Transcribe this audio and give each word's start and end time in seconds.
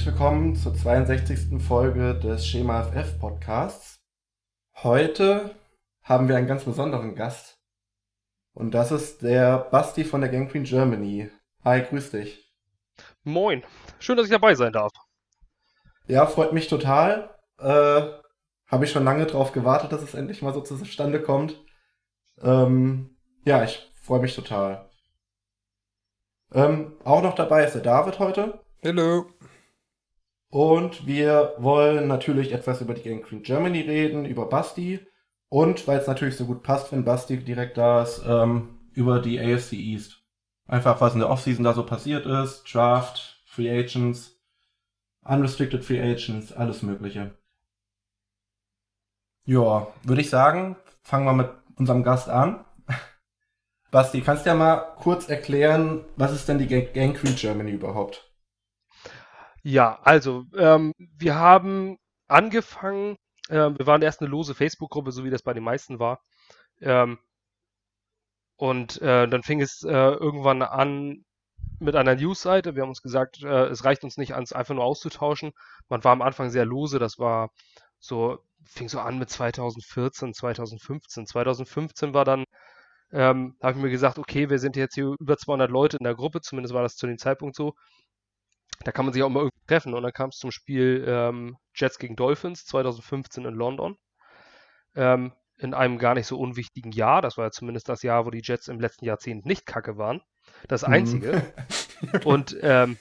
Herzlich 0.00 0.14
willkommen 0.14 0.56
zur 0.56 0.74
62. 0.74 1.62
Folge 1.62 2.14
des 2.14 2.46
Schema 2.46 2.84
FF 2.84 3.18
Podcasts. 3.18 4.00
Heute 4.76 5.54
haben 6.02 6.26
wir 6.26 6.38
einen 6.38 6.46
ganz 6.46 6.64
besonderen 6.64 7.14
Gast. 7.14 7.60
Und 8.54 8.70
das 8.70 8.92
ist 8.92 9.20
der 9.20 9.58
Basti 9.58 10.04
von 10.04 10.22
der 10.22 10.30
Gang 10.30 10.50
Queen 10.50 10.64
Germany. 10.64 11.30
Hi, 11.66 11.82
grüß 11.82 12.12
dich. 12.12 12.50
Moin. 13.24 13.62
Schön, 13.98 14.16
dass 14.16 14.24
ich 14.24 14.32
dabei 14.32 14.54
sein 14.54 14.72
darf. 14.72 14.90
Ja, 16.06 16.24
freut 16.24 16.54
mich 16.54 16.68
total. 16.68 17.38
Äh, 17.58 18.00
Habe 18.68 18.84
ich 18.86 18.92
schon 18.92 19.04
lange 19.04 19.26
drauf 19.26 19.52
gewartet, 19.52 19.92
dass 19.92 20.00
es 20.00 20.14
endlich 20.14 20.40
mal 20.40 20.54
so 20.54 20.62
zustande 20.62 21.20
kommt. 21.20 21.62
Ähm, 22.40 23.18
ja, 23.44 23.64
ich 23.64 23.92
freue 24.00 24.20
mich 24.20 24.34
total. 24.34 24.88
Ähm, 26.54 26.96
auch 27.04 27.20
noch 27.20 27.34
dabei 27.34 27.66
ist 27.66 27.74
der 27.74 27.82
David 27.82 28.18
heute. 28.18 28.64
Hallo. 28.82 29.26
Und 30.50 31.06
wir 31.06 31.54
wollen 31.58 32.08
natürlich 32.08 32.52
etwas 32.52 32.80
über 32.80 32.94
die 32.94 33.02
Gang 33.02 33.24
Queen 33.24 33.42
Germany 33.42 33.80
reden, 33.80 34.24
über 34.24 34.46
Basti. 34.46 35.00
Und 35.48 35.86
weil 35.86 35.98
es 35.98 36.06
natürlich 36.06 36.36
so 36.36 36.44
gut 36.44 36.62
passt, 36.62 36.92
wenn 36.92 37.04
Basti 37.04 37.38
direkt 37.38 37.78
da 37.78 38.02
ist, 38.02 38.22
ähm, 38.26 38.80
über 38.92 39.20
die 39.20 39.40
AFC 39.40 39.74
East. 39.74 40.22
Einfach, 40.66 41.00
was 41.00 41.14
in 41.14 41.20
der 41.20 41.30
Offseason 41.30 41.64
da 41.64 41.72
so 41.72 41.84
passiert 41.84 42.26
ist. 42.26 42.64
Draft, 42.72 43.42
Free 43.46 43.70
Agents, 43.70 44.40
Unrestricted 45.24 45.84
Free 45.84 46.00
Agents, 46.00 46.52
alles 46.52 46.82
Mögliche. 46.82 47.32
Ja, 49.44 49.88
würde 50.02 50.20
ich 50.20 50.30
sagen, 50.30 50.76
fangen 51.02 51.26
wir 51.26 51.32
mit 51.32 51.50
unserem 51.76 52.02
Gast 52.02 52.28
an. 52.28 52.64
Basti, 53.90 54.20
kannst 54.20 54.46
du 54.46 54.50
ja 54.50 54.56
mal 54.56 54.76
kurz 54.96 55.28
erklären, 55.28 56.04
was 56.16 56.32
ist 56.32 56.48
denn 56.48 56.58
die 56.58 56.66
Gang, 56.66 57.16
Queen 57.16 57.34
Germany 57.34 57.72
überhaupt? 57.72 58.29
Ja, 59.62 59.98
also, 60.02 60.44
ähm, 60.56 60.92
wir 60.98 61.34
haben 61.36 61.96
angefangen, 62.28 63.16
äh, 63.48 63.54
wir 63.76 63.86
waren 63.86 64.02
erst 64.02 64.20
eine 64.20 64.30
lose 64.30 64.54
Facebook-Gruppe, 64.54 65.12
so 65.12 65.24
wie 65.24 65.30
das 65.30 65.42
bei 65.42 65.52
den 65.54 65.64
meisten 65.64 65.98
war. 65.98 66.20
Ähm, 66.80 67.18
und 68.56 69.00
äh, 69.02 69.26
dann 69.28 69.42
fing 69.42 69.60
es 69.60 69.82
äh, 69.84 69.90
irgendwann 69.90 70.62
an 70.62 71.24
mit 71.80 71.96
einer 71.96 72.14
News-Seite. 72.14 72.74
Wir 72.74 72.82
haben 72.82 72.90
uns 72.90 73.02
gesagt, 73.02 73.42
äh, 73.42 73.66
es 73.68 73.84
reicht 73.84 74.04
uns 74.04 74.16
nicht, 74.18 74.34
ans 74.34 74.52
einfach 74.52 74.74
nur 74.74 74.84
auszutauschen. 74.84 75.52
Man 75.88 76.04
war 76.04 76.12
am 76.12 76.22
Anfang 76.22 76.50
sehr 76.50 76.66
lose, 76.66 76.98
das 76.98 77.18
war 77.18 77.50
so, 77.98 78.38
fing 78.66 78.88
so 78.88 79.00
an 79.00 79.18
mit 79.18 79.30
2014, 79.30 80.34
2015. 80.34 81.26
2015 81.26 82.14
war 82.14 82.24
dann, 82.24 82.44
ähm, 83.12 83.56
habe 83.62 83.78
ich 83.78 83.84
mir 83.84 83.90
gesagt, 83.90 84.18
okay, 84.18 84.50
wir 84.50 84.58
sind 84.58 84.76
jetzt 84.76 84.94
hier 84.94 85.14
über 85.20 85.36
200 85.38 85.70
Leute 85.70 85.98
in 85.98 86.04
der 86.04 86.14
Gruppe, 86.14 86.40
zumindest 86.42 86.74
war 86.74 86.82
das 86.82 86.96
zu 86.96 87.06
dem 87.06 87.18
Zeitpunkt 87.18 87.56
so 87.56 87.74
da 88.84 88.92
kann 88.92 89.04
man 89.04 89.12
sich 89.12 89.22
auch 89.22 89.28
mal 89.28 89.40
irgendwie 89.40 89.66
treffen. 89.66 89.94
Und 89.94 90.02
dann 90.02 90.12
kam 90.12 90.30
es 90.30 90.38
zum 90.38 90.50
Spiel 90.50 91.04
ähm, 91.06 91.56
Jets 91.74 91.98
gegen 91.98 92.16
Dolphins 92.16 92.64
2015 92.64 93.44
in 93.44 93.54
London. 93.54 93.96
Ähm, 94.94 95.32
in 95.58 95.74
einem 95.74 95.98
gar 95.98 96.14
nicht 96.14 96.26
so 96.26 96.38
unwichtigen 96.38 96.92
Jahr. 96.92 97.20
Das 97.20 97.36
war 97.36 97.46
ja 97.46 97.50
zumindest 97.50 97.88
das 97.88 98.02
Jahr, 98.02 98.24
wo 98.26 98.30
die 98.30 98.42
Jets 98.42 98.68
im 98.68 98.80
letzten 98.80 99.04
Jahrzehnt 99.04 99.44
nicht 99.44 99.66
kacke 99.66 99.98
waren. 99.98 100.22
Das 100.68 100.86
mhm. 100.86 100.94
einzige. 100.94 101.42
Mhm. 102.00 102.20
und, 102.24 102.56
ähm, 102.62 102.96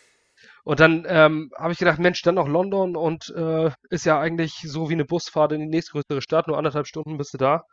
und 0.64 0.80
dann 0.80 1.06
ähm, 1.08 1.52
habe 1.58 1.72
ich 1.72 1.80
gedacht, 1.80 2.00
Mensch, 2.00 2.22
dann 2.22 2.36
noch 2.36 2.48
London 2.48 2.96
und 2.96 3.34
äh, 3.36 3.72
ist 3.90 4.06
ja 4.06 4.20
eigentlich 4.20 4.62
so 4.66 4.90
wie 4.90 4.94
eine 4.94 5.06
Busfahrt 5.06 5.54
in 5.54 5.62
die 5.62 5.68
nächstgrößere 5.68 6.22
Stadt, 6.22 6.48
nur 6.48 6.58
anderthalb 6.58 6.86
Stunden 6.86 7.18
bist 7.18 7.34
du 7.34 7.38
da. 7.38 7.64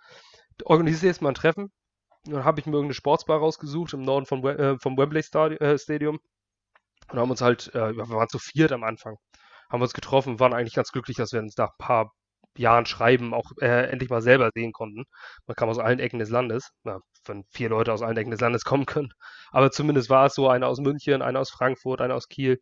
Organisiere 0.64 1.10
jetzt 1.10 1.20
mal 1.20 1.30
ein 1.30 1.34
Treffen. 1.34 1.72
Dann 2.24 2.44
habe 2.44 2.60
ich 2.60 2.66
mir 2.66 2.72
irgendeine 2.72 2.94
Sportsbar 2.94 3.38
rausgesucht 3.38 3.92
im 3.92 4.02
Norden 4.02 4.26
vom, 4.26 4.44
äh, 4.46 4.78
vom 4.78 4.96
Wembley 4.96 5.20
äh, 5.20 5.78
Stadium. 5.78 6.20
Und 7.10 7.18
haben 7.18 7.30
uns 7.30 7.40
halt, 7.40 7.74
äh, 7.74 7.96
wir 7.96 8.08
waren 8.08 8.28
zu 8.28 8.38
viert 8.38 8.72
am 8.72 8.84
Anfang, 8.84 9.16
haben 9.70 9.82
uns 9.82 9.94
getroffen, 9.94 10.40
waren 10.40 10.54
eigentlich 10.54 10.74
ganz 10.74 10.90
glücklich, 10.92 11.16
dass 11.16 11.32
wir 11.32 11.40
uns 11.40 11.56
nach 11.56 11.70
ein 11.70 11.78
paar 11.78 12.12
Jahren 12.58 12.86
Schreiben 12.86 13.34
auch 13.34 13.50
äh, 13.60 13.90
endlich 13.90 14.10
mal 14.10 14.22
selber 14.22 14.50
sehen 14.54 14.72
konnten. 14.72 15.04
Man 15.46 15.54
kam 15.56 15.68
aus 15.68 15.78
allen 15.78 15.98
Ecken 15.98 16.18
des 16.18 16.30
Landes, 16.30 16.70
na, 16.84 17.00
wenn 17.26 17.44
vier 17.50 17.68
Leute 17.68 17.92
aus 17.92 18.02
allen 18.02 18.16
Ecken 18.16 18.30
des 18.30 18.40
Landes 18.40 18.64
kommen 18.64 18.86
können. 18.86 19.10
Aber 19.50 19.70
zumindest 19.70 20.10
war 20.10 20.26
es 20.26 20.34
so, 20.34 20.48
einer 20.48 20.68
aus 20.68 20.80
München, 20.80 21.22
einer 21.22 21.40
aus 21.40 21.50
Frankfurt, 21.50 22.00
einer 22.00 22.14
aus 22.14 22.28
Kiel, 22.28 22.60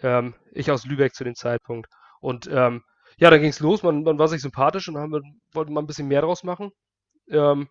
ähm, 0.00 0.34
ich 0.52 0.70
aus 0.70 0.84
Lübeck 0.84 1.14
zu 1.14 1.24
dem 1.24 1.34
Zeitpunkt. 1.34 1.88
Und 2.20 2.48
ähm, 2.52 2.82
ja, 3.18 3.30
dann 3.30 3.40
ging 3.40 3.50
es 3.50 3.60
los, 3.60 3.82
man, 3.82 4.02
man 4.02 4.18
war 4.18 4.28
sich 4.28 4.42
sympathisch 4.42 4.88
und 4.88 4.98
haben 4.98 5.12
wir, 5.12 5.22
wollten 5.52 5.72
mal 5.72 5.80
ein 5.80 5.86
bisschen 5.86 6.08
mehr 6.08 6.22
draus 6.22 6.44
machen. 6.44 6.70
Ähm, 7.30 7.68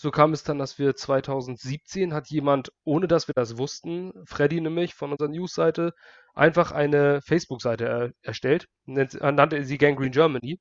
so 0.00 0.12
kam 0.12 0.32
es 0.32 0.44
dann, 0.44 0.58
dass 0.60 0.78
wir 0.78 0.94
2017 0.94 2.14
hat 2.14 2.28
jemand, 2.28 2.70
ohne 2.84 3.08
dass 3.08 3.26
wir 3.26 3.32
das 3.34 3.58
wussten, 3.58 4.12
Freddy 4.26 4.60
nämlich 4.60 4.94
von 4.94 5.10
unserer 5.10 5.28
Newsseite, 5.28 5.92
einfach 6.34 6.70
eine 6.70 7.20
Facebook-Seite 7.22 7.84
er 7.84 8.10
erstellt, 8.22 8.68
nennt, 8.86 9.14
nannte 9.20 9.64
sie 9.64 9.76
Gangrene 9.76 10.12
Germany. 10.12 10.60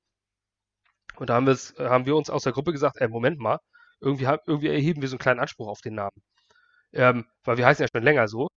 Und 1.18 1.30
da 1.30 1.36
haben, 1.36 1.48
haben 1.48 2.06
wir 2.08 2.16
uns 2.16 2.31
aus 2.31 2.44
der 2.44 2.53
Gruppe 2.53 2.72
gesagt, 2.72 2.98
ey, 3.00 3.08
Moment 3.09 3.40
mal, 3.40 3.59
irgendwie, 4.00 4.25
irgendwie 4.48 4.70
erheben 4.70 5.03
wir 5.03 5.09
so 5.09 5.14
einen 5.16 5.20
kleinen 5.20 5.40
Anspruch 5.40 5.68
auf 5.68 5.81
den 5.81 5.94
Namen. 5.94 6.19
Ähm, 6.94 7.25
weil 7.44 7.58
wir 7.58 7.68
heißen 7.68 7.84
ja 7.84 7.90
schon 7.94 8.04
länger 8.04 8.28
so. 8.28 8.48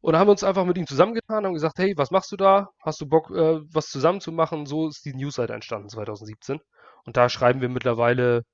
Und 0.00 0.14
da 0.14 0.18
haben 0.18 0.28
wir 0.28 0.32
uns 0.32 0.44
einfach 0.44 0.64
mit 0.64 0.78
ihm 0.78 0.86
zusammengetan, 0.86 1.44
haben 1.44 1.52
gesagt, 1.52 1.78
hey, 1.78 1.92
was 1.96 2.10
machst 2.10 2.32
du 2.32 2.36
da? 2.36 2.70
Hast 2.82 3.02
du 3.02 3.06
Bock, 3.06 3.30
äh, 3.30 3.60
was 3.70 3.88
zusammen 3.88 4.22
zu 4.22 4.32
machen? 4.32 4.64
So 4.64 4.88
ist 4.88 5.04
die 5.04 5.14
Newsseite 5.14 5.52
entstanden 5.52 5.90
2017. 5.90 6.60
Und 7.04 7.16
da 7.18 7.28
schreiben 7.28 7.60
wir 7.60 7.68
mittlerweile 7.68 8.44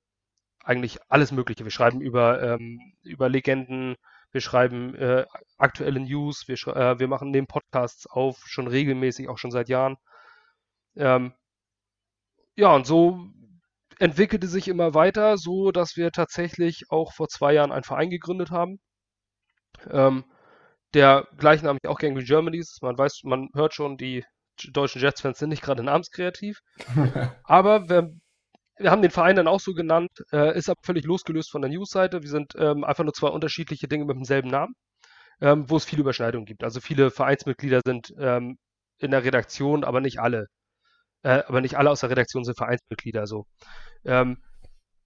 eigentlich 0.65 0.99
alles 1.09 1.33
Mögliche. 1.33 1.65
Wir 1.65 1.71
schreiben 1.71 2.01
über, 2.01 2.43
ähm, 2.43 2.81
über 3.03 3.29
Legenden, 3.29 3.97
wir 4.33 4.41
schreiben 4.41 4.95
äh, 4.95 5.25
aktuelle 5.59 6.01
News, 6.01 6.47
wir, 6.47 6.57
äh, 6.77 6.99
wir 6.99 7.09
machen 7.09 7.33
den 7.33 7.47
Podcasts 7.47 8.07
auf, 8.07 8.39
schon 8.47 8.69
regelmäßig, 8.69 9.29
auch 9.29 9.39
schon 9.39 9.51
seit 9.51 9.69
Jahren. 9.69 9.97
Ähm, 10.97 11.33
ja, 12.57 12.75
und 12.75 12.87
so 12.87 13.27
entwickelte 13.99 14.47
sich 14.47 14.69
immer 14.69 14.95
weiter, 14.95 15.37
so 15.37 15.73
dass 15.73 15.97
wir 15.97 16.11
tatsächlich 16.11 16.85
auch 16.91 17.13
vor 17.13 17.29
zwei 17.29 17.53
Jahren 17.55 17.73
einen 17.73 17.85
Verein 17.85 18.11
gegründet 18.11 18.51
haben. 18.51 18.81
Ähm, 19.91 20.25
der 20.95 21.29
gleichnamig 21.37 21.87
auch 21.87 21.99
Gangrene 21.99 22.25
Germany 22.25 22.59
ist. 22.59 22.83
Man 22.83 22.99
weiß, 22.99 23.21
man 23.25 23.49
hört 23.55 23.75
schon, 23.75 23.97
die 23.97 24.25
deutschen 24.73 25.01
Jets-Fans 25.01 25.39
sind 25.39 25.51
nicht 25.51 25.63
gerade 25.63 25.83
namenskreativ. 25.83 26.61
Aber 27.45 27.89
wer 27.89 28.11
wir 28.81 28.91
haben 28.91 29.03
den 29.03 29.11
Verein 29.11 29.37
dann 29.37 29.49
auch 29.49 29.61
so 29.61 29.75
genannt, 29.75 30.11
äh, 30.33 30.57
ist 30.57 30.69
aber 30.71 30.81
völlig 30.83 31.05
losgelöst 31.05 31.51
von 31.51 31.63
der 31.63 31.71
News-Seite. 31.71 32.23
Wir 32.23 32.31
sind 32.31 32.55
ähm, 32.57 32.85
einfach 32.85 33.05
nur 33.05 33.13
zwei 33.13 33.29
unterschiedliche 33.29 33.89
Dinge 33.89 34.07
mit 34.07 34.17
demselben 34.17 34.49
Namen, 34.49 34.75
ähm, 35.41 35.69
wo 35.69 35.77
es 35.77 35.85
viele 35.85 36.03
Überschneidungen 36.03 36.47
gibt. 36.47 36.65
Also 36.65 36.81
viele 36.81 37.11
Vereinsmitglieder 37.11 37.81
sind 37.85 38.13
ähm, 38.19 38.59
in 38.99 39.11
der 39.11 39.25
Redaktion, 39.25 39.85
aber 39.85 40.01
nicht 40.01 40.21
alle. 40.21 40.47
Äh, 41.23 41.43
aber 41.47 41.61
nicht 41.61 41.77
alle 41.77 41.91
aus 41.91 42.01
der 42.01 42.11
Redaktion 42.11 42.45
sind 42.45 42.57
Vereinsmitglieder. 42.57 43.27
So. 43.27 43.47
Ähm, 44.05 44.39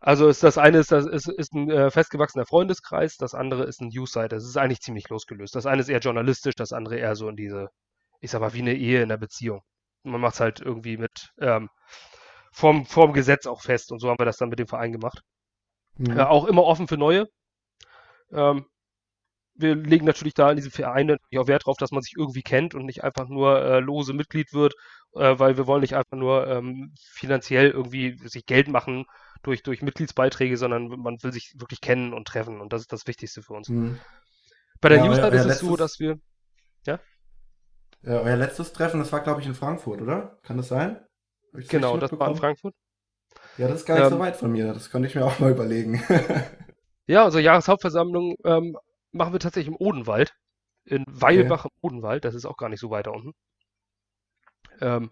also 0.00 0.28
ist 0.28 0.42
das 0.42 0.58
eine 0.58 0.78
ist, 0.78 0.92
das 0.92 1.06
ist, 1.06 1.28
ist 1.28 1.52
ein 1.54 1.70
äh, 1.70 1.90
festgewachsener 1.90 2.46
Freundeskreis, 2.46 3.16
das 3.16 3.34
andere 3.34 3.64
ist 3.64 3.80
ein 3.80 3.88
News-Seite. 3.88 4.36
Es 4.36 4.44
ist 4.44 4.56
eigentlich 4.56 4.80
ziemlich 4.80 5.08
losgelöst. 5.08 5.54
Das 5.56 5.66
eine 5.66 5.80
ist 5.82 5.88
eher 5.88 6.00
journalistisch, 6.00 6.54
das 6.56 6.72
andere 6.72 6.96
eher 6.98 7.16
so 7.16 7.28
in 7.28 7.36
diese, 7.36 7.68
ich 8.20 8.30
sag 8.30 8.40
mal, 8.40 8.54
wie 8.54 8.60
eine 8.62 8.74
Ehe 8.74 9.02
in 9.02 9.08
der 9.08 9.16
Beziehung. 9.16 9.62
Man 10.04 10.20
macht 10.20 10.34
es 10.34 10.40
halt 10.40 10.60
irgendwie 10.60 10.98
mit, 10.98 11.30
vorm, 12.54 12.86
vorm 12.86 13.12
Gesetz 13.12 13.46
auch 13.46 13.60
fest. 13.60 13.92
Und 13.92 13.98
so 13.98 14.08
haben 14.08 14.18
wir 14.18 14.26
das 14.26 14.36
dann 14.36 14.48
mit 14.48 14.58
dem 14.58 14.68
Verein 14.68 14.92
gemacht. 14.92 15.20
Mhm. 15.96 16.16
Ja, 16.16 16.28
auch 16.28 16.46
immer 16.46 16.64
offen 16.64 16.88
für 16.88 16.96
neue. 16.96 17.28
Ähm, 18.32 18.66
wir 19.56 19.76
legen 19.76 20.04
natürlich 20.04 20.34
da 20.34 20.50
in 20.50 20.56
diesem 20.56 20.72
Verein 20.72 21.06
natürlich 21.06 21.38
auch 21.38 21.46
Wert 21.46 21.66
drauf, 21.66 21.76
dass 21.76 21.92
man 21.92 22.02
sich 22.02 22.14
irgendwie 22.16 22.42
kennt 22.42 22.74
und 22.74 22.86
nicht 22.86 23.04
einfach 23.04 23.28
nur 23.28 23.62
äh, 23.62 23.78
lose 23.78 24.12
Mitglied 24.12 24.52
wird, 24.52 24.74
äh, 25.14 25.38
weil 25.38 25.56
wir 25.56 25.66
wollen 25.66 25.82
nicht 25.82 25.94
einfach 25.94 26.16
nur 26.16 26.46
ähm, 26.48 26.92
finanziell 26.96 27.70
irgendwie 27.70 28.18
sich 28.26 28.46
Geld 28.46 28.68
machen 28.68 29.04
durch, 29.42 29.62
durch 29.62 29.82
Mitgliedsbeiträge, 29.82 30.56
sondern 30.56 30.88
man 30.88 31.22
will 31.22 31.32
sich 31.32 31.52
wirklich 31.56 31.80
kennen 31.80 32.12
und 32.12 32.26
treffen 32.26 32.60
und 32.60 32.72
das 32.72 32.80
ist 32.80 32.92
das 32.92 33.06
Wichtigste 33.06 33.42
für 33.42 33.52
uns. 33.52 33.68
Mhm. 33.68 34.00
Bei 34.80 34.88
der 34.88 34.98
ja, 34.98 35.06
Newsletter 35.06 35.36
ist 35.36 35.46
es 35.46 35.60
so, 35.60 35.76
dass 35.76 36.00
wir. 36.00 36.18
Ja? 36.84 36.98
ja? 38.02 38.20
Euer 38.20 38.36
letztes 38.36 38.72
Treffen, 38.72 38.98
das 38.98 39.12
war, 39.12 39.20
glaube 39.20 39.40
ich, 39.40 39.46
in 39.46 39.54
Frankfurt, 39.54 40.02
oder? 40.02 40.38
Kann 40.42 40.56
das 40.56 40.68
sein? 40.68 41.00
Genau, 41.54 41.96
das 41.96 42.12
war 42.18 42.28
in 42.28 42.36
Frankfurt. 42.36 42.74
Ja, 43.56 43.68
das 43.68 43.80
ist 43.80 43.86
gar 43.86 43.94
nicht 43.94 44.04
ähm, 44.04 44.10
so 44.10 44.18
weit 44.18 44.36
von 44.36 44.50
mir. 44.50 44.72
Das 44.72 44.90
könnte 44.90 45.08
ich 45.08 45.14
mir 45.14 45.24
auch 45.24 45.38
mal 45.38 45.52
überlegen. 45.52 46.02
ja, 47.06 47.24
unsere 47.24 47.42
Jahreshauptversammlung 47.42 48.36
ähm, 48.44 48.76
machen 49.12 49.32
wir 49.32 49.40
tatsächlich 49.40 49.72
im 49.72 49.80
Odenwald. 49.80 50.34
In 50.84 51.04
Weilbach 51.06 51.64
okay. 51.64 51.74
im 51.74 51.86
Odenwald. 51.86 52.24
Das 52.24 52.34
ist 52.34 52.44
auch 52.44 52.56
gar 52.56 52.68
nicht 52.68 52.80
so 52.80 52.90
weit 52.90 53.06
da 53.06 53.12
unten. 53.12 53.32
Ähm, 54.80 55.10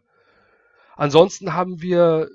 ansonsten 0.96 1.54
haben 1.54 1.80
wir 1.80 2.28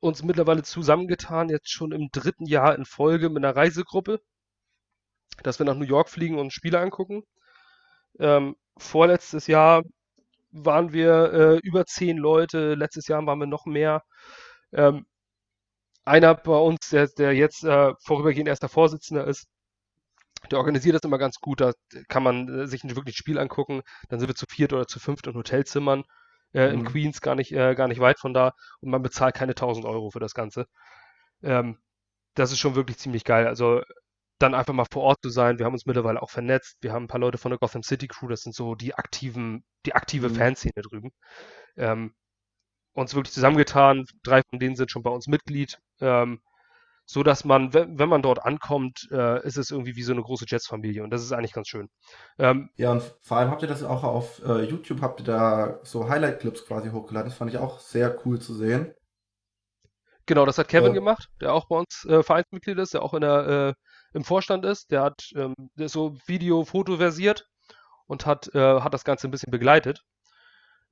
uns 0.00 0.22
mittlerweile 0.22 0.62
zusammengetan, 0.62 1.48
jetzt 1.48 1.70
schon 1.70 1.92
im 1.92 2.10
dritten 2.12 2.44
Jahr 2.44 2.74
in 2.74 2.84
Folge 2.84 3.30
mit 3.30 3.44
einer 3.44 3.56
Reisegruppe, 3.56 4.20
dass 5.42 5.58
wir 5.58 5.66
nach 5.66 5.76
New 5.76 5.84
York 5.84 6.08
fliegen 6.10 6.38
und 6.38 6.52
Spiele 6.52 6.80
angucken. 6.80 7.22
Ähm, 8.18 8.56
vorletztes 8.76 9.46
Jahr 9.46 9.82
waren 10.52 10.92
wir 10.92 11.32
äh, 11.32 11.58
über 11.62 11.86
zehn 11.86 12.18
Leute, 12.18 12.74
letztes 12.74 13.08
Jahr 13.08 13.24
waren 13.26 13.38
wir 13.40 13.46
noch 13.46 13.66
mehr. 13.66 14.02
Ähm, 14.72 15.06
einer 16.04 16.34
bei 16.36 16.56
uns, 16.56 16.90
der, 16.90 17.08
der 17.08 17.34
jetzt 17.34 17.64
äh, 17.64 17.92
vorübergehend 18.04 18.48
erster 18.48 18.68
Vorsitzender 18.68 19.26
ist, 19.26 19.46
Der 20.50 20.58
organisiert 20.58 20.94
das 20.96 21.02
immer 21.02 21.18
ganz 21.18 21.36
gut, 21.40 21.60
da 21.60 21.72
kann 22.08 22.22
man 22.22 22.48
äh, 22.48 22.66
sich 22.66 22.82
wirklich 22.84 23.14
ein 23.14 23.16
Spiel 23.18 23.38
angucken. 23.38 23.82
Dann 24.08 24.18
sind 24.20 24.28
wir 24.28 24.34
zu 24.34 24.46
viert 24.48 24.72
oder 24.72 24.86
zu 24.86 24.98
fünft 25.00 25.26
in 25.26 25.34
Hotelzimmern 25.34 26.04
äh, 26.52 26.72
in 26.72 26.82
Mhm. 26.82 26.84
Queens, 26.84 27.20
gar 27.20 27.34
nicht, 27.36 27.52
äh, 27.52 27.74
gar 27.74 27.88
nicht 27.88 28.00
weit 28.00 28.18
von 28.18 28.34
da. 28.34 28.52
Und 28.80 28.90
man 28.90 29.02
bezahlt 29.02 29.34
keine 29.34 29.54
1000 29.54 29.86
Euro 29.86 30.10
für 30.10 30.20
das 30.20 30.34
Ganze. 30.34 30.66
Ähm, 31.42 31.78
das 32.34 32.52
ist 32.52 32.60
schon 32.60 32.76
wirklich 32.76 32.98
ziemlich 32.98 33.24
geil. 33.24 33.46
Also 33.48 33.82
dann 34.42 34.54
einfach 34.54 34.74
mal 34.74 34.86
vor 34.90 35.02
Ort 35.04 35.20
zu 35.22 35.30
sein. 35.30 35.58
Wir 35.58 35.66
haben 35.66 35.74
uns 35.74 35.86
mittlerweile 35.86 36.22
auch 36.22 36.30
vernetzt. 36.30 36.76
Wir 36.82 36.92
haben 36.92 37.04
ein 37.04 37.08
paar 37.08 37.20
Leute 37.20 37.38
von 37.38 37.50
der 37.50 37.58
Gotham 37.58 37.82
City 37.82 38.08
Crew, 38.08 38.28
das 38.28 38.42
sind 38.42 38.54
so 38.54 38.74
die 38.74 38.94
aktiven, 38.94 39.64
die 39.86 39.94
aktive 39.94 40.28
Mhm. 40.28 40.30
Fanszene 40.30 40.74
drüben. 40.82 41.10
Ähm, 41.76 42.14
uns 42.94 43.14
wirklich 43.14 43.34
zusammengetan. 43.34 44.06
Drei 44.22 44.42
von 44.50 44.58
denen 44.58 44.76
sind 44.76 44.90
schon 44.90 45.02
bei 45.02 45.10
uns 45.10 45.26
Mitglied. 45.28 45.78
Ähm, 46.00 46.40
so 47.06 47.22
dass 47.24 47.44
man, 47.44 47.74
wenn, 47.74 47.98
wenn 47.98 48.08
man 48.08 48.22
dort 48.22 48.44
ankommt, 48.44 49.08
äh, 49.12 49.46
ist 49.46 49.58
es 49.58 49.70
irgendwie 49.72 49.96
wie 49.96 50.02
so 50.04 50.12
eine 50.12 50.22
große 50.22 50.46
Jets-Familie 50.48 51.04
und 51.04 51.10
das 51.10 51.22
ist 51.22 51.32
eigentlich 51.32 51.52
ganz 51.54 51.68
schön. 51.68 51.88
Ähm, 52.38 52.70
Ja, 52.76 52.92
und 52.92 53.02
vor 53.22 53.38
allem 53.38 53.50
habt 53.50 53.62
ihr 53.62 53.68
das 53.68 53.82
auch 53.82 54.04
auf 54.04 54.42
äh, 54.44 54.62
YouTube, 54.64 55.00
habt 55.00 55.20
ihr 55.20 55.24
da 55.24 55.80
so 55.84 56.08
Highlight-Clips 56.10 56.66
quasi 56.66 56.90
hochgeladen. 56.90 57.30
Das 57.30 57.38
fand 57.38 57.50
ich 57.50 57.56
auch 57.58 57.78
sehr 57.80 58.18
cool 58.26 58.40
zu 58.40 58.54
sehen. 58.54 58.94
genau, 60.26 60.46
das 60.46 60.58
hat 60.58 60.68
Kevin 60.68 60.92
Äh, 60.92 60.94
gemacht, 60.94 61.28
der 61.40 61.52
auch 61.52 61.66
bei 61.68 61.76
uns 61.76 62.04
äh, 62.06 62.22
Vereinsmitglied 62.22 62.78
ist, 62.78 62.94
der 62.94 63.02
auch 63.02 63.14
in 63.14 63.20
der, 63.22 63.46
äh, 63.70 63.74
im 64.12 64.24
Vorstand 64.24 64.64
ist. 64.64 64.90
Der 64.90 65.02
hat 65.02 65.30
ähm, 65.34 65.54
der 65.76 65.86
ist 65.86 65.92
so 65.92 66.16
Video, 66.26 66.64
Foto 66.64 66.96
versiert 66.96 67.46
und 68.06 68.26
hat, 68.26 68.54
äh, 68.54 68.80
hat 68.80 68.94
das 68.94 69.04
Ganze 69.04 69.28
ein 69.28 69.30
bisschen 69.30 69.50
begleitet. 69.50 70.02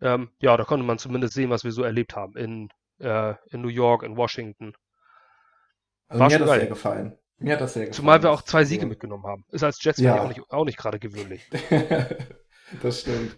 Ähm, 0.00 0.30
ja, 0.40 0.56
da 0.56 0.64
konnte 0.64 0.84
man 0.86 0.98
zumindest 0.98 1.34
sehen, 1.34 1.50
was 1.50 1.64
wir 1.64 1.72
so 1.72 1.82
erlebt 1.82 2.16
haben 2.16 2.36
in, 2.36 2.68
äh, 3.00 3.34
in 3.50 3.60
New 3.60 3.68
York, 3.68 4.02
in 4.02 4.16
Washington. 4.16 4.72
Also 6.08 6.20
War 6.20 6.28
mir 6.28 6.34
hat 6.34 6.40
das 6.40 6.48
geil. 6.48 6.60
sehr 6.60 6.68
gefallen. 6.68 7.18
Mir 7.38 7.52
hat 7.54 7.60
das 7.60 7.74
sehr 7.74 7.82
gefallen. 7.86 7.94
Zumal 7.94 8.22
wir 8.22 8.30
auch 8.30 8.42
zwei 8.42 8.64
Siege 8.64 8.80
sehen. 8.80 8.88
mitgenommen 8.88 9.24
haben. 9.26 9.44
Ist 9.50 9.62
als 9.62 9.82
ja 9.84 9.92
Ja. 9.98 10.22
auch 10.22 10.28
nicht, 10.28 10.40
auch 10.50 10.64
nicht 10.64 10.78
gerade 10.78 10.98
gewöhnlich. 10.98 11.48
das 12.82 13.00
stimmt. 13.00 13.36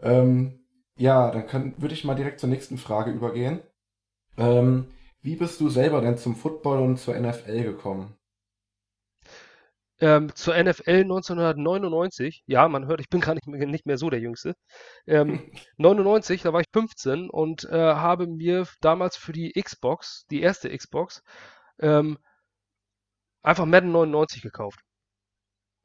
Ähm, 0.00 0.60
ja, 0.96 1.30
dann 1.30 1.46
kann, 1.46 1.74
würde 1.78 1.94
ich 1.94 2.04
mal 2.04 2.14
direkt 2.14 2.40
zur 2.40 2.48
nächsten 2.48 2.78
Frage 2.78 3.10
übergehen. 3.10 3.62
Ähm, 4.36 4.86
wie 5.22 5.36
bist 5.36 5.60
du 5.60 5.68
selber 5.70 6.00
denn 6.00 6.18
zum 6.18 6.36
Football 6.36 6.80
und 6.80 6.98
zur 6.98 7.18
NFL 7.18 7.62
gekommen? 7.62 8.16
Ähm, 10.04 10.34
zur 10.34 10.54
NFL 10.62 11.00
1999, 11.04 12.42
ja, 12.44 12.68
man 12.68 12.86
hört, 12.86 13.00
ich 13.00 13.08
bin 13.08 13.22
gar 13.22 13.32
nicht 13.32 13.46
mehr, 13.46 13.66
nicht 13.66 13.86
mehr 13.86 13.96
so 13.96 14.10
der 14.10 14.20
Jüngste. 14.20 14.54
Ähm, 15.06 15.50
99, 15.78 16.42
da 16.42 16.52
war 16.52 16.60
ich 16.60 16.66
15 16.74 17.30
und 17.30 17.64
äh, 17.64 17.72
habe 17.72 18.26
mir 18.26 18.66
damals 18.82 19.16
für 19.16 19.32
die 19.32 19.52
Xbox, 19.52 20.26
die 20.30 20.42
erste 20.42 20.76
Xbox, 20.76 21.22
ähm, 21.78 22.18
einfach 23.42 23.64
Madden 23.64 23.92
99 23.92 24.42
gekauft. 24.42 24.80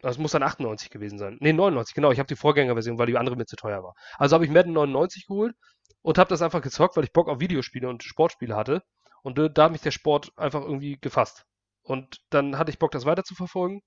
Das 0.01 0.17
muss 0.17 0.33
dann 0.33 0.43
98 0.43 0.89
gewesen 0.89 1.17
sein. 1.17 1.37
Nee, 1.39 1.53
99, 1.53 1.95
genau. 1.95 2.11
Ich 2.11 2.19
habe 2.19 2.27
die 2.27 2.35
Vorgängerversion, 2.35 2.97
weil 2.99 3.07
die 3.07 3.17
andere 3.17 3.37
mir 3.37 3.45
zu 3.45 3.55
teuer 3.55 3.83
war. 3.83 3.93
Also 4.17 4.33
habe 4.33 4.43
ich 4.43 4.51
Madden 4.51 4.73
99 4.73 5.27
geholt 5.27 5.55
und 6.01 6.17
habe 6.17 6.29
das 6.29 6.41
einfach 6.41 6.61
gezockt, 6.61 6.97
weil 6.97 7.05
ich 7.05 7.13
Bock 7.13 7.29
auf 7.29 7.39
Videospiele 7.39 7.87
und 7.87 8.03
Sportspiele 8.03 8.55
hatte. 8.55 8.83
Und 9.23 9.39
äh, 9.39 9.49
da 9.49 9.65
hat 9.65 9.71
mich 9.71 9.81
der 9.81 9.91
Sport 9.91 10.33
einfach 10.35 10.61
irgendwie 10.63 10.97
gefasst. 10.99 11.45
Und 11.83 12.17
dann 12.31 12.57
hatte 12.57 12.71
ich 12.71 12.79
Bock, 12.79 12.91
das 12.91 13.05
weiter 13.05 13.23
zu 13.23 13.33
verfolgen. 13.33 13.81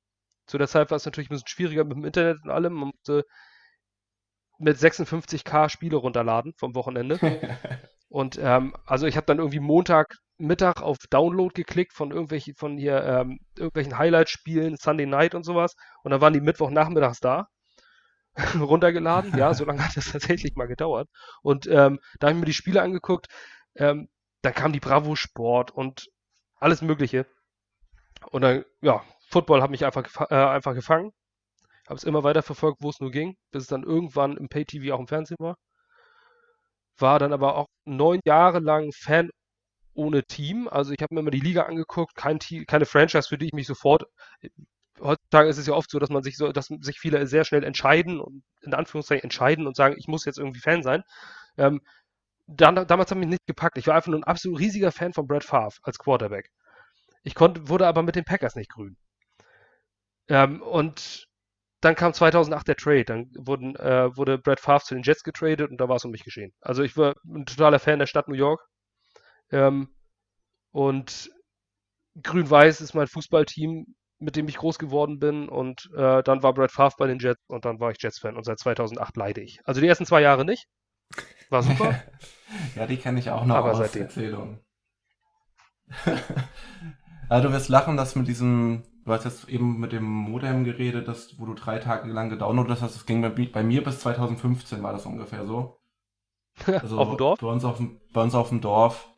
Zu 0.46 0.58
der 0.58 0.68
Zeit 0.68 0.90
war 0.90 0.96
es 0.96 1.04
natürlich 1.04 1.30
ein 1.30 1.34
bisschen 1.34 1.48
schwieriger 1.48 1.84
mit 1.84 1.96
dem 1.96 2.04
Internet 2.04 2.42
und 2.44 2.50
allem. 2.50 2.74
Man 2.74 2.90
musste 2.94 3.24
mit 4.58 4.76
56k 4.76 5.68
Spiele 5.68 5.96
runterladen 5.96 6.54
vom 6.56 6.74
Wochenende. 6.74 7.18
Und 8.12 8.38
ähm, 8.38 8.74
also 8.84 9.06
ich 9.06 9.16
habe 9.16 9.24
dann 9.24 9.38
irgendwie 9.38 9.58
Montagmittag 9.58 10.82
auf 10.82 10.98
Download 11.08 11.54
geklickt 11.54 11.94
von 11.94 12.10
irgendwelchen, 12.10 12.54
von 12.54 12.76
hier, 12.76 13.02
ähm, 13.04 13.38
irgendwelchen 13.56 13.96
Highlight-Spielen, 13.96 14.76
Sunday 14.76 15.06
Night 15.06 15.34
und 15.34 15.44
sowas. 15.44 15.74
Und 16.04 16.10
dann 16.10 16.20
waren 16.20 16.34
die 16.34 16.42
Mittwochnachmittags 16.42 17.20
da, 17.20 17.48
runtergeladen. 18.60 19.36
Ja, 19.38 19.54
so 19.54 19.64
lange 19.64 19.82
hat 19.82 19.96
das 19.96 20.12
tatsächlich 20.12 20.54
mal 20.56 20.68
gedauert. 20.68 21.08
Und 21.40 21.66
ähm, 21.66 22.00
da 22.20 22.26
habe 22.26 22.36
ich 22.36 22.40
mir 22.40 22.46
die 22.46 22.52
Spiele 22.52 22.82
angeguckt. 22.82 23.28
Ähm, 23.76 24.10
dann 24.42 24.52
kam 24.52 24.74
die 24.74 24.80
Bravo 24.80 25.16
Sport 25.16 25.70
und 25.70 26.08
alles 26.56 26.82
Mögliche. 26.82 27.26
Und 28.30 28.42
dann, 28.42 28.64
ja, 28.82 29.02
Football 29.32 29.62
hat 29.62 29.70
mich 29.70 29.84
einfach, 29.84 30.04
äh, 30.30 30.34
einfach 30.34 30.74
gefangen. 30.74 31.12
Habe 31.88 31.96
es 31.96 32.04
immer 32.04 32.22
weiter 32.22 32.42
verfolgt, 32.42 32.82
wo 32.82 32.90
es 32.90 33.00
nur 33.00 33.10
ging, 33.10 33.36
bis 33.50 33.64
es 33.64 33.68
dann 33.68 33.82
irgendwann 33.82 34.36
im 34.36 34.48
Pay-TV 34.48 34.94
auch 34.94 35.00
im 35.00 35.08
Fernsehen 35.08 35.38
war. 35.40 35.56
War 36.98 37.18
dann 37.18 37.32
aber 37.32 37.56
auch 37.56 37.66
neun 37.84 38.20
Jahre 38.24 38.60
lang 38.60 38.92
Fan 38.92 39.30
ohne 39.94 40.22
Team. 40.24 40.68
Also 40.68 40.92
ich 40.92 41.02
habe 41.02 41.14
mir 41.14 41.20
immer 41.20 41.30
die 41.30 41.40
Liga 41.40 41.62
angeguckt, 41.62 42.14
kein 42.14 42.38
Team, 42.38 42.66
keine 42.66 42.86
Franchise, 42.86 43.28
für 43.28 43.38
die 43.38 43.46
ich 43.46 43.52
mich 43.52 43.66
sofort. 43.66 44.04
Heutzutage 45.00 45.48
ist 45.48 45.58
es 45.58 45.66
ja 45.66 45.74
oft 45.74 45.90
so, 45.90 45.98
dass 45.98 46.10
man 46.10 46.22
sich 46.22 46.36
so, 46.36 46.52
dass 46.52 46.66
sich 46.66 46.98
viele 47.00 47.26
sehr 47.26 47.44
schnell 47.44 47.64
entscheiden 47.64 48.20
und 48.20 48.44
in 48.60 48.74
Anführungszeichen 48.74 49.24
entscheiden 49.24 49.66
und 49.66 49.76
sagen, 49.76 49.96
ich 49.98 50.06
muss 50.08 50.24
jetzt 50.24 50.38
irgendwie 50.38 50.60
Fan 50.60 50.82
sein. 50.82 51.02
Ähm, 51.56 51.80
dann, 52.46 52.86
damals 52.86 53.10
hat 53.10 53.18
mich 53.18 53.28
nicht 53.28 53.46
gepackt. 53.46 53.78
Ich 53.78 53.86
war 53.86 53.94
einfach 53.96 54.10
nur 54.10 54.20
ein 54.20 54.24
absolut 54.24 54.60
riesiger 54.60 54.92
Fan 54.92 55.12
von 55.12 55.26
Brad 55.26 55.44
Favre 55.44 55.78
als 55.82 55.98
Quarterback. 55.98 56.50
Ich 57.24 57.34
konnte, 57.34 57.68
wurde 57.68 57.86
aber 57.86 58.02
mit 58.02 58.16
den 58.16 58.24
Packers 58.24 58.56
nicht 58.56 58.70
grün. 58.70 58.96
Ähm, 60.28 60.62
und 60.62 61.26
dann 61.80 61.94
kam 61.96 62.14
2008 62.14 62.68
der 62.68 62.76
Trade. 62.76 63.04
Dann 63.04 63.30
wurden, 63.36 63.76
äh, 63.76 64.16
wurde 64.16 64.38
Brad 64.38 64.60
Favre 64.60 64.84
zu 64.84 64.94
den 64.94 65.02
Jets 65.02 65.22
getradet 65.22 65.70
und 65.70 65.78
da 65.80 65.88
war 65.88 65.96
es 65.96 66.04
um 66.04 66.10
mich 66.10 66.24
geschehen. 66.24 66.52
Also 66.60 66.82
ich 66.82 66.96
war 66.96 67.14
ein 67.24 67.46
totaler 67.46 67.78
Fan 67.78 67.98
der 67.98 68.06
Stadt 68.06 68.28
New 68.28 68.34
York. 68.34 68.60
Ähm, 69.50 69.88
und 70.70 71.30
Grün-Weiß 72.22 72.80
ist 72.80 72.94
mein 72.94 73.06
Fußballteam, 73.06 73.86
mit 74.18 74.36
dem 74.36 74.48
ich 74.48 74.56
groß 74.56 74.78
geworden 74.78 75.18
bin. 75.18 75.48
Und 75.48 75.90
äh, 75.96 76.22
dann 76.22 76.42
war 76.42 76.54
Brad 76.54 76.70
Favre 76.70 76.94
bei 76.98 77.06
den 77.06 77.18
Jets 77.18 77.42
und 77.48 77.64
dann 77.64 77.80
war 77.80 77.90
ich 77.90 78.00
Jets-Fan. 78.00 78.36
Und 78.36 78.44
seit 78.44 78.58
2008 78.58 79.16
leide 79.16 79.40
ich. 79.40 79.58
Also 79.64 79.80
die 79.80 79.88
ersten 79.88 80.06
zwei 80.06 80.20
Jahre 80.20 80.44
nicht. 80.44 80.66
War 81.50 81.62
super. 81.62 82.02
ja, 82.76 82.86
die 82.86 82.96
kenne 82.96 83.18
ich 83.18 83.30
auch 83.30 83.44
noch 83.44 83.56
Aber 83.56 83.72
aus 83.72 83.78
seitdem. 83.78 84.02
Erzählungen. 84.02 84.60
ja, 87.30 87.40
du 87.40 87.52
wirst 87.52 87.68
lachen, 87.68 87.96
dass 87.96 88.16
mit 88.16 88.28
diesem, 88.28 88.84
du 89.04 89.12
hast 89.12 89.24
jetzt 89.24 89.48
eben 89.48 89.80
mit 89.80 89.92
dem 89.92 90.04
Modem 90.04 90.64
geredet, 90.64 91.08
das, 91.08 91.38
wo 91.38 91.46
du 91.46 91.54
drei 91.54 91.78
Tage 91.78 92.10
lang 92.10 92.30
gedownloadet 92.30 92.80
hast, 92.80 92.94
das 92.94 93.06
ging 93.06 93.22
bei, 93.22 93.28
bei 93.28 93.62
mir 93.62 93.82
bis 93.82 94.00
2015 94.00 94.82
war 94.82 94.92
das 94.92 95.06
ungefähr 95.06 95.46
so. 95.46 95.80
Also 96.66 96.98
Auf 96.98 97.08
dem 97.08 97.18
Dorf? 97.18 97.40
Bei 97.40 97.46
uns 97.48 97.64
auf 97.64 97.78
dem, 97.78 98.00
bei 98.12 98.22
uns 98.22 98.34
auf 98.34 98.50
dem 98.50 98.60
Dorf. 98.60 99.08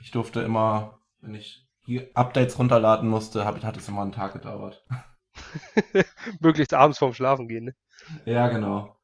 Ich 0.00 0.10
durfte 0.10 0.40
immer, 0.40 0.98
wenn 1.20 1.34
ich 1.34 1.68
hier 1.84 2.10
Updates 2.14 2.58
runterladen 2.58 3.08
musste, 3.08 3.44
hab, 3.44 3.62
hat 3.62 3.76
es 3.76 3.88
immer 3.88 4.02
einen 4.02 4.12
Tag 4.12 4.32
gedauert. 4.32 4.84
Möglichst 6.40 6.74
abends 6.74 6.98
vorm 6.98 7.14
Schlafen 7.14 7.48
gehen. 7.48 7.66
Ne? 7.66 7.74
Ja, 8.24 8.48
genau. 8.48 8.96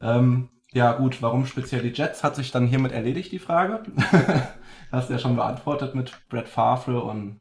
Ähm, 0.00 0.50
ja, 0.72 0.92
gut, 0.92 1.20
warum 1.22 1.46
speziell 1.46 1.82
die 1.82 1.92
Jets 1.92 2.24
hat 2.24 2.34
sich 2.36 2.50
dann 2.50 2.66
hiermit 2.66 2.92
erledigt, 2.92 3.32
die 3.32 3.38
Frage. 3.38 3.82
Hast 4.90 5.08
du 5.08 5.14
ja 5.14 5.18
schon 5.18 5.36
beantwortet 5.36 5.94
mit 5.94 6.28
Brett 6.28 6.48
Favre 6.48 7.02
und 7.02 7.40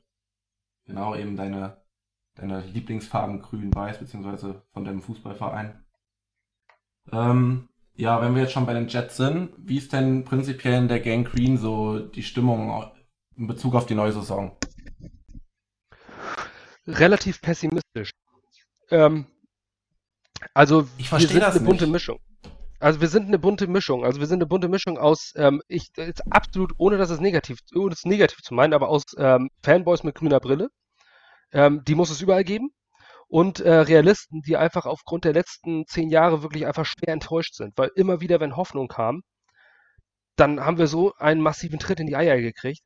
genau 0.86 1.16
eben 1.16 1.38
deine, 1.38 1.81
deine 2.42 2.62
Lieblingsfarben 2.62 3.42
grün-weiß, 3.42 4.00
beziehungsweise 4.00 4.64
von 4.74 4.84
deinem 4.84 5.02
Fußballverein. 5.02 5.84
Ähm, 7.12 7.70
ja, 7.96 8.22
wenn 8.22 8.36
wir 8.36 8.42
jetzt 8.42 8.54
schon 8.54 8.66
bei 8.66 8.74
den 8.74 8.88
Jets 8.88 9.18
sind, 9.18 9.54
wie 9.58 9.78
ist 9.78 9.94
denn 9.94 10.24
prinzipiell 10.26 10.82
in 10.82 10.88
der 10.88 11.00
Gang 11.00 11.28
Green 11.28 11.58
so 11.58 12.00
die 12.00 12.24
Stimmung 12.24 12.92
in 13.36 13.48
Bezug 13.48 13.76
auf 13.76 13.86
die 13.86 13.96
neue 13.96 14.12
Saison? 14.12 14.58
Relativ 16.88 17.42
pessimistisch. 17.42 18.12
Ähm, 18.90 19.28
also 20.54 20.88
Ich 20.98 21.12
wir 21.12 21.20
sind 21.20 21.42
das 21.42 21.58
eine 21.58 21.66
bunte 21.66 21.84
nicht. 21.86 21.94
Mischung. 21.94 22.20
Also 22.80 23.00
wir 23.00 23.08
sind 23.08 23.28
eine 23.28 23.38
bunte 23.38 23.68
Mischung. 23.68 24.04
Also 24.04 24.20
wir 24.20 24.26
sind 24.26 24.40
eine 24.40 24.48
bunte 24.48 24.68
Mischung 24.68 24.98
aus, 24.98 25.34
ähm, 25.36 25.62
ich 25.68 25.92
jetzt 25.96 26.24
absolut, 26.34 26.74
ohne 26.80 26.98
dass 26.98 27.12
es 27.12 27.20
negativ, 27.20 27.60
ohne 27.76 27.94
es 27.94 28.06
negativ 28.06 28.42
zu 28.42 28.56
meinen, 28.56 28.74
aber 28.74 28.90
aus 28.90 29.04
ähm, 29.18 29.50
Fanboys 29.62 30.04
mit 30.04 30.16
grüner 30.16 30.40
Brille. 30.40 30.70
Ähm, 31.52 31.84
die 31.86 31.96
muss 31.96 32.10
es 32.10 32.22
überall 32.22 32.44
geben. 32.44 32.70
Und 33.28 33.62
äh, 33.62 33.72
Realisten, 33.72 34.42
die 34.42 34.58
einfach 34.58 34.86
aufgrund 34.86 35.24
der 35.26 35.34
letzten 35.34 35.86
zehn 35.88 36.10
Jahre 36.10 36.44
wirklich 36.44 36.68
einfach 36.68 36.86
schwer 36.86 37.14
enttäuscht 37.14 37.56
sind. 37.56 37.78
Weil 37.78 37.92
immer 37.96 38.20
wieder, 38.22 38.40
wenn 38.40 38.58
Hoffnung 38.58 38.88
kam, 38.90 39.22
dann 40.36 40.60
haben 40.66 40.78
wir 40.78 40.88
so 40.88 41.14
einen 41.18 41.42
massiven 41.42 41.80
Tritt 41.80 42.00
in 42.00 42.08
die 42.08 42.16
Eier 42.16 42.42
gekriegt, 42.42 42.82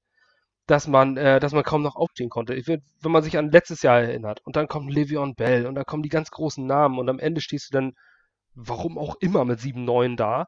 dass 0.68 0.88
man, 0.88 1.18
äh, 1.18 1.40
dass 1.40 1.54
man 1.54 1.64
kaum 1.64 1.82
noch 1.84 1.96
aufstehen 1.96 2.30
konnte. 2.30 2.54
Ich 2.54 2.68
wenn 2.68 2.82
man 3.12 3.24
sich 3.24 3.38
an 3.38 3.52
letztes 3.52 3.82
Jahr 3.82 4.02
erinnert 4.02 4.42
und 4.46 4.56
dann 4.56 4.68
kommt 4.68 4.92
Le'Veon 4.92 5.36
Bell 5.36 5.66
und 5.68 5.76
dann 5.76 5.86
kommen 5.86 6.04
die 6.04 6.10
ganz 6.10 6.32
großen 6.32 6.66
Namen 6.66 7.00
und 7.00 7.10
am 7.10 7.20
Ende 7.20 7.42
stehst 7.42 7.70
du 7.70 7.78
dann, 7.78 7.94
warum 8.56 8.98
auch 8.98 9.16
immer, 9.20 9.46
mit 9.46 9.60
7-9 9.60 10.16
da. 10.16 10.46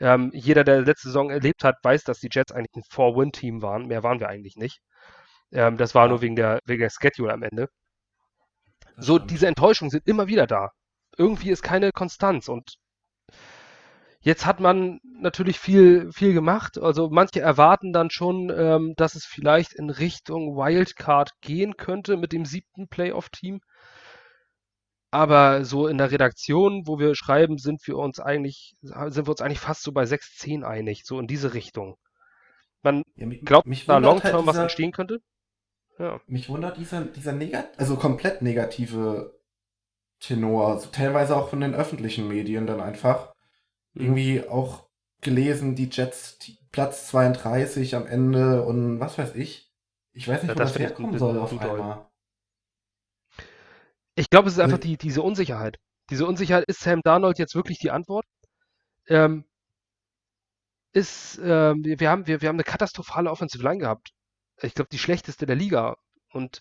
Ähm, 0.00 0.30
jeder, 0.32 0.64
der 0.64 0.82
letzte 0.82 1.08
Saison 1.08 1.30
erlebt 1.30 1.64
hat, 1.64 1.76
weiß, 1.82 2.04
dass 2.04 2.20
die 2.20 2.28
Jets 2.30 2.52
eigentlich 2.52 2.76
ein 2.76 2.82
Four-Win-Team 2.88 3.62
waren. 3.62 3.86
Mehr 3.86 4.02
waren 4.02 4.20
wir 4.20 4.28
eigentlich 4.28 4.56
nicht. 4.56 4.80
Ähm, 5.52 5.76
das 5.76 5.94
war 5.94 6.08
nur 6.08 6.20
wegen 6.22 6.36
der, 6.36 6.60
wegen 6.64 6.80
der 6.80 6.90
Schedule 6.90 7.32
am 7.32 7.42
Ende. 7.42 7.68
So, 8.96 9.18
diese 9.18 9.46
Enttäuschungen 9.46 9.90
sind 9.90 10.06
immer 10.06 10.26
wieder 10.26 10.46
da. 10.46 10.70
Irgendwie 11.16 11.50
ist 11.50 11.62
keine 11.62 11.92
Konstanz 11.92 12.48
und 12.48 12.76
jetzt 14.20 14.44
hat 14.46 14.60
man 14.60 15.00
natürlich 15.20 15.58
viel, 15.58 16.12
viel 16.12 16.32
gemacht. 16.32 16.78
Also 16.78 17.08
manche 17.10 17.40
erwarten 17.40 17.92
dann 17.92 18.10
schon, 18.10 18.50
ähm, 18.50 18.94
dass 18.96 19.14
es 19.14 19.24
vielleicht 19.24 19.74
in 19.74 19.90
Richtung 19.90 20.56
Wildcard 20.56 21.30
gehen 21.40 21.76
könnte 21.76 22.16
mit 22.16 22.32
dem 22.32 22.44
siebten 22.44 22.88
Playoff-Team. 22.88 23.60
Aber 25.10 25.64
so 25.64 25.86
in 25.86 25.96
der 25.96 26.10
Redaktion, 26.10 26.86
wo 26.86 26.98
wir 26.98 27.14
schreiben, 27.14 27.56
sind 27.56 27.80
wir 27.86 27.96
uns 27.96 28.20
eigentlich, 28.20 28.74
sind 28.82 29.26
wir 29.26 29.30
uns 29.30 29.40
eigentlich 29.40 29.60
fast 29.60 29.82
so 29.82 29.92
bei 29.92 30.02
6-10 30.04 30.64
einig, 30.64 31.04
so 31.04 31.18
in 31.18 31.26
diese 31.26 31.54
Richtung. 31.54 31.96
Man 32.82 33.02
Ja, 33.16 33.26
mich, 33.26 33.42
glaubt, 33.42 33.66
mich 33.66 33.86
da 33.86 33.98
long-term 33.98 34.34
halt 34.34 34.46
was 34.46 34.56
entstehen 34.56 34.92
könnte. 34.92 35.20
Ja. 35.98 36.20
mich 36.26 36.48
wundert 36.48 36.76
dieser, 36.76 37.02
dieser 37.04 37.32
negat 37.32 37.78
also 37.78 37.96
komplett 37.96 38.40
negative 38.42 39.36
Tenor, 40.20 40.68
also 40.68 40.88
teilweise 40.90 41.36
auch 41.36 41.48
von 41.50 41.60
den 41.60 41.74
öffentlichen 41.74 42.28
Medien 42.28 42.66
dann 42.66 42.80
einfach. 42.80 43.34
Mhm. 43.94 44.02
Irgendwie 44.02 44.48
auch 44.48 44.88
gelesen, 45.20 45.74
die 45.74 45.88
Jets 45.90 46.38
die- 46.38 46.56
Platz 46.70 47.08
32 47.08 47.96
am 47.96 48.06
Ende 48.06 48.62
und 48.62 49.00
was 49.00 49.16
weiß 49.16 49.34
ich. 49.34 49.72
Ich 50.12 50.28
weiß 50.28 50.42
nicht, 50.42 50.50
Ja, 50.50 50.54
wo 50.54 50.58
das 50.58 50.74
das 50.74 50.82
herkommen 50.82 51.12
ein 51.14 51.18
soll 51.18 51.38
auf 51.38 51.50
doll. 51.50 51.60
einmal. 51.60 52.06
Ich 54.14 54.28
glaube, 54.30 54.48
es 54.48 54.54
ist 54.54 54.60
Also- 54.60 54.74
einfach 54.74 54.82
die, 54.84 54.96
diese 54.98 55.22
Unsicherheit. 55.22 55.78
Diese 56.10 56.26
Unsicherheit, 56.26 56.64
ist 56.68 56.80
Sam 56.80 57.00
Darnold 57.02 57.38
jetzt 57.38 57.54
wirklich 57.54 57.78
die 57.78 57.90
Antwort? 57.90 58.26
Ähm, 59.08 59.44
ist, 60.92 61.38
ähm, 61.42 61.84
wir, 61.84 62.00
wir 62.00 62.10
haben, 62.10 62.26
wir, 62.26 62.40
wir 62.42 62.48
haben 62.48 62.56
eine 62.56 62.64
katastrophale 62.64 63.30
Offensive 63.30 63.62
Line 63.62 63.78
gehabt. 63.78 64.10
Ich 64.62 64.74
glaube, 64.74 64.88
die 64.90 64.98
schlechteste 64.98 65.46
der 65.46 65.56
Liga. 65.56 65.96
Und, 66.32 66.60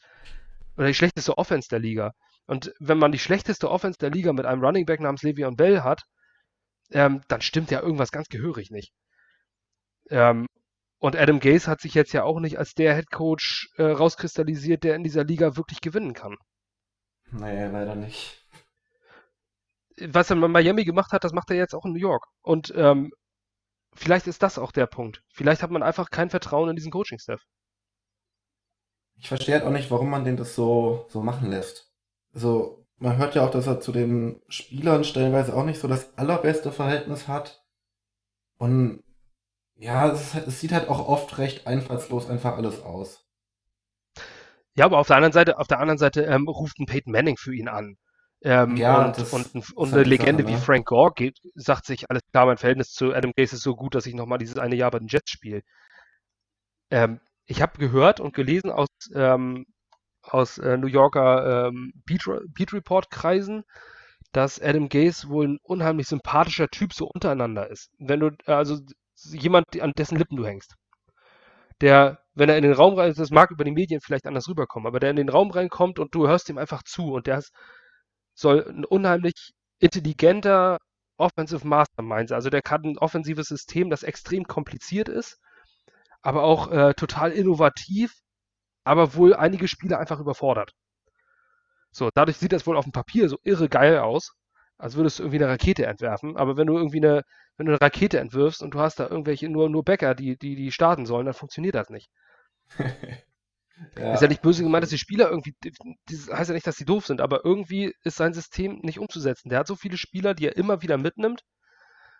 oder 0.78 0.88
die 0.88 0.94
schlechteste 0.94 1.38
Offense 1.38 1.68
der 1.70 1.80
Liga. 1.80 2.14
Und 2.46 2.74
wenn 2.80 2.98
man 2.98 3.12
die 3.12 3.20
schlechteste 3.20 3.70
Offense 3.70 4.00
der 4.00 4.10
Liga 4.10 4.32
mit 4.34 4.46
einem 4.46 4.64
Running 4.64 4.86
Back 4.86 5.02
namens 5.02 5.22
Le'Veon 5.22 5.58
Bell 5.58 5.82
hat, 5.84 6.04
ähm, 6.92 7.22
dann 7.28 7.42
stimmt 7.42 7.72
ja 7.72 7.82
irgendwas 7.82 8.12
ganz 8.12 8.28
gehörig 8.30 8.72
nicht. 8.72 8.94
Ähm, 10.10 10.48
und 11.00 11.16
Adam 11.16 11.40
Gase 11.40 11.70
hat 11.70 11.82
sich 11.82 11.94
jetzt 11.94 12.14
ja 12.14 12.24
auch 12.24 12.40
nicht 12.40 12.58
als 12.58 12.74
der 12.74 12.96
Head 12.96 13.12
Coach 13.12 13.70
äh, 13.78 13.84
rauskristallisiert, 13.84 14.84
der 14.84 14.96
in 14.96 15.04
dieser 15.04 15.24
Liga 15.24 15.58
wirklich 15.58 15.82
gewinnen 15.82 16.14
kann. 16.14 16.38
Nee, 17.32 17.68
leider 17.68 17.96
nicht. 17.96 18.46
was 20.00 20.30
er 20.30 20.42
in 20.42 20.52
Miami 20.52 20.86
gemacht 20.86 21.12
hat, 21.12 21.24
das 21.24 21.34
macht 21.34 21.50
er 21.50 21.58
jetzt 21.58 21.74
auch 21.74 21.86
in 21.86 21.92
New 21.92 22.00
York. 22.00 22.26
Und 22.42 22.74
ähm, 22.76 23.12
vielleicht 23.94 24.28
ist 24.28 24.42
das 24.42 24.58
auch 24.58 24.72
der 24.72 24.88
Punkt. 24.88 25.22
Vielleicht 25.34 25.62
hat 25.62 25.72
man 25.72 25.84
einfach 25.84 26.10
kein 26.10 26.30
Vertrauen 26.30 26.70
in 26.70 26.76
diesen 26.76 26.92
Coaching-Staff. 26.92 27.42
Ich 29.18 29.28
verstehe 29.28 29.56
halt 29.56 29.66
auch 29.66 29.72
nicht, 29.72 29.92
warum 29.92 30.10
man 30.10 30.24
den 30.26 30.38
das 30.38 30.56
so, 30.56 31.06
so 31.10 31.22
machen 31.22 31.50
lässt. 31.50 31.92
Also, 32.34 32.86
man 33.00 33.18
hört 33.18 33.36
ja 33.36 33.46
auch, 33.46 33.52
dass 33.52 33.68
er 33.68 33.80
zu 33.80 33.92
den 33.92 34.42
Spielern 34.48 35.04
stellenweise 35.04 35.56
auch 35.56 35.66
nicht 35.66 35.80
so 35.80 35.88
das 35.88 36.18
allerbeste 36.18 36.72
Verhältnis 36.72 37.28
hat. 37.28 37.64
Und 38.60 39.04
ja, 39.78 40.10
es, 40.12 40.34
halt, 40.36 40.48
es 40.48 40.62
sieht 40.62 40.74
halt 40.74 40.90
auch 40.90 41.08
oft 41.08 41.38
recht 41.40 41.68
einfallslos 41.68 42.30
einfach 42.30 42.58
alles 42.58 42.82
aus. 42.84 43.26
Ja, 44.76 44.86
aber 44.86 45.00
auf 45.00 45.08
der 45.08 45.16
anderen 45.18 45.34
Seite, 45.34 45.58
auf 45.60 45.68
der 45.68 45.80
anderen 45.80 45.98
Seite 45.98 46.24
ähm, 46.24 46.48
ruft 46.48 46.80
ein 46.80 46.86
Peyton 46.86 47.12
Manning 47.12 47.38
für 47.38 47.54
ihn 47.56 47.68
an. 47.68 47.98
Ähm, 48.44 48.78
Ja, 48.78 49.08
und, 49.08 49.18
und, 49.34 49.74
und 49.76 49.94
eine 49.94 49.98
halt 49.98 50.08
die 50.08 50.12
Legende 50.12 50.44
Sache, 50.44 50.48
wie 50.48 50.56
ne? 50.56 50.58
Frank 50.58 50.86
Gore 50.88 51.14
geht, 51.16 51.40
sagt 51.56 51.86
sich, 51.86 52.10
alles 52.10 52.22
klar, 52.32 52.46
mein 52.46 52.58
Verhältnis 52.58 52.92
zu 52.92 53.14
Adam 53.14 53.32
Gase 53.36 53.56
ist 53.56 53.64
so 53.64 53.76
gut, 53.76 53.96
dass 53.96 54.06
ich 54.06 54.14
nochmal 54.14 54.38
dieses 54.38 54.58
eine 54.58 54.76
Jahr 54.76 54.92
bei 54.92 55.00
den 55.00 55.08
Jets 55.08 55.32
spiele. 55.32 55.64
Ähm, 56.92 57.20
ich 57.48 57.62
habe 57.62 57.80
gehört 57.80 58.20
und 58.20 58.34
gelesen 58.36 58.70
aus, 58.70 58.88
ähm, 59.16 59.66
aus 60.22 60.58
äh, 60.58 60.78
New 60.78 60.88
Yorker 60.88 61.68
ähm, 61.68 61.94
Beat, 62.06 62.24
Beat 62.54 62.74
Report 62.74 63.10
Kreisen, 63.10 63.64
dass 64.34 64.62
Adam 64.62 64.90
Gase 64.90 65.30
wohl 65.30 65.48
ein 65.48 65.60
unheimlich 65.64 66.08
sympathischer 66.08 66.68
Typ 66.68 66.94
so 66.94 67.08
untereinander 67.08 67.70
ist. 67.70 67.90
Wenn 67.98 68.20
du, 68.20 68.32
also 68.46 68.80
jemand, 69.32 69.66
an 69.82 69.94
dessen 69.98 70.18
Lippen 70.18 70.38
du 70.38 70.46
hängst. 70.46 70.76
Der, 71.82 72.20
wenn 72.34 72.50
er 72.50 72.58
in 72.58 72.64
den 72.64 72.74
Raum 72.74 72.96
rein, 72.96 73.14
das 73.14 73.30
mag 73.30 73.52
über 73.52 73.64
die 73.64 73.72
Medien 73.72 74.02
vielleicht 74.02 74.28
anders 74.28 74.50
rüberkommen, 74.50 74.88
aber 74.88 75.00
der 75.00 75.12
in 75.12 75.16
den 75.16 75.30
Raum 75.30 75.52
reinkommt 75.52 76.00
und 76.00 76.14
du 76.14 76.28
hörst 76.28 76.50
ihm 76.50 76.58
einfach 76.58 76.84
zu 76.84 77.14
und 77.14 77.28
der 77.28 77.38
ist, 77.38 77.52
soll 78.34 78.66
ein 78.68 78.84
unheimlich 78.84 79.54
intelligenter 79.80 80.78
Offensive 81.18 81.66
Mastermind 81.68 82.30
sein. 82.30 82.36
Also 82.36 82.50
der 82.50 82.62
kann 82.62 82.84
ein 82.84 82.98
offensives 82.98 83.48
System, 83.48 83.90
das 83.90 84.04
extrem 84.04 84.44
kompliziert 84.46 85.10
ist, 85.10 85.40
aber 86.22 86.44
auch 86.44 86.72
äh, 86.72 86.94
total 86.96 87.32
innovativ, 87.32 88.14
aber 88.86 89.16
wohl 89.16 89.36
einige 89.36 89.68
Spieler 89.68 90.00
einfach 90.00 90.20
überfordert. 90.20 90.74
So, 91.92 92.10
dadurch 92.14 92.38
sieht 92.38 92.54
das 92.54 92.66
wohl 92.68 92.78
auf 92.78 92.86
dem 92.86 92.92
Papier 92.94 93.28
so 93.30 93.38
irre 93.44 93.68
geil 93.70 93.98
aus, 94.00 94.34
als 94.78 94.96
würdest 94.96 95.20
du 95.20 95.24
irgendwie 95.24 95.44
eine 95.44 95.52
Rakete 95.52 95.86
entwerfen. 95.86 96.38
Aber 96.38 96.56
wenn 96.58 96.68
du 96.68 96.78
irgendwie 96.78 96.98
eine, 97.04 97.24
wenn 97.58 97.66
du 97.66 97.72
eine 97.74 97.82
Rakete 97.82 98.20
entwirfst 98.20 98.62
und 98.62 98.74
du 98.74 98.80
hast 98.80 99.00
da 99.00 99.08
irgendwelche 99.08 99.50
nur, 99.50 99.70
nur 99.70 99.84
Bäcker, 99.84 100.16
die, 100.16 100.38
die, 100.38 100.56
die 100.56 100.72
starten 100.72 101.06
sollen, 101.06 101.26
dann 101.26 101.34
funktioniert 101.36 101.76
das 101.76 101.90
nicht. 101.90 102.10
Ja, 103.98 104.14
Ist 104.14 104.22
ja 104.22 104.28
nicht 104.28 104.42
böse 104.42 104.64
gemeint, 104.64 104.84
dass 104.84 104.90
die 104.90 104.98
Spieler 104.98 105.30
irgendwie, 105.30 105.56
das 106.10 106.30
heißt 106.32 106.50
ja 106.50 106.54
nicht, 106.54 106.66
dass 106.68 106.78
die 106.78 106.86
doof 106.86 107.06
sind, 107.06 107.22
aber 107.22 107.46
irgendwie 107.46 107.94
ist 108.04 108.18
sein 108.18 108.34
System 108.34 108.80
nicht 108.82 109.00
umzusetzen. 109.00 109.50
Der 109.50 109.60
hat 109.60 109.68
so 109.68 109.76
viele 109.76 109.98
Spieler, 109.98 110.34
die 110.34 110.48
er 110.48 110.58
immer 110.58 110.82
wieder 110.82 110.98
mitnimmt. 110.98 111.42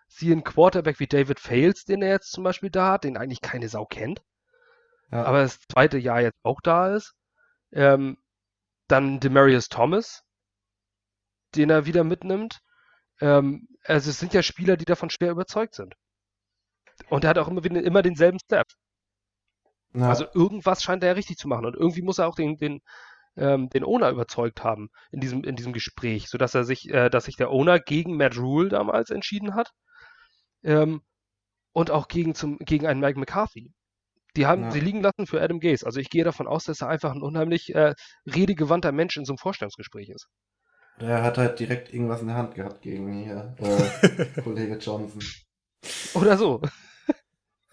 Siehe 0.08 0.32
einen 0.32 0.44
Quarterback 0.44 0.98
wie 1.00 1.06
David 1.06 1.38
Fales, 1.38 1.84
den 1.84 2.02
er 2.02 2.10
jetzt 2.10 2.32
zum 2.32 2.44
Beispiel 2.44 2.70
da 2.70 2.92
hat, 2.92 3.04
den 3.04 3.16
eigentlich 3.16 3.40
keine 3.40 3.68
Sau 3.68 3.84
kennt, 3.84 4.22
ja. 5.12 5.24
aber 5.24 5.42
das 5.42 5.60
zweite 5.70 5.98
Jahr 5.98 6.20
jetzt 6.20 6.38
auch 6.42 6.60
da 6.62 6.94
ist. 6.94 7.14
Ähm, 7.72 8.16
dann 8.88 9.20
Demarius 9.20 9.68
Thomas, 9.68 10.24
den 11.54 11.70
er 11.70 11.86
wieder 11.86 12.04
mitnimmt. 12.04 12.60
Ähm, 13.20 13.68
also 13.84 14.10
es 14.10 14.18
sind 14.18 14.34
ja 14.34 14.42
Spieler, 14.42 14.76
die 14.76 14.86
davon 14.86 15.10
schwer 15.10 15.30
überzeugt 15.30 15.74
sind. 15.74 15.94
Und 17.10 17.24
er 17.24 17.30
hat 17.30 17.38
auch 17.38 17.48
immer, 17.48 17.64
wieder, 17.64 17.82
immer 17.82 18.02
denselben 18.02 18.38
Step. 18.38 18.66
Ja. 19.94 20.08
Also 20.08 20.26
irgendwas 20.34 20.82
scheint 20.82 21.02
er 21.02 21.10
ja 21.10 21.14
richtig 21.14 21.36
zu 21.36 21.48
machen. 21.48 21.66
Und 21.66 21.76
irgendwie 21.76 22.02
muss 22.02 22.18
er 22.18 22.28
auch 22.28 22.34
den, 22.34 22.56
den, 22.56 22.80
ähm, 23.36 23.68
den 23.70 23.84
Owner 23.84 24.10
überzeugt 24.10 24.64
haben 24.64 24.90
in 25.10 25.20
diesem, 25.20 25.44
in 25.44 25.56
diesem 25.56 25.72
Gespräch, 25.72 26.28
sodass 26.28 26.54
er 26.54 26.64
sich, 26.64 26.88
äh, 26.90 27.08
dass 27.08 27.24
sich 27.24 27.36
der 27.36 27.50
Owner 27.50 27.78
gegen 27.78 28.16
Matt 28.16 28.36
Rule 28.36 28.68
damals 28.68 29.10
entschieden 29.10 29.54
hat. 29.54 29.72
Ähm, 30.64 31.02
und 31.72 31.90
auch 31.90 32.08
gegen, 32.08 32.34
zum, 32.34 32.58
gegen 32.58 32.86
einen 32.86 33.00
Mike 33.00 33.18
McCarthy. 33.18 33.72
Die 34.36 34.46
haben 34.46 34.64
Ja. 34.64 34.72
sie 34.72 34.80
liegen 34.80 35.02
lassen 35.02 35.26
für 35.26 35.42
Adam 35.42 35.60
Gase. 35.60 35.86
Also 35.86 36.00
ich 36.00 36.10
gehe 36.10 36.24
davon 36.24 36.46
aus, 36.48 36.64
dass 36.64 36.82
er 36.82 36.88
einfach 36.88 37.12
ein 37.12 37.22
unheimlich 37.22 37.74
äh, 37.74 37.94
redegewandter 38.26 38.92
Mensch 38.92 39.16
in 39.16 39.24
so 39.24 39.32
einem 39.32 39.38
Vorstellungsgespräch 39.38 40.10
ist. 40.10 40.28
Der 41.00 41.22
hat 41.22 41.38
halt 41.38 41.58
direkt 41.60 41.92
irgendwas 41.94 42.20
in 42.20 42.28
der 42.28 42.36
Hand 42.36 42.54
gehabt 42.54 42.82
gegen 42.82 43.12
hier, 43.12 43.54
äh, 43.58 44.40
Kollege 44.42 44.76
Johnson. 44.76 45.22
Oder 46.14 46.36
so. 46.36 46.60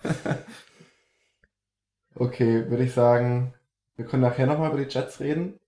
Okay, 2.16 2.70
würde 2.70 2.84
ich 2.84 2.94
sagen, 2.94 3.54
wir 3.96 4.06
können 4.06 4.24
nachher 4.24 4.48
nochmal 4.48 4.72
über 4.74 4.84
die 4.84 4.92
Jets 4.94 5.20
reden. 5.22 5.60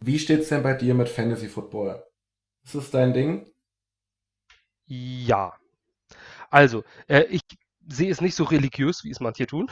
Wie 0.00 0.18
steht's 0.18 0.50
denn 0.50 0.62
bei 0.62 0.74
dir 0.74 0.92
mit 0.94 1.08
Fantasy 1.08 1.48
Football? 1.48 2.04
Ist 2.64 2.74
das 2.74 2.90
dein 2.90 3.14
Ding? 3.14 3.46
Ja. 4.86 5.58
Also, 6.50 6.84
äh, 7.08 7.22
ich 7.30 7.42
sehe 7.88 8.10
es 8.10 8.20
nicht 8.20 8.34
so 8.34 8.44
religiös, 8.44 9.04
wie 9.04 9.10
es 9.10 9.20
manche 9.20 9.46
tun. 9.46 9.70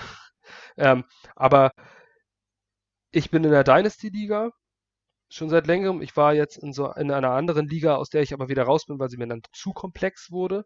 ähm, 0.79 1.05
aber 1.37 1.73
ich 3.11 3.31
bin 3.31 3.45
in 3.45 3.51
der 3.51 3.65
Dynasty-Liga 3.65 4.51
schon 5.31 5.51
seit 5.51 5.67
längerem. 5.69 6.03
Ich 6.03 6.17
war 6.17 6.35
jetzt 6.35 6.59
in 6.59 6.73
so 6.75 6.93
in 6.95 7.11
einer 7.13 7.33
anderen 7.33 7.69
Liga, 7.69 7.97
aus 7.97 8.11
der 8.11 8.23
ich 8.23 8.33
aber 8.35 8.49
wieder 8.51 8.65
raus 8.65 8.87
bin, 8.87 8.99
weil 9.01 9.09
sie 9.11 9.19
mir 9.19 9.29
dann 9.29 9.43
zu 9.53 9.73
komplex 9.73 10.31
wurde. 10.33 10.65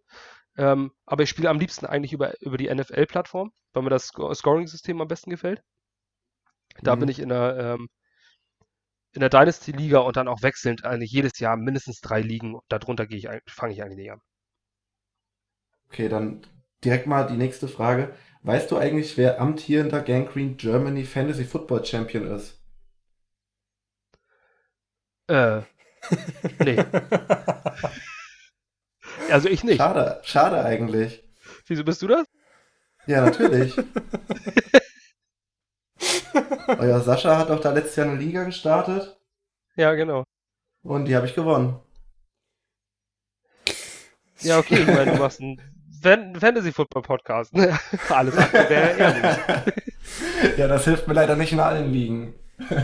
Ähm, 0.59 0.92
aber 1.07 1.25
ich 1.25 1.31
spiele 1.31 1.50
am 1.50 1.61
liebsten 1.61 1.87
eigentlich 1.87 2.12
über, 2.14 2.40
über 2.42 2.59
die 2.59 2.69
NFL-Plattform, 2.69 3.52
weil 3.75 3.83
mir 3.85 3.90
das 3.90 4.09
Sco- 4.09 4.35
Scoring-System 4.35 5.00
am 5.02 5.09
besten 5.09 5.31
gefällt. 5.31 5.62
Da 6.83 6.95
Mhm. 6.95 6.97
bin 6.97 7.09
ich 7.09 7.19
in 7.19 7.28
der, 7.31 7.57
ähm, 7.59 7.88
in 9.14 9.21
der 9.21 9.31
Dynasty-Liga 9.31 10.00
und 10.00 10.19
dann 10.19 10.28
auch 10.28 10.42
wechselnd 10.42 10.85
eigentlich 10.85 11.12
jedes 11.12 11.38
Jahr 11.38 11.57
mindestens 11.57 12.00
drei 12.02 12.21
Ligen. 12.21 12.59
Darunter 12.69 13.07
gehe 13.07 13.16
ich, 13.19 13.28
fange 13.50 13.73
ich 13.73 13.83
eigentlich 13.83 13.97
nicht 13.97 14.12
an. 14.12 14.21
Okay, 15.92 16.08
dann 16.08 16.40
direkt 16.82 17.06
mal 17.06 17.26
die 17.26 17.37
nächste 17.37 17.68
Frage. 17.68 18.14
Weißt 18.44 18.70
du 18.70 18.78
eigentlich, 18.78 19.18
wer 19.18 19.38
amtierender 19.42 20.00
Gangrene 20.00 20.54
Germany 20.54 21.04
Fantasy 21.04 21.44
Football 21.44 21.84
Champion 21.84 22.26
ist? 22.28 22.58
Äh, 25.28 25.61
nee. 26.64 26.82
Also 29.30 29.49
ich 29.50 29.62
nicht. 29.64 29.76
Schade, 29.76 30.20
schade 30.25 30.64
eigentlich. 30.64 31.22
Wieso 31.66 31.84
bist 31.84 32.00
du 32.00 32.06
das? 32.08 32.25
Ja, 33.06 33.20
natürlich. 33.20 33.76
Euer 36.68 37.00
Sascha 37.00 37.37
hat 37.37 37.50
doch 37.50 37.61
da 37.61 37.70
letztes 37.72 37.96
Jahr 37.96 38.08
eine 38.08 38.18
Liga 38.18 38.44
gestartet 38.44 39.16
Ja, 39.76 39.92
genau. 39.92 40.25
und 40.82 41.04
die 41.04 41.14
habe 41.14 41.26
ich 41.26 41.34
gewonnen. 41.34 41.78
Ja, 44.40 44.58
okay, 44.58 44.80
ich 44.80 44.87
meine, 44.87 45.12
du 45.12 45.18
machst 45.18 45.40
einen 45.40 45.61
Fan 46.02 46.35
Fantasy-Football-Podcast. 46.38 47.54
ne? 47.54 47.78
Alles 48.09 48.37
andere 48.37 48.68
wäre 48.68 48.97
ehrlich. 48.99 49.38
ja, 50.59 50.66
das 50.68 50.85
hilft 50.85 51.06
mir 51.09 51.14
leider 51.14 51.37
nicht 51.37 51.52
in 51.52 51.61
allen 51.61 51.92
Ligen. 51.92 52.35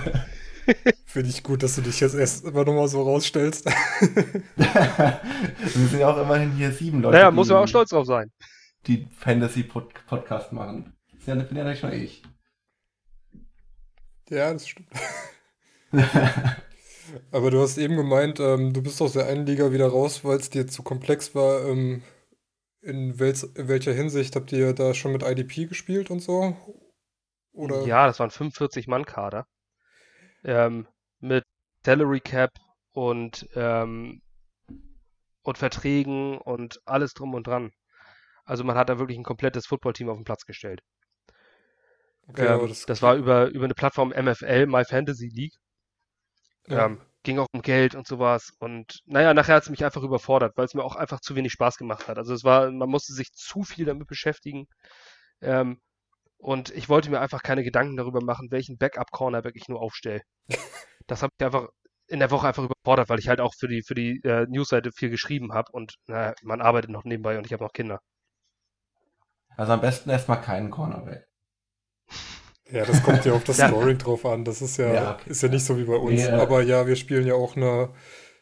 Finde 1.06 1.30
ich 1.30 1.42
gut, 1.42 1.62
dass 1.62 1.76
du 1.76 1.80
dich 1.82 1.98
jetzt 2.00 2.14
erst 2.14 2.44
immer 2.44 2.64
nochmal 2.64 2.88
so 2.88 3.02
rausstellst. 3.02 3.64
Wir 4.56 5.20
sind 5.66 5.98
ja 5.98 6.08
auch 6.10 6.18
immerhin 6.20 6.52
hier 6.52 6.70
sieben 6.72 7.00
Leute, 7.00 7.16
Naja, 7.16 7.30
muss 7.30 7.48
man 7.48 7.58
auch 7.58 7.66
stolz 7.68 7.90
drauf 7.90 8.06
sein. 8.06 8.30
die 8.86 9.08
Fantasy-Podcast 9.18 10.52
machen. 10.52 10.92
Das 11.16 11.26
ja- 11.26 11.34
bin 11.36 11.56
ja 11.56 11.64
nicht 11.64 11.82
nur 11.82 11.92
ich. 11.92 12.22
ja, 14.28 14.52
das 14.52 14.68
stimmt. 14.68 14.88
Aber 17.32 17.50
du 17.50 17.62
hast 17.62 17.78
eben 17.78 17.96
gemeint, 17.96 18.38
ähm, 18.40 18.74
du 18.74 18.82
bist 18.82 19.00
aus 19.00 19.14
der 19.14 19.26
einen 19.26 19.46
Liga 19.46 19.72
wieder 19.72 19.88
raus, 19.88 20.22
weil 20.24 20.36
es 20.36 20.50
dir 20.50 20.66
zu 20.66 20.82
komplex 20.82 21.34
war. 21.34 21.66
Ähm, 21.66 22.02
in, 22.80 23.18
wel 23.18 23.34
in 23.54 23.68
welcher 23.68 23.92
Hinsicht 23.92 24.36
habt 24.36 24.52
ihr 24.52 24.72
da 24.72 24.94
schon 24.94 25.12
mit 25.12 25.22
IDP 25.22 25.66
gespielt 25.66 26.10
und 26.10 26.20
so? 26.20 26.56
Oder? 27.52 27.84
Ja, 27.86 28.06
das 28.06 28.20
waren 28.20 28.30
45-Mann-Kader. 28.30 29.46
Ähm, 30.44 30.86
mit 31.20 31.44
Salary 31.84 32.20
Cap 32.20 32.50
und, 32.92 33.48
ähm, 33.54 34.22
und 35.42 35.58
Verträgen 35.58 36.38
und 36.38 36.78
alles 36.84 37.14
drum 37.14 37.34
und 37.34 37.46
dran. 37.46 37.72
Also 38.44 38.64
man 38.64 38.76
hat 38.76 38.88
da 38.88 38.98
wirklich 38.98 39.18
ein 39.18 39.24
komplettes 39.24 39.66
Footballteam 39.66 40.08
auf 40.08 40.16
den 40.16 40.24
Platz 40.24 40.44
gestellt. 40.44 40.80
Okay, 42.28 42.46
ähm, 42.46 42.68
das, 42.68 42.86
das 42.86 43.02
war 43.02 43.16
über, 43.16 43.48
über 43.48 43.64
eine 43.64 43.74
Plattform 43.74 44.10
MFL, 44.10 44.66
My 44.66 44.84
Fantasy 44.84 45.28
League. 45.28 45.54
Ja. 46.66 46.86
Ähm, 46.86 47.00
ging 47.28 47.38
auch 47.38 47.48
um 47.52 47.60
Geld 47.60 47.94
und 47.94 48.06
sowas. 48.06 48.52
Und 48.58 49.00
naja, 49.04 49.34
nachher 49.34 49.56
hat 49.56 49.64
es 49.64 49.68
mich 49.68 49.84
einfach 49.84 50.02
überfordert, 50.02 50.56
weil 50.56 50.64
es 50.64 50.72
mir 50.72 50.82
auch 50.82 50.96
einfach 50.96 51.20
zu 51.20 51.36
wenig 51.36 51.52
Spaß 51.52 51.76
gemacht 51.76 52.08
hat. 52.08 52.16
Also 52.16 52.32
es 52.32 52.42
war, 52.42 52.70
man 52.70 52.88
musste 52.88 53.12
sich 53.12 53.32
zu 53.32 53.64
viel 53.64 53.84
damit 53.84 54.08
beschäftigen. 54.08 54.66
Ähm, 55.42 55.78
und 56.38 56.70
ich 56.70 56.88
wollte 56.88 57.10
mir 57.10 57.20
einfach 57.20 57.42
keine 57.42 57.62
Gedanken 57.64 57.96
darüber 57.98 58.22
machen, 58.22 58.50
welchen 58.50 58.78
Backup-Cornerback 58.78 59.56
ich 59.56 59.68
nur 59.68 59.82
aufstelle. 59.82 60.22
das 61.06 61.22
habe 61.22 61.32
ich 61.38 61.44
einfach 61.44 61.68
in 62.06 62.20
der 62.20 62.30
Woche 62.30 62.48
einfach 62.48 62.64
überfordert, 62.64 63.10
weil 63.10 63.18
ich 63.18 63.28
halt 63.28 63.40
auch 63.40 63.52
für 63.54 63.68
die, 63.68 63.82
für 63.82 63.94
die 63.94 64.22
äh, 64.24 64.46
Newsseite 64.48 64.90
viel 64.92 65.10
geschrieben 65.10 65.52
habe 65.52 65.70
und 65.72 65.96
naja, 66.06 66.34
man 66.42 66.62
arbeitet 66.62 66.90
noch 66.90 67.04
nebenbei 67.04 67.36
und 67.36 67.44
ich 67.44 67.52
habe 67.52 67.64
noch 67.64 67.74
Kinder. 67.74 68.00
Also 69.54 69.72
am 69.72 69.82
besten 69.82 70.08
erstmal 70.08 70.40
keinen 70.40 70.70
Cornerback. 70.70 71.27
Ja, 72.70 72.84
das 72.84 73.02
kommt 73.02 73.24
ja 73.24 73.32
auf 73.32 73.44
das 73.44 73.56
Scoring 73.58 73.98
drauf 73.98 74.26
an. 74.26 74.44
Das 74.44 74.60
ist 74.60 74.76
ja, 74.76 74.92
ja 74.92 75.14
okay. 75.14 75.30
ist 75.30 75.42
ja 75.42 75.48
nicht 75.48 75.64
so 75.64 75.78
wie 75.78 75.84
bei 75.84 75.96
uns. 75.96 76.20
Nee, 76.20 76.26
äh, 76.26 76.32
Aber 76.32 76.62
ja, 76.62 76.86
wir 76.86 76.96
spielen 76.96 77.26
ja 77.26 77.34
auch 77.34 77.56
eine 77.56 77.90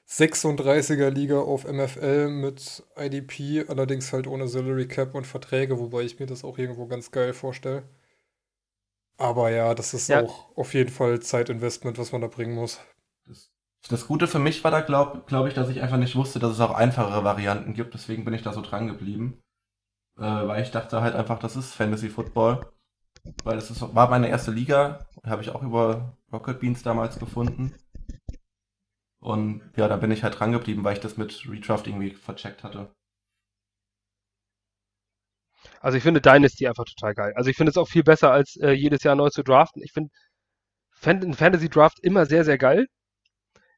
36er 0.08 1.10
Liga 1.10 1.38
auf 1.38 1.64
MFL 1.64 2.28
mit 2.28 2.84
IDP, 2.96 3.64
allerdings 3.68 4.12
halt 4.12 4.26
ohne 4.26 4.48
Salary 4.48 4.88
Cap 4.88 5.14
und 5.14 5.26
Verträge, 5.26 5.78
wobei 5.78 6.02
ich 6.02 6.18
mir 6.18 6.26
das 6.26 6.44
auch 6.44 6.58
irgendwo 6.58 6.86
ganz 6.86 7.10
geil 7.10 7.32
vorstelle. 7.32 7.84
Aber 9.18 9.50
ja, 9.50 9.74
das 9.74 9.94
ist 9.94 10.08
ja. 10.08 10.22
auch 10.22 10.56
auf 10.56 10.74
jeden 10.74 10.90
Fall 10.90 11.20
Zeitinvestment, 11.20 11.98
was 11.98 12.12
man 12.12 12.20
da 12.20 12.26
bringen 12.26 12.54
muss. 12.54 12.80
Das, 13.26 13.50
das 13.88 14.06
Gute 14.06 14.26
für 14.28 14.38
mich 14.38 14.62
war 14.62 14.70
da, 14.70 14.80
glaube 14.80 15.22
glaub 15.26 15.46
ich, 15.46 15.54
dass 15.54 15.70
ich 15.70 15.80
einfach 15.80 15.96
nicht 15.96 16.16
wusste, 16.16 16.38
dass 16.38 16.52
es 16.52 16.60
auch 16.60 16.72
einfachere 16.72 17.24
Varianten 17.24 17.74
gibt. 17.74 17.94
Deswegen 17.94 18.24
bin 18.24 18.34
ich 18.34 18.42
da 18.42 18.52
so 18.52 18.60
dran 18.60 18.88
geblieben. 18.88 19.40
Äh, 20.18 20.22
weil 20.22 20.62
ich 20.62 20.70
dachte 20.70 21.00
halt 21.00 21.14
einfach, 21.14 21.38
das 21.38 21.56
ist 21.56 21.74
Fantasy 21.74 22.08
Football 22.08 22.66
weil 23.44 23.56
das 23.56 23.94
war 23.94 24.10
meine 24.10 24.28
erste 24.28 24.50
Liga, 24.50 25.06
habe 25.24 25.42
ich 25.42 25.50
auch 25.50 25.62
über 25.62 26.16
Rocket 26.32 26.60
Beans 26.60 26.82
damals 26.82 27.18
gefunden. 27.18 27.74
Und 29.20 29.62
ja, 29.76 29.88
da 29.88 29.96
bin 29.96 30.10
ich 30.10 30.22
halt 30.22 30.38
dran 30.38 30.52
geblieben, 30.52 30.84
weil 30.84 30.94
ich 30.94 31.00
das 31.00 31.16
mit 31.16 31.48
Redraft 31.48 31.86
irgendwie 31.86 32.10
vercheckt 32.10 32.62
hatte. 32.62 32.94
Also 35.80 35.98
ich 35.98 36.02
finde 36.02 36.20
Dynasty 36.20 36.66
einfach 36.68 36.84
total 36.84 37.14
geil. 37.14 37.32
Also 37.36 37.50
ich 37.50 37.56
finde 37.56 37.70
es 37.70 37.76
auch 37.76 37.88
viel 37.88 38.04
besser, 38.04 38.30
als 38.30 38.56
äh, 38.56 38.70
jedes 38.70 39.02
Jahr 39.02 39.16
neu 39.16 39.30
zu 39.30 39.42
draften. 39.42 39.82
Ich 39.82 39.92
finde 39.92 40.10
Fan 40.92 41.34
Fantasy 41.34 41.68
Draft 41.68 41.98
immer 42.02 42.26
sehr, 42.26 42.44
sehr 42.44 42.58
geil. 42.58 42.86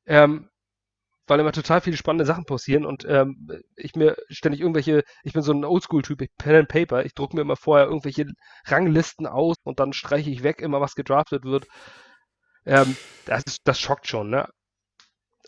Ähm, 0.07 0.49
weil 1.29 1.41
immer 1.41 1.53
total 1.53 1.81
viele 1.81 1.97
spannende 1.97 2.25
Sachen 2.25 2.45
passieren 2.45 2.85
und 2.85 3.05
ähm, 3.07 3.49
ich 3.77 3.95
mir 3.95 4.17
ständig 4.29 4.61
irgendwelche, 4.61 5.05
ich 5.23 5.33
bin 5.33 5.43
so 5.43 5.53
ein 5.53 5.65
Oldschool-Typ, 5.65 6.21
ich 6.23 6.31
Pen 6.37 6.57
and 6.57 6.69
Paper, 6.69 7.05
ich 7.05 7.15
drucke 7.15 7.37
mir 7.37 7.43
immer 7.43 7.57
vorher 7.57 7.87
irgendwelche 7.87 8.27
Ranglisten 8.67 9.27
aus 9.27 9.57
und 9.65 9.81
dann 9.81 9.93
streiche 9.93 10.31
ich 10.31 10.43
weg, 10.43 10.61
immer 10.61 10.81
was 10.81 10.95
gedraftet 10.95 11.45
wird. 11.45 11.67
Ähm, 12.65 12.97
das, 13.25 13.45
ist, 13.45 13.61
das 13.65 13.81
schockt 13.81 14.07
schon, 14.07 14.31
ne? 14.31 14.49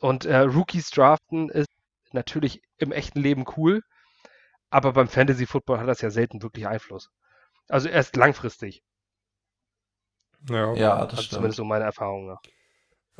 Und 0.00 0.24
äh, 0.24 0.38
Rookies 0.38 0.90
draften 0.90 1.50
ist 1.50 1.68
natürlich 2.12 2.62
im 2.78 2.92
echten 2.92 3.20
Leben 3.20 3.44
cool, 3.56 3.82
aber 4.70 4.92
beim 4.92 5.08
Fantasy 5.08 5.46
Football 5.46 5.78
hat 5.80 5.88
das 5.88 6.00
ja 6.00 6.10
selten 6.10 6.42
wirklich 6.42 6.66
Einfluss. 6.66 7.10
Also 7.68 7.88
erst 7.88 8.16
langfristig. 8.16 8.82
Ja, 10.48 10.72
ja 10.74 10.94
das 10.96 11.10
also 11.10 11.22
stimmt. 11.22 11.32
Zumindest 11.32 11.56
so 11.58 11.64
meine 11.64 11.84
Erfahrung 11.84 12.26
nach. 12.26 12.40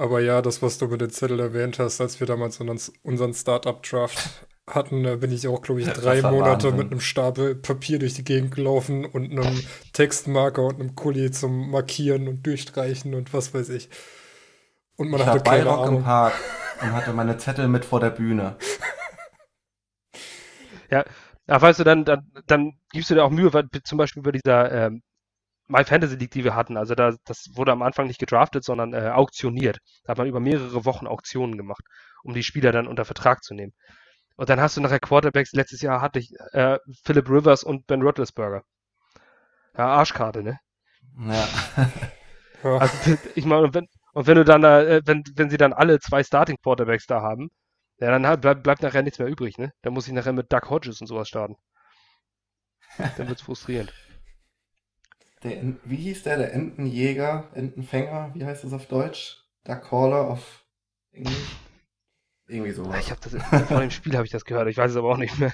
Aber 0.01 0.21
ja, 0.21 0.41
das, 0.41 0.63
was 0.63 0.79
du 0.79 0.87
mit 0.87 1.03
den 1.03 1.11
Zettel 1.11 1.39
erwähnt 1.41 1.79
hast, 1.79 2.01
als 2.01 2.21
wir 2.21 2.27
damals 2.27 2.59
unseren 3.03 3.35
Startup-Draft 3.35 4.47
hatten, 4.67 5.03
da 5.03 5.17
bin 5.17 5.31
ich 5.31 5.47
auch, 5.47 5.61
glaube 5.61 5.83
ich, 5.83 5.89
drei 5.89 6.23
Monate 6.23 6.69
Wahnsinn. 6.69 6.77
mit 6.77 6.91
einem 6.91 7.01
Stapel 7.01 7.55
Papier 7.55 7.99
durch 7.99 8.15
die 8.15 8.25
Gegend 8.25 8.55
gelaufen 8.55 9.05
und 9.05 9.31
einem 9.31 9.63
Textmarker 9.93 10.63
und 10.63 10.81
einem 10.81 10.95
Kuli 10.95 11.31
zum 11.33 11.71
Markieren 11.71 12.29
und 12.29 12.47
Durchstreichen 12.47 13.15
und 13.15 13.35
was 13.35 13.53
weiß 13.53 13.69
ich. 13.69 13.91
Und 14.97 15.11
man 15.11 15.21
ich 15.21 15.27
hatte 15.27 15.43
keine 15.43 15.71
Ahnung. 15.71 15.99
im 15.99 16.03
Park 16.03 16.33
und 16.81 16.93
hatte 16.93 17.13
meine 17.13 17.37
Zettel 17.37 17.69
mit 17.69 17.85
vor 17.85 18.01
der 18.01 18.11
Bühne. 18.11 18.57
Ja, 20.91 21.05
aber 21.47 21.61
weißt 21.61 21.81
du, 21.81 21.85
dann, 21.85 22.07
dann, 22.07 22.33
dann 22.47 22.73
gibst 22.91 23.11
du 23.11 23.15
dir 23.15 23.23
auch 23.23 23.31
Mühe, 23.31 23.53
weil 23.53 23.69
zum 23.85 23.99
Beispiel 23.99 24.23
bei 24.23 24.33
dieser 24.33 24.73
ähm, 24.73 25.03
My 25.71 25.85
Fantasy 25.85 26.17
League, 26.17 26.33
die 26.33 26.45
wir 26.45 26.57
hatten, 26.57 26.77
also 26.77 26.95
da, 26.95 27.15
das 27.25 27.51
wurde 27.55 27.73
am 27.73 27.83
Anfang 27.83 28.09
nicht 28.09 28.19
gedraftet, 28.19 28.65
sondern 28.65 28.93
äh, 28.93 29.11
auktioniert. 29.11 29.79
Da 30.05 30.11
hat 30.11 30.19
man 30.19 30.27
über 30.27 30.41
mehrere 30.41 30.85
Wochen 30.85 31.07
Auktionen 31.07 31.57
gemacht, 31.57 31.85
um 32.25 32.35
die 32.35 32.43
Spieler 32.43 32.73
dann 32.73 32.89
unter 32.89 33.05
Vertrag 33.05 33.45
zu 33.45 33.55
nehmen. 33.55 33.73
Und 34.37 34.51
dann 34.51 34.61
hast 34.61 34.77
du 34.77 34.81
nachher 34.81 34.99
Quarterbacks, 34.99 35.53
letztes 35.53 35.81
Jahr 35.81 36.01
hatte 36.01 36.19
ich 36.19 36.33
äh, 36.53 36.79
Philip 37.05 37.29
Rivers 37.29 37.63
und 37.63 37.87
Ben 37.87 38.03
Roethlisberger. 38.03 38.63
Ja, 39.77 39.87
Arschkarte, 39.87 40.43
ne? 40.43 40.59
Ja. 41.19 41.49
also, 42.79 43.17
ich 43.37 43.45
meine, 43.45 43.63
und 43.63 43.75
wenn, 43.75 43.87
und 44.13 44.27
wenn 44.27 44.37
du 44.37 44.45
dann, 44.45 44.65
äh, 44.65 45.03
wenn, 45.05 45.23
wenn 45.37 45.51
sie 45.51 45.57
dann 45.57 45.73
alle 45.73 46.01
zwei 46.01 46.25
Starting 46.25 46.57
Quarterbacks 46.63 47.07
da 47.07 47.23
haben, 47.23 47.49
ja, 47.99 48.11
dann 48.11 48.27
halt, 48.27 48.41
bleibt, 48.41 48.63
bleibt 48.65 48.83
nachher 48.83 49.03
nichts 49.03 49.19
mehr 49.19 49.29
übrig, 49.29 49.57
ne? 49.59 49.73
Dann 49.83 49.93
muss 49.93 50.09
ich 50.09 50.15
nachher 50.15 50.33
mit 50.33 50.53
Doug 50.53 50.69
Hodges 50.69 51.01
und 51.01 51.07
sowas 51.07 51.29
starten. 51.29 51.55
Dann 53.17 53.29
wird's 53.29 53.43
frustrierend. 53.43 53.93
Der, 55.43 55.63
wie 55.85 55.97
hieß 55.97 56.25
der? 56.25 56.39
Der 56.39 56.53
Entenjäger, 56.53 57.51
Entenfänger, 57.55 58.31
wie 58.35 58.45
heißt 58.45 58.65
das 58.65 58.73
auf 58.73 58.87
Deutsch? 58.87 59.39
Der 59.67 59.77
Caller 59.77 60.29
auf 60.29 60.65
Englisch? 61.13 61.57
Irgendwie 62.47 62.73
sowas. 62.73 63.01
Ich 63.01 63.11
habe 63.11 63.21
das 63.23 63.67
vor 63.69 63.81
dem 63.81 63.91
Spiel 63.91 64.15
habe 64.17 64.27
ich 64.27 64.33
das 64.33 64.45
gehört, 64.45 64.69
ich 64.69 64.77
weiß 64.77 64.91
es 64.91 64.97
aber 64.97 65.11
auch 65.11 65.17
nicht 65.17 65.39
mehr. 65.39 65.53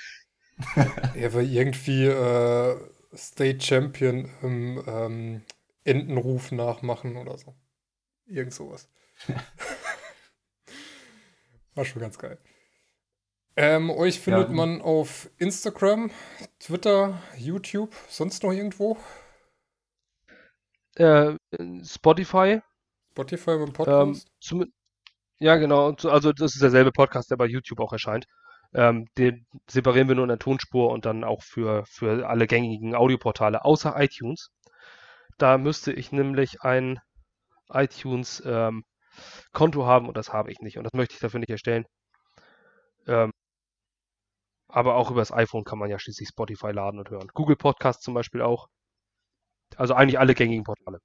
er 1.15 1.35
war 1.35 1.43
irgendwie 1.43 2.07
äh, 2.07 2.77
State 3.15 3.61
Champion 3.61 4.31
im 4.43 4.83
ähm, 4.87 5.43
Entenruf 5.85 6.53
nachmachen 6.53 7.17
oder 7.17 7.37
so. 7.37 7.55
Irgend 8.27 8.55
sowas. 8.55 8.89
war 11.75 11.85
schon 11.85 12.01
ganz 12.01 12.19
geil. 12.19 12.39
Ähm, 13.59 13.91
euch 13.91 14.21
findet 14.21 14.49
ja, 14.49 14.55
man 14.55 14.83
auf 14.83 15.31
Instagram, 15.39 16.11
Twitter, 16.59 17.23
YouTube, 17.37 17.95
sonst 18.09 18.43
noch 18.43 18.53
irgendwo? 18.53 18.99
Äh, 20.97 21.37
Spotify. 21.85 22.61
Spotify 23.13 23.57
beim 23.59 23.73
Podcast? 23.73 24.27
Ähm, 24.27 24.33
zum, 24.41 24.65
ja, 25.39 25.57
genau. 25.57 25.93
Also 26.05 26.33
das 26.33 26.55
ist 26.55 26.63
derselbe 26.63 26.93
Podcast, 26.93 27.31
der 27.31 27.37
bei 27.37 27.47
YouTube 27.47 27.81
auch 27.81 27.93
erscheint. 27.93 28.27
Ähm, 28.75 29.07
den 29.17 29.47
separieren 29.69 30.09
wir 30.09 30.15
nur 30.15 30.25
in 30.25 30.29
der 30.29 30.39
Tonspur 30.39 30.91
und 30.91 31.07
dann 31.07 31.25
auch 31.25 31.43
für, 31.43 31.85
für 31.87 32.29
alle 32.29 32.47
gängigen 32.47 32.95
Audioportale, 32.95 33.65
außer 33.65 33.95
iTunes. 33.99 34.51
Da 35.39 35.59
müsste 35.59 35.93
ich 35.93 36.13
nämlich 36.13 36.63
ein 36.63 36.99
iTunes-Konto 37.71 38.85
ähm, 39.81 39.87
haben 39.87 40.09
und 40.09 40.17
das 40.17 40.33
habe 40.33 40.51
ich 40.51 40.61
nicht. 40.61 40.79
Und 40.79 40.85
das 40.85 40.95
möchte 40.95 41.15
ich 41.15 41.21
dafür 41.21 41.41
nicht 41.41 41.51
erstellen. 41.51 41.87
Ähm, 43.07 43.33
aber 44.69 44.97
auch 44.97 45.11
über 45.11 45.21
das 45.21 45.33
iPhone 45.33 45.65
kann 45.65 45.79
man 45.79 45.91
ja 45.91 45.99
schließlich 45.99 46.29
Spotify 46.29 46.71
laden 46.71 46.99
und 46.99 47.11
hören. 47.11 47.29
Google 47.35 47.57
Podcast 47.57 48.03
zum 48.03 48.15
Beispiel 48.15 48.43
auch. 48.43 48.69
Also 49.77 49.95
eigentlich 49.95 50.19
alle 50.19 50.35
gängigen 50.35 50.65
Portale. 50.65 51.01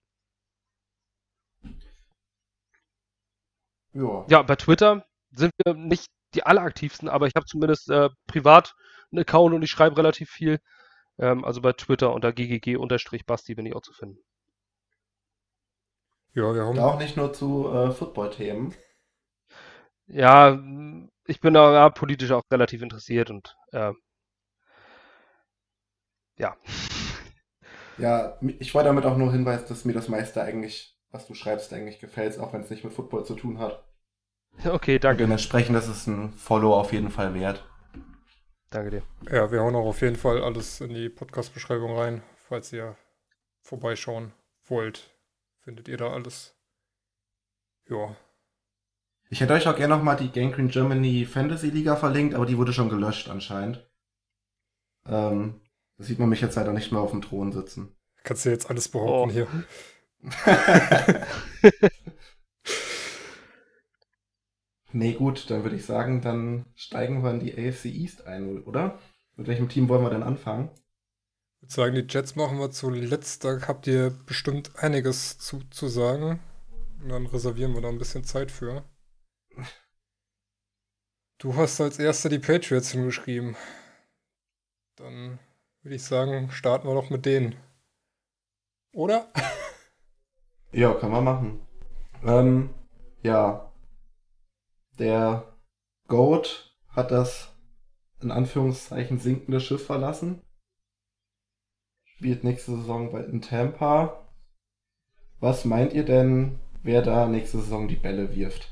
Ja. 3.94 4.26
ja, 4.30 4.42
bei 4.42 4.56
Twitter 4.56 5.06
sind 5.32 5.52
wir 5.64 5.74
nicht 5.74 6.08
die 6.34 6.44
alleraktivsten, 6.44 7.10
aber 7.10 7.28
ich 7.28 7.36
habe 7.36 7.46
zumindest 7.46 7.90
äh, 7.90 8.10
privat 8.26 8.74
einen 9.12 9.20
Account 9.20 9.54
und 9.54 9.62
ich 9.64 9.72
schreibe 9.72 9.98
relativ 9.98 10.30
viel. 10.30 10.60
Ähm, 11.18 11.44
also 11.44 11.62
bei 11.62 11.74
Twitter 11.74 12.14
unter 12.14 12.32
ggg-basti 12.32 13.56
bin 13.56 13.66
ich 13.66 13.76
auch 13.76 13.82
zu 13.82 13.94
finden. 13.94 14.20
Ja, 16.34 16.54
wir 16.54 16.64
haben 16.64 16.80
auch 16.80 16.98
nicht 16.98 17.18
nur 17.18 17.34
zu 17.34 17.70
äh, 17.70 17.92
Football-Themen. 17.92 18.74
Ja, 20.08 20.58
ich 21.26 21.42
bin 21.42 21.54
da 21.54 21.74
ja, 21.74 21.90
politisch 21.90 22.32
auch 22.32 22.44
relativ 22.50 22.82
interessiert 22.82 23.30
und 23.30 23.56
äh, 23.72 23.92
ja. 26.38 26.56
Ja, 28.02 28.38
ich 28.60 28.74
wollte 28.74 28.90
damit 28.90 29.06
auch 29.06 29.18
nur 29.18 29.32
hinweisen, 29.32 29.66
dass 29.70 29.86
mir 29.86 29.94
das 29.94 30.08
meiste 30.08 30.42
eigentlich, 30.42 31.00
was 31.12 31.28
du 31.28 31.34
schreibst, 31.34 31.72
eigentlich 31.74 32.00
gefällt, 32.00 32.40
auch 32.40 32.54
wenn 32.54 32.62
es 32.62 32.70
nicht 32.70 32.84
mit 32.84 32.94
Football 32.94 33.26
zu 33.26 33.36
tun 33.36 33.60
hat. 33.60 33.84
Okay, 34.66 35.00
danke. 35.00 35.24
Und 35.24 35.30
dementsprechend 35.30 35.78
ist 35.78 35.88
es 35.88 36.08
ein 36.08 36.34
Follow 36.34 36.74
auf 36.74 36.94
jeden 36.94 37.12
Fall 37.12 37.34
wert. 37.34 37.64
Danke 38.70 38.90
dir. 38.90 39.04
Ja, 39.30 39.52
wir 39.52 39.62
hauen 39.62 39.76
auch 39.76 39.86
auf 39.86 40.02
jeden 40.02 40.16
Fall 40.16 40.42
alles 40.42 40.82
in 40.82 40.94
die 40.94 41.10
Podcast-Beschreibung 41.10 41.96
rein. 41.98 42.24
Falls 42.48 42.72
ihr 42.74 42.96
vorbeischauen 43.62 44.34
wollt, 44.66 45.10
findet 45.60 45.88
ihr 45.88 45.98
da 45.98 46.12
alles. 46.12 46.56
Ja. 47.90 48.16
Ich 49.30 49.42
hätte 49.42 49.54
euch 49.54 49.68
auch 49.68 49.76
gerne 49.76 49.96
nochmal 49.96 50.18
die 50.18 50.32
Gangrene 50.32 50.70
Germany 50.70 51.26
Fantasy 51.26 51.70
Liga 51.70 51.96
verlinkt, 51.96 52.36
aber 52.36 52.46
die 52.46 52.58
wurde 52.58 52.74
schon 52.74 52.90
gelöscht 52.90 53.30
anscheinend. 53.30 53.86
Ähm, 55.06 55.62
da 56.02 56.08
sieht 56.08 56.18
man 56.18 56.30
mich 56.30 56.42
jetzt 56.42 56.56
leider 56.56 56.74
nicht 56.74 56.92
mehr 56.92 57.00
auf 57.00 57.12
dem 57.12 57.22
Thron 57.22 57.52
sitzen. 57.52 57.96
Kannst 58.24 58.44
du 58.46 58.50
jetzt 58.50 58.72
alles 58.72 58.90
behaupten 58.90 59.30
oh. 59.30 59.32
hier. 59.32 59.48
nee, 64.92 65.14
gut, 65.14 65.48
dann 65.52 65.62
würde 65.62 65.76
ich 65.76 65.86
sagen, 65.86 66.22
dann 66.22 66.66
steigen 66.76 67.24
wir 67.24 67.30
in 67.30 67.40
die 67.40 67.54
AFC 67.54 67.86
East 67.86 68.26
ein, 68.26 68.64
oder? 68.64 68.98
Mit 69.36 69.46
welchem 69.46 69.70
Team 69.70 69.90
wollen 69.90 70.02
wir 70.02 70.10
denn 70.10 70.24
anfangen? 70.24 70.72
Ich 71.58 71.62
würde 71.62 71.74
sagen, 71.74 71.94
die 71.94 72.08
Jets 72.12 72.36
machen 72.36 72.58
wir 72.58 72.72
zuletzt. 72.72 73.44
Da 73.44 73.60
habt 73.68 73.86
ihr 73.86 74.10
bestimmt 74.26 74.76
einiges 74.78 75.38
zu, 75.38 75.60
zu 75.70 75.88
sagen. 75.88 76.40
Und 77.04 77.10
dann 77.10 77.28
reservieren 77.28 77.76
wir 77.76 77.82
da 77.82 77.90
ein 77.90 78.00
bisschen 78.00 78.24
Zeit 78.24 78.50
für. 78.50 78.86
Du 81.38 81.56
hast 81.56 81.80
als 81.80 82.00
erster 82.00 82.30
die 82.30 82.40
Patriots 82.40 82.92
hingeschrieben. 82.92 83.56
Dann 84.96 85.38
würde 85.82 85.96
ich 85.96 86.04
sagen, 86.04 86.52
starten 86.52 86.88
wir 86.88 86.96
doch 86.96 87.10
mit 87.10 87.26
denen. 87.26 87.56
Oder? 88.94 89.32
Ja, 90.74 90.94
kann 90.94 91.12
man 91.12 91.26
machen. 91.26 91.68
Ähm, 92.24 92.70
ja. 93.24 93.74
Der 95.00 95.58
Goat 96.08 96.78
hat 96.88 97.12
das 97.12 97.54
in 98.22 98.32
Anführungszeichen 98.32 99.20
sinkende 99.20 99.60
Schiff 99.60 99.86
verlassen. 99.86 100.42
Spielt 102.06 102.44
nächste 102.46 102.72
Saison 102.78 103.14
in 103.26 103.42
Tampa. 103.42 104.30
Was 105.40 105.66
meint 105.66 105.92
ihr 105.92 106.06
denn, 106.06 106.60
wer 106.84 107.02
da 107.02 107.28
nächste 107.28 107.60
Saison 107.60 107.88
die 107.90 107.96
Bälle 107.96 108.34
wirft? 108.34 108.72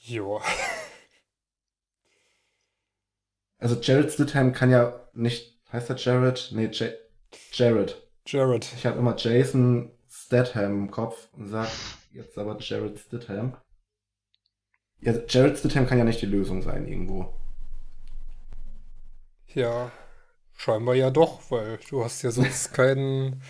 Joa. 0.00 0.42
Also 3.58 3.76
Jared 3.80 4.12
Stidham 4.12 4.52
kann 4.52 4.70
ja 4.70 5.08
nicht. 5.14 5.58
Heißt 5.72 5.90
er 5.90 5.96
Jared? 5.96 6.50
Nee, 6.52 6.66
J 6.66 6.92
Jared. 7.52 8.00
Jared. 8.26 8.66
Ich 8.76 8.86
habe 8.86 8.98
immer 8.98 9.16
Jason 9.16 9.90
Statham 10.08 10.84
im 10.84 10.90
Kopf 10.90 11.28
und 11.32 11.48
sag 11.48 11.68
jetzt 12.12 12.38
aber 12.38 12.56
Jared 12.60 12.98
Stidham. 12.98 13.56
Ja, 15.00 15.14
Jared 15.28 15.58
Stidham 15.58 15.86
kann 15.86 15.98
ja 15.98 16.04
nicht 16.04 16.22
die 16.22 16.26
Lösung 16.26 16.62
sein 16.62 16.86
irgendwo. 16.86 17.32
Ja, 19.54 19.90
scheinbar 20.54 20.94
ja 20.94 21.10
doch, 21.10 21.50
weil 21.50 21.78
du 21.88 22.04
hast 22.04 22.22
ja 22.22 22.30
sonst 22.30 22.72
keinen 22.74 23.42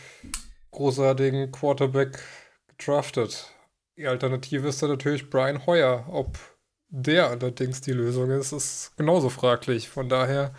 großartigen 0.71 1.53
Quarterback 1.53 2.19
gedraftet. 2.69 3.53
Die 3.97 4.07
Alternative 4.07 4.69
ist 4.69 4.81
dann 4.83 4.91
natürlich 4.91 5.29
Brian 5.29 5.67
Hoyer. 5.67 6.07
Ob 6.09 6.39
der 6.91 7.29
allerdings 7.29 7.81
die 7.81 7.93
Lösung 7.93 8.31
ist, 8.31 8.53
ist 8.53 8.97
genauso 8.97 9.29
fraglich. 9.29 9.89
Von 9.89 10.09
daher 10.09 10.55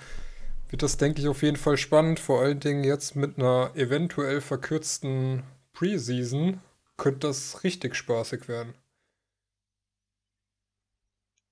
wird 0.69 0.83
das, 0.83 0.97
denke 0.97 1.21
ich, 1.21 1.27
auf 1.27 1.41
jeden 1.41 1.57
Fall 1.57 1.77
spannend. 1.77 2.19
Vor 2.19 2.41
allen 2.41 2.59
Dingen 2.59 2.83
jetzt 2.83 3.15
mit 3.15 3.37
einer 3.37 3.71
eventuell 3.75 4.41
verkürzten 4.41 5.43
Preseason 5.73 6.61
könnte 6.97 7.27
das 7.27 7.63
richtig 7.63 7.95
spaßig 7.95 8.47
werden. 8.47 8.75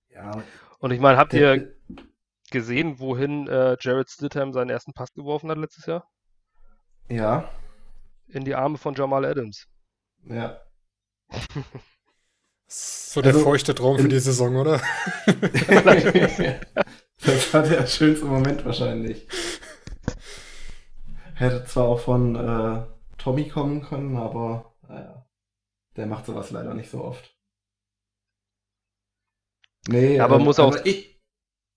Ja. 0.10 0.44
Und 0.80 0.92
ich 0.92 1.00
meine, 1.00 1.18
habt 1.18 1.34
ihr 1.34 1.76
gesehen, 2.52 3.00
wohin 3.00 3.48
äh, 3.48 3.78
Jared 3.80 4.10
Stidham 4.10 4.54
seinen 4.54 4.70
ersten 4.70 4.94
Pass 4.94 5.14
geworfen 5.14 5.50
hat 5.50 5.58
letztes 5.58 5.86
Jahr? 5.86 6.08
Ja. 7.10 7.50
In 8.28 8.46
die 8.46 8.56
Arme 8.56 8.78
von 8.78 8.94
Jamal 8.94 9.26
Adams. 9.26 9.68
Ja. 10.24 10.62
so 12.68 13.22
der 13.22 13.34
also, 13.34 13.46
feuchte 13.46 13.74
Traum 13.74 13.98
für 13.98 14.10
die 14.10 14.20
Saison, 14.20 14.56
oder? 14.58 14.82
das 17.26 17.54
war 17.54 17.64
der 17.64 17.88
schönste 17.88 18.26
Moment 18.26 18.66
wahrscheinlich. 18.66 19.28
Hätte 21.36 21.64
zwar 21.66 21.86
auch 21.86 22.00
von 22.00 22.36
äh, 22.36 22.86
Tommy 23.18 23.48
kommen 23.48 23.84
können, 23.84 24.18
aber 24.18 24.76
naja, 24.88 25.26
der 25.96 26.08
macht 26.08 26.26
sowas 26.26 26.52
leider 26.52 26.74
nicht 26.74 26.90
so 26.92 27.04
oft. 27.04 27.36
Nee, 29.88 30.20
aber 30.20 30.36
ähm, 30.36 30.44
muss 30.44 30.60
auch. 30.60 30.76
Ich, 30.84 31.22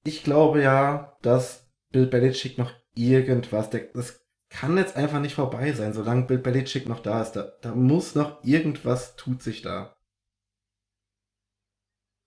ich 0.04 0.24
glaube 0.24 0.62
ja, 0.62 1.16
dass 1.22 1.70
Bill 1.90 2.06
Belichick 2.06 2.58
noch 2.58 2.72
irgendwas, 2.94 3.70
der, 3.70 3.82
das 3.94 4.26
kann 4.48 4.76
jetzt 4.76 4.96
einfach 4.96 5.20
nicht 5.20 5.36
vorbei 5.36 5.72
sein, 5.72 5.92
solange 5.92 6.24
Bill 6.24 6.38
Belichick 6.38 6.88
noch 6.88 7.00
da 7.00 7.22
ist. 7.22 7.32
Da, 7.32 7.52
da 7.60 7.74
muss 7.74 8.14
noch 8.14 8.42
irgendwas 8.42 9.14
tut 9.16 9.42
sich 9.42 9.62
da. 9.62 9.94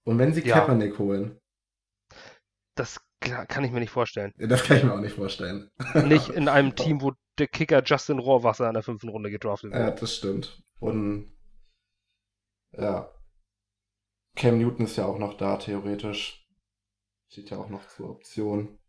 Und 0.06 0.20
wenn 0.20 0.34
sie 0.34 0.46
ja. 0.46 0.56
Kaepernick 0.56 1.00
holen. 1.00 1.39
Das 2.76 3.00
kann 3.20 3.63
ich 3.63 3.72
mir 3.72 3.80
nicht 3.80 3.92
vorstellen. 3.92 4.34
Das 4.38 4.63
kann 4.63 4.78
ich 4.78 4.84
mir 4.84 4.94
auch 4.94 5.00
nicht 5.00 5.16
vorstellen. 5.16 5.70
Nicht 6.08 6.30
in 6.30 6.50
einem 6.50 6.76
Team, 6.76 7.02
wo 7.02 7.13
der 7.38 7.48
Kicker 7.48 7.82
Justin 7.84 8.20
Rohrwasser 8.20 8.68
in 8.68 8.74
der 8.74 8.84
fünften 8.84 9.10
Runde 9.10 9.32
gedraftet 9.32 9.72
wird. 9.72 9.82
Ja, 9.82 9.92
das 9.92 10.16
stimmt. 10.16 10.62
Und 10.80 11.32
ja. 12.74 13.10
Cam 14.36 14.58
Newton 14.58 14.86
ist 14.86 14.98
ja 14.98 15.06
auch 15.06 15.20
noch 15.20 15.36
da, 15.38 15.58
theoretisch. 15.58 16.46
Steht 17.30 17.52
ja 17.52 17.58
auch 17.58 17.70
noch 17.70 17.88
zur 17.88 18.10
Option. 18.10 18.80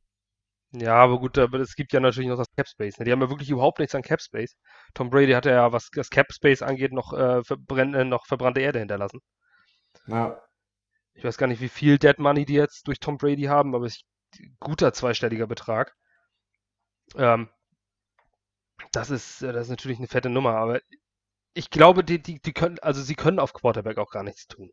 Ja, 0.72 0.96
aber 0.96 1.20
gut, 1.20 1.38
aber 1.38 1.60
es 1.60 1.76
gibt 1.76 1.92
ja 1.92 2.00
natürlich 2.00 2.28
noch 2.28 2.36
das 2.36 2.50
Cap 2.56 2.66
Space. 2.66 2.98
Ne? 2.98 3.04
Die 3.04 3.12
haben 3.12 3.20
ja 3.20 3.30
wirklich 3.30 3.50
überhaupt 3.50 3.78
nichts 3.78 3.94
an 3.94 4.02
Cap 4.02 4.20
Space. 4.20 4.56
Tom 4.92 5.08
Brady 5.08 5.32
hat 5.32 5.46
ja, 5.46 5.72
was 5.72 5.88
das 5.94 6.10
Cap 6.10 6.32
Space 6.32 6.62
angeht, 6.62 6.92
noch, 6.92 7.12
äh, 7.12 7.44
verbrenn, 7.44 8.08
noch 8.08 8.26
verbrannte 8.26 8.60
Erde 8.60 8.80
hinterlassen. 8.80 9.20
Ja. 10.08 10.42
Ich 11.14 11.24
weiß 11.24 11.38
gar 11.38 11.46
nicht, 11.46 11.60
wie 11.60 11.68
viel 11.68 11.98
Dead 11.98 12.18
Money 12.18 12.44
die 12.44 12.54
jetzt 12.54 12.86
durch 12.88 13.00
Tom 13.00 13.18
Brady 13.18 13.44
haben, 13.44 13.74
aber 13.74 13.86
es 13.86 13.96
ist 13.96 14.04
ein 14.40 14.56
guter 14.60 14.92
zweistelliger 14.92 15.46
Betrag. 15.46 15.94
Ähm, 17.16 17.48
das 18.92 19.10
ist, 19.10 19.42
äh, 19.42 19.52
das 19.52 19.66
ist 19.66 19.70
natürlich 19.70 19.98
eine 19.98 20.08
fette 20.08 20.30
Nummer, 20.30 20.54
aber 20.56 20.80
ich 21.54 21.70
glaube, 21.70 22.04
die, 22.04 22.20
die, 22.20 22.40
die 22.40 22.52
können, 22.52 22.78
also 22.80 23.02
sie 23.02 23.14
können 23.14 23.38
auf 23.38 23.52
Quarterback 23.52 23.98
auch 23.98 24.10
gar 24.10 24.24
nichts 24.24 24.46
tun. 24.46 24.70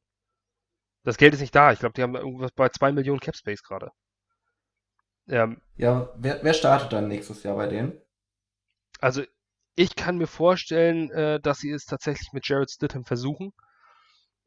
Das 1.04 1.18
Geld 1.18 1.34
ist 1.34 1.42
nicht 1.42 1.56
da. 1.56 1.72
Ich 1.72 1.80
glaube, 1.80 1.94
die 1.94 2.04
haben 2.04 2.16
irgendwas 2.16 2.52
bei 2.52 2.70
2 2.70 2.92
Millionen 2.92 3.20
Cap 3.20 3.36
Space 3.36 3.64
gerade. 3.64 3.92
Ähm, 5.28 5.62
ja, 5.76 6.12
wer, 6.18 6.44
wer 6.44 6.54
startet 6.54 6.94
dann 6.94 7.08
nächstes 7.08 7.44
Jahr 7.44 7.56
bei 7.56 7.68
denen? 7.68 8.00
Also, 9.00 9.24
ich 9.76 9.96
kann 9.96 10.18
mir 10.18 10.28
vorstellen, 10.28 11.10
äh, 11.12 11.40
dass 11.40 11.60
sie 11.60 11.72
es 11.72 11.86
tatsächlich 11.86 12.34
mit 12.34 12.48
Jared 12.48 12.70
Stidham 12.70 13.06
versuchen. 13.06 13.54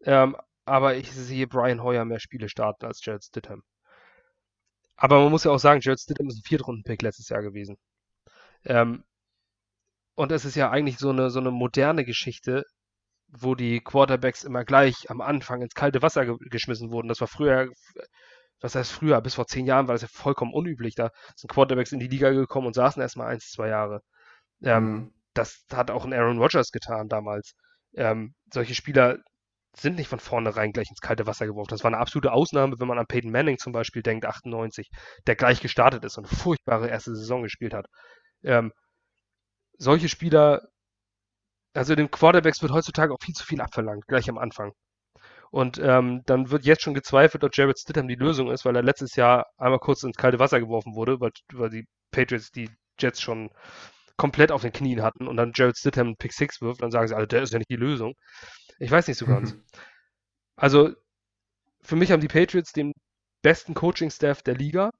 Ähm, 0.05 0.37
aber 0.65 0.97
ich 0.97 1.11
sehe 1.13 1.47
Brian 1.47 1.83
Hoyer 1.83 2.05
mehr 2.05 2.21
Spiele 2.21 2.49
starten 2.49 2.87
als 2.87 3.05
Jared 3.05 3.25
Stidham. 3.25 3.63
Aber 4.97 5.21
man 5.23 5.31
muss 5.31 5.45
ja 5.45 5.51
auch 5.51 5.59
sagen, 5.59 5.81
Jared 5.83 6.01
Stidham 6.01 6.29
ist 6.29 6.39
ein 6.39 6.45
Viertrunden-Pick 6.49 7.03
letztes 7.03 7.29
Jahr 7.29 7.43
gewesen. 7.43 7.77
Ähm, 8.65 9.05
und 10.15 10.33
es 10.33 10.45
ist 10.45 10.55
ja 10.55 10.71
eigentlich 10.71 10.99
so 10.99 11.11
eine, 11.11 11.31
so 11.31 11.41
eine 11.41 11.51
moderne 11.51 12.05
Geschichte, 12.05 12.65
wo 13.29 13.55
die 13.55 13.81
Quarterbacks 13.81 14.45
immer 14.45 14.65
gleich 14.65 15.11
am 15.11 15.21
Anfang 15.21 15.63
ins 15.63 15.75
kalte 15.75 16.03
Wasser 16.03 16.25
ge 16.27 16.37
geschmissen 16.51 16.91
wurden. 16.93 17.09
Das 17.09 17.21
war 17.21 17.29
früher 17.29 17.69
was 18.65 18.75
heißt 18.75 18.93
früher, 18.93 19.21
bis 19.21 19.35
vor 19.35 19.47
zehn 19.47 19.67
Jahren 19.67 19.89
war 19.89 19.95
das 19.95 20.03
ja 20.03 20.09
vollkommen 20.11 20.55
unüblich. 20.55 20.95
Da 20.95 21.11
sind 21.37 21.51
Quarterbacks 21.53 21.93
in 21.93 22.01
die 22.01 22.09
Liga 22.09 22.31
gekommen 22.31 22.67
und 22.67 22.75
saßen 22.75 23.03
erstmal 23.03 23.29
eins, 23.29 23.51
zwei 23.51 23.69
Jahre. 23.69 24.01
Ähm, 24.63 24.85
mhm. 24.85 25.15
Das 25.35 25.65
hat 25.71 25.91
auch 25.91 26.07
ein 26.07 26.15
Aaron 26.15 26.39
Rodgers 26.39 26.71
getan 26.71 27.09
damals. 27.09 27.55
Ähm, 27.95 28.35
solche 28.53 28.75
Spieler 28.75 29.19
sind 29.77 29.97
nicht 29.97 30.09
von 30.09 30.21
vornherein 30.21 30.73
gleich 30.73 30.89
ins 30.91 31.01
kalte 31.01 31.27
Wasser 31.27 31.47
geworfen. 31.47 31.71
Das 31.71 31.85
war 31.85 31.91
eine 31.91 32.01
absolute 32.01 32.33
Ausnahme, 32.33 32.77
wenn 32.79 32.89
man 32.89 32.99
an 32.99 33.07
Peyton 33.07 33.31
Manning 33.31 33.59
zum 33.59 33.73
Beispiel 33.73 34.03
denkt, 34.03 34.25
98, 34.25 34.89
der 35.27 35.37
gleich 35.37 35.61
gestartet 35.61 36.05
ist 36.05 36.17
und 36.19 36.27
eine 36.27 36.37
furchtbare 36.37 36.89
erste 36.89 37.15
Saison 37.15 37.43
gespielt 37.43 37.75
hat. 37.75 37.87
Ähm, 38.45 38.73
solche 39.79 40.09
Spieler, 40.09 40.63
also 41.75 41.95
den 41.95 42.11
Quarterbacks 42.11 42.63
wird 42.63 42.73
heutzutage 42.73 43.13
auch 43.13 43.23
viel 43.23 43.35
zu 43.35 43.45
viel 43.45 43.61
abverlangt, 43.61 44.07
gleich 44.07 44.29
am 44.29 44.39
Anfang. 44.39 44.73
Und 45.51 45.79
ähm, 45.79 46.23
dann 46.27 46.51
wird 46.51 46.65
jetzt 46.65 46.83
schon 46.83 46.95
gezweifelt, 46.95 47.45
ob 47.45 47.57
Jared 47.57 47.79
Stidham 47.79 48.09
die 48.09 48.17
Lösung 48.17 48.51
ist, 48.51 48.65
weil 48.65 48.77
er 48.77 48.83
letztes 48.83 49.15
Jahr 49.17 49.47
einmal 49.57 49.79
kurz 49.79 50.03
ins 50.03 50.17
kalte 50.17 50.41
Wasser 50.41 50.61
geworfen 50.61 50.95
wurde, 50.95 51.21
weil, 51.21 51.31
weil 51.53 51.71
die 51.71 51.87
Patriots 52.11 52.51
die 52.51 52.71
Jets 52.99 53.21
schon 53.21 53.51
komplett 54.17 54.53
auf 54.53 54.63
den 54.63 54.73
Knien 54.73 55.03
hatten 55.03 55.27
und 55.29 55.37
dann 55.37 55.53
Jared 55.55 55.77
Stidham 55.77 56.17
Pick 56.17 56.33
6 56.33 56.61
wirft, 56.61 56.83
dann 56.83 56.91
sagen 56.91 57.09
sie 57.09 57.17
alle, 57.17 57.27
der 57.27 57.43
ist 57.43 57.53
ja 57.53 57.59
nicht 57.59 57.71
die 57.71 57.77
Lösung. 57.77 58.15
Ich 58.79 58.91
weiß 58.91 59.09
nicht 59.09 59.19
so 59.19 59.27
ganz. 59.27 59.55
Mhm. 59.55 59.65
Also, 60.57 60.95
für 61.81 61.97
mich 61.97 62.11
haben 62.11 62.21
die 62.21 62.29
Patriots 62.29 62.73
den 62.73 62.93
besten 63.43 63.75
Coaching-Staff 63.75 64.43
der 64.43 64.55
Liga. 64.55 64.91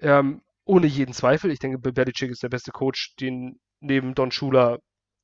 Ähm, 0.00 0.42
ohne 0.64 0.86
jeden 0.86 1.12
Zweifel. 1.12 1.50
Ich 1.50 1.58
denke, 1.58 1.78
Belichick 1.78 2.30
ist 2.30 2.42
der 2.42 2.48
beste 2.48 2.72
Coach, 2.72 3.14
den 3.16 3.60
neben 3.80 4.14
Don 4.14 4.30
Schuler 4.30 4.78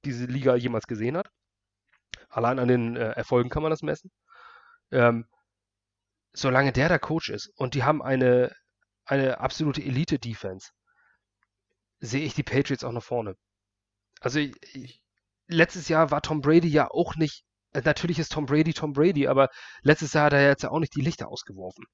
diese 0.05 0.27
Liga 0.27 0.55
jemals 0.55 0.87
gesehen 0.87 1.17
hat. 1.17 1.29
Allein 2.29 2.59
an 2.59 2.69
den 2.69 2.97
äh, 2.97 3.11
Erfolgen 3.11 3.51
kann 3.51 3.63
man 3.63 3.71
das 3.71 3.83
messen 3.83 4.11
ähm, 4.91 5.27
solange 6.33 6.73
der 6.73 6.89
der 6.89 6.99
Coach 6.99 7.31
ist 7.31 7.49
und 7.57 7.75
die 7.75 7.83
haben 7.83 8.03
eine, 8.03 8.55
eine 9.05 9.41
absolute 9.41 9.83
Elite-Defense, 9.83 10.71
sehe 12.01 12.25
ich 12.25 12.35
die 12.35 12.43
Patriots 12.43 12.85
auch 12.85 12.93
nach 12.93 13.03
vorne. 13.03 13.37
Also 14.21 14.39
ich, 14.39 15.03
letztes 15.47 15.89
Jahr 15.89 16.11
war 16.11 16.23
Tom 16.23 16.41
Brady 16.41 16.69
ja 16.69 16.91
auch 16.91 17.17
nicht 17.17 17.45
natürlich 17.73 18.19
ist 18.19 18.33
Tom 18.33 18.47
Brady 18.47 18.73
Tom 18.73 18.93
Brady, 18.93 19.27
aber 19.27 19.49
letztes 19.83 20.13
Jahr 20.13 20.27
hat 20.27 20.33
er 20.33 20.49
jetzt 20.49 20.63
ja 20.63 20.71
auch 20.71 20.81
nicht 20.81 20.95
die 20.95 21.03
Lichter 21.03 21.29
ausgeworfen. 21.29 21.85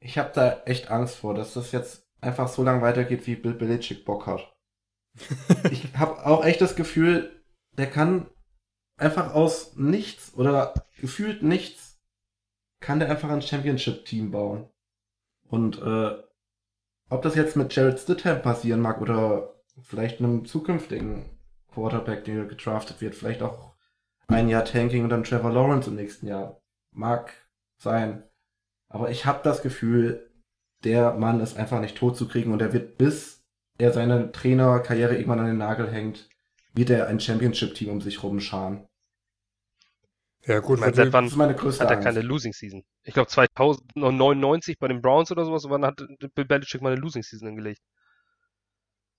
Ich 0.00 0.18
habe 0.18 0.32
da 0.34 0.62
echt 0.64 0.90
Angst 0.90 1.16
vor, 1.16 1.34
dass 1.34 1.54
das 1.54 1.72
jetzt 1.72 2.06
einfach 2.20 2.48
so 2.48 2.62
lange 2.62 2.82
weitergeht, 2.82 3.26
wie 3.26 3.36
Bill 3.36 3.54
Belichick 3.54 4.04
Bock 4.04 4.26
hat. 4.26 4.54
ich 5.70 5.94
habe 5.96 6.26
auch 6.26 6.44
echt 6.44 6.60
das 6.60 6.76
Gefühl, 6.76 7.42
der 7.76 7.90
kann 7.90 8.28
einfach 8.96 9.34
aus 9.34 9.76
nichts 9.76 10.34
oder 10.34 10.74
gefühlt 10.98 11.42
nichts, 11.42 12.00
kann 12.80 12.98
der 12.98 13.10
einfach 13.10 13.30
ein 13.30 13.42
Championship-Team 13.42 14.30
bauen. 14.30 14.68
Und 15.48 15.80
äh, 15.80 16.22
ob 17.08 17.22
das 17.22 17.34
jetzt 17.34 17.56
mit 17.56 17.74
Jared 17.74 17.98
Stidham 17.98 18.42
passieren 18.42 18.80
mag 18.80 19.00
oder 19.00 19.54
vielleicht 19.82 20.18
einem 20.18 20.44
zukünftigen 20.44 21.38
Quarterback, 21.72 22.24
der 22.24 22.44
gedraftet 22.44 23.00
wird, 23.00 23.14
vielleicht 23.14 23.42
auch 23.42 23.73
ein 24.28 24.48
Jahr 24.48 24.64
Tanking 24.64 25.04
und 25.04 25.10
dann 25.10 25.24
Trevor 25.24 25.52
Lawrence 25.52 25.88
im 25.88 25.96
nächsten 25.96 26.26
Jahr, 26.26 26.60
mag 26.92 27.32
sein. 27.78 28.22
Aber 28.88 29.10
ich 29.10 29.26
habe 29.26 29.40
das 29.42 29.62
Gefühl, 29.62 30.30
der 30.84 31.14
Mann 31.14 31.40
ist 31.40 31.56
einfach 31.56 31.80
nicht 31.80 31.96
tot 31.96 32.16
zu 32.16 32.28
kriegen 32.28 32.52
und 32.52 32.62
er 32.62 32.72
wird, 32.72 32.98
bis 32.98 33.42
er 33.78 33.92
seine 33.92 34.32
Trainerkarriere 34.32 35.14
irgendwann 35.14 35.40
an 35.40 35.46
den 35.46 35.58
Nagel 35.58 35.90
hängt, 35.90 36.28
wird 36.74 36.90
er 36.90 37.08
ein 37.08 37.20
Championship-Team 37.20 37.90
um 37.90 38.00
sich 38.00 38.22
rumscharen. 38.22 38.86
Ja, 40.46 40.60
gut, 40.60 40.78
meine, 40.78 40.94
seit 40.94 41.12
wann 41.12 41.24
das 41.24 41.32
ist 41.32 41.38
meine 41.38 41.54
größte 41.54 41.84
hat 41.84 41.90
er 41.90 42.00
keine 42.00 42.20
Losing 42.20 42.52
Season? 42.52 42.84
Ich 43.02 43.14
glaube 43.14 43.28
2099 43.28 44.78
bei 44.78 44.88
den 44.88 45.00
Browns 45.00 45.30
oder 45.32 45.44
sowas, 45.44 45.64
wann 45.68 45.86
hat 45.86 46.04
Bill 46.34 46.44
Belichick 46.44 46.82
mal 46.82 46.92
eine 46.92 47.00
Losing 47.00 47.22
Season 47.22 47.48
hingelegt? 47.48 47.80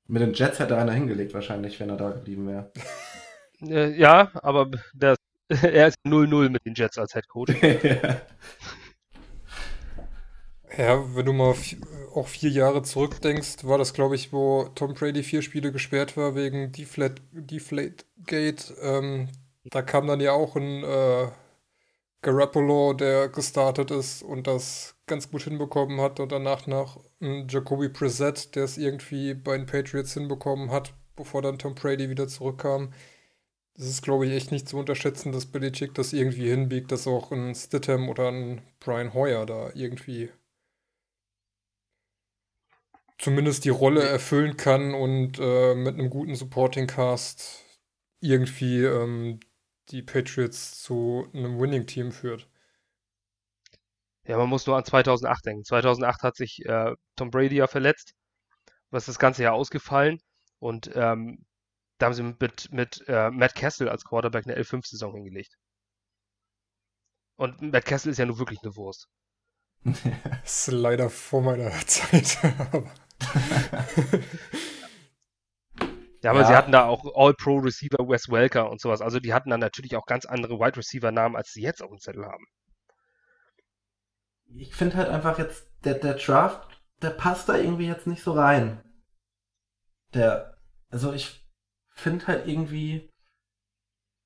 Mit 0.07 0.21
den 0.21 0.33
Jets 0.33 0.59
hätte 0.59 0.77
einer 0.77 0.91
hingelegt 0.91 1.33
wahrscheinlich, 1.33 1.79
wenn 1.79 1.89
er 1.89 1.97
da 1.97 2.11
geblieben 2.11 2.47
wäre. 2.47 2.71
Äh, 3.61 3.97
ja, 3.97 4.31
aber 4.35 4.69
der, 4.93 5.15
er 5.49 5.87
ist 5.87 5.97
0-0 6.05 6.49
mit 6.49 6.65
den 6.65 6.73
Jets 6.75 6.97
als 6.97 7.13
Head 7.13 7.27
Coach. 7.27 7.53
Ja, 10.77 11.15
wenn 11.15 11.25
du 11.25 11.33
mal 11.33 11.55
auch 12.13 12.27
vier 12.27 12.49
Jahre 12.49 12.81
zurückdenkst, 12.83 13.63
war 13.63 13.77
das, 13.77 13.93
glaube 13.93 14.15
ich, 14.15 14.33
wo 14.33 14.65
Tom 14.75 14.93
Brady 14.93 15.23
vier 15.23 15.41
Spiele 15.41 15.71
gesperrt 15.71 16.17
war 16.17 16.35
wegen 16.35 16.71
Deflate, 16.71 17.21
Deflategate. 17.31 18.75
Ähm, 18.81 19.29
da 19.63 19.81
kam 19.81 20.07
dann 20.07 20.19
ja 20.19 20.33
auch 20.33 20.55
ein 20.55 20.83
äh, 20.83 21.27
Garoppolo, 22.21 22.93
der 22.93 23.29
gestartet 23.29 23.91
ist 23.91 24.23
und 24.23 24.47
das 24.47 24.95
ganz 25.07 25.29
gut 25.31 25.43
hinbekommen 25.43 26.01
hat 26.01 26.19
und 26.19 26.31
danach 26.31 26.67
noch 26.67 26.99
ein 27.21 27.47
Jacoby 27.47 27.89
Brissett, 27.89 28.55
der 28.55 28.63
es 28.65 28.77
irgendwie 28.77 29.33
bei 29.33 29.57
den 29.57 29.67
Patriots 29.67 30.13
hinbekommen 30.13 30.71
hat, 30.71 30.93
bevor 31.15 31.41
dann 31.41 31.59
Tom 31.59 31.75
Brady 31.75 32.09
wieder 32.09 32.27
zurückkam. 32.27 32.91
Das 33.77 33.87
ist, 33.87 34.01
glaube 34.01 34.25
ich, 34.25 34.31
echt 34.31 34.51
nicht 34.51 34.69
zu 34.69 34.77
unterschätzen, 34.77 35.31
dass 35.33 35.45
Billy 35.45 35.71
Chick 35.71 35.93
das 35.93 36.13
irgendwie 36.13 36.49
hinbiegt, 36.49 36.91
dass 36.91 37.07
auch 37.07 37.31
ein 37.31 37.53
Stidham 37.55 38.07
oder 38.09 38.29
ein 38.29 38.61
Brian 38.79 39.13
Hoyer 39.13 39.45
da 39.45 39.69
irgendwie 39.73 40.31
zumindest 43.17 43.65
die 43.65 43.69
Rolle 43.69 44.03
erfüllen 44.03 44.57
kann 44.57 44.93
und 44.93 45.39
äh, 45.39 45.75
mit 45.75 45.95
einem 45.95 46.09
guten 46.09 46.35
Supporting 46.35 46.87
Cast 46.87 47.63
irgendwie 48.21 48.83
ähm, 48.83 49.39
die 49.89 50.01
Patriots 50.01 50.81
zu 50.81 51.27
einem 51.33 51.59
Winning-Team 51.59 52.11
führt. 52.11 52.49
Ja, 54.27 54.37
man 54.37 54.49
muss 54.49 54.65
nur 54.65 54.77
an 54.77 54.85
2008 54.85 55.45
denken. 55.45 55.63
2008 55.65 56.23
hat 56.23 56.35
sich 56.35 56.65
äh, 56.65 56.95
Tom 57.15 57.29
Brady 57.29 57.57
ja 57.57 57.67
verletzt, 57.67 58.13
was 58.89 59.05
das 59.05 59.19
ganze 59.19 59.43
Jahr 59.43 59.53
ausgefallen 59.53 60.19
und 60.59 60.89
ähm, 60.95 61.45
da 61.97 62.07
haben 62.07 62.13
sie 62.13 62.23
mit, 62.23 62.71
mit 62.71 63.03
äh, 63.07 63.29
Matt 63.31 63.55
Castle 63.55 63.89
als 63.89 64.03
Quarterback 64.03 64.45
eine 64.45 64.57
L5-Saison 64.57 65.13
hingelegt. 65.13 65.55
Und 67.37 67.61
Matt 67.61 67.85
Castle 67.85 68.11
ist 68.11 68.17
ja 68.17 68.25
nur 68.25 68.39
wirklich 68.39 68.59
eine 68.63 68.75
Wurst. 68.75 69.07
das 69.83 70.67
ist 70.67 70.73
leider 70.73 71.09
vor 71.09 71.41
meiner 71.41 71.71
Zeit. 71.87 72.37
ja, 76.21 76.31
aber 76.31 76.41
ja. 76.41 76.47
sie 76.47 76.55
hatten 76.55 76.71
da 76.71 76.85
auch 76.85 77.05
All-Pro-Receiver 77.15 78.09
Wes 78.09 78.29
Welker 78.29 78.69
und 78.69 78.81
sowas. 78.81 79.01
Also 79.01 79.19
die 79.19 79.33
hatten 79.33 79.49
dann 79.49 79.59
natürlich 79.59 79.95
auch 79.95 80.05
ganz 80.05 80.25
andere 80.25 80.59
Wide 80.59 80.77
Receiver-Namen, 80.77 81.35
als 81.35 81.51
sie 81.51 81.61
jetzt 81.61 81.81
auf 81.81 81.89
dem 81.89 81.99
Zettel 81.99 82.25
haben. 82.25 82.45
Ich 84.57 84.75
finde 84.75 84.97
halt 84.97 85.09
einfach 85.09 85.37
jetzt, 85.37 85.69
der, 85.83 85.95
der 85.95 86.15
Draft, 86.15 86.81
der 87.01 87.09
passt 87.09 87.49
da 87.49 87.55
irgendwie 87.55 87.87
jetzt 87.87 88.07
nicht 88.07 88.23
so 88.23 88.33
rein. 88.33 88.81
Der, 90.13 90.57
also 90.89 91.13
ich 91.13 91.44
finde 91.95 92.27
halt 92.27 92.47
irgendwie, 92.47 93.09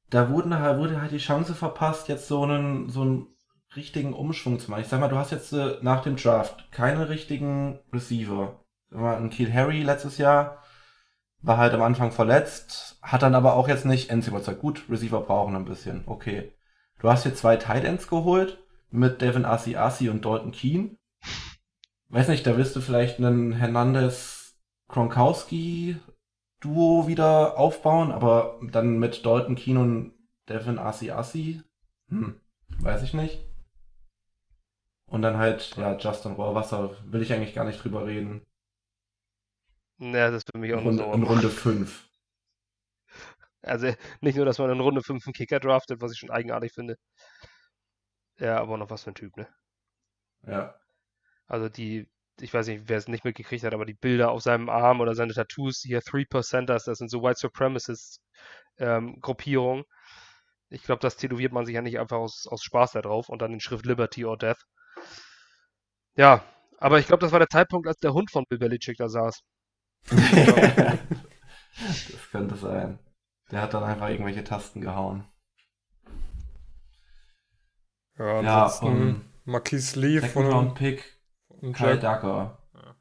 da 0.09 0.29
wurden, 0.29 0.51
wurde 0.51 1.01
halt 1.01 1.11
die 1.11 1.17
Chance 1.17 1.55
verpasst, 1.55 2.07
jetzt 2.07 2.27
so 2.27 2.43
einen, 2.43 2.89
so 2.89 3.01
einen 3.01 3.27
richtigen 3.75 4.13
Umschwung 4.13 4.59
zu 4.59 4.71
machen. 4.71 4.81
Ich 4.81 4.87
sag 4.87 4.99
mal, 4.99 5.09
du 5.09 5.17
hast 5.17 5.31
jetzt 5.31 5.53
äh, 5.53 5.77
nach 5.81 6.01
dem 6.03 6.15
Draft 6.15 6.71
keine 6.71 7.09
richtigen 7.09 7.79
Receiver 7.93 8.59
ein 8.91 9.29
Kiel 9.29 9.53
Harry 9.53 9.83
letztes 9.83 10.17
Jahr, 10.17 10.63
war 11.41 11.57
halt 11.57 11.73
am 11.73 11.81
Anfang 11.81 12.11
verletzt, 12.11 12.97
hat 13.01 13.21
dann 13.21 13.35
aber 13.35 13.53
auch 13.53 13.67
jetzt 13.67 13.85
nicht 13.85 14.09
ends 14.09 14.27
überzeugt. 14.27 14.61
Gut, 14.61 14.83
Receiver 14.89 15.21
brauchen 15.21 15.55
ein 15.55 15.65
bisschen, 15.65 16.03
okay. 16.05 16.51
Du 16.99 17.09
hast 17.09 17.23
hier 17.23 17.35
zwei 17.35 17.55
Tight 17.55 17.85
Ends 17.85 18.09
geholt 18.09 18.61
mit 18.91 19.21
Devin 19.21 19.45
Asi 19.45 19.77
Asi 19.77 20.09
und 20.09 20.25
Dalton 20.25 20.51
Keen. 20.51 20.97
Weiß 22.09 22.27
nicht, 22.27 22.45
da 22.45 22.57
wirst 22.57 22.75
du 22.75 22.81
vielleicht 22.81 23.19
einen 23.19 23.53
Hernandez 23.53 24.57
Kronkowski 24.89 25.97
Duo 26.59 27.07
wieder 27.07 27.57
aufbauen, 27.57 28.11
aber 28.11 28.59
dann 28.61 28.99
mit 28.99 29.25
Dalton 29.25 29.55
Keen 29.55 29.77
und 29.77 30.13
Devin 30.47 30.79
Asi 30.79 31.11
Asi, 31.11 31.61
hm, 32.09 32.39
weiß 32.79 33.03
ich 33.03 33.13
nicht. 33.13 33.45
Und 35.07 35.21
dann 35.21 35.37
halt, 35.37 35.75
ja, 35.77 35.97
Justin 35.97 36.33
Rohrwasser, 36.33 36.91
will 37.05 37.21
ich 37.21 37.33
eigentlich 37.33 37.55
gar 37.55 37.65
nicht 37.65 37.83
drüber 37.83 38.05
reden. 38.05 38.45
Ja, 39.97 40.31
das 40.31 40.43
ist 40.43 40.51
für 40.51 40.57
mich 40.57 40.73
auch 40.73 40.81
nur 40.81 40.93
so. 40.93 41.11
In 41.11 41.23
Runde 41.23 41.49
5. 41.49 42.07
Also 43.61 43.91
nicht 44.21 44.37
nur, 44.37 44.45
dass 44.45 44.59
man 44.59 44.69
in 44.69 44.79
Runde 44.79 45.03
5 45.03 45.25
einen 45.25 45.33
Kicker 45.33 45.59
draftet, 45.59 46.01
was 46.01 46.13
ich 46.13 46.19
schon 46.19 46.31
eigenartig 46.31 46.71
finde. 46.71 46.97
Ja, 48.37 48.59
aber 48.59 48.77
noch 48.77 48.89
was 48.89 49.03
für 49.03 49.11
ein 49.11 49.15
Typ, 49.15 49.35
ne? 49.35 49.47
Ja. 50.47 50.79
Also 51.47 51.67
die, 51.67 52.07
ich 52.41 52.53
weiß 52.53 52.67
nicht, 52.67 52.83
wer 52.87 52.97
es 52.97 53.07
nicht 53.07 53.25
mitgekriegt 53.25 53.63
hat, 53.63 53.73
aber 53.73 53.85
die 53.85 53.93
Bilder 53.93 54.31
auf 54.31 54.41
seinem 54.41 54.69
Arm 54.69 55.01
oder 55.01 55.15
seine 55.15 55.33
Tattoos, 55.33 55.81
hier 55.85 56.01
3%ers, 56.01 56.85
das 56.85 56.97
sind 56.97 57.09
so 57.09 57.23
White 57.23 57.39
Supremacist 57.39 58.21
ähm, 58.77 59.19
Gruppierungen. 59.21 59.83
Ich 60.69 60.83
glaube, 60.83 61.01
das 61.01 61.17
tätowiert 61.17 61.51
man 61.51 61.65
sich 61.65 61.75
ja 61.75 61.81
nicht 61.81 61.99
einfach 61.99 62.17
aus, 62.17 62.45
aus 62.47 62.63
Spaß 62.63 62.91
da 62.93 63.01
drauf 63.01 63.29
und 63.29 63.41
dann 63.41 63.53
in 63.53 63.59
Schrift 63.59 63.85
Liberty 63.85 64.25
or 64.25 64.37
Death. 64.37 64.63
Ja, 66.15 66.43
aber 66.77 66.99
ich 66.99 67.07
glaube, 67.07 67.21
das 67.21 67.31
war 67.31 67.39
der 67.39 67.49
Zeitpunkt, 67.49 67.87
als 67.87 67.97
der 67.97 68.13
Hund 68.13 68.31
von 68.31 68.45
Bill 68.47 68.59
Belichick 68.59 68.97
da 68.97 69.09
saß. 69.09 69.41
das 70.09 70.99
könnte 72.31 72.55
sein. 72.55 72.99
Der 73.51 73.61
hat 73.61 73.73
dann 73.73 73.83
einfach 73.83 74.09
irgendwelche 74.09 74.43
Tasten 74.43 74.81
gehauen. 74.81 75.25
Ja, 78.17 78.39
ansonsten 78.39 78.85
ja, 78.85 78.91
um, 78.91 79.25
Marquis 79.45 79.95
Lee 79.95 80.21
von 80.21 80.75
Round 81.61 81.75
Pick 81.75 81.75
Kyle 81.75 81.99
Ducker. 81.99 82.57
Ja. 82.73 82.95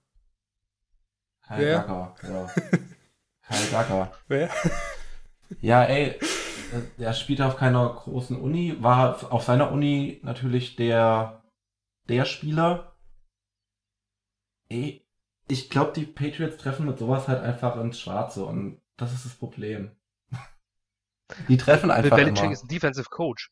Kyle 1.46 1.58
Wer? 1.58 1.78
Ducker, 1.80 2.14
ja. 2.22 2.46
Kyle 3.48 3.70
Ducker. 3.70 4.12
Wer? 4.28 4.50
Ja, 5.60 5.84
ey, 5.84 6.18
der 6.98 7.12
spielt 7.14 7.40
auf 7.40 7.56
keiner 7.56 7.88
großen 7.88 8.40
Uni, 8.40 8.82
war 8.82 9.32
auf 9.32 9.44
seiner 9.44 9.72
Uni 9.72 10.20
natürlich 10.22 10.76
der, 10.76 11.42
der 12.08 12.24
Spieler. 12.24 12.96
Ey, 14.68 15.06
ich 15.48 15.70
glaube, 15.70 15.92
die 15.92 16.04
Patriots 16.04 16.58
treffen 16.58 16.86
mit 16.86 16.98
sowas 16.98 17.28
halt 17.28 17.42
einfach 17.42 17.76
ins 17.76 17.98
Schwarze 17.98 18.44
und 18.44 18.82
das 18.96 19.14
ist 19.14 19.24
das 19.24 19.34
Problem. 19.34 19.96
die 21.48 21.56
treffen 21.56 21.90
einfach 21.90 22.16
Bill 22.16 22.26
Belichick 22.26 22.50
ist 22.50 22.64
ein 22.64 22.68
Defensive 22.68 23.08
Coach. 23.08 23.50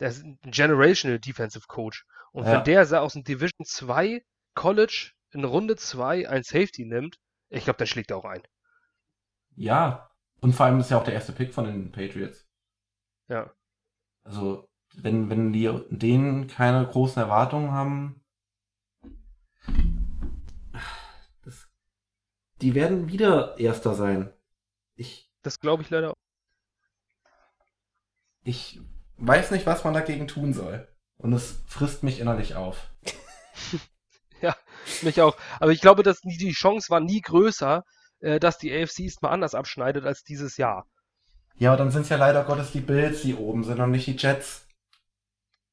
Der 0.00 0.08
ist 0.08 0.24
ein 0.24 0.38
Generational 0.42 1.20
Defensive 1.20 1.64
Coach. 1.68 2.04
Und 2.32 2.44
ja. 2.44 2.52
wenn 2.52 2.64
der 2.64 3.02
aus 3.02 3.12
dem 3.14 3.24
Division 3.24 3.64
2 3.64 4.22
College 4.54 5.12
in 5.30 5.44
Runde 5.44 5.76
2 5.76 6.28
ein 6.28 6.42
Safety 6.42 6.84
nimmt, 6.84 7.18
ich 7.48 7.64
glaube, 7.64 7.78
der 7.78 7.86
schlägt 7.86 8.10
er 8.10 8.18
auch 8.18 8.24
ein. 8.24 8.42
Ja, 9.54 10.10
und 10.40 10.54
vor 10.54 10.66
allem 10.66 10.80
ist 10.80 10.90
ja 10.90 10.98
auch 10.98 11.04
der 11.04 11.14
erste 11.14 11.32
Pick 11.32 11.52
von 11.52 11.64
den 11.64 11.92
Patriots. 11.92 12.46
Ja. 13.28 13.52
Also, 14.24 14.68
wenn, 14.94 15.30
wenn 15.30 15.52
die 15.52 15.70
denen 15.90 16.46
keine 16.46 16.86
großen 16.86 17.20
Erwartungen 17.20 17.72
haben, 17.72 18.22
Die 22.62 22.76
werden 22.76 23.08
wieder 23.08 23.58
Erster 23.58 23.94
sein. 23.94 24.32
Ich. 24.94 25.28
Das 25.42 25.58
glaube 25.58 25.82
ich 25.82 25.90
leider 25.90 26.10
auch. 26.10 26.16
Ich 28.44 28.80
weiß 29.16 29.50
nicht, 29.50 29.66
was 29.66 29.82
man 29.82 29.94
dagegen 29.94 30.28
tun 30.28 30.52
soll. 30.52 30.86
Und 31.16 31.32
es 31.32 31.60
frisst 31.66 32.04
mich 32.04 32.20
innerlich 32.20 32.54
auf. 32.54 32.88
ja, 34.46 34.56
mich 35.02 35.20
auch. 35.20 35.36
Aber 35.60 35.72
ich 35.72 35.80
glaube, 35.80 36.02
dass 36.02 36.20
die 36.20 36.52
Chance 36.52 36.90
war 36.90 37.00
nie 37.00 37.20
größer, 37.20 37.84
äh, 38.20 38.40
dass 38.40 38.58
die 38.58 38.72
AFC 38.72 39.00
East 39.00 39.22
mal 39.22 39.30
anders 39.30 39.54
abschneidet 39.54 40.04
als 40.04 40.24
dieses 40.24 40.56
Jahr. 40.56 40.86
Ja, 41.56 41.70
aber 41.70 41.78
dann 41.78 41.90
sind 41.90 42.02
es 42.02 42.08
ja 42.08 42.16
leider 42.16 42.44
Gottes 42.44 42.72
die 42.72 42.80
Bills, 42.80 43.22
die 43.22 43.34
oben 43.34 43.62
sind 43.64 43.78
und 43.80 43.92
nicht 43.92 44.06
die 44.06 44.16
Jets. 44.16 44.66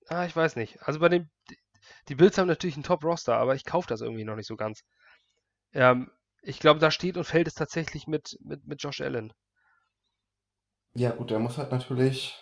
Ah, 0.07 0.25
ich 0.25 0.35
weiß 0.35 0.55
nicht. 0.55 0.81
Also 0.83 0.99
bei 0.99 1.09
den, 1.09 1.29
die 2.07 2.15
Bills 2.15 2.37
haben 2.37 2.47
natürlich 2.47 2.75
einen 2.75 2.83
Top-Roster, 2.83 3.35
aber 3.35 3.55
ich 3.55 3.65
kaufe 3.65 3.87
das 3.87 4.01
irgendwie 4.01 4.23
noch 4.23 4.35
nicht 4.35 4.47
so 4.47 4.55
ganz. 4.55 4.83
Ähm, 5.73 6.11
ich 6.41 6.59
glaube, 6.59 6.79
da 6.79 6.91
steht 6.91 7.17
und 7.17 7.25
fällt 7.25 7.47
es 7.47 7.55
tatsächlich 7.55 8.07
mit, 8.07 8.37
mit, 8.41 8.65
mit 8.65 8.81
Josh 8.81 9.01
Allen. 9.01 9.33
Ja, 10.93 11.11
gut, 11.11 11.31
der 11.31 11.39
muss 11.39 11.57
halt 11.57 11.71
natürlich 11.71 12.37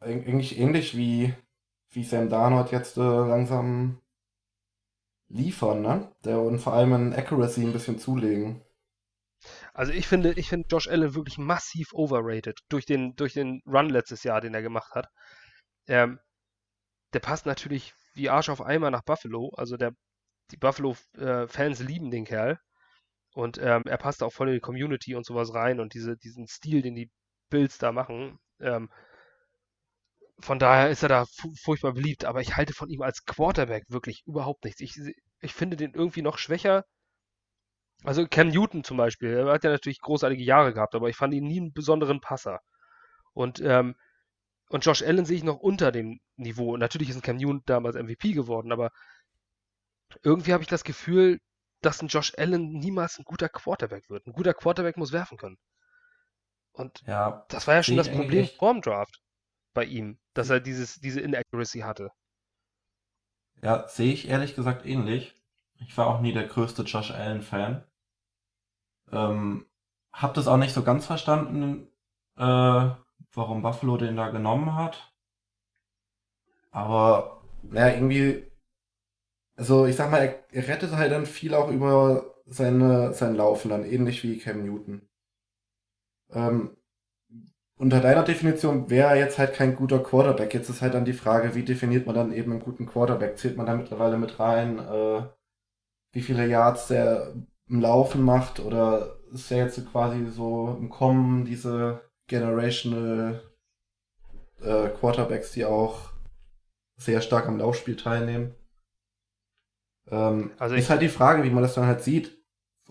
eigentlich 0.00 0.58
ähnlich 0.58 0.96
wie, 0.96 1.34
wie 1.90 2.04
Sam 2.04 2.28
Darnold 2.28 2.70
jetzt 2.70 2.96
äh, 2.96 3.00
langsam 3.00 4.01
liefern, 5.32 5.82
ne? 5.82 6.12
Der 6.24 6.40
und 6.40 6.58
vor 6.58 6.74
allem 6.74 6.92
in 6.94 7.14
Accuracy 7.14 7.62
ein 7.62 7.72
bisschen 7.72 7.98
zulegen. 7.98 8.62
Also 9.74 9.92
ich 9.92 10.06
finde, 10.06 10.32
ich 10.34 10.48
finde 10.48 10.68
Josh 10.70 10.88
Allen 10.88 11.14
wirklich 11.14 11.38
massiv 11.38 11.92
overrated 11.92 12.60
durch 12.68 12.86
den, 12.86 13.14
durch 13.16 13.32
den 13.32 13.60
Run 13.66 13.88
letztes 13.88 14.22
Jahr, 14.22 14.40
den 14.40 14.54
er 14.54 14.62
gemacht 14.62 14.94
hat. 14.94 15.08
Ähm, 15.88 16.20
der 17.12 17.20
passt 17.20 17.46
natürlich 17.46 17.94
wie 18.14 18.30
Arsch 18.30 18.48
auf 18.50 18.62
Eimer 18.62 18.90
nach 18.90 19.02
Buffalo. 19.04 19.50
Also 19.56 19.76
der, 19.76 19.92
die 20.50 20.56
Buffalo-Fans 20.56 21.80
äh, 21.80 21.84
lieben 21.84 22.10
den 22.10 22.24
Kerl. 22.24 22.58
Und 23.34 23.58
ähm, 23.58 23.82
er 23.86 23.96
passt 23.96 24.22
auch 24.22 24.32
voll 24.32 24.48
in 24.48 24.54
die 24.54 24.60
Community 24.60 25.14
und 25.14 25.24
sowas 25.24 25.54
rein 25.54 25.80
und 25.80 25.94
diese, 25.94 26.16
diesen 26.18 26.46
Stil, 26.46 26.82
den 26.82 26.94
die 26.94 27.10
Bills 27.50 27.78
da 27.78 27.90
machen. 27.90 28.38
Ähm, 28.60 28.90
von 30.38 30.58
daher 30.58 30.90
ist 30.90 31.02
er 31.02 31.08
da 31.08 31.24
furchtbar 31.62 31.92
beliebt, 31.92 32.24
aber 32.24 32.40
ich 32.40 32.56
halte 32.56 32.72
von 32.72 32.88
ihm 32.88 33.02
als 33.02 33.24
Quarterback 33.24 33.84
wirklich 33.88 34.22
überhaupt 34.26 34.64
nichts. 34.64 34.80
Ich, 34.80 34.94
ich 35.40 35.54
finde 35.54 35.76
den 35.76 35.94
irgendwie 35.94 36.22
noch 36.22 36.38
schwächer. 36.38 36.84
Also 38.04 38.26
Cam 38.26 38.48
Newton 38.48 38.82
zum 38.82 38.96
Beispiel, 38.96 39.30
er 39.30 39.52
hat 39.52 39.62
ja 39.62 39.70
natürlich 39.70 40.00
großartige 40.00 40.42
Jahre 40.42 40.74
gehabt, 40.74 40.94
aber 40.94 41.08
ich 41.08 41.16
fand 41.16 41.34
ihn 41.34 41.44
nie 41.44 41.60
einen 41.60 41.72
besonderen 41.72 42.20
Passer. 42.20 42.60
Und, 43.32 43.60
ähm, 43.60 43.94
und 44.68 44.84
Josh 44.84 45.02
Allen 45.02 45.24
sehe 45.24 45.36
ich 45.36 45.44
noch 45.44 45.58
unter 45.58 45.92
dem 45.92 46.18
Niveau. 46.36 46.74
Und 46.74 46.80
natürlich 46.80 47.10
ist 47.10 47.16
ein 47.16 47.22
Cam 47.22 47.36
Newton 47.36 47.62
damals 47.66 47.94
MVP 47.94 48.32
geworden, 48.32 48.72
aber 48.72 48.90
irgendwie 50.22 50.52
habe 50.52 50.62
ich 50.62 50.68
das 50.68 50.82
Gefühl, 50.82 51.38
dass 51.82 52.02
ein 52.02 52.08
Josh 52.08 52.32
Allen 52.36 52.72
niemals 52.72 53.18
ein 53.18 53.24
guter 53.24 53.48
Quarterback 53.48 54.08
wird. 54.08 54.26
Ein 54.26 54.32
guter 54.32 54.54
Quarterback 54.54 54.96
muss 54.96 55.12
werfen 55.12 55.38
können. 55.38 55.58
Und 56.72 57.02
ja, 57.06 57.44
das 57.48 57.66
war 57.66 57.74
ja 57.74 57.82
schon 57.82 57.96
das 57.96 58.10
Problem 58.10 58.48
vor 58.48 58.72
dem 58.72 58.82
Draft 58.82 59.20
bei 59.74 59.84
ihm, 59.84 60.18
dass 60.34 60.50
er 60.50 60.60
dieses, 60.60 61.00
diese 61.00 61.20
Inaccuracy 61.20 61.80
hatte. 61.80 62.12
Ja, 63.62 63.86
sehe 63.88 64.12
ich 64.12 64.28
ehrlich 64.28 64.54
gesagt 64.54 64.84
ähnlich. 64.86 65.34
Ich 65.76 65.96
war 65.96 66.06
auch 66.06 66.20
nie 66.20 66.32
der 66.32 66.46
größte 66.46 66.82
Josh 66.82 67.10
Allen-Fan. 67.10 67.84
Ähm, 69.12 69.66
hab 70.12 70.34
das 70.34 70.46
auch 70.48 70.56
nicht 70.56 70.74
so 70.74 70.82
ganz 70.82 71.06
verstanden, 71.06 71.88
äh, 72.36 72.90
warum 73.34 73.62
Buffalo 73.62 73.96
den 73.96 74.16
da 74.16 74.28
genommen 74.30 74.74
hat. 74.74 75.12
Aber, 76.70 77.42
naja, 77.62 77.94
irgendwie, 77.94 78.50
also 79.56 79.86
ich 79.86 79.96
sag 79.96 80.10
mal, 80.10 80.18
er, 80.22 80.52
er 80.52 80.68
rettet 80.68 80.92
halt 80.92 81.12
dann 81.12 81.26
viel 81.26 81.54
auch 81.54 81.68
über 81.70 82.34
seine, 82.46 83.12
sein 83.14 83.34
Laufen 83.34 83.68
dann, 83.70 83.84
ähnlich 83.84 84.22
wie 84.22 84.38
Cam 84.38 84.64
Newton. 84.64 85.08
Ähm, 86.30 86.76
unter 87.76 88.00
deiner 88.00 88.22
Definition 88.22 88.90
wäre 88.90 89.10
er 89.10 89.16
jetzt 89.16 89.38
halt 89.38 89.54
kein 89.54 89.74
guter 89.74 89.98
Quarterback. 89.98 90.54
Jetzt 90.54 90.68
ist 90.68 90.82
halt 90.82 90.94
dann 90.94 91.04
die 91.04 91.12
Frage, 91.12 91.54
wie 91.54 91.64
definiert 91.64 92.06
man 92.06 92.14
dann 92.14 92.32
eben 92.32 92.52
einen 92.52 92.60
guten 92.60 92.86
Quarterback? 92.86 93.38
Zählt 93.38 93.56
man 93.56 93.66
da 93.66 93.74
mittlerweile 93.74 94.18
mit 94.18 94.38
rein, 94.38 94.78
äh, 94.78 95.22
wie 96.12 96.22
viele 96.22 96.46
Yards 96.46 96.88
der 96.88 97.34
im 97.68 97.80
Laufen 97.80 98.22
macht? 98.22 98.60
Oder 98.60 99.16
ist 99.32 99.50
er 99.50 99.58
jetzt 99.58 99.90
quasi 99.90 100.26
so 100.26 100.76
im 100.78 100.90
Kommen, 100.90 101.44
diese 101.44 102.02
generational 102.28 103.42
äh, 104.60 104.88
Quarterbacks, 104.88 105.52
die 105.52 105.64
auch 105.64 106.12
sehr 106.96 107.20
stark 107.20 107.48
am 107.48 107.58
Laufspiel 107.58 107.96
teilnehmen? 107.96 108.54
Ähm, 110.10 110.52
also 110.58 110.74
ist 110.74 110.90
halt 110.90 111.02
die 111.02 111.08
Frage, 111.08 111.42
wie 111.42 111.50
man 111.50 111.62
das 111.62 111.74
dann 111.74 111.86
halt 111.86 112.02
sieht. 112.02 112.38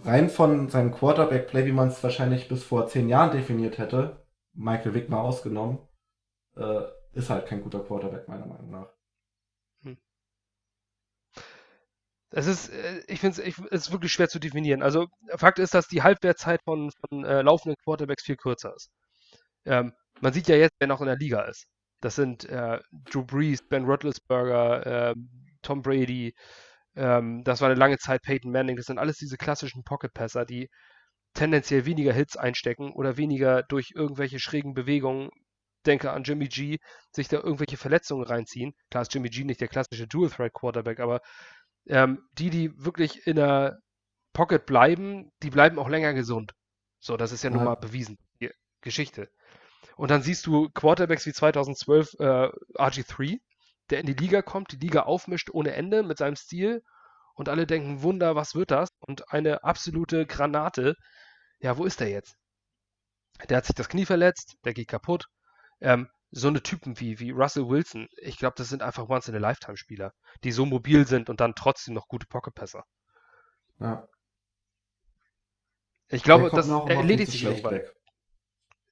Rein 0.04 0.30
von 0.30 0.70
seinem 0.70 0.91
Quarterback-Play, 0.91 1.65
wie 1.65 1.72
man 1.72 1.89
es 1.89 2.04
wahrscheinlich 2.04 2.48
bis 2.48 2.63
vor 2.63 2.88
zehn 2.88 3.08
Jahren 3.10 3.32
definiert 3.32 3.78
hätte, 3.78 4.26
Michael 4.54 4.94
Vick 4.94 5.10
mal 5.10 5.22
ausgenommen, 5.22 5.80
äh, 6.56 6.82
ist 7.14 7.30
halt 7.30 7.48
kein 7.48 7.62
guter 7.64 7.82
Quarterback, 7.82 8.28
meiner 8.28 8.46
Meinung 8.46 8.72
nach. 8.72 8.90
Hm. 9.84 9.98
Es 12.32 12.48
ist, 12.48 12.70
äh, 12.70 13.04
ich 13.08 13.20
finde 13.20 13.42
es 13.72 13.92
wirklich 13.92 14.12
schwer 14.12 14.30
zu 14.30 14.40
definieren. 14.40 14.82
Also, 14.82 15.08
Fakt 15.36 15.60
ist, 15.60 15.74
dass 15.74 15.88
die 15.88 16.04
Halbwertzeit 16.04 16.62
von, 16.64 16.92
von 16.92 17.24
äh, 17.26 17.42
laufenden 17.42 17.78
Quarterbacks 17.84 18.24
viel 18.24 18.38
kürzer 18.38 18.76
ist. 18.76 18.90
Ähm, 19.66 19.94
man 20.22 20.34
sieht 20.34 20.48
ja 20.48 20.56
jetzt, 20.56 20.76
wer 20.80 20.88
noch 20.88 21.02
in 21.02 21.08
der 21.08 21.18
Liga 21.18 21.42
ist. 21.44 21.66
Das 22.02 22.16
sind 22.16 22.46
äh, 22.46 22.80
Drew 22.92 23.24
Brees, 23.24 23.62
Ben 23.68 23.86
Roethlisberger, 23.86 25.12
äh, 25.12 25.16
Tom 25.62 25.82
Brady, 25.84 26.34
ähm, 26.96 27.44
das 27.44 27.62
war 27.62 27.70
eine 27.70 27.80
lange 27.80 27.98
Zeit 27.98 28.22
Peyton 28.24 28.52
Manning. 28.52 28.76
Das 28.76 28.86
sind 28.88 29.00
alles 29.00 29.18
diese 29.18 29.38
klassischen 29.38 29.84
Pocket-Passer, 29.84 30.46
die 30.46 30.70
tendenziell 31.34 31.86
weniger 31.86 32.13
Hits 32.13 32.38
einstecken 32.38 32.91
oder 32.91 33.17
weniger 33.17 33.63
durch 33.63 33.91
irgendwelche 33.96 34.39
schrägen 34.39 34.74
Bewegungen, 34.74 35.30
denke 35.86 36.12
an 36.12 36.24
Jimmy 36.24 36.48
G, 36.48 36.78
sich 37.12 37.28
da 37.28 37.38
irgendwelche 37.38 37.78
Verletzungen 37.78 38.24
reinziehen. 38.24 38.74
Klar 38.89 39.04
ist 39.04 39.13
Jimmy 39.13 39.30
G 39.30 39.44
nicht 39.44 39.62
der 39.62 39.67
klassische 39.67 40.08
Dual-Threat-Quarterback, 40.08 41.00
aber 41.00 41.22
ähm, 41.88 42.28
die, 42.38 42.50
die 42.50 42.72
wirklich 42.78 43.26
in 43.26 43.38
der 43.38 43.80
Pocket 44.34 44.65
bleiben, 44.65 45.32
die 45.41 45.50
bleiben 45.50 45.80
auch 45.80 45.89
länger 45.89 46.13
gesund. 46.13 46.54
So, 47.00 47.17
das 47.17 47.32
ist 47.32 47.44
ja, 47.44 47.50
ja. 47.50 47.56
nun 47.56 47.65
mal 47.65 47.76
bewiesen. 47.76 48.17
Die 48.39 48.52
Geschichte. 48.82 49.30
Und 49.96 50.12
dann 50.12 50.22
siehst 50.22 50.46
du 50.46 50.70
Quarterbacks 50.70 51.26
wie 51.26 51.34
2012 51.34 52.13
äh, 52.20 52.24
RG3, 52.76 53.39
der 53.89 54.00
in 54.00 54.06
die 54.06 54.13
Liga 54.13 54.41
kommt, 54.41 54.72
die 54.72 54.78
Liga 54.78 55.04
aufmischt 55.04 55.50
ohne 55.52 55.74
Ende 55.74 56.04
mit 56.04 56.17
seinem 56.17 56.36
Stil 56.36 56.82
und 57.36 57.50
alle 57.50 57.65
denken, 57.65 58.02
Wunder, 58.02 58.36
was 58.36 58.56
wird 58.56 58.72
das? 58.72 58.89
Und 59.00 59.32
eine 59.34 59.63
absolute 59.63 60.26
Granate. 60.26 60.96
Ja, 61.62 61.78
wo 61.78 61.86
ist 61.86 62.00
der 62.00 62.10
jetzt? 62.10 62.36
Der 63.50 63.58
hat 63.58 63.65
sich 63.65 63.76
das 63.76 63.89
Knie 63.89 64.06
verletzt, 64.06 64.56
der 64.65 64.74
geht 64.74 64.88
kaputt. 64.88 65.28
Ähm, 65.80 66.10
so 66.32 66.47
eine 66.47 66.62
Typen 66.62 67.00
wie, 67.00 67.19
wie 67.19 67.32
Russell 67.32 67.67
Wilson, 67.67 68.08
ich 68.17 68.38
glaube, 68.38 68.56
das 68.58 68.69
sind 68.69 68.82
einfach 68.82 69.10
Once-in-a-Lifetime-Spieler, 69.10 70.13
die 70.43 70.52
so 70.52 70.65
mobil 70.65 71.08
sind 71.08 71.30
und 71.30 71.41
dann 71.41 71.56
trotzdem 71.56 71.93
noch 71.93 72.08
gute 72.08 72.28
Pocket-Pässer. 72.28 72.84
Ja. 73.80 74.08
Ich 76.08 76.24
glaube, 76.24 76.50
das 76.52 76.67
erledigt 76.67 77.32
sich 77.32 77.43
irgendwann. 77.43 77.82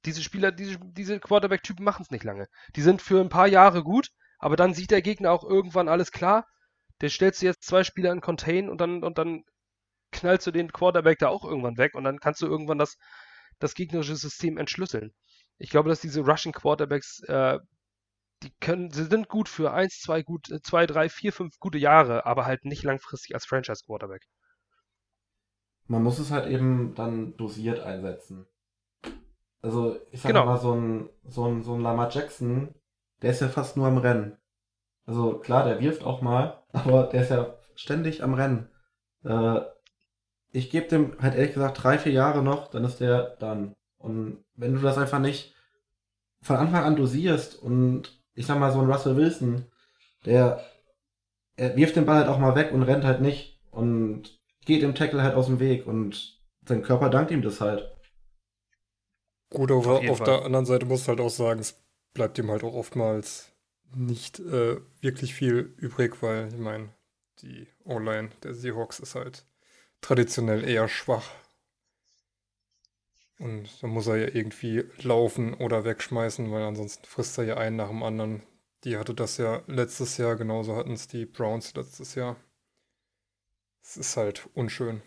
Diese 0.05 0.23
Spieler, 0.23 0.51
diese, 0.51 0.79
diese 0.79 1.19
Quarterback-Typen 1.19 1.83
machen 1.83 2.03
es 2.03 2.11
nicht 2.11 2.23
lange. 2.23 2.47
Die 2.75 2.81
sind 2.81 3.01
für 3.01 3.19
ein 3.19 3.29
paar 3.29 3.47
Jahre 3.47 3.83
gut, 3.83 4.09
aber 4.39 4.55
dann 4.55 4.73
sieht 4.73 4.91
der 4.91 5.01
Gegner 5.01 5.31
auch 5.31 5.43
irgendwann 5.43 5.89
alles 5.89 6.11
klar 6.11 6.45
der 7.01 7.09
stellst 7.09 7.41
du 7.41 7.45
jetzt 7.45 7.63
zwei 7.63 7.83
Spieler 7.83 8.11
in 8.11 8.21
Contain 8.21 8.69
und 8.69 8.81
dann, 8.81 9.03
und 9.03 9.17
dann 9.17 9.43
knallst 10.11 10.47
du 10.47 10.51
den 10.51 10.71
Quarterback 10.71 11.19
da 11.19 11.29
auch 11.29 11.43
irgendwann 11.43 11.77
weg 11.77 11.95
und 11.95 12.03
dann 12.03 12.19
kannst 12.19 12.41
du 12.41 12.47
irgendwann 12.47 12.77
das, 12.77 12.97
das 13.59 13.75
gegnerische 13.75 14.15
System 14.15 14.57
entschlüsseln. 14.57 15.13
Ich 15.57 15.69
glaube, 15.69 15.89
dass 15.89 16.01
diese 16.01 16.21
Russian 16.21 16.53
Quarterbacks, 16.53 17.21
äh, 17.23 17.59
die 18.43 18.51
können, 18.61 18.89
sie 18.91 19.05
sind 19.05 19.27
gut 19.27 19.49
für 19.49 19.73
eins, 19.73 19.99
zwei, 19.99 20.23
gut, 20.23 20.49
äh, 20.49 20.61
zwei, 20.61 20.85
drei, 20.85 21.09
vier, 21.09 21.33
fünf 21.33 21.59
gute 21.59 21.77
Jahre, 21.77 22.25
aber 22.25 22.45
halt 22.45 22.65
nicht 22.65 22.83
langfristig 22.83 23.35
als 23.35 23.45
Franchise 23.45 23.83
Quarterback. 23.85 24.25
Man 25.87 26.03
muss 26.03 26.19
es 26.19 26.31
halt 26.31 26.49
eben 26.49 26.93
dann 26.95 27.35
dosiert 27.35 27.79
einsetzen. 27.79 28.45
Also, 29.61 29.99
ich 30.11 30.21
sag 30.21 30.29
genau. 30.29 30.45
mal, 30.45 30.57
so 30.57 30.73
ein, 30.73 31.09
so 31.25 31.45
ein, 31.45 31.63
so 31.63 31.73
ein 31.73 31.81
Lamar 31.81 32.09
Jackson, 32.09 32.73
der 33.21 33.31
ist 33.31 33.41
ja 33.41 33.49
fast 33.49 33.75
nur 33.75 33.87
am 33.87 33.97
Rennen. 33.97 34.37
Also 35.05 35.39
klar, 35.39 35.65
der 35.65 35.79
wirft 35.81 36.03
auch 36.03 36.21
mal, 36.21 36.63
aber 36.71 37.07
der 37.07 37.23
ist 37.23 37.31
ja 37.31 37.55
ständig 37.75 38.23
am 38.23 38.35
Rennen. 38.35 38.69
Äh, 39.23 39.61
ich 40.51 40.69
gebe 40.69 40.87
dem 40.87 41.15
halt 41.21 41.35
ehrlich 41.35 41.53
gesagt 41.53 41.83
drei, 41.83 41.97
vier 41.97 42.11
Jahre 42.11 42.43
noch, 42.43 42.69
dann 42.69 42.83
ist 42.83 42.99
der 42.99 43.35
dann. 43.39 43.73
Und 43.97 44.43
wenn 44.55 44.73
du 44.73 44.81
das 44.81 44.97
einfach 44.97 45.19
nicht 45.19 45.55
von 46.41 46.55
Anfang 46.55 46.83
an 46.83 46.95
dosierst 46.95 47.55
und 47.61 48.21
ich 48.33 48.45
sag 48.45 48.59
mal 48.59 48.71
so 48.71 48.79
ein 48.79 48.89
Russell 48.89 49.17
Wilson, 49.17 49.65
der 50.25 50.63
er 51.55 51.75
wirft 51.75 51.97
den 51.97 52.05
Ball 52.05 52.19
halt 52.19 52.29
auch 52.29 52.39
mal 52.39 52.55
weg 52.55 52.71
und 52.71 52.83
rennt 52.83 53.03
halt 53.03 53.21
nicht 53.21 53.59
und 53.69 54.39
geht 54.65 54.81
im 54.81 54.95
Tackle 54.95 55.21
halt 55.21 55.35
aus 55.35 55.47
dem 55.47 55.59
Weg 55.59 55.85
und 55.85 56.39
sein 56.65 56.81
Körper 56.81 57.09
dankt 57.09 57.31
ihm 57.31 57.41
das 57.41 57.59
halt. 57.59 57.91
Gut, 59.49 59.71
aber 59.71 59.99
auf, 59.99 60.09
auf 60.09 60.23
der 60.23 60.45
anderen 60.45 60.65
Seite 60.65 60.85
musst 60.85 61.05
du 61.05 61.09
halt 61.09 61.19
auch 61.19 61.29
sagen, 61.29 61.59
es 61.59 61.81
bleibt 62.13 62.37
ihm 62.37 62.49
halt 62.49 62.63
auch 62.63 62.73
oftmals 62.73 63.51
nicht 63.95 64.39
äh, 64.39 64.77
wirklich 65.01 65.33
viel 65.33 65.73
übrig, 65.77 66.21
weil 66.21 66.49
ich 66.49 66.59
meine, 66.59 66.89
die 67.41 67.67
O-Line 67.83 68.29
der 68.43 68.53
Seahawks 68.53 68.99
ist 68.99 69.15
halt 69.15 69.45
traditionell 70.01 70.63
eher 70.67 70.87
schwach. 70.87 71.29
Und 73.39 73.81
da 73.81 73.87
muss 73.87 74.07
er 74.07 74.17
ja 74.17 74.27
irgendwie 74.27 74.83
laufen 75.01 75.53
oder 75.53 75.85
wegschmeißen, 75.85 76.51
weil 76.51 76.63
ansonsten 76.63 77.05
frisst 77.05 77.37
er 77.37 77.45
ja 77.45 77.57
einen 77.57 77.77
nach 77.77 77.87
dem 77.87 78.03
anderen. 78.03 78.43
Die 78.83 78.97
hatte 78.97 79.13
das 79.13 79.37
ja 79.37 79.61
letztes 79.67 80.17
Jahr, 80.17 80.35
genauso 80.35 80.75
hatten 80.75 80.93
es 80.93 81.07
die 81.07 81.25
Browns 81.25 81.73
letztes 81.73 82.15
Jahr. 82.15 82.35
Es 83.81 83.97
ist 83.97 84.17
halt 84.17 84.47
unschön. 84.53 85.01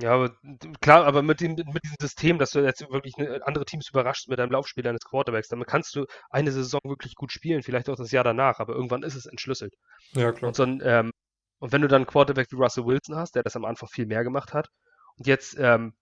Ja, 0.00 0.12
aber 0.12 0.36
klar, 0.80 1.04
aber 1.06 1.22
mit, 1.22 1.40
dem, 1.40 1.54
mit 1.56 1.82
diesem 1.82 1.96
System, 2.00 2.38
dass 2.38 2.52
du 2.52 2.60
jetzt 2.60 2.88
wirklich 2.88 3.14
andere 3.44 3.64
Teams 3.64 3.88
überraschst 3.88 4.28
mit 4.28 4.38
deinem 4.38 4.52
Laufspiel 4.52 4.84
deines 4.84 5.04
Quarterbacks, 5.04 5.48
damit 5.48 5.66
kannst 5.66 5.96
du 5.96 6.06
eine 6.30 6.52
Saison 6.52 6.80
wirklich 6.84 7.16
gut 7.16 7.32
spielen, 7.32 7.64
vielleicht 7.64 7.88
auch 7.88 7.96
das 7.96 8.12
Jahr 8.12 8.22
danach, 8.22 8.60
aber 8.60 8.74
irgendwann 8.74 9.02
ist 9.02 9.16
es 9.16 9.26
entschlüsselt. 9.26 9.74
Ja, 10.12 10.30
klar. 10.30 10.48
Und, 10.48 10.54
so 10.54 10.62
ein, 10.62 10.80
ähm, 10.84 11.10
und 11.58 11.72
wenn 11.72 11.82
du 11.82 11.88
dann 11.88 12.02
einen 12.02 12.06
Quarterback 12.06 12.48
wie 12.50 12.56
Russell 12.56 12.86
Wilson 12.86 13.16
hast, 13.16 13.34
der 13.34 13.42
das 13.42 13.56
am 13.56 13.64
Anfang 13.64 13.88
viel 13.88 14.06
mehr 14.06 14.24
gemacht 14.24 14.52
hat 14.52 14.68
und 15.16 15.26
jetzt, 15.26 15.56
ähm, 15.58 15.94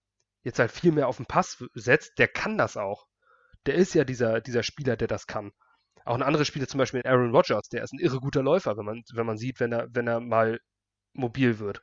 jetzt 0.43 0.59
halt 0.59 0.71
viel 0.71 0.91
mehr 0.91 1.07
auf 1.07 1.17
den 1.17 1.25
Pass 1.25 1.63
setzt, 1.73 2.17
der 2.19 2.27
kann 2.27 2.57
das 2.57 2.77
auch. 2.77 3.05
Der 3.65 3.75
ist 3.75 3.93
ja 3.93 4.03
dieser, 4.03 4.41
dieser 4.41 4.63
Spieler, 4.63 4.95
der 4.95 5.07
das 5.07 5.27
kann. 5.27 5.51
Auch 6.05 6.15
ein 6.15 6.23
anderer 6.23 6.45
Spieler, 6.45 6.67
zum 6.67 6.77
Beispiel 6.77 7.01
Aaron 7.05 7.35
Rodgers, 7.35 7.67
der 7.69 7.83
ist 7.83 7.93
ein 7.93 7.99
irre 7.99 8.19
guter 8.19 8.43
Läufer, 8.43 8.77
wenn 8.77 8.85
man, 8.85 9.03
wenn 9.13 9.25
man 9.25 9.37
sieht, 9.37 9.59
wenn 9.59 9.73
er, 9.73 9.87
wenn 9.91 10.07
er 10.07 10.19
mal 10.19 10.59
mobil 11.13 11.59
wird 11.59 11.81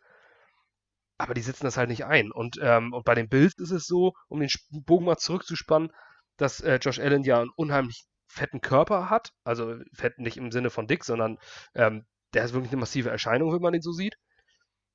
aber 1.19 1.35
die 1.35 1.43
setzen 1.43 1.65
das 1.65 1.77
halt 1.77 1.89
nicht 1.89 2.05
ein. 2.05 2.33
Und, 2.33 2.59
ähm, 2.61 2.93
und 2.93 3.05
bei 3.05 3.15
den 3.15 3.29
Bills 3.29 3.55
ist 3.59 3.71
es 3.71 3.87
so, 3.87 4.13
um 4.29 4.41
den 4.41 4.49
Bogen 4.71 5.05
mal 5.05 5.17
zurückzuspannen, 5.17 5.91
dass 6.37 6.61
äh, 6.61 6.77
Josh 6.77 6.99
Allen 6.99 7.23
ja 7.23 7.41
einen 7.41 7.51
unheimlich 7.57 8.05
fetten 8.27 8.61
Körper 8.61 9.11
hat. 9.11 9.31
Also 9.45 9.77
fett 9.95 10.19
nicht 10.19 10.37
im 10.37 10.51
Sinne 10.51 10.71
von 10.71 10.87
dick, 10.87 11.05
sondern 11.05 11.39
ähm, 11.75 12.05
der 12.35 12.45
ist 12.45 12.53
wirklich 12.53 12.73
eine 12.73 12.81
massive 12.81 13.11
Erscheinung, 13.11 13.53
wenn 13.53 13.63
man 13.63 13.75
ihn 13.75 13.83
so 13.83 13.93
sieht. 13.93 14.17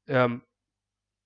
Ähm, 0.07 0.43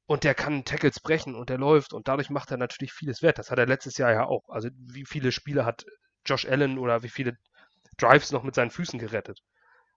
und 0.05 0.23
der 0.23 0.35
kann 0.35 0.65
Tackles 0.65 0.99
brechen 0.99 1.35
und 1.35 1.49
der 1.49 1.57
läuft 1.57 1.93
und 1.93 2.07
dadurch 2.07 2.29
macht 2.29 2.51
er 2.51 2.57
natürlich 2.57 2.93
vieles 2.93 3.21
wett. 3.21 3.37
Das 3.37 3.51
hat 3.51 3.59
er 3.59 3.65
letztes 3.65 3.97
Jahr 3.97 4.11
ja 4.11 4.25
auch. 4.25 4.49
Also 4.49 4.69
wie 4.73 5.05
viele 5.05 5.31
Spiele 5.31 5.65
hat 5.65 5.85
Josh 6.25 6.45
Allen 6.45 6.77
oder 6.77 7.03
wie 7.03 7.09
viele 7.09 7.37
Drives 7.97 8.31
noch 8.31 8.43
mit 8.43 8.55
seinen 8.55 8.71
Füßen 8.71 8.99
gerettet. 8.99 9.39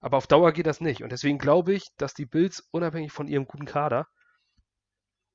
Aber 0.01 0.17
auf 0.17 0.27
Dauer 0.27 0.53
geht 0.53 0.67
das 0.67 0.81
nicht. 0.81 1.03
Und 1.03 1.11
deswegen 1.11 1.39
glaube 1.39 1.75
ich, 1.75 1.89
dass 1.97 2.15
die 2.15 2.27
Bills 2.27 2.63
unabhängig 2.71 3.13
von 3.13 3.29
ihrem 3.29 3.47
guten 3.47 3.67
Kader 3.67 4.07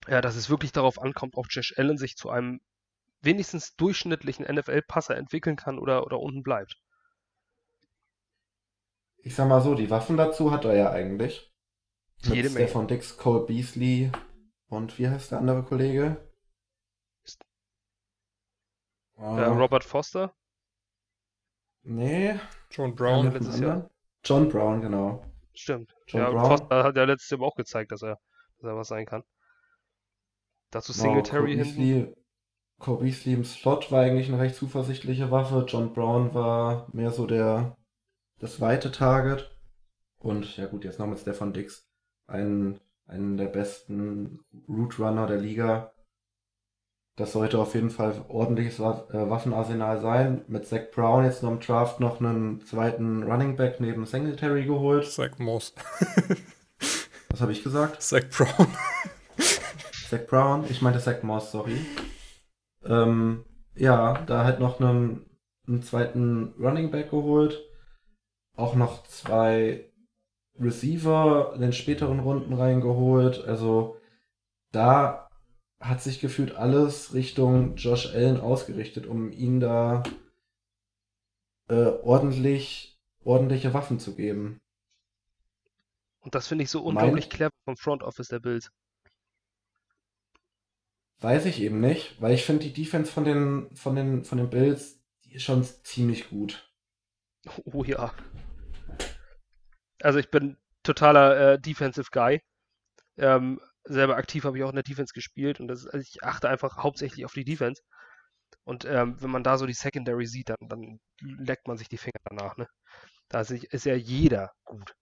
ja, 0.07 0.21
dass 0.21 0.36
es 0.36 0.49
wirklich 0.49 0.71
darauf 0.71 0.99
ankommt, 0.99 1.36
ob 1.36 1.47
Josh 1.49 1.73
Allen 1.77 1.97
sich 1.97 2.15
zu 2.15 2.29
einem 2.29 2.59
wenigstens 3.21 3.75
durchschnittlichen 3.75 4.45
NFL-Passer 4.45 5.15
entwickeln 5.15 5.55
kann 5.55 5.77
oder, 5.77 6.05
oder 6.05 6.19
unten 6.19 6.41
bleibt. 6.41 6.75
Ich 9.24 9.36
sag 9.36 9.47
mal 9.47 9.61
so, 9.61 9.76
die 9.76 9.89
Waffen 9.89 10.17
dazu 10.17 10.51
hat 10.51 10.65
er 10.65 10.76
ja 10.76 10.91
eigentlich. 10.91 11.53
Mit 12.24 12.36
Jede 12.36 12.49
Menge. 12.49 12.67
Stefan 12.67 12.88
Dix, 12.88 13.17
Cole 13.17 13.45
Beasley 13.45 14.11
und 14.67 14.97
wie 14.97 15.09
heißt 15.09 15.32
der 15.32 15.39
andere 15.39 15.63
Kollege? 15.63 16.17
Äh, 19.17 19.24
Robert 19.24 19.84
Foster? 19.84 20.34
Nee. 21.84 22.39
John 22.72 22.95
Brown. 22.95 23.32
letztes 23.32 23.59
Jahr. 23.59 23.89
John 24.24 24.49
Brown, 24.49 24.82
genau. 24.82 25.24
Stimmt. 25.53 25.95
John 26.07 26.22
ja, 26.22 26.30
Brown. 26.32 26.45
Foster 26.45 26.84
hat 26.84 26.95
ja 26.95 27.03
letztes 27.03 27.30
Jahr 27.30 27.41
auch 27.41 27.55
gezeigt, 27.55 27.91
dass 27.91 28.01
er, 28.01 28.19
dass 28.57 28.69
er 28.69 28.76
was 28.76 28.88
sein 28.88 29.05
kann. 29.05 29.24
Dazu 30.72 30.93
Singletary 30.93 31.57
wow, 31.57 31.65
hinten. 31.65 32.15
Cole 32.80 33.03
Beasley 33.03 33.36
im 33.36 33.43
Slot 33.43 33.91
war 33.91 34.01
eigentlich 34.01 34.30
eine 34.30 34.39
recht 34.39 34.55
zuversichtliche 34.55 35.30
Waffe. 35.30 35.65
John 35.67 35.93
Brown 35.93 36.34
war 36.34 36.88
mehr 36.93 37.11
so 37.11 37.28
der 37.28 37.78
das 38.41 38.59
weite 38.59 38.91
Target. 38.91 39.49
Und 40.19 40.57
ja 40.57 40.65
gut, 40.65 40.83
jetzt 40.83 40.99
noch 40.99 41.07
mit 41.07 41.19
Stefan 41.19 41.53
Dix. 41.53 41.87
Einen, 42.27 42.79
einen 43.07 43.37
der 43.37 43.45
besten 43.45 44.39
Root 44.67 44.99
Runner 44.99 45.27
der 45.27 45.37
Liga. 45.37 45.93
Das 47.15 47.33
sollte 47.33 47.59
auf 47.59 47.75
jeden 47.75 47.89
Fall 47.89 48.25
ordentliches 48.29 48.79
äh, 48.79 49.29
Waffenarsenal 49.29 50.01
sein. 50.01 50.43
Mit 50.47 50.65
Zach 50.65 50.91
Brown 50.93 51.23
jetzt 51.23 51.43
noch 51.43 51.51
im 51.51 51.59
Draft 51.59 51.99
noch 51.99 52.19
einen 52.19 52.61
zweiten 52.65 53.23
Running 53.23 53.55
Back 53.55 53.79
neben 53.79 54.05
Singletary 54.05 54.65
geholt. 54.65 55.05
Zach 55.05 55.37
Moss. 55.37 55.73
Was 57.29 57.41
habe 57.41 57.51
ich 57.51 57.63
gesagt? 57.63 58.01
Zach 58.01 58.23
Brown. 58.29 58.67
Zach 60.09 60.25
Brown, 60.27 60.65
ich 60.69 60.81
meinte 60.81 60.99
Zach 60.99 61.21
Moss, 61.21 61.51
sorry. 61.51 61.77
Ähm, 62.85 63.45
ja, 63.75 64.13
da 64.25 64.43
halt 64.43 64.59
noch 64.59 64.79
einen, 64.79 65.25
einen 65.67 65.83
zweiten 65.83 66.53
Running 66.59 66.91
Back 66.91 67.11
geholt. 67.11 67.61
Auch 68.55 68.75
noch 68.75 69.03
zwei 69.03 69.91
Receiver 70.59 71.53
in 71.55 71.61
den 71.61 71.73
späteren 71.73 72.19
Runden 72.19 72.53
reingeholt. 72.53 73.43
Also 73.45 73.97
da 74.71 75.29
hat 75.79 76.01
sich 76.01 76.19
gefühlt 76.19 76.55
alles 76.55 77.13
Richtung 77.13 77.75
Josh 77.75 78.13
Allen 78.13 78.39
ausgerichtet, 78.39 79.07
um 79.07 79.31
ihn 79.31 79.59
da 79.59 80.03
äh, 81.67 81.87
ordentlich, 82.03 82.99
ordentliche 83.23 83.73
Waffen 83.73 83.99
zu 83.99 84.15
geben. 84.15 84.61
Und 86.19 86.35
das 86.35 86.47
finde 86.47 86.63
ich 86.63 86.69
so 86.69 86.83
unglaublich 86.83 87.25
mein, 87.25 87.29
clever 87.29 87.53
vom 87.65 87.77
Front 87.77 88.03
Office 88.03 88.27
der 88.27 88.39
Bills. 88.39 88.69
Weiß 91.19 91.45
ich 91.45 91.61
eben 91.61 91.79
nicht, 91.79 92.21
weil 92.21 92.33
ich 92.33 92.45
finde 92.45 92.65
die 92.65 92.73
Defense 92.73 93.11
von 93.11 93.23
den, 93.23 93.75
von 93.75 93.95
den, 93.95 94.23
von 94.23 94.37
den 94.37 94.49
Bills, 94.49 94.99
die 95.25 95.33
ist 95.33 95.43
schon 95.43 95.63
ziemlich 95.63 96.29
gut. 96.29 96.70
Oh 97.65 97.83
ja. 97.83 98.13
Also 100.01 100.19
ich 100.19 100.29
bin 100.29 100.57
totaler 100.83 101.53
äh, 101.53 101.59
Defensive 101.59 102.09
Guy. 102.11 102.41
Ähm, 103.17 103.59
selber 103.83 104.17
aktiv 104.17 104.43
habe 104.43 104.57
ich 104.57 104.63
auch 104.63 104.69
in 104.69 104.75
der 104.75 104.83
Defense 104.83 105.13
gespielt 105.13 105.59
und 105.59 105.67
das, 105.67 105.85
also 105.85 105.99
ich 105.99 106.23
achte 106.23 106.49
einfach 106.49 106.77
hauptsächlich 106.77 107.25
auf 107.25 107.33
die 107.33 107.43
Defense. 107.43 107.81
Und 108.63 108.85
ähm, 108.85 109.19
wenn 109.21 109.31
man 109.31 109.43
da 109.43 109.57
so 109.57 109.65
die 109.65 109.73
Secondary 109.73 110.27
sieht, 110.27 110.49
dann, 110.49 110.57
dann 110.61 110.99
leckt 111.19 111.67
man 111.67 111.77
sich 111.77 111.89
die 111.89 111.97
Finger 111.97 112.19
danach. 112.23 112.57
Ne? 112.57 112.67
Da 113.27 113.41
ist, 113.41 113.51
ist 113.51 113.85
ja 113.85 113.95
jeder 113.95 114.51
gut. 114.65 114.93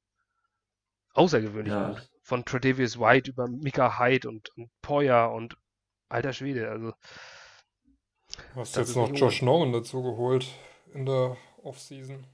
Außergewöhnlich 1.13 1.73
ja. 1.73 1.91
gut. 1.91 2.09
Von 2.21 2.45
Tredavious 2.45 2.99
White 2.99 3.31
über 3.31 3.47
Mika 3.47 3.99
Hyde 3.99 4.29
und, 4.29 4.49
und 4.55 4.69
Poyer 4.81 5.31
und 5.31 5.55
Alter 6.09 6.33
Schwede, 6.33 6.69
also. 6.69 6.93
Du 8.53 8.59
hast 8.59 8.75
jetzt 8.77 8.95
noch 8.95 9.13
Josh 9.13 9.41
Norman 9.41 9.73
dazu 9.73 10.01
geholt 10.01 10.47
in 10.93 11.05
der 11.05 11.35
Offseason. 11.64 12.26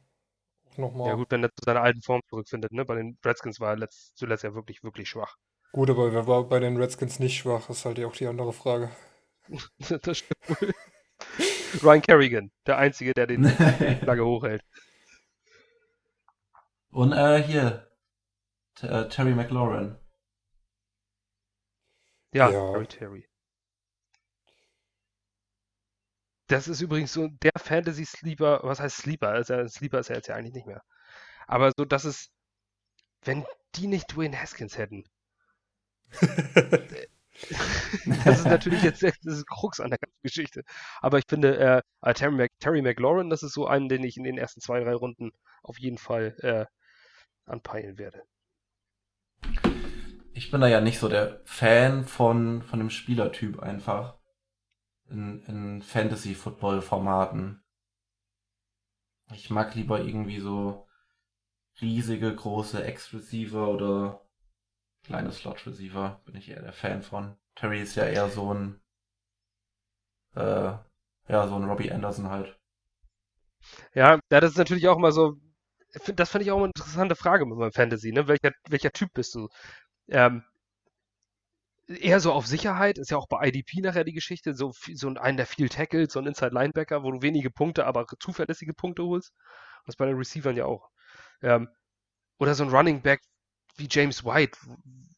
Nochmal. 0.77 1.09
Ja 1.09 1.15
gut, 1.15 1.31
wenn 1.31 1.43
er 1.43 1.49
zu 1.49 1.63
seiner 1.63 1.81
alten 1.81 2.01
Form 2.01 2.21
zurückfindet, 2.29 2.71
ne? 2.71 2.85
Bei 2.85 2.95
den 2.95 3.17
Redskins 3.23 3.59
war 3.59 3.71
er 3.71 3.77
letzt, 3.77 4.17
zuletzt 4.17 4.43
ja 4.43 4.53
wirklich, 4.53 4.83
wirklich 4.83 5.09
schwach. 5.09 5.35
Gut, 5.71 5.89
aber 5.89 6.13
wer 6.13 6.27
war 6.27 6.43
bei 6.47 6.59
den 6.59 6.77
Redskins 6.77 7.19
nicht 7.19 7.37
schwach, 7.37 7.69
ist 7.69 7.85
halt 7.85 7.97
ja 7.97 8.07
auch 8.07 8.15
die 8.15 8.27
andere 8.27 8.53
Frage. 8.53 8.91
das 10.01 10.17
stimmt 10.17 10.61
wohl. 10.61 10.73
Ryan 11.81 12.01
Kerrigan, 12.01 12.51
der 12.65 12.77
Einzige, 12.77 13.13
der 13.13 13.27
den 13.27 13.45
Flagge 13.99 14.25
hochhält. 14.25 14.61
Und 16.91 17.11
äh, 17.11 17.43
hier, 17.43 17.91
T 18.75 18.87
äh, 18.87 19.09
Terry 19.09 19.33
McLaurin. 19.33 19.97
Ja, 22.33 22.49
ja. 22.49 22.71
Terry 22.71 22.87
Terry. 22.87 23.27
Das 26.47 26.67
ist 26.67 26.81
übrigens 26.81 27.11
so 27.13 27.27
der 27.41 27.53
Fantasy-Sleeper, 27.57 28.59
was 28.63 28.79
heißt 28.79 28.97
Sleeper? 28.97 29.29
Also 29.29 29.67
Sleeper 29.67 29.99
ist 29.99 30.09
er 30.09 30.17
jetzt 30.17 30.27
ja 30.27 30.35
eigentlich 30.35 30.53
nicht 30.53 30.67
mehr. 30.67 30.83
Aber 31.47 31.71
so, 31.75 31.85
dass 31.85 32.05
es, 32.05 32.29
wenn 33.23 33.45
die 33.75 33.87
nicht 33.87 34.15
Dwayne 34.15 34.39
Haskins 34.39 34.77
hätten. 34.77 35.03
das 38.23 38.39
ist 38.39 38.45
natürlich 38.45 38.83
jetzt 38.83 39.03
das 39.03 39.15
ist 39.23 39.47
Krux 39.47 39.79
an 39.79 39.89
der 39.89 39.99
ganzen 39.99 40.21
Geschichte. 40.21 40.63
Aber 41.01 41.17
ich 41.17 41.25
finde, 41.27 41.57
äh, 41.57 41.81
äh, 42.01 42.13
Terry, 42.13 42.35
Mac, 42.35 42.51
Terry 42.59 42.81
McLaurin, 42.81 43.29
das 43.29 43.43
ist 43.43 43.53
so 43.53 43.67
einen, 43.67 43.89
den 43.89 44.03
ich 44.03 44.17
in 44.17 44.23
den 44.23 44.37
ersten 44.37 44.61
zwei, 44.61 44.79
drei 44.79 44.93
Runden 44.93 45.31
auf 45.63 45.79
jeden 45.79 45.97
Fall 45.97 46.35
äh, 46.41 46.65
anpeilen 47.49 47.97
werde. 47.97 48.21
Ich 50.33 50.51
bin 50.51 50.61
da 50.61 50.67
ja 50.67 50.81
nicht 50.81 50.99
so 50.99 51.09
der 51.09 51.41
Fan 51.45 52.05
von, 52.05 52.61
von 52.63 52.79
dem 52.79 52.89
Spielertyp 52.89 53.59
einfach 53.59 54.17
in, 55.09 55.43
in 55.45 55.81
Fantasy-Football-Formaten. 55.81 57.63
Ich 59.33 59.49
mag 59.49 59.75
lieber 59.75 60.01
irgendwie 60.01 60.39
so 60.39 60.87
riesige, 61.81 62.33
große 62.33 62.83
Ex-Receiver 62.83 63.67
oder 63.67 64.21
kleine 65.03 65.31
Slot-Receiver. 65.31 66.21
Bin 66.25 66.35
ich 66.35 66.49
eher 66.49 66.61
der 66.61 66.73
Fan 66.73 67.01
von. 67.01 67.37
Terry 67.55 67.81
ist 67.81 67.95
ja 67.95 68.05
eher 68.05 68.29
so 68.29 68.53
ein, 68.53 68.81
äh, 70.35 70.73
ja, 71.27 71.47
so 71.47 71.55
ein 71.55 71.63
Robbie 71.63 71.91
Anderson 71.91 72.29
halt. 72.29 72.57
Ja, 73.93 74.19
ja, 74.31 74.39
das 74.39 74.51
ist 74.51 74.57
natürlich 74.57 74.87
auch 74.87 74.97
mal 74.97 75.11
so, 75.11 75.37
das 76.15 76.29
finde 76.29 76.43
ich 76.45 76.51
auch 76.51 76.57
eine 76.57 76.67
interessante 76.67 77.15
Frage 77.15 77.45
mit 77.45 77.57
meinem 77.57 77.71
Fantasy, 77.71 78.11
ne? 78.11 78.27
Welcher, 78.27 78.51
welcher 78.69 78.91
Typ 78.91 79.13
bist 79.13 79.33
du? 79.35 79.49
Ähm, 80.09 80.43
eher 81.87 82.19
so 82.19 82.31
auf 82.33 82.47
Sicherheit, 82.47 82.97
ist 82.97 83.11
ja 83.11 83.17
auch 83.17 83.27
bei 83.27 83.47
IDP 83.47 83.81
nachher 83.81 84.03
die 84.03 84.13
Geschichte, 84.13 84.55
so, 84.55 84.71
so 84.93 85.07
einen 85.07 85.37
der 85.37 85.45
viel 85.45 85.69
Tackles, 85.69 86.13
so 86.13 86.19
ein 86.19 86.27
Inside 86.27 86.53
Linebacker, 86.53 87.03
wo 87.03 87.11
du 87.11 87.21
wenige 87.21 87.51
Punkte, 87.51 87.85
aber 87.85 88.05
zuverlässige 88.19 88.73
Punkte 88.73 89.03
holst. 89.03 89.33
Das 89.85 89.93
ist 89.93 89.97
bei 89.97 90.05
den 90.05 90.17
Receivern 90.17 90.57
ja 90.57 90.65
auch. 90.65 90.89
Ähm, 91.41 91.69
oder 92.39 92.55
so 92.55 92.63
ein 92.63 92.69
Running 92.69 93.01
Back 93.01 93.21
wie 93.77 93.87
James 93.89 94.25
White, 94.25 94.57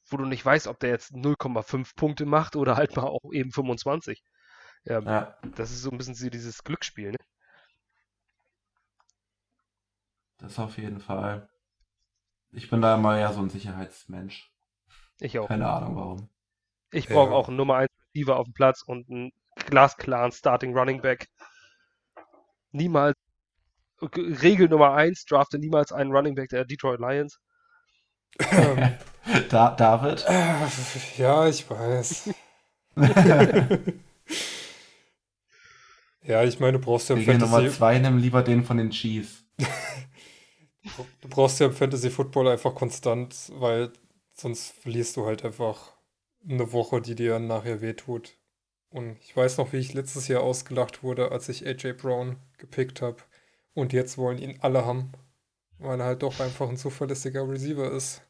wo 0.09 0.18
du 0.18 0.26
nicht 0.26 0.45
weißt, 0.45 0.68
ob 0.68 0.80
der 0.80 0.89
jetzt 0.89 1.13
0,5 1.13 1.95
Punkte 1.95 2.26
macht 2.26 2.55
oder 2.55 2.76
halt 2.76 2.95
mal 2.95 3.03
auch 3.03 3.32
eben 3.32 3.51
25. 3.51 4.24
Ähm, 4.86 5.05
ja. 5.05 5.38
Das 5.55 5.72
ist 5.72 5.82
so 5.82 5.91
ein 5.91 5.97
bisschen 5.97 6.30
dieses 6.32 6.63
Glücksspiel, 6.63 7.11
ne? 7.11 7.18
Das 10.38 10.59
auf 10.59 10.78
jeden 10.78 10.99
Fall. 10.99 11.49
Ich 12.51 12.70
bin 12.70 12.82
da 12.82 12.95
immer 12.95 13.18
ja 13.18 13.34
so 13.34 13.41
ein 13.41 13.49
Sicherheitsmensch. 13.49 14.51
Ich 15.20 15.39
auch. 15.39 15.47
Keine 15.47 15.70
Ahnung 15.70 15.95
warum. 15.95 16.30
Ich 16.91 17.07
brauche 17.07 17.31
ja. 17.31 17.35
auch 17.35 17.47
einen 17.47 17.57
Nummer 17.57 17.75
1 17.77 17.89
Receiver 18.15 18.38
auf 18.38 18.45
dem 18.45 18.53
Platz 18.53 18.81
und 18.85 19.09
einen 19.09 19.31
glasklaren 19.65 20.31
Starting 20.31 20.77
Running 20.77 21.01
Back. 21.01 21.27
Niemals, 22.71 23.15
Regel 24.01 24.69
Nummer 24.69 24.93
1, 24.93 25.25
drafte 25.25 25.59
niemals 25.59 25.91
einen 25.91 26.11
Running 26.11 26.35
Back 26.35 26.49
der 26.49 26.65
Detroit 26.65 26.99
Lions. 26.99 27.39
Ähm, 28.51 28.93
da, 29.49 29.71
David? 29.71 30.25
Ja, 31.17 31.47
ich 31.47 31.69
weiß. 31.69 32.29
ja, 36.23 36.43
ich 36.43 36.59
meine, 36.59 36.73
du 36.73 36.79
brauchst 36.79 37.09
ja 37.09 37.15
im 37.15 37.19
Regel 37.21 37.39
Fantasy... 37.39 37.55
Nummer 37.55 37.69
2, 37.69 37.99
nimm 37.99 38.17
lieber 38.17 38.43
den 38.43 38.63
von 38.63 38.77
den 38.77 38.91
Chiefs. 38.91 39.43
du 41.21 41.27
brauchst 41.29 41.59
ja 41.59 41.65
im 41.67 41.73
Fantasy 41.73 42.09
Football 42.09 42.47
einfach 42.49 42.73
konstant, 42.75 43.51
weil 43.55 43.91
sonst 44.33 44.73
verlierst 44.81 45.17
du 45.17 45.25
halt 45.25 45.43
einfach 45.43 45.96
eine 46.49 46.71
Woche, 46.71 47.01
die 47.01 47.15
dir 47.15 47.39
nachher 47.39 47.81
wehtut. 47.81 48.37
Und 48.89 49.17
ich 49.21 49.35
weiß 49.35 49.57
noch, 49.57 49.73
wie 49.73 49.77
ich 49.77 49.93
letztes 49.93 50.27
Jahr 50.27 50.41
ausgelacht 50.41 51.03
wurde, 51.03 51.31
als 51.31 51.49
ich 51.49 51.67
AJ 51.67 51.93
Brown 51.93 52.37
gepickt 52.57 53.01
habe. 53.01 53.17
Und 53.73 53.93
jetzt 53.93 54.17
wollen 54.17 54.37
ihn 54.37 54.59
alle 54.61 54.85
haben, 54.85 55.11
weil 55.77 55.99
er 55.99 56.05
halt 56.07 56.23
doch 56.23 56.39
einfach 56.39 56.69
ein 56.69 56.77
zuverlässiger 56.77 57.47
Receiver 57.47 57.91
ist. 57.91 58.23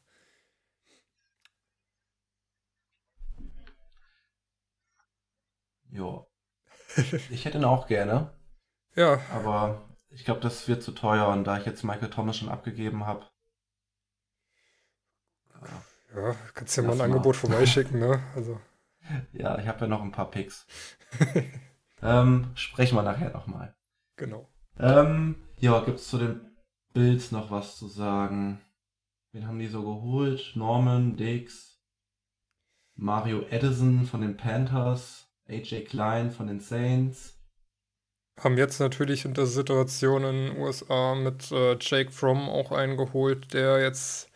Ja. 5.90 6.26
Ich 7.30 7.44
hätte 7.44 7.58
ihn 7.58 7.64
auch 7.64 7.86
gerne. 7.86 8.32
Ja. 8.94 9.20
Aber 9.32 9.88
ich 10.10 10.24
glaube, 10.24 10.40
das 10.40 10.66
wird 10.68 10.82
zu 10.82 10.92
teuer. 10.92 11.28
Und 11.28 11.44
da 11.44 11.58
ich 11.58 11.66
jetzt 11.66 11.84
Michael 11.84 12.10
Thomas 12.10 12.36
schon 12.36 12.48
abgegeben 12.48 13.06
habe. 13.06 13.26
Ja, 16.18 16.34
kannst 16.54 16.76
ja 16.76 16.82
mal 16.82 16.92
ein 16.92 17.00
Angebot 17.00 17.36
vorbeischicken, 17.36 17.98
ne? 17.98 18.20
Also. 18.34 18.60
Ja, 19.32 19.58
ich 19.58 19.66
habe 19.66 19.80
ja 19.80 19.86
noch 19.86 20.02
ein 20.02 20.12
paar 20.12 20.30
Picks. 20.30 20.66
ähm, 22.02 22.50
sprechen 22.54 22.94
wir 22.94 23.02
nachher 23.02 23.30
nochmal. 23.30 23.74
Genau. 24.16 24.50
Ähm, 24.78 25.36
ja, 25.58 25.80
gibt 25.80 25.98
es 25.98 26.08
zu 26.08 26.18
den 26.18 26.40
Bills 26.92 27.32
noch 27.32 27.50
was 27.50 27.78
zu 27.78 27.88
sagen? 27.88 28.60
Wen 29.32 29.46
haben 29.46 29.58
die 29.58 29.68
so 29.68 29.82
geholt? 29.82 30.52
Norman, 30.56 31.16
Dix, 31.16 31.80
Mario 32.96 33.46
Edison 33.48 34.04
von 34.04 34.20
den 34.20 34.36
Panthers, 34.36 35.28
AJ 35.48 35.84
Klein 35.84 36.30
von 36.30 36.48
den 36.48 36.60
Saints. 36.60 37.38
Haben 38.38 38.58
jetzt 38.58 38.78
natürlich 38.78 39.24
in 39.24 39.34
der 39.34 39.46
Situation 39.46 40.22
in 40.24 40.48
den 40.48 40.58
USA 40.58 41.14
mit 41.14 41.50
äh, 41.50 41.76
Jake 41.80 42.12
Fromm 42.12 42.48
auch 42.48 42.72
einen 42.72 42.96
geholt, 42.96 43.52
der 43.54 43.80
jetzt 43.80 44.27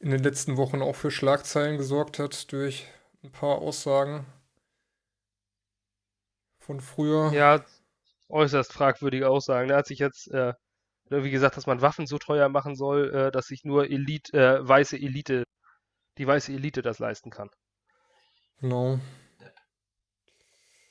in 0.00 0.10
den 0.10 0.22
letzten 0.22 0.56
Wochen 0.56 0.82
auch 0.82 0.96
für 0.96 1.10
Schlagzeilen 1.10 1.76
gesorgt 1.76 2.18
hat 2.18 2.50
durch 2.52 2.86
ein 3.22 3.30
paar 3.30 3.58
Aussagen 3.58 4.26
von 6.58 6.80
früher. 6.80 7.32
Ja, 7.32 7.64
äußerst 8.28 8.72
fragwürdige 8.72 9.28
Aussagen. 9.28 9.70
Er 9.70 9.78
hat 9.78 9.86
sich 9.86 9.98
jetzt 9.98 10.28
äh, 10.28 10.54
wie 11.10 11.30
gesagt, 11.30 11.56
dass 11.56 11.66
man 11.66 11.82
Waffen 11.82 12.06
so 12.06 12.18
teuer 12.18 12.48
machen 12.48 12.76
soll, 12.76 13.12
äh, 13.12 13.30
dass 13.32 13.46
sich 13.46 13.64
nur 13.64 13.90
Elite, 13.90 14.32
äh, 14.32 14.66
weiße 14.66 14.96
Elite, 14.96 15.44
die 16.18 16.26
weiße 16.26 16.52
Elite 16.52 16.82
das 16.82 16.98
leisten 16.98 17.30
kann. 17.30 17.50
No. 18.60 19.00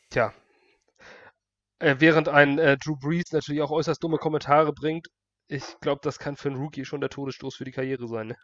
Tja. 0.09 0.33
Äh, 1.79 1.95
während 1.99 2.27
ein 2.27 2.59
äh, 2.59 2.77
Drew 2.77 2.97
Brees 2.97 3.31
natürlich 3.31 3.61
auch 3.61 3.71
äußerst 3.71 4.03
dumme 4.03 4.17
Kommentare 4.17 4.73
bringt, 4.73 5.07
ich 5.49 5.79
glaube, 5.81 6.01
das 6.03 6.19
kann 6.19 6.37
für 6.37 6.49
einen 6.49 6.61
Rookie 6.61 6.85
schon 6.85 7.01
der 7.01 7.09
Todesstoß 7.09 7.55
für 7.55 7.65
die 7.65 7.71
Karriere 7.71 8.07
sein. 8.07 8.27
Ne? 8.27 8.37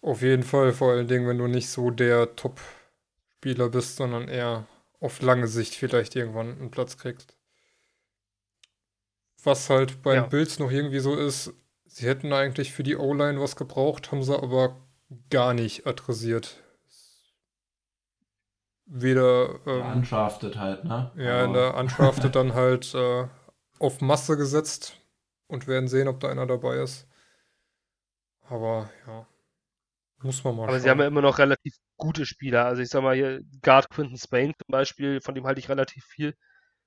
Auf 0.00 0.22
jeden 0.22 0.42
Fall, 0.42 0.72
vor 0.72 0.92
allen 0.92 1.06
Dingen, 1.06 1.28
wenn 1.28 1.38
du 1.38 1.46
nicht 1.46 1.68
so 1.68 1.90
der 1.90 2.34
Top-Spieler 2.34 3.68
bist, 3.68 3.96
sondern 3.96 4.28
eher 4.28 4.66
auf 4.98 5.20
lange 5.20 5.46
Sicht 5.46 5.74
vielleicht 5.74 6.16
irgendwann 6.16 6.58
einen 6.58 6.70
Platz 6.70 6.96
kriegst. 6.96 7.36
Was 9.44 9.68
halt 9.68 10.02
bei 10.02 10.14
ja. 10.14 10.22
Bills 10.22 10.58
noch 10.58 10.70
irgendwie 10.70 11.00
so 11.00 11.14
ist, 11.14 11.52
sie 11.84 12.06
hätten 12.06 12.32
eigentlich 12.32 12.72
für 12.72 12.82
die 12.82 12.96
O-Line 12.96 13.40
was 13.40 13.56
gebraucht, 13.56 14.10
haben 14.10 14.22
sie 14.22 14.36
aber 14.36 14.80
gar 15.28 15.52
nicht 15.52 15.86
adressiert. 15.86 16.62
Weder. 18.86 19.60
Ähm, 19.66 19.96
undrafted 19.96 20.56
halt, 20.56 20.84
ne? 20.84 21.12
Ja, 21.16 21.34
aber... 21.34 21.44
in 21.44 21.52
der 21.52 21.74
Undrafted 21.74 22.34
dann 22.34 22.54
halt 22.54 22.94
äh, 22.94 23.26
auf 23.78 24.00
Masse 24.00 24.36
gesetzt 24.36 25.01
und 25.52 25.66
werden 25.68 25.86
sehen, 25.88 26.08
ob 26.08 26.18
da 26.20 26.30
einer 26.30 26.46
dabei 26.46 26.76
ist. 26.78 27.06
Aber 28.48 28.90
ja. 29.06 29.26
Muss 30.22 30.42
man 30.44 30.56
mal 30.56 30.64
Aber 30.64 30.72
schauen. 30.72 30.80
sie 30.80 30.90
haben 30.90 31.00
ja 31.00 31.06
immer 31.06 31.20
noch 31.20 31.38
relativ 31.38 31.74
gute 31.96 32.24
Spieler. 32.26 32.64
Also 32.64 32.80
ich 32.80 32.88
sag 32.88 33.02
mal 33.02 33.14
hier, 33.14 33.42
Guard 33.60 33.90
Quinton 33.90 34.16
Spain 34.16 34.54
zum 34.56 34.72
Beispiel, 34.72 35.20
von 35.20 35.34
dem 35.34 35.46
halte 35.46 35.60
ich 35.60 35.68
relativ 35.68 36.04
viel. 36.06 36.34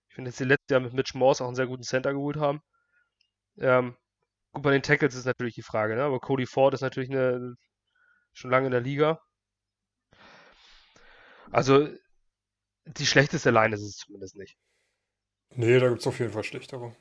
Ich 0.10 0.16
finde, 0.16 0.32
dass 0.32 0.38
sie 0.38 0.46
letztes 0.46 0.72
Jahr 0.72 0.80
mit 0.80 0.94
Mitch 0.94 1.18
Morse 1.18 1.44
auch 1.44 1.48
einen 1.48 1.56
sehr 1.56 1.68
guten 1.68 1.84
Center 1.84 2.14
geholt 2.14 2.38
haben. 2.38 2.62
Ähm, 3.58 3.96
gut, 4.52 4.64
bei 4.64 4.72
den 4.72 4.82
Tackles 4.82 5.16
ist 5.16 5.26
natürlich 5.26 5.56
die 5.56 5.62
Frage, 5.62 5.96
ne? 5.96 6.04
aber 6.04 6.20
Cody 6.20 6.46
Ford 6.48 6.74
ist 6.74 6.82
natürlich 6.82 7.12
eine, 7.12 7.56
schon 8.34 8.52
lange 8.52 8.68
in 8.68 8.72
der 8.72 8.82
Liga. 8.82 9.22
Also, 11.52 11.88
die 12.86 13.06
schlechteste 13.06 13.52
Line 13.52 13.76
ist 13.76 13.82
es 13.82 13.98
zumindest 13.98 14.36
nicht. 14.38 14.58
Nee, 15.52 15.80
da 15.80 15.90
gibt 15.90 16.02
es 16.02 16.08
auf 16.08 16.20
jeden 16.20 16.32
Fall 16.34 16.44
schlechtere. 16.44 16.96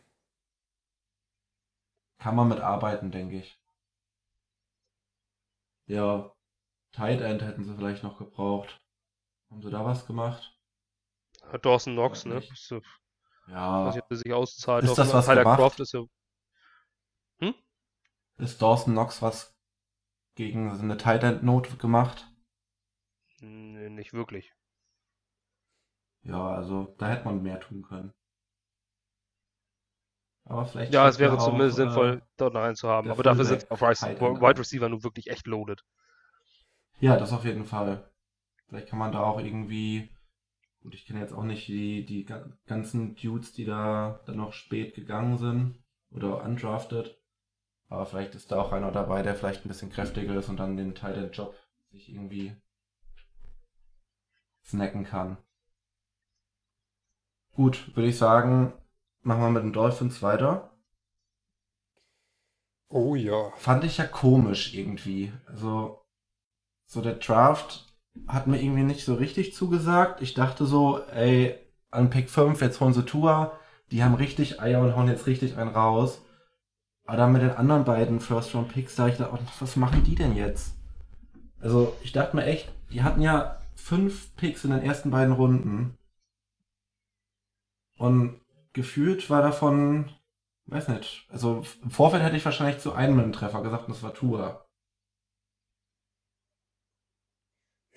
Kann 2.24 2.36
man 2.36 2.48
mit 2.48 2.60
arbeiten, 2.60 3.10
denke 3.10 3.36
ich. 3.36 3.60
Ja, 5.84 6.32
Tight 6.92 7.20
End 7.20 7.42
hätten 7.42 7.64
sie 7.64 7.76
vielleicht 7.76 8.02
noch 8.02 8.16
gebraucht. 8.16 8.80
Haben 9.50 9.60
sie 9.60 9.70
da 9.70 9.84
was 9.84 10.06
gemacht? 10.06 10.58
Dawson 11.60 11.92
Knox, 11.92 12.24
ne? 12.24 12.42
Ja. 13.46 13.84
Weiß 13.84 13.94
nicht, 13.94 14.04
ob 14.04 14.10
er 14.10 14.16
sich 14.16 14.32
auszahlt. 14.32 14.84
Ist 14.84 14.96
das 14.96 15.12
was 15.12 15.26
Tyler 15.26 15.42
gemacht? 15.42 15.58
Croft 15.58 15.80
ist 15.80 15.92
ja. 15.92 16.02
Hm? 17.40 17.54
Ist 18.38 18.62
Dawson 18.62 18.94
Knox 18.94 19.20
was 19.20 19.54
gegen 20.34 20.70
eine 20.70 20.96
Tight 20.96 21.24
End 21.24 21.42
Note 21.42 21.76
gemacht? 21.76 22.26
Nee, 23.40 23.90
nicht 23.90 24.14
wirklich. 24.14 24.50
Ja, 26.22 26.54
also 26.54 26.94
da 26.96 27.08
hätte 27.08 27.26
man 27.26 27.42
mehr 27.42 27.60
tun 27.60 27.82
können. 27.82 28.14
Aber 30.44 30.66
vielleicht. 30.66 30.92
Ja, 30.92 31.08
es 31.08 31.18
wäre 31.18 31.38
zumindest 31.38 31.74
auch, 31.74 31.84
sinnvoll, 31.84 32.18
äh, 32.18 32.20
dort 32.36 32.54
noch 32.54 32.62
einen 32.62 32.76
zu 32.76 32.88
haben. 32.88 33.10
Aber 33.10 33.22
dafür 33.22 33.44
sind 33.44 33.70
auf 33.70 33.80
Wide 33.80 34.58
Receiver 34.58 34.88
nun 34.88 35.02
wirklich 35.02 35.30
echt 35.30 35.46
loaded. 35.46 35.82
Ja, 37.00 37.16
das 37.16 37.32
auf 37.32 37.44
jeden 37.44 37.64
Fall. 37.64 38.08
Vielleicht 38.68 38.88
kann 38.88 38.98
man 38.98 39.12
da 39.12 39.20
auch 39.20 39.40
irgendwie 39.40 40.08
Gut, 40.84 40.94
ich 40.94 41.06
kenne 41.06 41.20
jetzt 41.20 41.32
auch 41.32 41.44
nicht 41.44 41.66
die, 41.66 42.04
die 42.04 42.26
ganzen 42.66 43.16
Dudes, 43.16 43.54
die 43.54 43.64
da 43.64 44.20
dann 44.26 44.36
noch 44.36 44.52
spät 44.52 44.94
gegangen 44.94 45.38
sind 45.38 45.82
oder 46.10 46.44
undrafted. 46.44 47.18
Aber 47.88 48.04
vielleicht 48.04 48.34
ist 48.34 48.52
da 48.52 48.60
auch 48.60 48.70
einer 48.70 48.92
dabei, 48.92 49.22
der 49.22 49.34
vielleicht 49.34 49.64
ein 49.64 49.68
bisschen 49.68 49.90
kräftiger 49.90 50.36
ist 50.36 50.50
und 50.50 50.58
dann 50.58 50.76
den 50.76 50.94
Teil 50.94 51.14
der 51.14 51.30
Job 51.30 51.54
sich 51.90 52.10
irgendwie 52.10 52.54
snacken 54.62 55.04
kann. 55.04 55.38
Gut, 57.54 57.96
würde 57.96 58.10
ich 58.10 58.18
sagen, 58.18 58.74
machen 59.24 59.42
wir 59.42 59.50
mit 59.50 59.62
den 59.62 59.72
Dolphins 59.72 60.22
weiter. 60.22 60.70
Oh 62.88 63.14
ja. 63.14 63.50
Fand 63.56 63.84
ich 63.84 63.98
ja 63.98 64.06
komisch 64.06 64.74
irgendwie. 64.74 65.32
Also, 65.46 66.04
so 66.86 67.00
der 67.00 67.14
Draft 67.14 67.92
hat 68.28 68.46
mir 68.46 68.62
irgendwie 68.62 68.84
nicht 68.84 69.04
so 69.04 69.14
richtig 69.14 69.54
zugesagt. 69.54 70.22
Ich 70.22 70.34
dachte 70.34 70.66
so, 70.66 71.00
ey, 71.06 71.58
an 71.90 72.10
Pick 72.10 72.30
5, 72.30 72.60
jetzt 72.60 72.80
holen 72.80 72.92
sie 72.92 73.04
Tua, 73.04 73.58
die 73.90 74.04
haben 74.04 74.14
richtig 74.14 74.60
Eier 74.60 74.80
und 74.80 74.94
hauen 74.96 75.08
jetzt 75.08 75.26
richtig 75.26 75.56
einen 75.56 75.70
raus. 75.70 76.22
Aber 77.06 77.16
dann 77.16 77.32
mit 77.32 77.42
den 77.42 77.50
anderen 77.50 77.84
beiden 77.84 78.20
First-Round-Picks, 78.20 78.96
da 78.96 79.08
ich 79.08 79.16
dachte, 79.16 79.34
oh, 79.34 79.46
was 79.60 79.76
machen 79.76 80.04
die 80.04 80.14
denn 80.14 80.36
jetzt? 80.36 80.76
Also, 81.60 81.96
ich 82.02 82.12
dachte 82.12 82.36
mir 82.36 82.44
echt, 82.44 82.72
die 82.92 83.02
hatten 83.02 83.20
ja 83.20 83.60
fünf 83.74 84.34
Picks 84.36 84.64
in 84.64 84.70
den 84.70 84.82
ersten 84.82 85.10
beiden 85.10 85.34
Runden. 85.34 85.98
Und 87.98 88.40
gefühlt 88.74 89.30
war 89.30 89.40
davon, 89.40 90.12
weiß 90.66 90.88
nicht, 90.88 91.26
also 91.30 91.62
im 91.82 91.90
Vorfeld 91.90 92.22
hätte 92.22 92.36
ich 92.36 92.44
wahrscheinlich 92.44 92.82
zu 92.82 92.92
einem 92.92 93.32
Treffer 93.32 93.62
gesagt 93.62 93.86
und 93.86 93.94
das 93.94 94.02
war 94.02 94.12
Tua. 94.12 94.66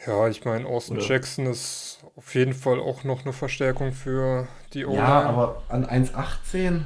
Ja, 0.05 0.27
ich 0.27 0.45
meine, 0.45 0.67
Austin 0.67 0.97
Oder? 0.97 1.05
Jackson 1.07 1.47
ist 1.47 2.05
auf 2.15 2.35
jeden 2.35 2.53
Fall 2.53 2.79
auch 2.79 3.03
noch 3.03 3.23
eine 3.23 3.33
Verstärkung 3.33 3.91
für 3.91 4.47
die 4.73 4.85
O-Line. 4.85 5.01
Ja, 5.01 5.23
aber 5.23 5.63
an 5.69 5.85
1,18? 5.85 6.83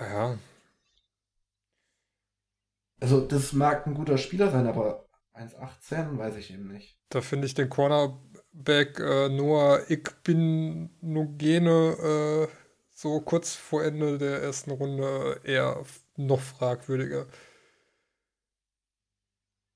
Ja, 0.00 0.06
ja. 0.12 0.38
Also, 3.00 3.20
das 3.20 3.52
mag 3.52 3.86
ein 3.86 3.94
guter 3.94 4.16
Spieler 4.16 4.50
sein, 4.50 4.66
aber 4.66 5.06
1,18 5.34 6.16
weiß 6.16 6.36
ich 6.36 6.50
eben 6.52 6.68
nicht. 6.68 6.96
Da 7.10 7.20
finde 7.20 7.46
ich 7.46 7.52
den 7.54 7.68
Cornerback 7.68 8.98
äh, 8.98 9.28
Noah 9.28 9.80
Igbinogene 9.90 10.88
äh, 12.48 12.61
so 13.02 13.20
kurz 13.20 13.56
vor 13.56 13.82
Ende 13.82 14.16
der 14.16 14.42
ersten 14.42 14.70
Runde 14.70 15.40
eher 15.42 15.84
noch 16.16 16.40
fragwürdiger. 16.40 17.26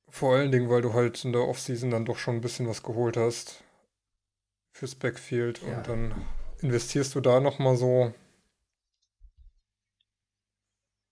Vor 0.09 0.37
allen 0.37 0.53
Dingen, 0.53 0.71
weil 0.71 0.81
du 0.81 0.95
halt 0.95 1.25
in 1.25 1.33
der 1.33 1.43
Offseason 1.43 1.91
dann 1.91 2.05
doch 2.05 2.19
schon 2.19 2.37
ein 2.37 2.41
bisschen 2.41 2.69
was 2.69 2.85
geholt 2.85 3.17
hast. 3.17 3.65
fürs 4.71 4.95
Backfield 4.95 5.61
ja. 5.63 5.77
und 5.77 5.89
dann 5.89 6.27
investierst 6.61 7.17
du 7.17 7.21
da 7.21 7.41
nochmal 7.41 7.77
so 7.77 8.15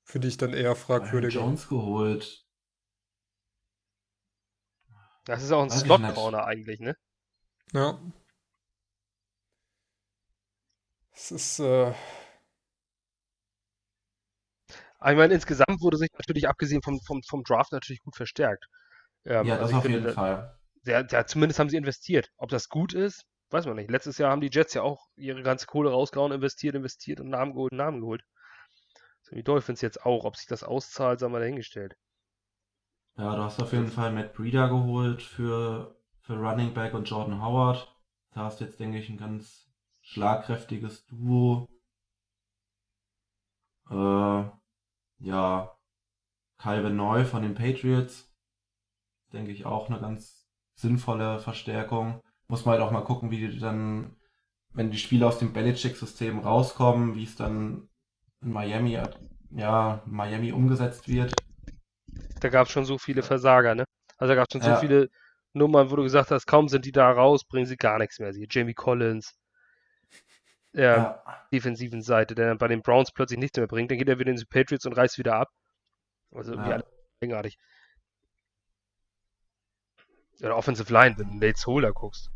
für 0.04 0.20
dich 0.20 0.36
dann 0.36 0.52
eher 0.54 0.76
fragwürdig. 0.76 1.34
Jones 1.34 1.68
geholt. 1.68 2.46
Das 5.24 5.42
ist 5.42 5.50
auch 5.50 5.62
ein 5.62 5.70
Slot-Corner 5.70 6.44
eigentlich, 6.44 6.78
ne? 6.78 6.96
Ja. 7.72 7.98
Es 11.14 11.30
ist, 11.30 11.60
äh, 11.60 11.90
ich 15.10 15.16
meine, 15.16 15.34
insgesamt 15.34 15.80
wurde 15.80 15.96
sich 15.96 16.10
natürlich, 16.18 16.48
abgesehen 16.48 16.82
vom, 16.82 17.00
vom, 17.00 17.22
vom 17.22 17.44
Draft, 17.44 17.72
natürlich 17.72 18.02
gut 18.02 18.16
verstärkt. 18.16 18.66
Ähm, 19.24 19.46
ja, 19.46 19.54
das 19.56 19.66
also 19.66 19.76
auf 19.76 19.82
finde, 19.82 19.98
jeden 19.98 20.12
Fall. 20.12 20.58
Der, 20.86 21.04
der, 21.04 21.26
zumindest 21.26 21.60
haben 21.60 21.70
sie 21.70 21.76
investiert. 21.76 22.30
Ob 22.36 22.50
das 22.50 22.68
gut 22.68 22.94
ist, 22.94 23.24
weiß 23.50 23.66
man 23.66 23.76
nicht. 23.76 23.90
Letztes 23.90 24.18
Jahr 24.18 24.30
haben 24.30 24.40
die 24.40 24.50
Jets 24.50 24.74
ja 24.74 24.82
auch 24.82 25.06
ihre 25.14 25.42
ganze 25.42 25.66
Kohle 25.66 25.90
rausgehauen, 25.90 26.32
investiert, 26.32 26.74
investiert 26.74 27.20
und 27.20 27.28
Namen 27.28 27.52
geholt, 27.52 27.72
Namen 27.72 28.00
geholt. 28.00 28.22
So 29.22 29.36
die 29.36 29.44
Dolphins 29.44 29.80
jetzt 29.80 30.04
auch. 30.04 30.24
Ob 30.24 30.36
sich 30.36 30.46
das 30.46 30.64
auszahlt, 30.64 31.20
sagen 31.20 31.32
wir 31.32 31.40
dahingestellt. 31.40 31.94
Ja, 33.16 33.36
du 33.36 33.42
hast 33.42 33.60
auf 33.62 33.72
jeden 33.72 33.88
Fall 33.88 34.12
Matt 34.12 34.34
Breeder 34.34 34.68
geholt 34.68 35.22
für, 35.22 35.96
für 36.20 36.34
Running 36.34 36.74
Back 36.74 36.92
und 36.94 37.08
Jordan 37.08 37.40
Howard. 37.40 37.94
Da 38.32 38.40
hast 38.40 38.60
du 38.60 38.64
jetzt, 38.64 38.80
denke 38.80 38.98
ich, 38.98 39.08
ein 39.08 39.16
ganz 39.16 39.63
schlagkräftiges 40.04 41.06
Duo. 41.06 41.66
Äh, 43.90 44.44
ja, 45.18 45.76
Calvin 46.58 46.96
Neu 46.96 47.24
von 47.24 47.42
den 47.42 47.54
Patriots. 47.54 48.32
Denke 49.32 49.50
ich 49.50 49.66
auch 49.66 49.88
eine 49.88 50.00
ganz 50.00 50.46
sinnvolle 50.74 51.40
Verstärkung. 51.40 52.20
Muss 52.46 52.64
man 52.64 52.74
halt 52.74 52.82
auch 52.82 52.92
mal 52.92 53.02
gucken, 53.02 53.30
wie 53.30 53.48
die 53.48 53.58
dann, 53.58 54.16
wenn 54.72 54.90
die 54.90 54.98
Spieler 54.98 55.28
aus 55.28 55.38
dem 55.38 55.52
Belichick-System 55.52 56.38
rauskommen, 56.40 57.14
wie 57.14 57.24
es 57.24 57.36
dann 57.36 57.88
in 58.42 58.52
Miami, 58.52 59.00
ja, 59.50 60.02
Miami 60.06 60.52
umgesetzt 60.52 61.08
wird. 61.08 61.34
Da 62.40 62.48
gab 62.50 62.66
es 62.66 62.72
schon 62.72 62.84
so 62.84 62.98
viele 62.98 63.22
Versager, 63.22 63.74
ne? 63.74 63.84
Also 64.18 64.32
da 64.32 64.34
gab 64.36 64.46
es 64.48 64.52
schon 64.52 64.68
ja. 64.68 64.74
so 64.74 64.80
viele 64.80 65.08
Nummern, 65.54 65.90
wo 65.90 65.96
du 65.96 66.02
gesagt 66.02 66.30
hast, 66.30 66.46
kaum 66.46 66.68
sind 66.68 66.84
die 66.84 66.92
da 66.92 67.10
raus, 67.10 67.44
bringen 67.44 67.66
sie 67.66 67.76
gar 67.76 67.98
nichts 67.98 68.18
mehr. 68.18 68.32
Sie, 68.32 68.46
Jamie 68.50 68.74
Collins, 68.74 69.34
der 70.74 70.96
ja. 70.96 71.46
defensiven 71.52 72.02
Seite, 72.02 72.34
der 72.34 72.48
dann 72.48 72.58
bei 72.58 72.68
den 72.68 72.82
Browns 72.82 73.12
plötzlich 73.12 73.38
nichts 73.38 73.56
mehr 73.56 73.66
bringt. 73.66 73.90
Dann 73.90 73.98
geht 73.98 74.08
er 74.08 74.18
wieder 74.18 74.30
in 74.30 74.36
die 74.36 74.44
Patriots 74.44 74.86
und 74.86 74.94
reißt 74.94 75.18
wieder 75.18 75.36
ab. 75.36 75.48
Also 76.32 76.52
irgendwie 76.52 76.70
ja. 76.70 76.76
alle 76.76 76.86
eigenartig. 77.22 77.58
Oder 80.40 80.56
Offensive 80.56 80.92
Line, 80.92 81.16
wenn 81.16 81.30
du 81.30 81.46
Nate 81.46 81.66
Holder 81.66 81.92
guckst. 81.92 82.30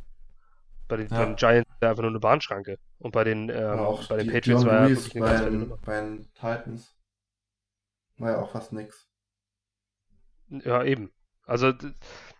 Bei 0.86 0.96
den, 0.96 1.08
ja. 1.08 1.18
bei 1.18 1.24
den 1.26 1.36
Giants 1.36 1.70
war 1.80 1.90
einfach 1.90 2.02
nur 2.02 2.10
eine 2.10 2.20
Bahnschranke. 2.20 2.78
Und 2.98 3.12
bei 3.12 3.24
den, 3.24 3.48
ähm, 3.50 3.78
auch 3.80 4.08
bei 4.08 4.18
den 4.18 4.32
Patriots 4.32 4.64
war 4.64 4.80
er 4.80 4.88
wirklich 4.88 5.16
eine 5.16 5.24
bei, 5.24 5.32
ganz 5.32 5.80
bei 5.82 6.00
den 6.00 6.32
Titans 6.34 6.98
war 8.18 8.32
ja 8.32 8.38
auch 8.40 8.50
fast 8.50 8.72
nix. 8.72 9.08
Ja, 10.48 10.82
eben. 10.82 11.12
Also 11.44 11.72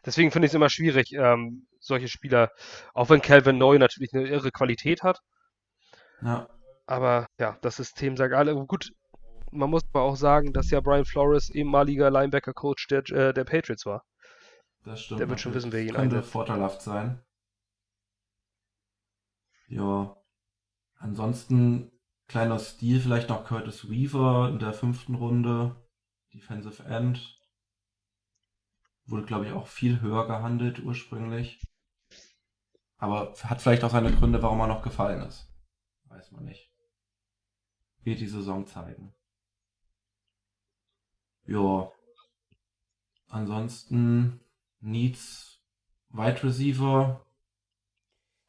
deswegen 0.05 0.31
finde 0.31 0.47
ich 0.47 0.51
es 0.51 0.55
immer 0.55 0.71
schwierig, 0.71 1.13
ähm, 1.13 1.67
solche 1.81 2.09
Spieler, 2.09 2.51
auch 2.95 3.11
wenn 3.11 3.23
Calvin 3.23 3.59
Neu 3.59 3.79
natürlich 3.79 4.13
eine 4.13 4.29
irre 4.29 4.51
Qualität 4.51 5.03
hat. 5.03 5.21
Ja. 6.23 6.49
Aber 6.87 7.27
ja, 7.39 7.59
das 7.61 7.77
System 7.77 8.17
sagt 8.17 8.35
alle. 8.35 8.55
Gut, 8.67 8.93
man 9.53 9.71
muss 9.71 9.83
aber 9.93 10.03
auch 10.03 10.17
sagen, 10.17 10.53
dass 10.53 10.71
ja 10.71 10.81
Brian 10.81 11.05
Flores 11.05 11.51
ehemaliger 11.51 12.11
Linebacker-Coach 12.11 12.89
der, 12.89 13.09
äh, 13.11 13.35
der 13.35 13.45
Patriots 13.45 13.87
war. 13.87 14.05
Das 14.85 15.03
stimmt. 15.03 15.21
Der 15.21 15.29
wird 15.29 15.41
schon 15.41 15.55
wissen, 15.55 15.73
wer 15.73 15.83
ihn 15.83 15.95
Könnte 15.95 16.17
einsetzt. 16.17 16.33
vorteilhaft 16.33 16.83
sein. 16.83 17.23
Ja. 19.69 20.17
Ansonsten 20.97 21.93
kleiner 22.27 22.59
Stil, 22.59 23.01
vielleicht 23.01 23.29
noch 23.29 23.45
Curtis 23.45 23.91
Weaver 23.91 24.49
in 24.49 24.59
der 24.59 24.73
fünften 24.73 25.15
Runde. 25.15 25.77
Defensive 26.33 26.83
End. 26.85 27.39
Wurde, 29.07 29.25
glaube 29.25 29.47
ich, 29.47 29.53
auch 29.53 29.67
viel 29.67 30.01
höher 30.01 30.27
gehandelt 30.27 30.81
ursprünglich. 30.81 31.63
Aber 32.99 33.35
hat 33.45 33.63
vielleicht 33.63 33.85
auch 33.85 33.91
seine 33.91 34.13
Gründe, 34.13 34.43
warum 34.43 34.61
er 34.61 34.67
noch 34.67 34.83
gefallen 34.83 35.23
ist. 35.23 35.49
Weiß 36.09 36.33
man 36.33 36.45
nicht. 36.45 36.71
Wird 38.03 38.21
die 38.21 38.27
Saison 38.27 38.67
zeigen. 38.67 39.15
Ja. 41.47 41.91
Ansonsten 43.29 44.41
Needs 44.81 45.61
Wide 46.11 46.43
Receiver. 46.43 47.25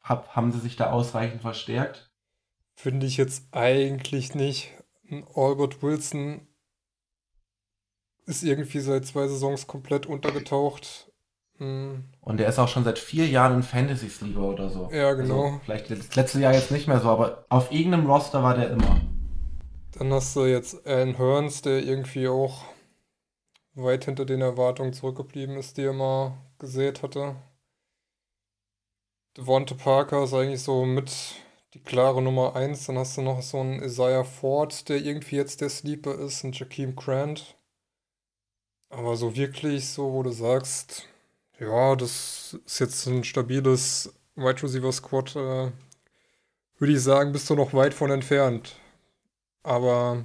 Hab, 0.02 0.34
haben 0.34 0.50
sie 0.52 0.60
sich 0.60 0.76
da 0.76 0.90
ausreichend 0.90 1.42
verstärkt? 1.42 2.10
Finde 2.74 3.06
ich 3.06 3.16
jetzt 3.16 3.52
eigentlich 3.52 4.34
nicht. 4.34 4.72
Albert 5.34 5.82
Wilson 5.82 6.46
ist 8.24 8.42
irgendwie 8.42 8.80
seit 8.80 9.04
zwei 9.04 9.28
Saisons 9.28 9.66
komplett 9.66 10.06
untergetaucht. 10.06 11.09
Hm. 11.60 12.04
Und 12.22 12.38
der 12.38 12.48
ist 12.48 12.58
auch 12.58 12.68
schon 12.68 12.84
seit 12.84 12.98
vier 12.98 13.26
Jahren 13.26 13.56
in 13.56 13.62
Fantasy 13.62 14.08
Sleeper 14.08 14.40
oder 14.40 14.70
so. 14.70 14.90
Ja, 14.90 15.12
genau. 15.12 15.44
Also 15.44 15.60
vielleicht 15.62 15.90
das 15.90 16.16
letzte 16.16 16.40
Jahr 16.40 16.54
jetzt 16.54 16.70
nicht 16.70 16.88
mehr 16.88 17.00
so, 17.00 17.08
aber 17.10 17.44
auf 17.50 17.70
irgendeinem 17.70 18.10
Roster 18.10 18.42
war 18.42 18.56
der 18.56 18.70
immer. 18.70 19.00
Dann 19.92 20.10
hast 20.12 20.34
du 20.34 20.46
jetzt 20.46 20.86
Alan 20.86 21.18
Hearns, 21.18 21.60
der 21.60 21.82
irgendwie 21.82 22.28
auch 22.28 22.64
weit 23.74 24.06
hinter 24.06 24.24
den 24.24 24.40
Erwartungen 24.40 24.94
zurückgeblieben 24.94 25.56
ist, 25.56 25.76
die 25.76 25.82
er 25.82 25.92
mal 25.92 26.38
gesät 26.58 27.02
hatte. 27.02 27.36
Devonta 29.36 29.74
Parker 29.74 30.24
ist 30.24 30.32
eigentlich 30.32 30.62
so 30.62 30.86
mit 30.86 31.12
die 31.74 31.82
klare 31.82 32.22
Nummer 32.22 32.56
1. 32.56 32.86
Dann 32.86 32.96
hast 32.96 33.18
du 33.18 33.22
noch 33.22 33.42
so 33.42 33.60
einen 33.60 33.82
Isaiah 33.82 34.24
Ford, 34.24 34.88
der 34.88 34.96
irgendwie 34.96 35.36
jetzt 35.36 35.60
der 35.60 35.68
Sleeper 35.68 36.14
ist, 36.14 36.42
ein 36.42 36.52
Jakeem 36.52 36.96
Grant. 36.96 37.56
Aber 38.88 39.14
so 39.16 39.36
wirklich 39.36 39.88
so, 39.88 40.12
wo 40.14 40.22
du 40.22 40.30
sagst, 40.30 41.06
ja, 41.60 41.94
das 41.94 42.56
ist 42.64 42.80
jetzt 42.80 43.06
ein 43.06 43.22
stabiles 43.22 44.12
Wide 44.34 44.62
Receiver 44.62 44.92
Squad, 44.92 45.36
äh, 45.36 45.70
würde 46.78 46.92
ich 46.92 47.02
sagen, 47.02 47.32
bist 47.32 47.48
du 47.50 47.54
noch 47.54 47.74
weit 47.74 47.94
von 47.94 48.10
entfernt. 48.10 48.76
Aber 49.62 50.24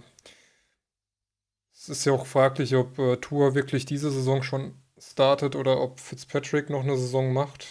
es 1.73 1.89
ist 1.89 2.05
ja 2.05 2.13
auch 2.13 2.25
fraglich, 2.25 2.75
ob 2.75 2.97
äh, 2.97 3.17
Tour 3.17 3.53
wirklich 3.53 3.85
diese 3.85 4.09
Saison 4.11 4.43
schon 4.43 4.75
startet 4.97 5.55
oder 5.55 5.81
ob 5.81 5.99
Fitzpatrick 5.99 6.69
noch 6.69 6.83
eine 6.83 6.97
Saison 6.97 7.33
macht. 7.33 7.67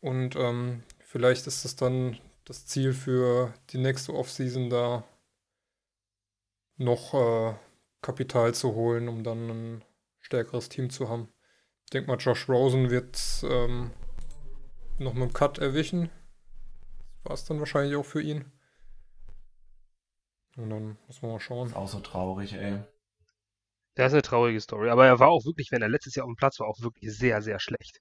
Und 0.00 0.34
ähm, 0.36 0.82
vielleicht 1.00 1.46
ist 1.46 1.64
das 1.66 1.76
dann 1.76 2.18
das 2.46 2.66
Ziel 2.66 2.94
für 2.94 3.52
die 3.70 3.78
nächste 3.78 4.14
Offseason 4.14 4.70
da 4.70 5.04
noch 6.78 7.12
äh, 7.12 7.54
Kapital 8.00 8.54
zu 8.54 8.74
holen, 8.74 9.08
um 9.08 9.22
dann 9.22 9.50
ein 9.50 9.84
stärkeres 10.20 10.70
Team 10.70 10.88
zu 10.88 11.10
haben. 11.10 11.28
Ich 11.90 11.92
denke 11.92 12.08
mal, 12.08 12.18
Josh 12.18 12.48
Rosen 12.48 12.88
wird 12.88 13.18
ähm, 13.42 13.90
noch 14.98 15.12
mit 15.12 15.24
dem 15.24 15.32
Cut 15.32 15.58
erwischen. 15.58 16.08
War 17.24 17.34
es 17.34 17.44
dann 17.44 17.58
wahrscheinlich 17.58 17.96
auch 17.96 18.04
für 18.04 18.22
ihn. 18.22 18.44
Und 20.56 20.70
dann 20.70 20.98
muss 21.08 21.20
man 21.20 21.32
mal 21.32 21.40
schauen. 21.40 21.66
Ist 21.66 21.74
auch 21.74 21.88
so 21.88 21.98
traurig, 21.98 22.52
ey. 22.52 22.78
Das 23.96 24.12
ist 24.12 24.12
eine 24.12 24.22
traurige 24.22 24.60
Story. 24.60 24.88
Aber 24.88 25.04
er 25.04 25.18
war 25.18 25.30
auch 25.30 25.44
wirklich, 25.44 25.72
wenn 25.72 25.82
er 25.82 25.88
letztes 25.88 26.14
Jahr 26.14 26.26
auf 26.26 26.30
dem 26.30 26.36
Platz 26.36 26.60
war, 26.60 26.68
auch 26.68 26.80
wirklich 26.80 27.12
sehr, 27.12 27.42
sehr 27.42 27.58
schlecht. 27.58 28.00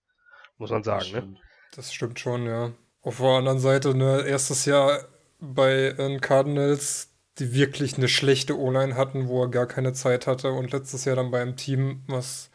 Muss 0.60 0.70
man 0.70 0.84
sagen, 0.84 1.12
das 1.12 1.24
ne? 1.24 1.36
Das 1.76 1.92
stimmt 1.92 2.20
schon, 2.20 2.46
ja. 2.46 2.72
Auf 3.02 3.18
der 3.18 3.26
anderen 3.26 3.58
Seite, 3.58 3.96
ne, 3.96 4.22
erstes 4.22 4.66
Jahr 4.66 5.08
bei 5.40 5.94
den 5.94 6.22
Cardinals, 6.22 7.12
die 7.40 7.56
wirklich 7.56 7.98
eine 7.98 8.08
schlechte 8.08 8.56
O-Line 8.56 8.96
hatten, 8.96 9.30
wo 9.30 9.42
er 9.42 9.50
gar 9.50 9.66
keine 9.66 9.94
Zeit 9.94 10.28
hatte. 10.28 10.52
Und 10.52 10.74
letztes 10.74 11.06
Jahr 11.06 11.16
dann 11.16 11.32
bei 11.32 11.42
einem 11.42 11.56
Team, 11.56 12.04
was 12.06 12.49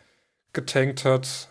getankt 0.55 1.05
hat, 1.05 1.49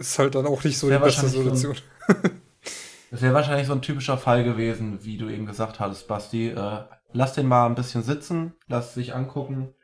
ist 0.00 0.18
halt 0.18 0.34
dann 0.34 0.46
auch 0.46 0.64
nicht 0.64 0.78
so 0.78 0.88
die 0.88 0.98
beste 0.98 1.28
Situation. 1.28 1.74
So 1.74 2.14
das 3.10 3.20
wäre 3.20 3.34
wahrscheinlich 3.34 3.66
so 3.66 3.74
ein 3.74 3.82
typischer 3.82 4.16
Fall 4.16 4.44
gewesen, 4.44 5.04
wie 5.04 5.18
du 5.18 5.28
eben 5.28 5.46
gesagt 5.46 5.78
hattest, 5.78 6.08
Basti. 6.08 6.48
Äh, 6.48 6.84
lass 7.12 7.34
den 7.34 7.46
mal 7.46 7.66
ein 7.66 7.74
bisschen 7.74 8.02
sitzen, 8.02 8.54
lass 8.66 8.94
sich 8.94 9.14
angucken. 9.14 9.74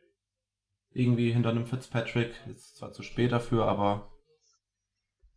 Irgendwie 0.93 1.31
hinter 1.31 1.51
einem 1.51 1.67
Fitzpatrick. 1.67 2.33
Ist 2.51 2.79
zwar 2.79 2.93
zu 2.93 3.03
spät 3.03 3.31
dafür, 3.31 3.67
aber 3.67 4.11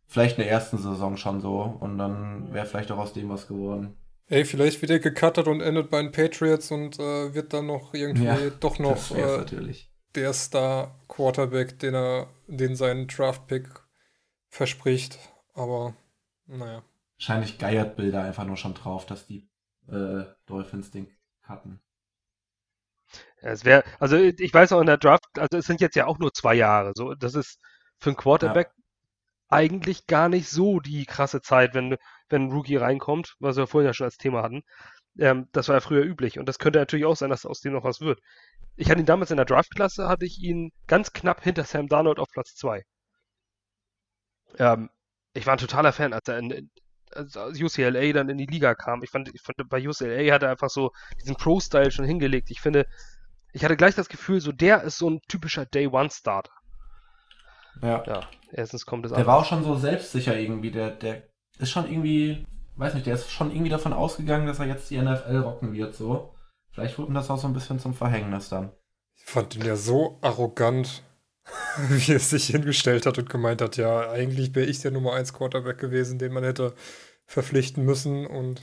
vielleicht 0.06 0.38
in 0.38 0.44
der 0.44 0.50
ersten 0.50 0.78
Saison 0.78 1.18
schon 1.18 1.42
so. 1.42 1.60
Und 1.60 1.98
dann 1.98 2.54
wäre 2.54 2.64
vielleicht 2.64 2.90
auch 2.90 2.98
aus 2.98 3.12
dem 3.12 3.28
was 3.28 3.46
geworden. 3.46 3.98
Ey, 4.28 4.44
vielleicht 4.46 4.80
wird 4.80 4.92
er 4.92 5.00
gecuttet 5.00 5.48
und 5.48 5.60
endet 5.60 5.90
bei 5.90 6.00
den 6.00 6.12
Patriots 6.12 6.70
und 6.70 6.98
äh, 6.98 7.34
wird 7.34 7.52
dann 7.52 7.66
noch 7.66 7.92
irgendwie 7.92 8.24
ja, 8.24 8.38
doch 8.60 8.78
noch 8.78 9.10
äh, 9.10 9.44
der 10.14 10.32
Star-Quarterback, 10.32 11.78
den 11.78 11.94
er, 11.94 12.28
den 12.46 12.76
sein 12.76 13.06
Draft-Pick 13.06 13.68
verspricht. 14.48 15.18
Aber 15.54 15.94
naja. 16.46 16.82
Wahrscheinlich 17.16 17.58
geiert 17.58 17.96
Bilder 17.96 18.22
einfach 18.22 18.44
nur 18.44 18.56
schon 18.56 18.74
drauf, 18.74 19.06
dass 19.06 19.26
die 19.26 19.48
äh, 19.88 20.24
Dolphins 20.46 20.90
den 20.90 21.08
hatten. 21.42 21.80
Ja, 23.42 23.50
es 23.50 23.64
wäre, 23.64 23.84
also 23.98 24.16
ich 24.16 24.52
weiß 24.52 24.72
auch 24.72 24.80
in 24.80 24.86
der 24.86 24.98
Draft, 24.98 25.24
also 25.36 25.58
es 25.58 25.66
sind 25.66 25.80
jetzt 25.80 25.96
ja 25.96 26.06
auch 26.06 26.18
nur 26.18 26.32
zwei 26.32 26.54
Jahre, 26.54 26.92
so 26.94 27.14
das 27.14 27.34
ist 27.34 27.58
für 27.98 28.10
einen 28.10 28.16
Quarterback 28.16 28.68
ja. 28.68 28.84
eigentlich 29.48 30.06
gar 30.06 30.28
nicht 30.28 30.48
so 30.48 30.80
die 30.80 31.06
krasse 31.06 31.40
Zeit, 31.40 31.74
wenn, 31.74 31.96
wenn 32.28 32.46
ein 32.46 32.52
Rookie 32.52 32.76
reinkommt, 32.76 33.36
was 33.40 33.56
wir 33.56 33.66
vorhin 33.66 33.86
ja 33.86 33.94
schon 33.94 34.04
als 34.04 34.16
Thema 34.16 34.42
hatten. 34.42 34.62
Ähm, 35.18 35.48
das 35.52 35.68
war 35.68 35.76
ja 35.76 35.80
früher 35.80 36.04
üblich 36.04 36.38
und 36.38 36.46
das 36.46 36.58
könnte 36.58 36.78
natürlich 36.78 37.04
auch 37.04 37.16
sein, 37.16 37.30
dass 37.30 37.46
aus 37.46 37.60
dem 37.60 37.72
noch 37.72 37.84
was 37.84 38.00
wird. 38.00 38.20
Ich 38.80 38.88
hatte 38.90 39.00
ihn 39.00 39.06
damals 39.06 39.30
in 39.30 39.36
der 39.36 39.44
Draft-Klasse, 39.44 40.08
hatte 40.08 40.24
ich 40.24 40.38
ihn 40.38 40.72
ganz 40.86 41.12
knapp 41.12 41.42
hinter 41.42 41.64
Sam 41.64 41.86
Darnold 41.86 42.18
auf 42.18 42.30
Platz 42.30 42.54
2. 42.54 42.82
Ähm, 44.56 44.88
ich 45.34 45.46
war 45.46 45.52
ein 45.52 45.58
totaler 45.58 45.92
Fan, 45.92 46.14
als 46.14 46.26
er 46.28 46.38
in, 46.38 46.70
als 47.12 47.36
UCLA 47.36 48.10
dann 48.14 48.30
in 48.30 48.38
die 48.38 48.46
Liga 48.46 48.74
kam. 48.74 49.02
Ich 49.02 49.10
fand, 49.10 49.28
ich 49.34 49.42
fand 49.42 49.58
bei 49.68 49.86
UCLA 49.86 50.32
hat 50.32 50.44
er 50.44 50.50
einfach 50.50 50.70
so 50.70 50.92
diesen 51.20 51.36
Pro-Style 51.36 51.90
schon 51.90 52.06
hingelegt. 52.06 52.50
Ich 52.50 52.62
finde, 52.62 52.86
ich 53.52 53.62
hatte 53.64 53.76
gleich 53.76 53.96
das 53.96 54.08
Gefühl, 54.08 54.40
so 54.40 54.50
der 54.50 54.82
ist 54.82 54.96
so 54.96 55.10
ein 55.10 55.20
typischer 55.28 55.66
Day-One-Starter. 55.66 56.52
Ja. 57.82 58.02
Ja, 58.06 58.30
erstens 58.50 58.86
kommt 58.86 59.04
es 59.04 59.12
an. 59.12 59.18
Der 59.18 59.26
war 59.26 59.36
auch 59.36 59.44
schon 59.44 59.62
so 59.62 59.74
selbstsicher 59.74 60.38
irgendwie. 60.38 60.70
Der, 60.70 60.90
der 60.90 61.24
ist 61.58 61.70
schon 61.70 61.84
irgendwie, 61.84 62.46
weiß 62.76 62.94
nicht, 62.94 63.04
der 63.04 63.14
ist 63.16 63.30
schon 63.30 63.50
irgendwie 63.50 63.70
davon 63.70 63.92
ausgegangen, 63.92 64.46
dass 64.46 64.58
er 64.58 64.68
jetzt 64.68 64.88
die 64.90 64.98
NFL 64.98 65.36
rocken 65.36 65.74
wird, 65.74 65.94
so. 65.94 66.34
Vielleicht 66.72 66.98
wurde 66.98 67.10
ihm 67.10 67.14
das 67.14 67.30
auch 67.30 67.38
so 67.38 67.46
ein 67.46 67.52
bisschen 67.52 67.78
zum 67.78 67.94
Verhängnis 67.94 68.48
dann. 68.48 68.72
Ich 69.16 69.24
fand 69.24 69.54
ihn 69.56 69.64
ja 69.64 69.76
so 69.76 70.18
arrogant, 70.22 71.02
wie 71.88 72.12
er 72.12 72.20
sich 72.20 72.46
hingestellt 72.46 73.06
hat 73.06 73.18
und 73.18 73.28
gemeint 73.28 73.60
hat, 73.60 73.76
ja, 73.76 74.10
eigentlich 74.10 74.54
wäre 74.54 74.66
ich 74.66 74.80
der 74.80 74.90
Nummer 74.90 75.14
1 75.14 75.32
Quarterback 75.32 75.78
gewesen, 75.78 76.18
den 76.18 76.32
man 76.32 76.44
hätte 76.44 76.74
verpflichten 77.26 77.84
müssen 77.84 78.26
und 78.26 78.60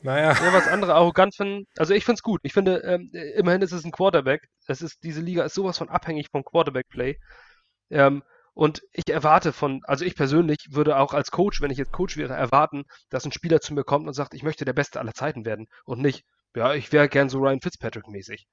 naja. 0.00 0.32
Ja, 0.32 0.52
was 0.52 0.68
andere 0.68 0.94
arrogant 0.94 1.34
finden, 1.34 1.66
also 1.76 1.92
ich 1.92 2.04
finde 2.04 2.18
es 2.18 2.22
gut. 2.22 2.40
Ich 2.44 2.52
finde, 2.52 2.78
ähm, 2.84 3.10
immerhin 3.12 3.62
ist 3.62 3.72
es 3.72 3.84
ein 3.84 3.90
Quarterback. 3.90 4.48
Es 4.66 4.80
ist, 4.80 5.02
diese 5.02 5.20
Liga 5.20 5.44
ist 5.44 5.54
sowas 5.54 5.78
von 5.78 5.88
abhängig 5.88 6.28
vom 6.30 6.44
Quarterback-Play. 6.44 7.18
Ähm, 7.90 8.22
und 8.58 8.82
ich 8.90 9.08
erwarte 9.08 9.52
von, 9.52 9.82
also 9.84 10.04
ich 10.04 10.16
persönlich 10.16 10.58
würde 10.70 10.96
auch 10.96 11.14
als 11.14 11.30
Coach, 11.30 11.60
wenn 11.60 11.70
ich 11.70 11.78
jetzt 11.78 11.92
Coach 11.92 12.16
wäre, 12.16 12.34
erwarten, 12.34 12.86
dass 13.08 13.24
ein 13.24 13.30
Spieler 13.30 13.60
zu 13.60 13.72
mir 13.72 13.84
kommt 13.84 14.08
und 14.08 14.14
sagt, 14.14 14.34
ich 14.34 14.42
möchte 14.42 14.64
der 14.64 14.72
Beste 14.72 14.98
aller 14.98 15.14
Zeiten 15.14 15.44
werden 15.44 15.68
und 15.84 16.00
nicht, 16.02 16.24
ja, 16.56 16.74
ich 16.74 16.90
wäre 16.90 17.08
gern 17.08 17.28
so 17.28 17.38
Ryan 17.38 17.60
Fitzpatrick-mäßig. 17.60 18.48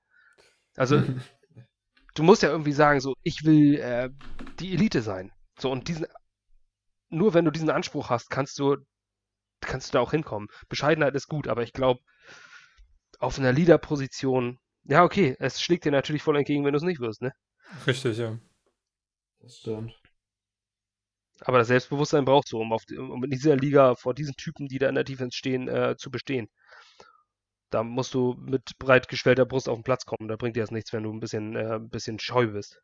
Also, 0.76 1.02
du 2.14 2.22
musst 2.22 2.44
ja 2.44 2.50
irgendwie 2.50 2.72
sagen, 2.72 3.00
so, 3.00 3.16
ich 3.24 3.46
will 3.46 3.80
äh, 3.80 4.12
die 4.60 4.76
Elite 4.76 5.02
sein. 5.02 5.32
So, 5.58 5.72
und 5.72 5.88
diesen, 5.88 6.06
nur 7.10 7.34
wenn 7.34 7.46
du 7.46 7.50
diesen 7.50 7.72
Anspruch 7.72 8.12
hast, 8.12 8.30
kannst 8.30 8.60
du 8.60 8.76
kannst 9.60 9.88
du 9.88 9.94
da 9.94 10.02
auch 10.02 10.12
hinkommen. 10.12 10.50
Bescheidenheit 10.70 11.16
ist 11.16 11.30
gut, 11.30 11.48
aber 11.48 11.64
ich 11.64 11.74
glaube, 11.74 12.02
auf 13.18 13.40
einer 13.40 13.54
Leader-Position, 13.54 14.60
ja, 14.84 15.04
okay, 15.04 15.36
es 15.40 15.60
schlägt 15.64 15.84
dir 15.86 15.92
natürlich 15.92 16.22
voll 16.22 16.38
entgegen, 16.38 16.64
wenn 16.64 16.74
du 16.74 16.78
es 16.78 16.84
nicht 16.84 17.00
wirst, 17.00 17.24
ne? 17.24 17.34
Richtig, 17.88 18.20
ja. 18.20 18.38
Das 19.46 19.60
stimmt. 19.60 19.94
Aber 21.42 21.60
das 21.60 21.68
Selbstbewusstsein 21.68 22.26
brauchst 22.26 22.52
du, 22.52 22.60
um, 22.60 22.74
auf, 22.74 22.84
um 22.98 23.24
in 23.24 23.30
dieser 23.30 23.56
Liga 23.56 23.94
vor 23.94 24.16
diesen 24.16 24.36
Typen, 24.36 24.68
die 24.68 24.80
da 24.80 24.90
in 24.90 24.96
der 24.96 25.04
Defense 25.04 25.38
stehen, 25.38 25.68
äh, 25.68 25.96
zu 25.98 26.10
bestehen. 26.10 26.50
Da 27.70 27.84
musst 27.84 28.16
du 28.16 28.36
mit 28.40 28.78
breit 28.80 29.08
geschwellter 29.08 29.46
Brust 29.46 29.70
auf 29.70 29.78
den 29.78 29.84
Platz 29.84 30.06
kommen. 30.06 30.28
Da 30.28 30.36
bringt 30.36 30.56
dir 30.56 30.64
das 30.64 30.72
nichts, 30.72 30.94
wenn 30.94 31.04
du 31.04 31.14
ein 31.14 31.20
bisschen, 31.20 31.56
äh, 31.56 31.76
ein 31.76 31.90
bisschen 31.90 32.18
scheu 32.18 32.48
bist. 32.48 32.82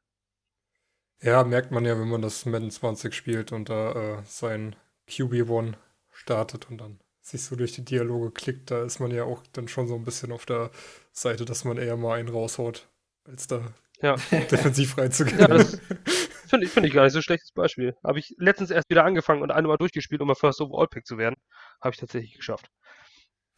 Ja, 1.22 1.43
merkt 1.43 1.72
man 1.72 1.86
ja, 1.86 1.99
wenn 1.99 2.09
man 2.09 2.22
das 2.22 2.45
Madden 2.45 2.70
20 2.70 3.14
spielt 3.16 3.51
und 3.51 3.70
da 3.70 4.20
äh, 4.20 4.24
sein 4.26 4.76
QB1 5.07 5.74
startet 6.12 6.70
und 6.70 6.78
dann 6.78 6.99
sich 7.22 7.43
so 7.43 7.55
durch 7.55 7.72
die 7.72 7.86
Dialoge 7.86 8.32
klickt, 8.32 8.70
da 8.70 8.84
ist 8.84 8.99
man 8.99 9.09
ja 9.09 9.24
auch 9.24 9.41
dann 9.53 9.68
schon 9.68 9.88
so 9.88 9.95
ein 9.95 10.03
bisschen 10.03 10.32
auf 10.32 10.45
der 10.45 10.70
Seite, 11.12 11.45
dass 11.45 11.64
man 11.64 11.78
eher 11.78 11.97
mal 11.97 12.20
einen 12.20 12.30
raushaut, 12.30 12.88
als 13.24 13.47
da 13.47 13.74
ja. 14.01 14.16
defensiv 14.32 14.97
reinzugehen. 14.97 15.39
Ja, 15.39 15.47
das 15.47 15.80
finde 16.52 16.68
ich, 16.68 16.72
find 16.72 16.86
ich 16.86 16.93
gar 16.93 17.04
nicht 17.04 17.14
so 17.14 17.20
ein 17.20 17.24
schlechtes 17.24 17.52
Beispiel. 17.52 17.95
Habe 18.04 18.20
ich 18.20 18.36
letztens 18.38 18.70
erst 18.70 18.89
wieder 18.89 19.04
angefangen 19.04 19.41
und 19.41 19.52
einmal 19.52 19.78
durchgespielt, 19.78 20.22
um 20.22 20.28
mal 20.28 20.36
First 20.36 20.62
Overall 20.62 20.88
Pick 20.88 21.08
zu 21.08 21.18
werden. 21.18 21.36
Habe 21.82 21.93
ich 21.93 21.99
tatsächlich 21.99 22.36
geschafft. 22.36 22.70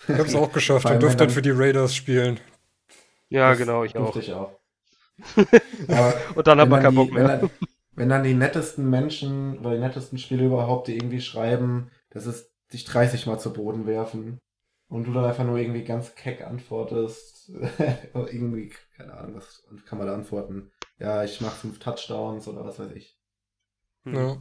Ich 0.08 0.10
habe 0.10 0.24
es 0.24 0.36
auch 0.36 0.52
geschafft 0.52 0.86
und 0.86 1.02
durfte 1.02 1.18
dann 1.18 1.30
für 1.30 1.42
die 1.42 1.52
Raiders 1.52 1.96
spielen. 1.96 2.40
Ja, 3.30 3.50
das 3.50 3.58
genau, 3.58 3.84
ich 3.84 3.98
auch. 3.98 4.16
Ich 4.16 4.32
auch. 4.32 4.60
und 6.36 6.48
dann 6.48 6.60
hat 6.60 6.70
man 6.70 6.82
keinen 6.82 6.96
Bock 6.96 7.12
mehr. 7.12 7.24
Wenn 7.24 7.40
dann, 7.40 7.50
wenn 7.96 8.10
dann 8.10 8.24
die 8.24 8.34
nettesten 8.34 8.90
Menschen 8.90 9.60
oder 9.60 9.72
die 9.74 9.80
nettesten 9.80 10.18
Spiele 10.18 10.46
überhaupt, 10.46 10.88
die 10.88 10.96
irgendwie 10.96 11.22
schreiben, 11.22 11.92
das 12.10 12.26
ist 12.26 12.52
dich 12.72 12.86
30 12.86 13.26
Mal 13.26 13.40
zu 13.40 13.54
Boden 13.54 13.86
werfen 13.86 14.40
und 14.88 15.06
du 15.06 15.14
dann 15.14 15.26
einfach 15.26 15.46
nur 15.46 15.58
irgendwie 15.58 15.84
ganz 15.84 16.16
keck 16.16 16.42
antwortest. 16.42 17.52
irgendwie, 18.14 18.72
keine 18.98 19.14
Ahnung, 19.14 19.36
was 19.36 19.64
kann 19.86 19.98
man 19.98 20.08
da 20.08 20.14
antworten? 20.14 20.72
Ja, 21.00 21.24
ich 21.24 21.42
mache 21.42 21.56
fünf 21.56 21.80
Touchdowns 21.80 22.48
oder 22.48 22.66
was 22.66 22.80
weiß 22.80 22.92
ich. 22.92 23.18
Hm. 24.06 24.16
Ja. 24.16 24.38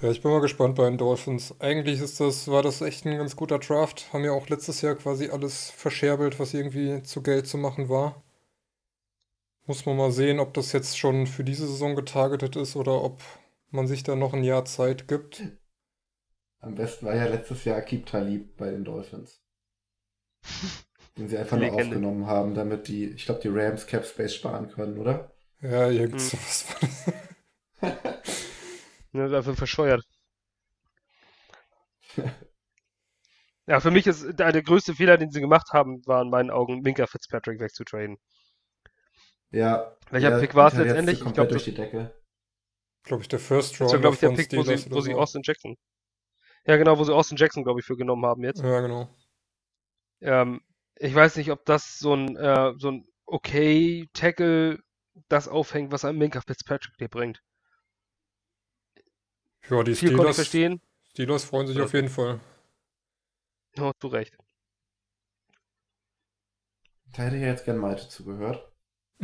Ja, 0.00 0.12
ich 0.12 0.22
bin 0.22 0.30
mal 0.30 0.40
gespannt 0.40 0.76
bei 0.76 0.84
den 0.88 0.96
Dolphins. 0.96 1.60
Eigentlich 1.60 2.00
ist 2.00 2.20
das, 2.20 2.46
war 2.46 2.62
das 2.62 2.80
echt 2.82 3.04
ein 3.04 3.18
ganz 3.18 3.34
guter 3.34 3.58
Draft. 3.58 4.12
Haben 4.12 4.24
ja 4.24 4.30
auch 4.30 4.48
letztes 4.48 4.80
Jahr 4.80 4.94
quasi 4.94 5.28
alles 5.30 5.70
verscherbelt, 5.70 6.38
was 6.38 6.54
irgendwie 6.54 7.02
zu 7.02 7.20
Geld 7.20 7.48
zu 7.48 7.58
machen 7.58 7.88
war. 7.88 8.22
Muss 9.66 9.86
man 9.86 9.96
mal 9.96 10.12
sehen, 10.12 10.38
ob 10.38 10.54
das 10.54 10.72
jetzt 10.72 10.96
schon 10.96 11.26
für 11.26 11.42
diese 11.42 11.66
Saison 11.66 11.96
getargetet 11.96 12.54
ist 12.54 12.76
oder 12.76 13.02
ob 13.02 13.20
man 13.70 13.88
sich 13.88 14.04
da 14.04 14.14
noch 14.14 14.34
ein 14.34 14.44
Jahr 14.44 14.64
Zeit 14.64 15.08
gibt. 15.08 15.42
Am 16.60 16.76
besten 16.76 17.06
war 17.06 17.16
ja 17.16 17.26
letztes 17.26 17.64
Jahr 17.64 17.78
Akib 17.78 18.06
Talib 18.06 18.56
bei 18.56 18.70
den 18.70 18.84
Dolphins. 18.84 19.42
den 21.18 21.28
sie 21.28 21.36
einfach 21.36 21.58
nur 21.58 21.72
aufgenommen 21.72 22.26
haben, 22.26 22.54
damit 22.54 22.88
die, 22.88 23.10
ich 23.10 23.26
glaube, 23.26 23.40
die 23.40 23.48
Rams 23.48 23.86
Cap 23.86 24.06
Space 24.06 24.34
sparen 24.34 24.70
können, 24.70 24.98
oder? 24.98 25.30
Ja, 25.60 25.88
irgend 25.88 26.14
hm. 26.14 26.18
sowas 26.18 26.66
war 27.80 27.90
das. 28.02 28.54
ja, 29.12 29.28
dafür 29.28 29.56
verscheuert. 29.56 30.04
ja, 33.66 33.80
für 33.80 33.90
mich 33.90 34.06
ist 34.06 34.38
der, 34.38 34.52
der 34.52 34.62
größte 34.62 34.94
Fehler, 34.94 35.18
den 35.18 35.30
sie 35.30 35.40
gemacht 35.40 35.72
haben, 35.72 36.06
war 36.06 36.22
in 36.22 36.30
meinen 36.30 36.50
Augen, 36.50 36.80
Minka 36.80 37.06
Fitzpatrick 37.06 37.60
wegzutraden. 37.60 38.18
Ja. 39.50 39.96
Welcher 40.10 40.30
ja, 40.30 40.38
Pick 40.38 40.54
war 40.54 40.68
es 40.68 40.74
letztendlich? 40.74 41.22
Ich 41.22 41.32
glaube, 41.32 41.50
durch 41.50 41.64
die 41.64 41.74
Decke. 41.74 42.14
Glaube 43.02 43.22
ich, 43.22 43.28
der 43.28 43.38
First 43.38 43.80
Round. 43.80 43.90
Das 43.90 43.92
war, 43.94 44.00
glaube 44.00 44.14
ich, 44.14 44.20
der 44.20 44.30
Pick, 44.30 44.52
wo 44.52 44.62
sie, 44.62 44.90
wo 44.90 45.00
sie 45.00 45.14
Austin 45.14 45.42
Jackson 45.44 45.76
ja, 46.68 46.76
genau, 46.76 46.98
wo 46.98 47.04
sie 47.04 47.14
Austin 47.14 47.38
Jackson, 47.38 47.64
glaube 47.64 47.80
ich, 47.80 47.86
für 47.86 47.96
genommen 47.96 48.26
haben 48.26 48.44
jetzt. 48.44 48.62
Ja, 48.62 48.80
genau. 48.80 49.08
Ähm, 50.20 50.60
ich 51.00 51.14
weiß 51.14 51.36
nicht, 51.36 51.50
ob 51.50 51.64
das 51.64 51.98
so 51.98 52.14
ein, 52.14 52.36
äh, 52.36 52.74
so 52.78 52.90
ein 52.90 53.08
okay 53.26 54.08
Tackle 54.12 54.82
das 55.28 55.48
aufhängt, 55.48 55.92
was 55.92 56.04
ein 56.04 56.16
Minka 56.16 56.40
Fitzpatrick 56.40 56.96
dir 56.98 57.08
bringt. 57.08 57.42
Ja, 59.68 59.82
die 59.82 59.94
Viel 59.94 60.10
Steelers, 60.12 60.36
verstehen. 60.36 60.80
Steelers 61.10 61.44
freuen 61.44 61.66
sich 61.66 61.76
ja. 61.76 61.84
auf 61.84 61.92
jeden 61.92 62.08
Fall. 62.08 62.40
Ja, 63.76 63.92
zu 64.00 64.08
Recht. 64.08 64.36
Da 67.12 67.22
hätte 67.24 67.36
ich 67.36 67.42
ja 67.42 67.48
jetzt 67.48 67.64
gern 67.64 67.78
Malte 67.78 68.08
zugehört. 68.08 68.72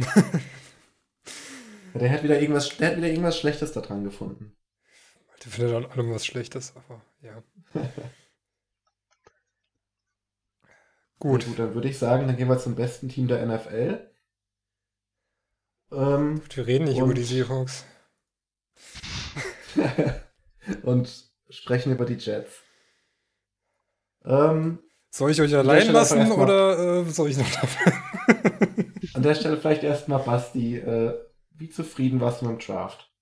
der 1.94 2.10
hat 2.10 2.22
wieder 2.24 2.40
irgendwas, 2.40 2.76
der 2.76 2.90
hat 2.90 2.96
wieder 2.96 3.08
irgendwas 3.08 3.38
Schlechtes 3.38 3.72
daran 3.72 4.04
gefunden. 4.04 4.56
Der 5.44 5.50
findet 5.50 5.74
an 5.74 5.86
allem 5.86 6.10
was 6.12 6.26
Schlechtes, 6.26 6.74
aber 6.76 7.02
ja. 7.22 7.42
gut. 11.28 11.46
gut. 11.46 11.58
Dann 11.58 11.74
würde 11.74 11.88
ich 11.88 11.98
sagen, 11.98 12.26
dann 12.26 12.36
gehen 12.36 12.48
wir 12.48 12.58
zum 12.58 12.74
besten 12.74 13.08
Team 13.08 13.28
der 13.28 13.44
NFL. 13.44 14.10
Ähm, 15.92 16.42
wir 16.54 16.66
reden 16.66 16.84
nicht 16.84 16.98
und, 16.98 17.04
über 17.04 17.14
die 17.14 17.24
Seahawks. 17.24 17.84
und 20.82 21.30
sprechen 21.48 21.92
über 21.92 22.04
die 22.04 22.14
Jets. 22.14 22.62
Ähm, 24.24 24.78
soll 25.10 25.30
ich 25.30 25.40
euch 25.40 25.54
allein 25.54 25.92
lassen 25.92 26.32
oder 26.32 27.00
äh, 27.00 27.04
soll 27.04 27.30
ich 27.30 27.36
noch 27.36 27.50
dafür? 27.50 27.92
An 29.14 29.22
der 29.22 29.34
Stelle 29.34 29.56
vielleicht 29.56 29.84
erstmal 29.84 30.20
Basti. 30.20 30.76
Äh, 30.78 31.14
wie 31.50 31.70
zufrieden 31.70 32.20
warst 32.20 32.40
du 32.40 32.46
mit 32.46 32.60
dem 32.60 32.66
Draft? 32.66 33.12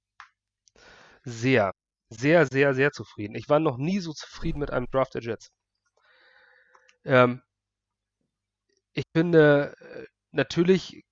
Sehr 1.25 1.73
sehr, 2.13 2.47
sehr, 2.47 2.75
sehr 2.75 2.93
zufrieden. 2.93 3.35
Ich 3.35 3.49
war 3.49 3.59
noch 3.59 3.79
nie 3.79 3.99
so 3.99 4.13
zufrieden 4.13 4.59
mit 4.59 4.71
einem 4.71 4.87
Draft 4.91 5.15
der 5.15 5.23
Jets. 5.23 5.51
Ähm, 7.05 7.43
ich 8.93 9.05
finde 9.15 9.75
äh, 9.81 10.07
natürlich, 10.31 11.03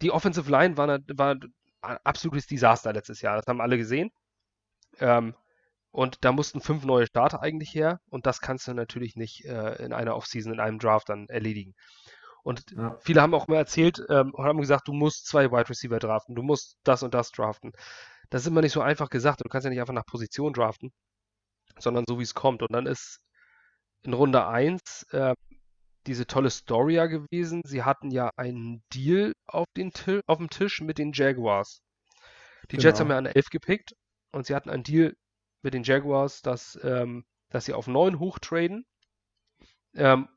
die 0.00 0.10
Offensive 0.10 0.50
Line 0.50 0.76
war, 0.76 0.98
war 1.14 1.36
ein 1.82 1.98
absolutes 2.04 2.46
Desaster 2.46 2.92
letztes 2.92 3.20
Jahr. 3.22 3.36
Das 3.36 3.46
haben 3.46 3.60
alle 3.60 3.78
gesehen. 3.78 4.10
Ähm, 4.98 5.34
und 5.90 6.24
da 6.24 6.32
mussten 6.32 6.60
fünf 6.60 6.84
neue 6.84 7.06
Starter 7.06 7.42
eigentlich 7.42 7.74
her. 7.74 8.00
Und 8.08 8.26
das 8.26 8.40
kannst 8.40 8.66
du 8.66 8.74
natürlich 8.74 9.16
nicht 9.16 9.44
äh, 9.44 9.84
in 9.84 9.92
einer 9.92 10.16
Offseason, 10.16 10.54
in 10.54 10.60
einem 10.60 10.78
Draft 10.78 11.08
dann 11.08 11.28
erledigen. 11.28 11.74
Und 12.42 12.72
ja. 12.72 12.96
viele 13.00 13.22
haben 13.22 13.34
auch 13.34 13.46
mal 13.46 13.56
erzählt 13.56 14.02
ähm, 14.08 14.34
und 14.34 14.44
haben 14.44 14.60
gesagt, 14.60 14.88
du 14.88 14.92
musst 14.92 15.26
zwei 15.26 15.52
Wide 15.52 15.68
Receiver 15.68 15.98
draften, 15.98 16.34
du 16.34 16.42
musst 16.42 16.76
das 16.82 17.02
und 17.02 17.14
das 17.14 17.30
draften 17.30 17.72
das 18.32 18.42
ist 18.42 18.48
immer 18.48 18.62
nicht 18.62 18.72
so 18.72 18.80
einfach 18.80 19.10
gesagt. 19.10 19.42
Du 19.44 19.48
kannst 19.48 19.64
ja 19.64 19.70
nicht 19.70 19.80
einfach 19.80 19.92
nach 19.92 20.06
Position 20.06 20.54
draften, 20.54 20.90
sondern 21.78 22.06
so 22.08 22.18
wie 22.18 22.22
es 22.22 22.34
kommt. 22.34 22.62
Und 22.62 22.72
dann 22.72 22.86
ist 22.86 23.20
in 24.02 24.14
Runde 24.14 24.46
1 24.46 25.06
äh, 25.12 25.34
diese 26.06 26.26
tolle 26.26 26.50
Story 26.50 26.94
ja 26.94 27.06
gewesen. 27.06 27.62
Sie 27.64 27.82
hatten 27.82 28.10
ja 28.10 28.30
einen 28.36 28.82
Deal 28.92 29.32
auf, 29.46 29.66
den 29.76 29.92
auf 30.26 30.38
dem 30.38 30.50
Tisch 30.50 30.80
mit 30.80 30.98
den 30.98 31.12
Jaguars. 31.12 31.80
Die 32.70 32.76
genau. 32.76 32.88
Jets 32.88 33.00
haben 33.00 33.10
ja 33.10 33.18
an 33.18 33.26
11 33.26 33.50
gepickt 33.50 33.92
und 34.32 34.46
sie 34.46 34.54
hatten 34.54 34.70
einen 34.70 34.82
Deal 34.82 35.14
mit 35.62 35.74
den 35.74 35.82
Jaguars, 35.82 36.42
dass, 36.42 36.78
ähm, 36.82 37.24
dass 37.50 37.64
sie 37.64 37.74
auf 37.74 37.86
9 37.86 38.18
hochtraden. 38.18 38.84
Ähm, 39.94 40.28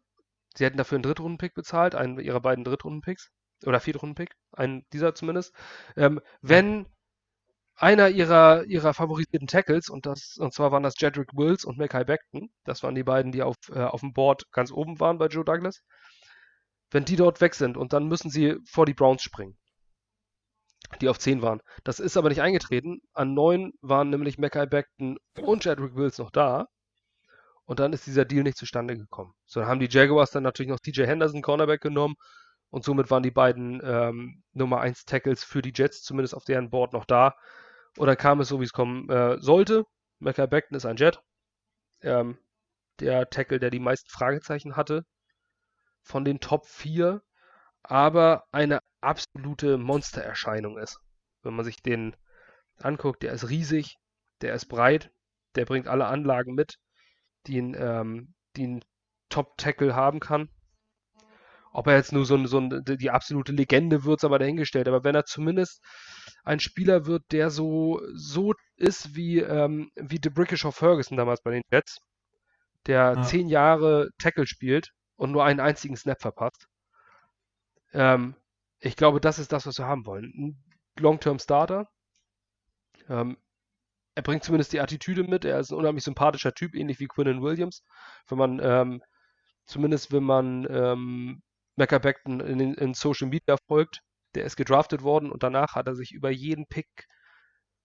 sie 0.56 0.66
hätten 0.66 0.78
dafür 0.78 0.98
einen 0.98 1.04
Drittrunden-Pick 1.04 1.54
bezahlt, 1.54 1.96
einen 1.96 2.20
ihrer 2.20 2.42
beiden 2.42 2.64
Drittrunden-Picks. 2.64 3.32
Oder 3.66 3.80
Viertrunden-Pick, 3.80 4.36
einen 4.52 4.86
dieser 4.92 5.16
zumindest. 5.16 5.56
Ähm, 5.96 6.20
wenn 6.42 6.88
einer 7.76 8.10
ihrer, 8.10 8.64
ihrer 8.66 8.94
favorisierten 8.94 9.48
Tackles, 9.48 9.90
und, 9.90 10.06
das, 10.06 10.38
und 10.38 10.54
zwar 10.54 10.72
waren 10.72 10.84
das 10.84 10.96
Jedrick 10.98 11.34
Wills 11.34 11.66
und 11.66 11.78
Mackay 11.78 12.06
Beckton, 12.06 12.50
das 12.64 12.84
waren 12.84 12.96
die 12.96 13.04
beiden, 13.04 13.32
die 13.32 13.44
auf, 13.44 13.56
äh, 13.70 13.84
auf 13.84 14.02
dem 14.02 14.14
Board 14.14 14.44
ganz 14.52 14.72
oben 14.72 15.00
waren 15.00 15.18
bei 15.18 15.28
Joe 15.28 15.44
Douglas, 15.44 15.82
wenn 16.92 17.06
die 17.06 17.16
dort 17.18 17.42
weg 17.42 17.56
sind 17.56 17.78
und 17.78 17.94
dann 17.94 18.08
müssen 18.08 18.30
sie 18.30 18.58
vor 18.66 18.86
die 18.86 18.94
Browns 18.94 19.22
springen, 19.22 19.58
die 21.02 21.10
auf 21.10 21.20
10 21.20 21.42
waren. 21.42 21.62
Das 21.84 22.00
ist 22.00 22.18
aber 22.18 22.30
nicht 22.30 22.42
eingetreten. 22.42 23.02
An 23.14 23.34
9 23.34 23.74
waren 23.82 24.10
nämlich 24.10 24.38
Mackay 24.38 24.66
Beckton 24.68 25.18
und 25.42 25.66
Jedrick 25.66 25.96
Wills 25.96 26.18
noch 26.18 26.32
da. 26.32 26.68
Und 27.66 27.80
dann 27.80 27.94
ist 27.94 28.06
dieser 28.06 28.26
Deal 28.26 28.44
nicht 28.44 28.58
zustande 28.58 28.96
gekommen. 28.96 29.34
So, 29.46 29.60
dann 29.60 29.68
haben 29.68 29.80
die 29.80 29.90
Jaguars 29.90 30.30
dann 30.30 30.44
natürlich 30.44 30.70
noch 30.70 30.80
TJ 30.80 31.06
Henderson, 31.06 31.42
Cornerback, 31.42 31.82
genommen. 31.82 32.16
Und 32.70 32.84
somit 32.84 33.10
waren 33.10 33.24
die 33.24 33.32
beiden 33.32 33.82
ähm, 33.84 34.44
Nummer 34.54 34.82
1 34.82 35.06
Tackles 35.06 35.44
für 35.44 35.64
die 35.64 35.74
Jets 35.74 36.04
zumindest 36.04 36.36
auf 36.36 36.44
deren 36.44 36.70
Board 36.70 36.94
noch 36.94 37.06
da. 37.06 37.36
Dann 37.98 38.18
kam 38.18 38.40
es 38.42 38.50
so, 38.50 38.60
wie 38.60 38.66
es 38.66 38.74
kommen 38.74 39.10
äh, 39.10 39.40
sollte. 39.40 39.86
Mackay 40.20 40.48
Beckton 40.48 40.76
ist 40.76 40.86
ein 40.86 40.98
Jet. 40.98 41.20
Ähm, 42.02 42.38
der 43.00 43.30
Tackle, 43.30 43.60
der 43.60 43.70
die 43.70 43.80
meisten 43.80 44.10
Fragezeichen 44.10 44.76
hatte 44.76 45.06
von 46.02 46.24
den 46.24 46.40
Top 46.40 46.66
4, 46.68 47.22
aber 47.84 48.44
eine 48.52 48.80
absolute 49.02 49.78
Monstererscheinung 49.78 50.78
ist. 50.78 51.00
Wenn 51.42 51.56
man 51.56 51.66
sich 51.66 51.82
den 51.82 52.16
anguckt, 52.78 53.24
der 53.24 53.34
ist 53.34 53.50
riesig, 53.50 53.98
der 54.42 54.54
ist 54.54 54.66
breit, 54.66 55.12
der 55.56 55.66
bringt 55.66 55.88
alle 55.88 56.08
Anlagen 56.08 56.54
mit, 56.54 56.78
die 57.48 57.62
ein, 57.62 57.76
ähm, 57.78 58.34
die 58.56 58.68
ein 58.68 58.86
Top-Tackle 59.30 59.96
haben 59.96 60.20
kann. 60.20 60.50
Ob 61.72 61.88
er 61.88 61.96
jetzt 61.96 62.14
nur 62.14 62.26
so, 62.26 62.46
so 62.46 62.60
ein, 62.60 62.84
die 62.86 63.12
absolute 63.12 63.52
Legende 63.52 64.06
wird, 64.06 64.24
aber 64.24 64.40
dahingestellt. 64.40 64.88
Aber 64.88 65.04
wenn 65.04 65.16
er 65.16 65.26
zumindest 65.26 65.84
ein 66.46 66.60
Spieler 66.60 67.06
wird, 67.06 67.24
der 67.32 67.50
so, 67.50 68.02
so 68.14 68.54
ist 68.78 69.16
wie, 69.16 69.40
ähm, 69.40 69.92
wie 69.96 70.20
DeBrickishaw 70.20 70.72
Ferguson 70.72 71.18
damals 71.18 71.42
bei 71.42 71.52
den 71.52 71.64
Jets, 71.72 72.00
der 72.86 73.16
ja. 73.16 73.24
zehn 73.24 73.48
Jahre 73.48 74.10
Tackle 74.20 74.48
spielt 74.48 74.92
und 75.16 75.32
nur 75.32 75.44
einen 75.44 75.60
einzigen 75.60 75.98
Snap 75.98 76.22
verpasst. 76.22 76.68
Ähm, 77.94 78.36
ich 78.80 78.96
glaube, 78.96 79.20
das 79.20 79.40
ist 79.40 79.52
das, 79.52 79.66
was 79.66 79.78
wir 79.80 79.88
haben 79.88 80.06
wollen. 80.06 80.32
Ein 80.38 80.64
Long-Term 81.00 81.40
Starter. 81.40 81.88
Ähm, 83.10 83.38
er 84.14 84.22
bringt 84.22 84.44
zumindest 84.44 84.72
die 84.72 84.80
Attitüde 84.80 85.24
mit. 85.24 85.46
Er 85.46 85.60
ist 85.60 85.72
ein 85.72 85.78
unheimlich 85.78 86.04
sympathischer 86.04 86.54
Typ, 86.54 86.76
ähnlich 86.76 87.00
wie 87.00 87.08
Quinnen 87.08 87.42
Williams. 87.42 87.84
Wenn 88.28 88.38
man, 88.38 88.60
ähm, 88.62 89.02
zumindest 89.66 90.12
wenn 90.12 90.24
man 90.24 90.68
ähm, 90.70 91.42
Mecca 91.76 91.98
Beckton 91.98 92.40
in, 92.40 92.76
in 92.76 92.94
Social 92.94 93.28
Media 93.28 93.58
folgt. 93.68 94.02
Der 94.36 94.46
ist 94.46 94.56
gedraftet 94.56 95.02
worden 95.04 95.32
und 95.32 95.44
danach 95.44 95.76
hat 95.76 95.88
er 95.88 95.96
sich 95.96 96.12
über 96.12 96.30
jeden 96.30 96.68
Pick 96.68 97.08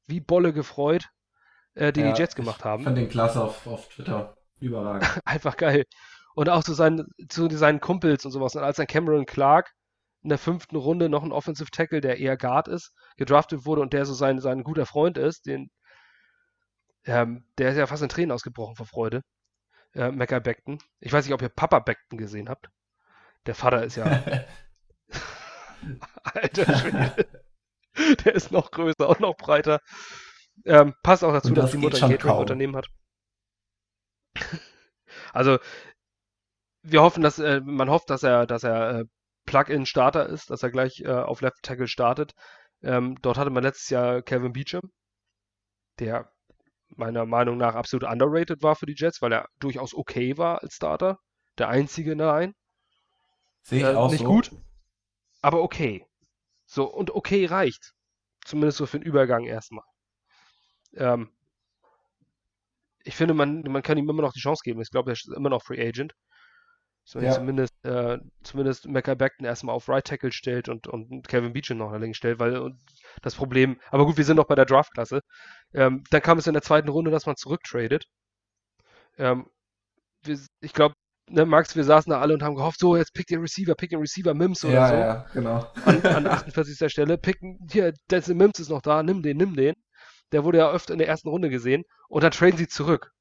wie 0.07 0.21
Bolle 0.21 0.53
gefreut, 0.53 1.09
äh, 1.75 1.93
den 1.93 2.07
ja, 2.07 2.13
die 2.13 2.21
Jets 2.21 2.35
gemacht 2.35 2.65
haben. 2.65 2.81
Ich 2.81 2.85
fand 2.85 2.99
den 2.99 3.09
klasse 3.09 3.43
auf, 3.43 3.67
auf 3.67 3.89
Twitter. 3.89 4.37
Überragend. 4.59 5.09
Einfach 5.25 5.57
geil. 5.57 5.85
Und 6.35 6.49
auch 6.49 6.63
zu 6.63 6.75
seinen, 6.75 7.07
zu 7.29 7.49
seinen 7.51 7.81
Kumpels 7.81 8.25
und 8.25 8.33
sowas. 8.33 8.55
Und 8.55 8.63
als 8.63 8.77
dann 8.77 8.87
Cameron 8.87 9.27
Clark 9.27 9.73
in 10.23 10.29
der 10.29 10.39
fünften 10.39 10.77
Runde 10.77 11.09
noch 11.09 11.23
ein 11.23 11.33
Offensive 11.33 11.71
Tackle, 11.71 12.01
der 12.01 12.19
eher 12.19 12.37
Guard 12.37 12.69
ist, 12.69 12.93
gedraftet 13.17 13.65
wurde 13.65 13.81
und 13.81 13.93
der 13.93 14.05
so 14.05 14.15
sein, 14.15 14.39
sein 14.39 14.63
guter 14.63 14.87
Freund 14.87 15.17
ist, 15.17 15.47
den, 15.47 15.71
ähm, 17.05 17.45
der 17.59 17.71
ist 17.71 17.79
ja 17.79 17.87
fast 17.87 18.03
in 18.03 18.11
Tränen 18.11 18.33
ausgebrochen 18.33 18.77
vor 18.77 18.87
Freude. 18.87 19.23
Äh, 19.95 20.13
Mecca 20.13 20.39
Beckton. 20.39 20.79
Ich 21.01 21.13
weiß 21.13 21.25
nicht, 21.25 21.35
ob 21.35 21.43
ihr 21.43 21.49
Papa 21.49 21.81
Beckton 21.81 22.19
gesehen 22.19 22.49
habt. 22.49 22.69
Der 23.47 23.55
Vater 23.55 23.85
ist 23.85 23.97
ja. 23.97 24.23
Alter 26.23 26.79
Schwede. 26.79 27.29
Der 28.25 28.35
ist 28.35 28.53
noch 28.53 28.71
größer 28.71 29.09
und 29.09 29.21
noch 29.21 29.37
breiter. 29.37 29.81
Ähm, 30.65 30.95
passt 31.03 31.25
auch 31.25 31.33
dazu, 31.33 31.53
das 31.53 31.67
dass 31.67 31.73
die 31.73 31.79
Mutter 31.79 32.05
ein 32.05 32.13
Catering-Unternehmen 32.13 32.77
hat. 32.77 32.87
also, 35.33 35.59
wir 36.83 37.03
hoffen, 37.03 37.23
dass 37.23 37.39
äh, 37.39 37.61
man 37.65 37.91
hofft, 37.91 38.11
dass 38.11 38.23
er, 38.23 38.47
dass 38.47 38.63
er 38.63 39.01
äh, 39.01 39.05
Plug-in-Starter 39.47 40.29
ist, 40.29 40.51
dass 40.51 40.63
er 40.63 40.71
gleich 40.71 41.01
äh, 41.01 41.11
auf 41.11 41.41
Left 41.41 41.63
Tackle 41.63 41.89
startet. 41.89 42.33
Ähm, 42.83 43.17
dort 43.23 43.37
hatte 43.37 43.51
man 43.51 43.63
letztes 43.63 43.91
Jahr 43.91 44.23
Kevin 44.23 44.53
Beecham, 44.53 44.91
der 45.99 46.31
meiner 46.97 47.27
Meinung 47.27 47.57
nach 47.57 47.75
absolut 47.75 48.05
underrated 48.05 48.63
war 48.63 48.77
für 48.77 48.87
die 48.87 48.95
Jets, 48.97 49.23
weil 49.23 49.33
er 49.33 49.49
durchaus 49.59 49.95
okay 49.95 50.39
war 50.39 50.63
als 50.63 50.75
Starter. 50.75 51.19
Der 51.59 51.69
einzige 51.69 52.17
nein. 52.17 52.55
Sehe 53.63 53.81
ich 53.81 53.85
äh, 53.85 53.95
auch 53.95 54.11
nicht 54.11 54.21
so. 54.21 54.27
gut, 54.27 54.51
aber 55.43 55.63
okay. 55.63 56.05
So, 56.67 56.85
und 56.85 57.11
okay 57.11 57.47
reicht. 57.47 57.93
Zumindest 58.45 58.79
so 58.79 58.87
für 58.87 58.99
den 58.99 59.07
Übergang 59.07 59.45
erstmal. 59.45 59.85
Ähm, 60.95 61.31
ich 63.05 63.17
finde, 63.17 63.35
man, 63.35 63.63
man 63.63 63.83
kann 63.83 63.99
ihm 63.99 64.09
immer 64.09 64.23
noch 64.23 64.33
die 64.33 64.41
Chance 64.41 64.63
geben. 64.65 64.81
Ich 64.81 64.91
glaube, 64.91 65.11
er 65.11 65.15
ist 65.15 65.29
immer 65.29 65.51
noch 65.51 65.63
Free 65.63 65.81
Agent. 65.81 66.15
So, 67.05 67.19
ja. 67.19 67.33
zumindest, 67.33 67.75
äh, 67.85 68.19
zumindest 68.43 68.87
Mecca 68.87 69.15
Beckton 69.15 69.47
erstmal 69.47 69.75
auf 69.75 69.89
Right 69.89 70.07
Tackle 70.07 70.33
stellt 70.33 70.69
und, 70.69 70.87
und 70.87 71.27
Kevin 71.27 71.53
Beecham 71.53 71.79
noch 71.79 71.93
links 71.97 72.19
stellt, 72.19 72.39
weil 72.39 72.73
das 73.23 73.35
Problem, 73.35 73.81
aber 73.91 74.07
gut, 74.07 74.17
wir 74.17 74.25
sind 74.25 74.37
noch 74.37 74.47
bei 74.47 74.55
der 74.55 74.67
Draftklasse. 74.67 75.23
Ähm, 75.73 76.05
dann 76.11 76.23
kam 76.23 76.39
es 76.39 76.47
in 76.47 76.53
der 76.53 76.63
zweiten 76.63 76.89
Runde, 76.89 77.11
dass 77.11 77.27
man 77.27 77.37
zurücktradet. 77.37 78.05
Ähm, 79.19 79.51
ich 80.61 80.73
glaube, 80.73 80.95
ne, 81.31 81.47
Max, 81.47 81.77
wir 81.77 81.85
saßen 81.85 82.11
da 82.11 82.21
alle 82.21 82.35
und 82.35 82.43
haben 82.43 82.57
gehofft, 82.57 82.81
so, 82.81 82.97
jetzt 82.97 83.15
pick 83.15 83.27
den 83.27 83.41
Receiver, 83.41 83.75
pick 83.75 83.91
den 83.91 84.01
Receiver, 84.01 84.35
Mims 84.35 84.65
oder 84.65 84.75
ja, 84.75 84.89
so. 84.89 84.95
Ja, 84.95 85.27
genau. 85.33 85.73
An, 85.85 86.03
an 86.03 86.27
48. 86.27 86.91
Stelle, 86.91 87.19
picken, 87.19 87.59
hier, 87.71 87.95
Denzel 88.11 88.35
Mims 88.35 88.59
ist 88.59 88.69
noch 88.69 88.83
da, 88.83 89.03
nimm 89.03 89.23
den, 89.23 89.37
nimm 89.37 89.55
den. 89.55 89.75
Der 90.33 90.45
wurde 90.45 90.59
ja 90.59 90.71
öfter 90.71 90.93
in 90.93 90.99
der 90.99 91.09
ersten 91.09 91.29
Runde 91.29 91.51
gesehen 91.51 91.85
und 92.09 92.23
dann 92.23 92.33
traden 92.33 92.57
sie 92.57 92.69
zurück. 92.69 93.13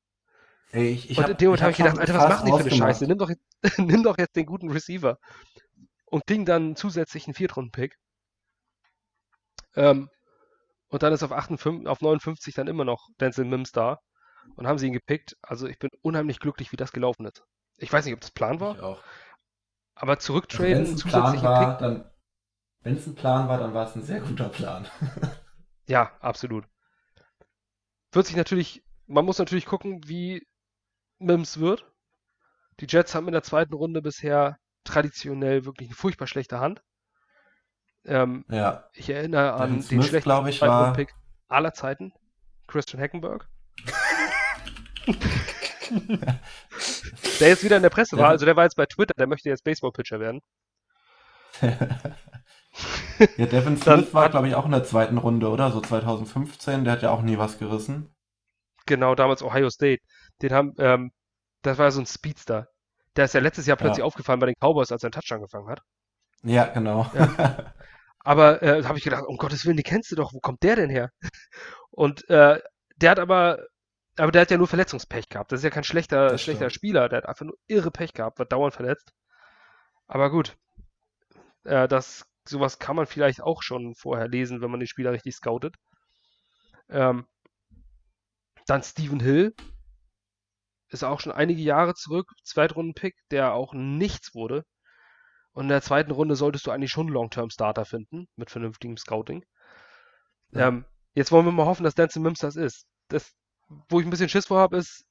Ey, 0.71 0.89
ich, 0.89 1.09
ich 1.09 1.17
und 1.17 1.29
in 1.29 1.37
dem 1.37 1.47
Moment 1.47 1.61
habe 1.61 1.71
ich 1.71 1.77
gedacht, 1.77 1.97
Alter, 1.97 2.13
was 2.13 2.29
machen 2.29 2.45
die 2.45 2.51
für 2.51 2.59
eine 2.59 2.71
Scheiße? 2.71 3.07
Nimm 3.07 3.17
doch, 3.17 3.29
jetzt, 3.29 3.43
nimm 3.79 4.03
doch 4.03 4.17
jetzt 4.17 4.35
den 4.35 4.45
guten 4.45 4.69
Receiver. 4.69 5.17
Und 6.05 6.25
ging 6.27 6.45
dann 6.45 6.75
zusätzlich 6.75 7.27
einen 7.27 7.33
Viertrunden-Pick. 7.33 7.95
Ähm, 9.75 10.09
und 10.89 11.03
dann 11.03 11.13
ist 11.13 11.23
auf, 11.23 11.31
58, 11.31 11.87
auf 11.87 12.01
59 12.01 12.53
dann 12.53 12.67
immer 12.67 12.85
noch 12.85 13.07
Denzel 13.19 13.45
Mims 13.45 13.71
da. 13.71 13.99
Und 14.55 14.67
haben 14.67 14.77
sie 14.77 14.87
ihn 14.87 14.93
gepickt. 14.93 15.35
Also 15.41 15.67
ich 15.67 15.77
bin 15.79 15.89
unheimlich 16.01 16.39
glücklich, 16.39 16.71
wie 16.71 16.77
das 16.77 16.91
gelaufen 16.91 17.25
ist. 17.25 17.43
Ich 17.79 17.91
weiß 17.91 18.05
nicht, 18.05 18.13
ob 18.13 18.21
das 18.21 18.31
Plan 18.31 18.59
war. 18.59 18.75
Ich 18.75 18.81
auch. 18.81 19.01
Aber 19.95 20.19
zurücktraden, 20.19 20.87
also 20.87 21.11
war, 21.43 21.77
dann, 21.77 22.09
Wenn 22.81 22.95
es 22.95 23.05
ein 23.05 23.15
Plan 23.15 23.49
war, 23.49 23.57
dann 23.57 23.73
war 23.73 23.87
es 23.87 23.95
ein 23.95 24.03
sehr 24.03 24.21
guter 24.21 24.47
Plan. 24.47 24.87
ja, 25.87 26.11
absolut. 26.21 26.65
Wird 28.11 28.25
sich 28.25 28.37
natürlich, 28.37 28.83
man 29.07 29.25
muss 29.25 29.39
natürlich 29.39 29.65
gucken, 29.65 30.07
wie 30.07 30.47
Mims 31.17 31.59
wird. 31.59 31.85
Die 32.79 32.87
Jets 32.87 33.13
haben 33.13 33.27
in 33.27 33.33
der 33.33 33.43
zweiten 33.43 33.73
Runde 33.73 34.01
bisher 34.01 34.57
traditionell 34.85 35.65
wirklich 35.65 35.89
eine 35.89 35.95
furchtbar 35.95 36.27
schlechte 36.27 36.59
Hand. 36.59 36.81
Ähm, 38.05 38.45
ja. 38.49 38.89
Ich 38.93 39.09
erinnere 39.09 39.53
an 39.53 39.73
den 39.73 39.81
Smith, 39.83 40.07
schlechtesten 40.07 40.47
ich, 40.47 40.61
war... 40.61 40.93
Pick 40.93 41.13
aller 41.49 41.73
Zeiten, 41.73 42.13
Christian 42.67 43.01
Hackenberg. 43.01 43.49
der 47.39 47.47
jetzt 47.47 47.63
wieder 47.63 47.77
in 47.77 47.83
der 47.83 47.89
Presse 47.89 48.17
war, 48.17 48.29
also 48.29 48.45
der 48.45 48.55
war 48.55 48.63
jetzt 48.63 48.75
bei 48.75 48.85
Twitter, 48.85 49.13
der 49.17 49.27
möchte 49.27 49.49
jetzt 49.49 49.63
Baseball-Pitcher 49.63 50.19
werden. 50.19 50.41
ja, 51.61 53.45
Devin 53.45 53.77
Smith 53.77 54.13
war, 54.13 54.29
glaube 54.29 54.47
ich, 54.47 54.55
auch 54.55 54.65
in 54.65 54.71
der 54.71 54.83
zweiten 54.83 55.17
Runde, 55.17 55.49
oder? 55.49 55.71
So 55.71 55.81
2015, 55.81 56.83
der 56.83 56.93
hat 56.93 57.01
ja 57.01 57.11
auch 57.11 57.21
nie 57.21 57.37
was 57.37 57.57
gerissen. 57.57 58.15
Genau, 58.85 59.15
damals 59.15 59.43
Ohio 59.43 59.69
State. 59.69 60.01
Den 60.41 60.53
haben, 60.53 60.73
ähm, 60.79 61.11
das 61.61 61.77
war 61.77 61.91
so 61.91 61.99
ein 62.01 62.05
Speedster. 62.05 62.67
Der 63.15 63.25
ist 63.25 63.33
ja 63.33 63.41
letztes 63.41 63.65
Jahr 63.65 63.77
plötzlich 63.77 63.99
ja. 63.99 64.05
aufgefallen 64.05 64.39
bei 64.39 64.45
den 64.45 64.55
Cowboys, 64.59 64.91
als 64.91 65.03
er 65.03 65.07
einen 65.07 65.13
Touchdown 65.13 65.41
gefangen 65.41 65.69
hat. 65.69 65.81
Ja, 66.43 66.65
genau. 66.65 67.09
Ja. 67.13 67.73
Aber 68.19 68.61
äh, 68.61 68.83
habe 68.83 68.97
ich 68.97 69.03
gedacht, 69.03 69.23
um 69.27 69.37
Gottes 69.37 69.65
Willen, 69.65 69.77
die 69.77 69.83
kennst 69.83 70.11
du 70.11 70.15
doch, 70.15 70.33
wo 70.33 70.39
kommt 70.39 70.63
der 70.63 70.75
denn 70.75 70.89
her? 70.89 71.09
Und 71.91 72.29
äh, 72.29 72.59
der 72.97 73.11
hat 73.11 73.19
aber 73.19 73.65
aber 74.19 74.31
der 74.31 74.41
hat 74.41 74.51
ja 74.51 74.57
nur 74.57 74.67
Verletzungspech 74.67 75.29
gehabt. 75.29 75.51
Das 75.51 75.59
ist 75.59 75.63
ja 75.63 75.69
kein 75.69 75.83
schlechter, 75.83 76.37
schlechter 76.37 76.69
Spieler. 76.69 77.09
Der 77.09 77.17
hat 77.17 77.25
einfach 77.25 77.45
nur 77.45 77.57
irre 77.67 77.91
Pech 77.91 78.13
gehabt, 78.13 78.39
wird 78.39 78.51
dauernd 78.51 78.73
verletzt. 78.73 79.13
Aber 80.07 80.29
gut. 80.29 80.57
Äh, 81.63 81.87
das, 81.87 82.25
sowas 82.47 82.79
kann 82.79 82.95
man 82.95 83.05
vielleicht 83.05 83.41
auch 83.41 83.61
schon 83.61 83.95
vorher 83.95 84.27
lesen, 84.27 84.61
wenn 84.61 84.71
man 84.71 84.79
den 84.79 84.87
Spieler 84.87 85.11
richtig 85.11 85.35
scoutet. 85.35 85.75
Ähm, 86.89 87.27
dann 88.65 88.83
Steven 88.83 89.19
Hill. 89.19 89.53
Ist 90.89 91.03
auch 91.03 91.19
schon 91.19 91.31
einige 91.31 91.61
Jahre 91.61 91.93
zurück. 91.93 92.31
Zweitrunden-Pick, 92.43 93.15
der 93.29 93.53
auch 93.53 93.73
nichts 93.73 94.33
wurde. 94.33 94.65
Und 95.51 95.65
in 95.65 95.69
der 95.69 95.81
zweiten 95.81 96.11
Runde 96.11 96.35
solltest 96.35 96.65
du 96.65 96.71
eigentlich 96.71 96.91
schon 96.91 97.09
Long-Term-Starter 97.09 97.85
finden, 97.85 98.27
mit 98.35 98.49
vernünftigem 98.49 98.97
Scouting. 98.97 99.45
Ja. 100.51 100.69
Ähm, 100.69 100.85
Jetzt 101.13 101.31
wollen 101.31 101.45
wir 101.45 101.51
mal 101.51 101.65
hoffen, 101.65 101.83
dass 101.83 101.95
Danson 101.95 102.23
Mims 102.23 102.39
das 102.39 102.55
ist. 102.55 102.85
Das, 103.07 103.33
wo 103.89 103.99
ich 103.99 104.05
ein 104.05 104.09
bisschen 104.09 104.29
Schiss 104.29 104.47
vor 104.47 104.59
habe, 104.59 104.77
ist, 104.77 105.05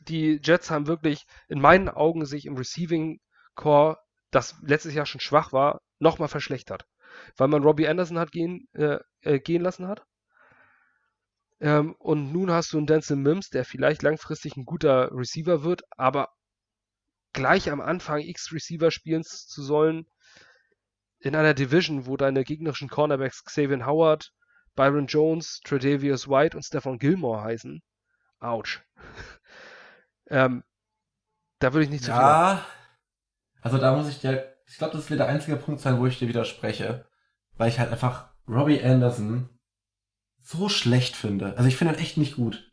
die 0.00 0.40
Jets 0.42 0.70
haben 0.70 0.86
wirklich 0.86 1.26
in 1.48 1.60
meinen 1.60 1.88
Augen 1.88 2.26
sich 2.26 2.46
im 2.46 2.56
Receiving 2.56 3.20
Core, 3.54 3.98
das 4.30 4.56
letztes 4.62 4.94
Jahr 4.94 5.06
schon 5.06 5.20
schwach 5.20 5.52
war, 5.52 5.80
nochmal 5.98 6.28
verschlechtert. 6.28 6.86
Weil 7.36 7.48
man 7.48 7.62
Robbie 7.62 7.88
Anderson 7.88 8.18
hat 8.18 8.30
gehen, 8.30 8.68
äh, 8.74 8.98
äh, 9.22 9.40
gehen 9.40 9.62
lassen 9.62 9.88
hat. 9.88 10.04
Ähm, 11.60 11.94
und 11.98 12.32
nun 12.32 12.50
hast 12.50 12.72
du 12.72 12.76
einen 12.76 12.86
Denzel 12.86 13.16
Mims, 13.16 13.48
der 13.48 13.64
vielleicht 13.64 14.02
langfristig 14.02 14.56
ein 14.56 14.66
guter 14.66 15.10
Receiver 15.12 15.62
wird, 15.64 15.82
aber 15.96 16.28
gleich 17.32 17.70
am 17.70 17.80
Anfang 17.80 18.20
X-Receiver 18.20 18.90
spielen 18.90 19.22
zu 19.22 19.62
sollen, 19.62 20.06
in 21.18 21.34
einer 21.34 21.54
Division, 21.54 22.06
wo 22.06 22.16
deine 22.16 22.44
gegnerischen 22.44 22.88
Cornerbacks 22.88 23.44
Xavier 23.44 23.86
Howard, 23.86 24.32
Byron 24.76 25.06
Jones, 25.06 25.60
Tredavious 25.64 26.28
White 26.28 26.56
und 26.56 26.62
Stefan 26.62 26.98
Gilmore 26.98 27.42
heißen. 27.42 27.82
Autsch. 28.38 28.82
ähm, 30.30 30.62
da 31.58 31.72
würde 31.72 31.84
ich 31.84 31.90
nicht 31.90 32.04
zu 32.04 32.10
viel. 32.10 32.20
Ja, 32.20 32.64
also 33.62 33.78
da 33.78 33.96
muss 33.96 34.08
ich 34.08 34.20
dir, 34.20 34.54
ich 34.66 34.78
glaube, 34.78 34.96
das 34.96 35.10
wird 35.10 35.20
der 35.20 35.28
einzige 35.28 35.56
Punkt 35.56 35.80
sein, 35.80 35.98
wo 35.98 36.06
ich 36.06 36.18
dir 36.18 36.28
widerspreche, 36.28 37.08
weil 37.56 37.68
ich 37.68 37.78
halt 37.80 37.90
einfach 37.90 38.28
Robbie 38.46 38.82
Anderson 38.82 39.48
so 40.40 40.68
schlecht 40.68 41.16
finde. 41.16 41.56
Also 41.56 41.68
ich 41.68 41.76
finde 41.76 41.94
ihn 41.94 42.00
echt 42.00 42.18
nicht 42.18 42.36
gut. 42.36 42.70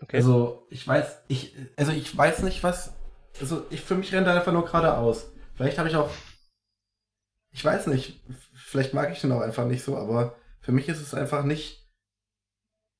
Okay. 0.00 0.18
Also 0.18 0.66
ich 0.70 0.86
weiß, 0.86 1.22
ich, 1.28 1.56
also 1.76 1.92
ich 1.92 2.16
weiß 2.16 2.42
nicht, 2.42 2.62
was, 2.62 2.94
also 3.40 3.66
ich 3.70 3.80
für 3.80 3.94
mich 3.94 4.12
rennt 4.12 4.26
er 4.26 4.34
einfach 4.34 4.52
nur 4.52 4.64
geradeaus. 4.64 5.32
Vielleicht 5.54 5.78
habe 5.78 5.88
ich 5.88 5.96
auch, 5.96 6.10
ich 7.50 7.64
weiß 7.64 7.86
nicht, 7.88 8.22
vielleicht 8.54 8.94
mag 8.94 9.10
ich 9.10 9.20
den 9.20 9.32
auch 9.32 9.40
einfach 9.40 9.66
nicht 9.66 9.82
so, 9.82 9.96
aber 9.96 10.36
für 10.64 10.72
mich 10.72 10.88
ist 10.88 11.02
es 11.02 11.12
einfach 11.12 11.44
nicht, 11.44 11.86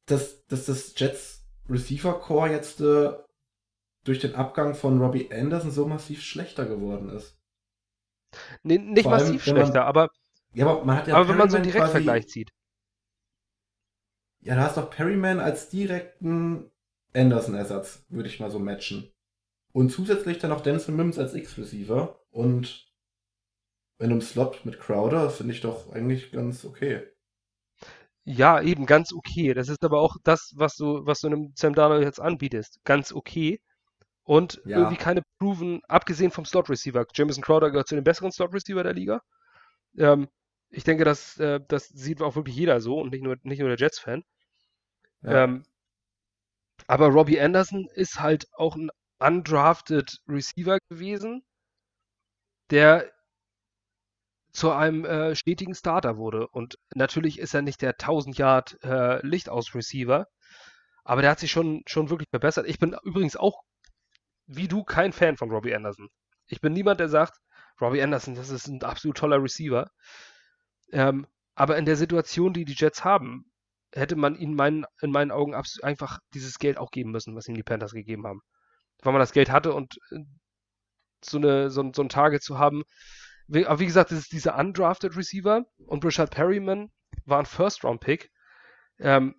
dass, 0.06 0.44
dass 0.46 0.66
das 0.66 0.92
Jets 0.96 1.46
Receiver 1.66 2.20
Core 2.20 2.50
jetzt 2.50 2.82
äh, 2.82 3.12
durch 4.04 4.18
den 4.18 4.34
Abgang 4.34 4.74
von 4.74 5.00
Robbie 5.00 5.32
Anderson 5.32 5.70
so 5.70 5.86
massiv 5.86 6.22
schlechter 6.22 6.66
geworden 6.66 7.08
ist. 7.08 7.40
Nee, 8.62 8.76
nicht 8.76 9.06
allem, 9.06 9.28
massiv 9.28 9.44
schlechter, 9.44 9.80
man, 9.80 9.88
aber, 9.88 10.10
ja, 10.52 10.66
aber, 10.66 10.84
man 10.84 10.96
hat 10.98 11.08
ja 11.08 11.14
aber 11.16 11.28
wenn 11.30 11.38
man 11.38 11.48
so 11.48 11.56
einen 11.56 11.64
Direktvergleich 11.64 12.28
zieht. 12.28 12.50
Ja, 14.40 14.56
da 14.56 14.64
hast 14.64 14.76
doch 14.76 14.90
Perryman 14.90 15.40
als 15.40 15.70
direkten 15.70 16.70
Anderson-Ersatz, 17.14 18.04
würde 18.10 18.28
ich 18.28 18.40
mal 18.40 18.50
so 18.50 18.58
matchen. 18.58 19.10
Und 19.72 19.88
zusätzlich 19.88 20.38
dann 20.38 20.50
noch 20.50 20.60
Denzel 20.60 20.94
Mims 20.94 21.18
als 21.18 21.32
X-Receiver. 21.32 22.20
Und 22.30 22.92
in 23.98 24.10
einem 24.10 24.20
Slot 24.20 24.66
mit 24.66 24.78
Crowder 24.78 25.30
finde 25.30 25.54
ich 25.54 25.62
doch 25.62 25.90
eigentlich 25.92 26.30
ganz 26.30 26.66
okay. 26.66 27.13
Ja, 28.24 28.60
eben 28.62 28.86
ganz 28.86 29.12
okay. 29.12 29.52
Das 29.54 29.68
ist 29.68 29.84
aber 29.84 30.00
auch 30.00 30.16
das, 30.24 30.52
was 30.56 30.76
du, 30.76 31.06
was 31.06 31.20
du 31.20 31.26
einem 31.28 31.52
Sam 31.56 31.74
Darnold 31.74 32.04
jetzt 32.04 32.20
anbietest. 32.20 32.80
Ganz 32.84 33.12
okay. 33.12 33.60
Und 34.22 34.62
ja. 34.64 34.78
irgendwie 34.78 34.96
keine 34.96 35.22
proven, 35.38 35.82
abgesehen 35.86 36.30
vom 36.30 36.46
Slot 36.46 36.70
Receiver. 36.70 37.06
Jamison 37.14 37.42
Crowder 37.44 37.70
gehört 37.70 37.88
zu 37.88 37.94
den 37.94 38.04
besseren 38.04 38.32
Slot 38.32 38.54
Receiver 38.54 38.82
der 38.82 38.94
Liga. 38.94 39.20
Ähm, 39.98 40.28
ich 40.70 40.84
denke, 40.84 41.04
das, 41.04 41.38
äh, 41.38 41.60
das 41.68 41.88
sieht 41.88 42.22
auch 42.22 42.34
wirklich 42.34 42.56
jeder 42.56 42.80
so 42.80 42.98
und 43.00 43.10
nicht 43.12 43.22
nur, 43.22 43.36
nicht 43.42 43.60
nur 43.60 43.68
der 43.68 43.78
Jets-Fan. 43.78 44.24
Ja. 45.22 45.44
Ähm, 45.44 45.64
aber 46.86 47.08
Robbie 47.08 47.40
Anderson 47.40 47.88
ist 47.94 48.20
halt 48.20 48.46
auch 48.54 48.74
ein 48.76 48.90
undrafted 49.18 50.18
Receiver 50.26 50.78
gewesen, 50.88 51.44
der 52.70 53.12
zu 54.54 54.70
einem 54.70 55.04
äh, 55.04 55.34
stetigen 55.34 55.74
Starter 55.74 56.16
wurde. 56.16 56.46
Und 56.48 56.78
natürlich 56.94 57.38
ist 57.40 57.54
er 57.54 57.62
nicht 57.62 57.82
der 57.82 57.90
1000 57.90 58.38
Yard 58.38 58.78
äh, 58.84 59.24
Lichtaus-Receiver, 59.26 60.28
aber 61.02 61.22
der 61.22 61.32
hat 61.32 61.40
sich 61.40 61.50
schon, 61.50 61.82
schon 61.86 62.08
wirklich 62.08 62.30
verbessert. 62.30 62.66
Ich 62.66 62.78
bin 62.78 62.96
übrigens 63.02 63.36
auch, 63.36 63.62
wie 64.46 64.68
du, 64.68 64.84
kein 64.84 65.12
Fan 65.12 65.36
von 65.36 65.50
Robbie 65.50 65.74
Anderson. 65.74 66.08
Ich 66.46 66.60
bin 66.60 66.72
niemand, 66.72 67.00
der 67.00 67.08
sagt, 67.08 67.38
Robbie 67.80 68.00
Anderson, 68.00 68.36
das 68.36 68.50
ist 68.50 68.68
ein 68.68 68.82
absolut 68.82 69.16
toller 69.16 69.42
Receiver. 69.42 69.90
Ähm, 70.92 71.26
aber 71.56 71.76
in 71.76 71.84
der 71.84 71.96
Situation, 71.96 72.52
die 72.52 72.64
die 72.64 72.76
Jets 72.76 73.04
haben, 73.04 73.50
hätte 73.92 74.14
man 74.14 74.36
ihnen 74.36 74.54
meinen, 74.54 74.84
in 75.00 75.10
meinen 75.10 75.32
Augen 75.32 75.54
einfach 75.82 76.20
dieses 76.32 76.58
Geld 76.58 76.78
auch 76.78 76.90
geben 76.90 77.10
müssen, 77.10 77.34
was 77.34 77.48
ihnen 77.48 77.56
die 77.56 77.62
Panthers 77.64 77.92
gegeben 77.92 78.26
haben. 78.26 78.40
Weil 79.02 79.12
man 79.12 79.20
das 79.20 79.32
Geld 79.32 79.50
hatte 79.50 79.72
und 79.72 79.96
äh, 80.12 80.20
so, 81.24 81.38
eine, 81.38 81.70
so, 81.70 81.90
so 81.92 82.02
ein 82.02 82.08
Target 82.08 82.42
zu 82.42 82.58
haben. 82.58 82.84
Wie, 83.46 83.66
aber 83.66 83.80
wie 83.80 83.86
gesagt, 83.86 84.10
das 84.10 84.18
ist 84.18 84.32
dieser 84.32 84.56
undrafted 84.58 85.16
Receiver 85.16 85.64
und 85.86 86.00
Brishad 86.00 86.30
Perryman 86.30 86.90
war 87.26 87.38
ein 87.38 87.46
First-Round-Pick. 87.46 88.30
Ähm, 88.98 89.34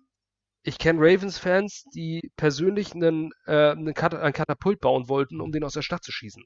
ich 0.62 0.78
kenne 0.78 1.00
Ravens-Fans, 1.00 1.84
die 1.94 2.32
persönlich 2.36 2.92
einen, 2.94 3.30
äh, 3.46 3.70
einen, 3.70 3.94
Kat 3.94 4.14
einen 4.14 4.32
Katapult 4.32 4.80
bauen 4.80 5.08
wollten, 5.08 5.40
um 5.40 5.52
den 5.52 5.64
aus 5.64 5.74
der 5.74 5.82
Stadt 5.82 6.02
zu 6.02 6.12
schießen. 6.12 6.44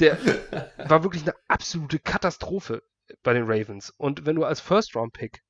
Der 0.00 0.18
war 0.88 1.02
wirklich 1.02 1.22
eine 1.22 1.34
absolute 1.48 1.98
Katastrophe 1.98 2.82
bei 3.22 3.32
den 3.32 3.44
Ravens. 3.44 3.90
Und 3.96 4.26
wenn 4.26 4.36
du 4.36 4.44
als 4.44 4.60
First-Round-Pick 4.60 5.42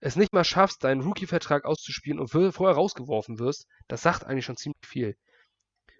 es 0.00 0.16
nicht 0.16 0.34
mal 0.34 0.44
schaffst, 0.44 0.84
deinen 0.84 1.00
Rookie-Vertrag 1.00 1.64
auszuspielen 1.64 2.18
und 2.18 2.28
vorher 2.28 2.76
rausgeworfen 2.76 3.38
wirst, 3.38 3.66
das 3.88 4.02
sagt 4.02 4.24
eigentlich 4.24 4.44
schon 4.44 4.56
ziemlich 4.56 4.86
viel. 4.86 5.16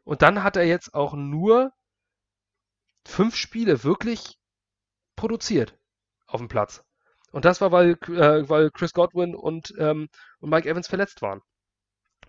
Und 0.04 0.20
dann 0.20 0.42
hat 0.42 0.56
er 0.56 0.64
jetzt 0.64 0.92
auch 0.92 1.14
nur 1.14 1.72
fünf 3.06 3.36
Spiele 3.36 3.84
wirklich 3.84 4.38
produziert 5.16 5.76
auf 6.26 6.40
dem 6.40 6.48
Platz. 6.48 6.82
Und 7.32 7.44
das 7.44 7.60
war, 7.60 7.72
weil, 7.72 7.96
äh, 8.08 8.48
weil 8.48 8.70
Chris 8.70 8.92
Godwin 8.92 9.34
und, 9.34 9.74
ähm, 9.78 10.08
und 10.40 10.50
Mike 10.50 10.68
Evans 10.68 10.86
verletzt 10.86 11.20
waren. 11.22 11.40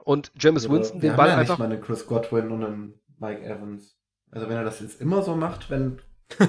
Und 0.04 0.32
James 0.40 0.66
ja, 0.66 0.72
Winston 0.72 1.00
den 1.00 1.16
Ball 1.16 1.30
ja 1.30 1.38
einfach. 1.38 1.56
Ich 1.56 1.60
meine 1.60 1.80
Chris 1.80 2.06
Godwin 2.06 2.52
und 2.52 2.64
einen 2.64 3.02
Mike 3.18 3.44
Evans. 3.44 3.98
Also 4.32 4.50
wenn 4.50 4.58
er 4.58 4.64
das 4.64 4.80
jetzt 4.80 5.02
immer 5.02 5.22
so 5.22 5.36
macht, 5.36 5.70
wenn 5.70 6.02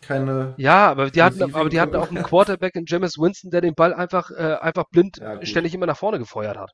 keine. 0.00 0.54
Ja, 0.56 0.88
aber 0.88 1.10
die 1.10 1.22
hatten, 1.22 1.42
aber 1.54 1.68
die 1.68 1.80
hatten 1.80 1.96
auch 1.96 2.10
einen 2.10 2.22
Quarterback 2.22 2.74
in 2.76 2.84
James 2.86 3.18
Winston, 3.18 3.50
der 3.50 3.60
den 3.60 3.74
Ball 3.74 3.92
einfach, 3.92 4.30
äh, 4.30 4.56
einfach 4.60 4.84
blind 4.90 5.18
ja, 5.18 5.44
ständig 5.44 5.74
immer 5.74 5.86
nach 5.86 5.98
vorne 5.98 6.18
gefeuert 6.18 6.56
hat. 6.56 6.70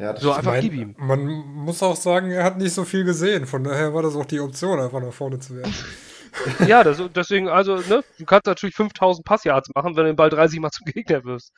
Ja, 0.00 0.16
so 0.16 0.32
einfach 0.32 0.52
mein, 0.52 0.62
gib 0.62 0.72
ihm. 0.72 0.94
Man 0.98 1.26
muss 1.26 1.82
auch 1.82 1.94
sagen, 1.94 2.30
er 2.30 2.42
hat 2.42 2.56
nicht 2.56 2.72
so 2.72 2.84
viel 2.84 3.04
gesehen. 3.04 3.46
Von 3.46 3.64
daher 3.64 3.92
war 3.92 4.02
das 4.02 4.16
auch 4.16 4.24
die 4.24 4.40
Option, 4.40 4.80
einfach 4.80 5.00
nach 5.00 5.12
vorne 5.12 5.40
zu 5.40 5.56
werden. 5.56 5.74
ja, 6.66 6.82
das, 6.82 7.02
deswegen, 7.14 7.48
also, 7.48 7.76
ne, 7.76 8.02
du 8.18 8.24
kannst 8.24 8.46
natürlich 8.46 8.74
5000 8.74 9.26
Passyards 9.26 9.68
machen, 9.74 9.96
wenn 9.96 10.04
du 10.04 10.10
den 10.12 10.16
Ball 10.16 10.30
30 10.30 10.58
Mal 10.60 10.70
zum 10.70 10.86
Gegner 10.86 11.22
wirst. 11.24 11.52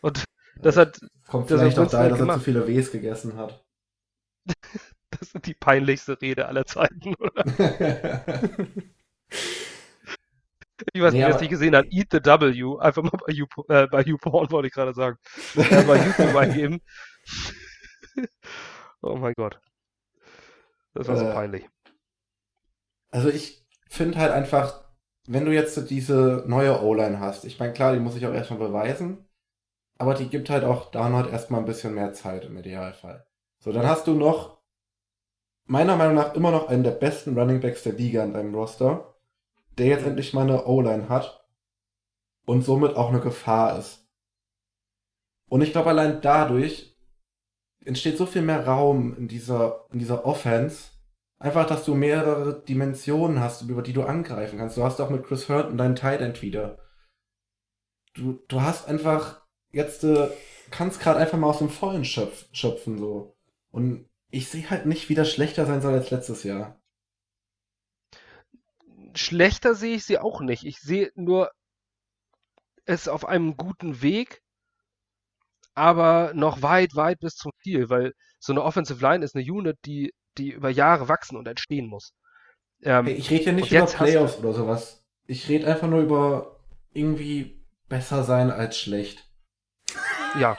Und 0.00 0.24
das 0.60 0.76
hat. 0.76 0.98
Kommt 1.28 1.48
das 1.48 1.60
vielleicht 1.60 1.78
auch 1.78 1.88
daher, 1.88 2.10
dass 2.10 2.20
er 2.20 2.34
zu 2.34 2.40
viele 2.40 2.66
Ws 2.66 2.90
gegessen 2.90 3.36
hat. 3.36 3.64
das 5.10 5.32
ist 5.32 5.46
die 5.46 5.54
peinlichste 5.54 6.20
Rede 6.20 6.46
aller 6.46 6.66
Zeiten, 6.66 7.14
oder? 7.14 7.44
Ich 10.92 11.00
weiß 11.00 11.14
nicht, 11.14 11.22
wer 11.22 11.34
es 11.34 11.40
nicht 11.40 11.48
gesehen 11.48 11.74
hat. 11.74 11.86
Eat 11.90 12.08
the 12.12 12.18
W. 12.18 12.78
Einfach 12.80 13.02
mal 13.02 13.18
bei, 13.26 13.32
you, 13.32 13.46
äh, 13.68 13.86
bei 13.86 14.02
YouPorn, 14.02 14.50
wollte 14.50 14.68
ich 14.68 14.74
gerade 14.74 14.92
sagen. 14.92 15.16
Äh, 15.54 15.82
bei 15.84 16.04
YouTube 16.04 16.36
eingeben. 16.36 16.82
oh 19.02 19.16
mein 19.16 19.34
Gott. 19.34 19.60
Das 20.94 21.08
war 21.08 21.16
äh, 21.16 21.18
so 21.18 21.24
peinlich. 21.26 21.68
Also 23.10 23.28
ich 23.28 23.66
finde 23.88 24.18
halt 24.18 24.32
einfach, 24.32 24.84
wenn 25.26 25.44
du 25.44 25.52
jetzt 25.52 25.90
diese 25.90 26.44
neue 26.46 26.82
O-Line 26.82 27.20
hast, 27.20 27.44
ich 27.44 27.58
meine, 27.58 27.72
klar, 27.72 27.92
die 27.92 28.00
muss 28.00 28.16
ich 28.16 28.26
auch 28.26 28.32
erstmal 28.32 28.60
beweisen, 28.60 29.24
aber 29.98 30.14
die 30.14 30.28
gibt 30.28 30.50
halt 30.50 30.64
auch 30.64 30.90
Downward 30.90 31.30
erstmal 31.30 31.60
ein 31.60 31.66
bisschen 31.66 31.94
mehr 31.94 32.12
Zeit 32.12 32.44
im 32.44 32.56
Idealfall. 32.56 33.26
So, 33.58 33.72
dann 33.72 33.86
hast 33.86 34.06
du 34.06 34.14
noch, 34.14 34.60
meiner 35.64 35.96
Meinung 35.96 36.14
nach, 36.14 36.34
immer 36.34 36.50
noch 36.50 36.68
einen 36.68 36.84
der 36.84 36.92
besten 36.92 37.38
Running 37.38 37.60
Backs 37.60 37.82
der 37.82 37.94
Liga 37.94 38.22
in 38.22 38.32
deinem 38.32 38.54
Roster 38.54 39.16
der 39.78 39.86
jetzt 39.86 40.06
endlich 40.06 40.32
mal 40.32 40.42
eine 40.42 40.66
O-Line 40.66 41.08
hat 41.08 41.46
und 42.46 42.62
somit 42.62 42.96
auch 42.96 43.10
eine 43.10 43.20
Gefahr 43.20 43.78
ist. 43.78 44.06
Und 45.48 45.60
ich 45.60 45.72
glaube, 45.72 45.90
allein 45.90 46.20
dadurch 46.20 46.95
entsteht 47.86 48.18
so 48.18 48.26
viel 48.26 48.42
mehr 48.42 48.66
Raum 48.66 49.16
in 49.16 49.28
dieser, 49.28 49.86
in 49.92 49.98
dieser 49.98 50.26
Offense. 50.26 50.90
Einfach, 51.38 51.66
dass 51.66 51.84
du 51.84 51.94
mehrere 51.94 52.62
Dimensionen 52.62 53.40
hast, 53.40 53.62
über 53.62 53.82
die 53.82 53.92
du 53.92 54.02
angreifen 54.02 54.58
kannst. 54.58 54.76
Du 54.76 54.82
hast 54.82 55.00
auch 55.00 55.10
mit 55.10 55.24
Chris 55.24 55.48
Herndon 55.48 55.78
deinen 55.78 55.96
Tight 55.96 56.20
End 56.20 56.42
wieder. 56.42 56.78
Du, 58.14 58.40
du 58.48 58.62
hast 58.62 58.88
einfach 58.88 59.42
jetzt, 59.70 60.04
äh, 60.04 60.28
kannst 60.70 61.00
gerade 61.00 61.20
einfach 61.20 61.38
mal 61.38 61.48
aus 61.48 61.58
dem 61.58 61.68
Vollen 61.68 62.04
schöpf, 62.04 62.46
schöpfen, 62.52 62.98
so. 62.98 63.36
Und 63.70 64.08
ich 64.30 64.48
sehe 64.48 64.70
halt 64.70 64.86
nicht, 64.86 65.08
wie 65.08 65.14
das 65.14 65.30
schlechter 65.30 65.66
sein 65.66 65.82
soll 65.82 65.94
als 65.94 66.10
letztes 66.10 66.42
Jahr 66.42 66.80
schlechter 69.18 69.74
sehe 69.74 69.96
ich 69.96 70.04
sie 70.04 70.18
auch 70.18 70.40
nicht. 70.40 70.64
Ich 70.64 70.78
sehe 70.78 71.10
nur 71.14 71.50
es 72.84 73.08
auf 73.08 73.24
einem 73.24 73.56
guten 73.56 74.02
Weg, 74.02 74.42
aber 75.76 76.32
noch 76.34 76.62
weit, 76.62 76.96
weit 76.96 77.20
bis 77.20 77.36
zum 77.36 77.52
Ziel, 77.62 77.90
weil 77.90 78.14
so 78.38 78.52
eine 78.52 78.62
Offensive 78.62 79.00
Line 79.00 79.24
ist 79.24 79.36
eine 79.36 79.44
Unit, 79.44 79.76
die, 79.84 80.12
die 80.38 80.52
über 80.52 80.70
Jahre 80.70 81.08
wachsen 81.08 81.36
und 81.36 81.46
entstehen 81.46 81.86
muss. 81.86 82.12
Ähm, 82.82 83.06
ich 83.06 83.30
rede 83.30 83.44
ja 83.44 83.52
nicht 83.52 83.70
über 83.70 83.86
Playoffs 83.86 84.38
oder 84.38 84.54
sowas. 84.54 85.04
Ich 85.26 85.48
rede 85.48 85.66
einfach 85.66 85.88
nur 85.88 86.00
über 86.00 86.60
irgendwie 86.92 87.62
besser 87.88 88.24
sein 88.24 88.50
als 88.50 88.78
schlecht. 88.78 89.28
Ja. 90.38 90.58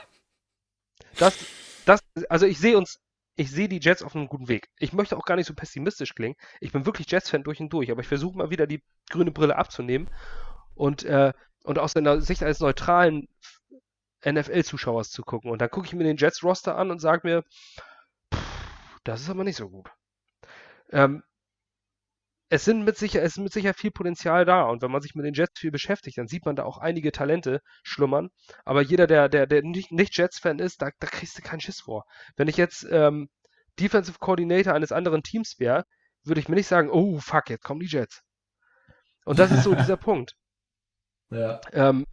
Das, 1.18 1.36
das, 1.84 2.00
also 2.28 2.46
ich 2.46 2.58
sehe 2.58 2.78
uns, 2.78 3.00
ich 3.34 3.50
sehe 3.50 3.68
die 3.68 3.80
Jets 3.80 4.02
auf 4.02 4.14
einem 4.14 4.28
guten 4.28 4.48
Weg. 4.48 4.68
Ich 4.78 4.92
möchte 4.92 5.16
auch 5.16 5.24
gar 5.24 5.34
nicht 5.34 5.46
so 5.46 5.54
pessimistisch 5.54 6.14
klingen. 6.14 6.36
Ich 6.60 6.70
bin 6.70 6.86
wirklich 6.86 7.10
Jets-Fan 7.10 7.42
durch 7.42 7.60
und 7.60 7.72
durch, 7.72 7.90
aber 7.90 8.02
ich 8.02 8.08
versuche 8.08 8.38
mal 8.38 8.50
wieder 8.50 8.68
die 8.68 8.82
grüne 9.10 9.32
Brille 9.32 9.56
abzunehmen 9.56 10.08
und, 10.74 11.04
äh, 11.04 11.32
und 11.64 11.78
aus 11.80 11.94
der 11.94 12.20
Sicht 12.20 12.42
eines 12.42 12.60
neutralen 12.60 13.28
NFL-Zuschauers 14.24 15.10
zu 15.10 15.22
gucken. 15.22 15.50
Und 15.50 15.60
dann 15.60 15.70
gucke 15.70 15.86
ich 15.86 15.94
mir 15.94 16.04
den 16.04 16.16
Jets-Roster 16.16 16.76
an 16.76 16.90
und 16.90 17.00
sage 17.00 17.26
mir, 17.26 17.42
pff, 18.34 19.00
das 19.04 19.20
ist 19.20 19.30
aber 19.30 19.44
nicht 19.44 19.56
so 19.56 19.68
gut. 19.68 19.90
Ähm, 20.90 21.22
es, 22.50 22.64
sind 22.64 22.84
mit 22.84 22.96
sicher, 22.96 23.22
es 23.22 23.32
ist 23.32 23.42
mit 23.42 23.52
Sicherheit 23.52 23.76
viel 23.76 23.90
Potenzial 23.90 24.44
da. 24.44 24.62
Und 24.62 24.82
wenn 24.82 24.90
man 24.90 25.02
sich 25.02 25.14
mit 25.14 25.26
den 25.26 25.34
Jets 25.34 25.58
viel 25.58 25.70
beschäftigt, 25.70 26.18
dann 26.18 26.28
sieht 26.28 26.46
man 26.46 26.56
da 26.56 26.64
auch 26.64 26.78
einige 26.78 27.12
Talente 27.12 27.60
schlummern. 27.82 28.30
Aber 28.64 28.82
jeder, 28.82 29.06
der, 29.06 29.28
der, 29.28 29.46
der 29.46 29.62
nicht, 29.62 29.92
nicht 29.92 30.16
Jets-Fan 30.16 30.58
ist, 30.58 30.82
da, 30.82 30.90
da 30.98 31.06
kriegst 31.06 31.38
du 31.38 31.42
keinen 31.42 31.60
Schiss 31.60 31.80
vor. 31.80 32.04
Wenn 32.36 32.48
ich 32.48 32.56
jetzt 32.56 32.86
ähm, 32.90 33.28
Defensive 33.78 34.18
Coordinator 34.18 34.74
eines 34.74 34.92
anderen 34.92 35.22
Teams 35.22 35.58
wäre, 35.58 35.84
würde 36.24 36.40
ich 36.40 36.48
mir 36.48 36.56
nicht 36.56 36.66
sagen, 36.66 36.90
oh 36.90 37.18
fuck, 37.18 37.50
jetzt 37.50 37.64
kommen 37.64 37.80
die 37.80 37.86
Jets. 37.86 38.22
Und 39.24 39.38
das 39.38 39.50
ist 39.50 39.62
so 39.62 39.74
dieser 39.74 39.96
Punkt. 39.96 40.34
Ja. 41.30 41.60
Ähm, 41.72 42.06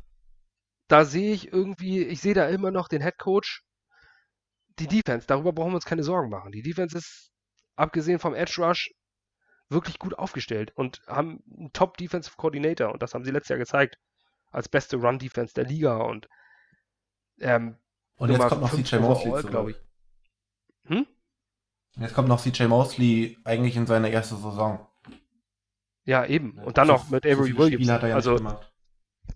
da 0.88 1.06
sehe 1.06 1.34
ich 1.34 1.52
irgendwie, 1.52 2.04
ich 2.04 2.22
sehe 2.22 2.34
da 2.34 2.48
immer 2.48 2.72
noch 2.72 2.88
den 2.88 3.02
Head 3.02 3.18
Coach, 3.18 3.64
die 4.80 4.88
Defense, 4.88 5.26
darüber 5.28 5.54
brauchen 5.54 5.72
wir 5.72 5.76
uns 5.76 5.86
keine 5.86 6.04
Sorgen 6.04 6.30
machen. 6.30 6.52
Die 6.52 6.62
Defense 6.62 6.98
ist, 6.98 7.32
abgesehen 7.76 8.20
vom 8.20 8.34
Edge 8.34 8.62
Rush, 8.62 8.92
wirklich 9.70 9.98
gut 10.00 10.18
aufgestellt 10.18 10.72
und 10.76 11.02
haben 11.08 11.44
einen 11.58 11.72
Top 11.74 11.98
Defensive 11.98 12.36
Coordinator 12.38 12.92
und 12.92 13.02
das 13.02 13.14
haben 13.14 13.24
sie 13.24 13.32
letztes 13.32 13.50
Jahr 13.50 13.60
gezeigt. 13.60 13.98
Als 14.52 14.70
beste 14.70 14.98
Run 14.98 15.20
Defense 15.20 15.54
der 15.54 15.66
Liga 15.66 15.98
und 15.98 16.28
ähm, 17.40 17.78
und 18.18 18.30
jetzt 18.30 18.48
kommt 18.48 18.62
noch 18.62 18.74
CJ 18.74 18.98
Mosley 18.98 19.44
glaube 19.44 19.72
ich. 19.72 19.78
Hm? 20.86 21.08
Jetzt 21.98 22.14
kommt 22.14 22.30
noch 22.30 22.42
CJ 22.42 22.66
Mosley 22.66 23.38
eigentlich 23.44 23.76
in 23.76 23.88
seine 23.88 24.10
erste 24.10 24.36
Saison. 24.36 24.88
Ja, 26.04 26.26
eben. 26.26 26.60
Und 26.60 26.78
dann 26.78 26.88
noch 26.88 27.10
mit 27.10 27.26
Avery 27.26 27.58
Williams. 27.58 27.90
Hat 27.90 28.04
er 28.04 28.10
ja 28.10 28.22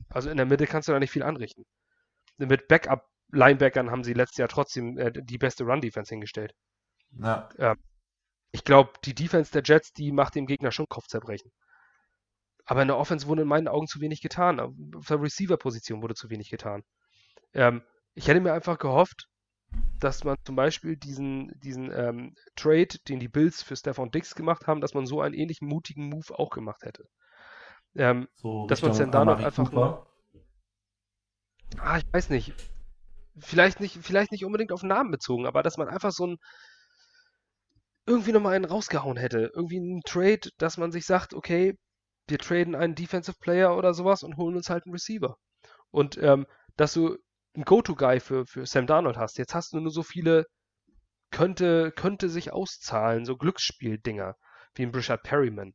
also, 0.09 0.29
in 0.29 0.37
der 0.37 0.45
Mitte 0.45 0.67
kannst 0.67 0.87
du 0.87 0.91
da 0.91 0.99
nicht 0.99 1.11
viel 1.11 1.23
anrichten. 1.23 1.65
Mit 2.37 2.67
Backup-Linebackern 2.67 3.91
haben 3.91 4.03
sie 4.03 4.13
letztes 4.13 4.37
Jahr 4.37 4.47
trotzdem 4.47 4.97
äh, 4.97 5.11
die 5.13 5.37
beste 5.37 5.65
Run-Defense 5.65 6.09
hingestellt. 6.09 6.53
Ja. 7.11 7.49
Ähm, 7.57 7.77
ich 8.51 8.63
glaube, 8.63 8.93
die 9.05 9.13
Defense 9.13 9.51
der 9.51 9.63
Jets, 9.63 9.93
die 9.93 10.11
macht 10.11 10.35
dem 10.35 10.47
Gegner 10.47 10.71
schon 10.71 10.87
Kopfzerbrechen. 10.87 11.51
Aber 12.65 12.81
in 12.81 12.87
der 12.87 12.97
Offense 12.97 13.27
wurde 13.27 13.43
in 13.43 13.47
meinen 13.47 13.67
Augen 13.67 13.87
zu 13.87 13.99
wenig 13.99 14.21
getan. 14.21 14.59
Auf 14.59 15.07
der 15.07 15.21
Receiver-Position 15.21 16.01
wurde 16.01 16.15
zu 16.15 16.29
wenig 16.29 16.49
getan. 16.49 16.83
Ähm, 17.53 17.81
ich 18.13 18.27
hätte 18.27 18.41
mir 18.41 18.53
einfach 18.53 18.77
gehofft, 18.77 19.27
dass 19.99 20.23
man 20.23 20.37
zum 20.43 20.55
Beispiel 20.55 20.95
diesen, 20.97 21.51
diesen 21.59 21.91
ähm, 21.91 22.35
Trade, 22.55 22.97
den 23.07 23.19
die 23.19 23.27
Bills 23.27 23.61
für 23.61 23.75
Stefan 23.75 24.11
Dix 24.11 24.35
gemacht 24.35 24.67
haben, 24.67 24.81
dass 24.81 24.93
man 24.93 25.05
so 25.05 25.21
einen 25.21 25.35
ähnlichen 25.35 25.67
mutigen 25.67 26.09
Move 26.09 26.37
auch 26.37 26.49
gemacht 26.49 26.83
hätte. 26.83 27.05
Ähm, 27.95 28.27
so 28.35 28.67
dass 28.67 28.81
man 28.81 28.93
Sam 28.93 29.11
Darnold 29.11 29.43
einfach 29.43 29.71
nur. 29.71 30.07
Ah, 31.77 31.97
ich 31.97 32.13
weiß 32.13 32.29
nicht. 32.29 32.53
Vielleicht 33.37 33.79
nicht, 33.79 33.97
vielleicht 34.01 34.31
nicht 34.31 34.45
unbedingt 34.45 34.71
auf 34.71 34.83
Namen 34.83 35.11
bezogen, 35.11 35.45
aber 35.45 35.63
dass 35.63 35.77
man 35.77 35.87
einfach 35.87 36.11
so 36.11 36.27
ein 36.27 36.37
irgendwie 38.05 38.31
nochmal 38.31 38.55
einen 38.55 38.65
rausgehauen 38.65 39.17
hätte. 39.17 39.51
Irgendwie 39.53 39.79
ein 39.79 40.01
Trade, 40.01 40.49
dass 40.57 40.77
man 40.77 40.91
sich 40.91 41.05
sagt, 41.05 41.33
okay, 41.33 41.77
wir 42.27 42.39
traden 42.39 42.75
einen 42.75 42.95
Defensive 42.95 43.37
Player 43.39 43.77
oder 43.77 43.93
sowas 43.93 44.23
und 44.23 44.37
holen 44.37 44.55
uns 44.55 44.69
halt 44.69 44.85
einen 44.85 44.93
Receiver. 44.93 45.37
Und 45.91 46.17
ähm, 46.17 46.45
dass 46.75 46.93
du 46.93 47.17
einen 47.55 47.65
Go-To-Guy 47.65 48.19
für, 48.19 48.45
für 48.45 48.65
Sam 48.65 48.87
Darnold 48.87 49.17
hast. 49.17 49.37
Jetzt 49.37 49.53
hast 49.53 49.73
du 49.73 49.79
nur 49.79 49.91
so 49.91 50.03
viele, 50.03 50.45
könnte, 51.31 51.91
könnte 51.91 52.29
sich 52.29 52.51
auszahlen, 52.53 53.25
so 53.25 53.37
Glücksspiel-Dinger, 53.37 54.35
wie 54.75 54.83
ein 54.83 54.91
Richard 54.91 55.23
Perryman. 55.23 55.73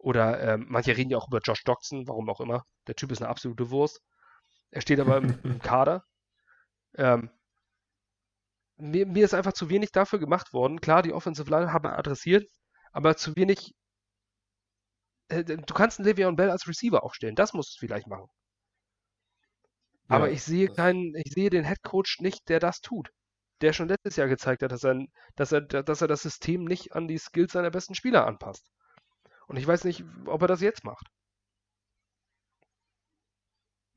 Oder 0.00 0.40
ähm, 0.54 0.66
manche 0.68 0.96
reden 0.96 1.10
ja 1.10 1.18
auch 1.18 1.28
über 1.28 1.40
Josh 1.40 1.62
Doxson, 1.64 2.08
warum 2.08 2.28
auch 2.30 2.40
immer. 2.40 2.64
Der 2.86 2.94
Typ 2.94 3.12
ist 3.12 3.20
eine 3.20 3.28
absolute 3.28 3.70
Wurst. 3.70 4.00
Er 4.70 4.80
steht 4.80 4.98
aber 4.98 5.18
im, 5.18 5.38
im 5.44 5.58
Kader. 5.60 6.04
Ähm, 6.96 7.30
mir, 8.78 9.06
mir 9.06 9.24
ist 9.24 9.34
einfach 9.34 9.52
zu 9.52 9.68
wenig 9.68 9.92
dafür 9.92 10.18
gemacht 10.18 10.54
worden. 10.54 10.80
Klar, 10.80 11.02
die 11.02 11.12
Offensive 11.12 11.50
Line 11.50 11.72
haben 11.72 11.84
wir 11.84 11.98
adressiert, 11.98 12.48
aber 12.92 13.16
zu 13.16 13.36
wenig. 13.36 13.74
Äh, 15.28 15.44
du 15.44 15.74
kannst 15.74 16.00
einen 16.00 16.08
Le'Veon 16.08 16.34
Bell 16.36 16.50
als 16.50 16.66
Receiver 16.66 17.02
aufstellen. 17.02 17.34
Das 17.34 17.52
musst 17.52 17.76
du 17.76 17.80
vielleicht 17.80 18.06
machen. 18.06 18.26
Ja, 20.08 20.16
aber 20.16 20.30
ich 20.30 20.42
sehe 20.42 20.68
keinen, 20.68 21.14
ich 21.14 21.32
sehe 21.34 21.50
den 21.50 21.66
Head 21.66 21.82
Coach 21.82 22.20
nicht, 22.20 22.48
der 22.48 22.58
das 22.58 22.80
tut. 22.80 23.10
Der 23.60 23.74
schon 23.74 23.88
letztes 23.88 24.16
Jahr 24.16 24.28
gezeigt 24.28 24.62
hat, 24.62 24.72
dass 24.72 24.82
er, 24.82 25.04
dass 25.36 25.52
er, 25.52 25.60
dass 25.60 26.00
er 26.00 26.08
das 26.08 26.22
System 26.22 26.64
nicht 26.64 26.94
an 26.94 27.06
die 27.06 27.18
Skills 27.18 27.52
seiner 27.52 27.70
besten 27.70 27.94
Spieler 27.94 28.26
anpasst. 28.26 28.66
Und 29.50 29.56
ich 29.56 29.66
weiß 29.66 29.82
nicht, 29.82 30.04
ob 30.26 30.42
er 30.42 30.46
das 30.46 30.60
jetzt 30.60 30.84
macht. 30.84 31.08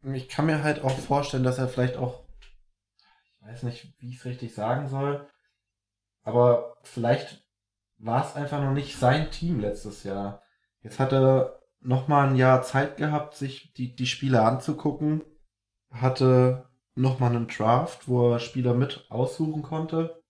Ich 0.01 0.27
kann 0.27 0.47
mir 0.47 0.63
halt 0.63 0.83
auch 0.83 0.97
vorstellen, 0.97 1.43
dass 1.43 1.59
er 1.59 1.69
vielleicht 1.69 1.95
auch 1.95 2.23
weiß 3.41 3.61
nicht, 3.61 3.93
wie 3.99 4.09
ich 4.09 4.17
es 4.17 4.25
richtig 4.25 4.55
sagen 4.55 4.87
soll. 4.87 5.29
Aber 6.23 6.77
vielleicht 6.81 7.45
war 7.97 8.25
es 8.25 8.35
einfach 8.35 8.61
noch 8.61 8.73
nicht 8.73 8.97
sein 8.97 9.29
Team 9.29 9.59
letztes 9.59 10.03
Jahr. 10.03 10.41
Jetzt 10.81 10.99
hat 10.99 11.13
er 11.13 11.61
nochmal 11.81 12.29
ein 12.29 12.35
Jahr 12.35 12.63
Zeit 12.63 12.97
gehabt, 12.97 13.35
sich 13.35 13.73
die, 13.73 13.95
die 13.95 14.07
Spiele 14.07 14.41
anzugucken. 14.41 15.23
Hatte 15.91 16.67
nochmal 16.95 17.29
einen 17.29 17.47
Draft, 17.47 18.07
wo 18.07 18.31
er 18.31 18.39
Spieler 18.39 18.73
mit 18.73 19.05
aussuchen 19.11 19.61
konnte. 19.61 20.22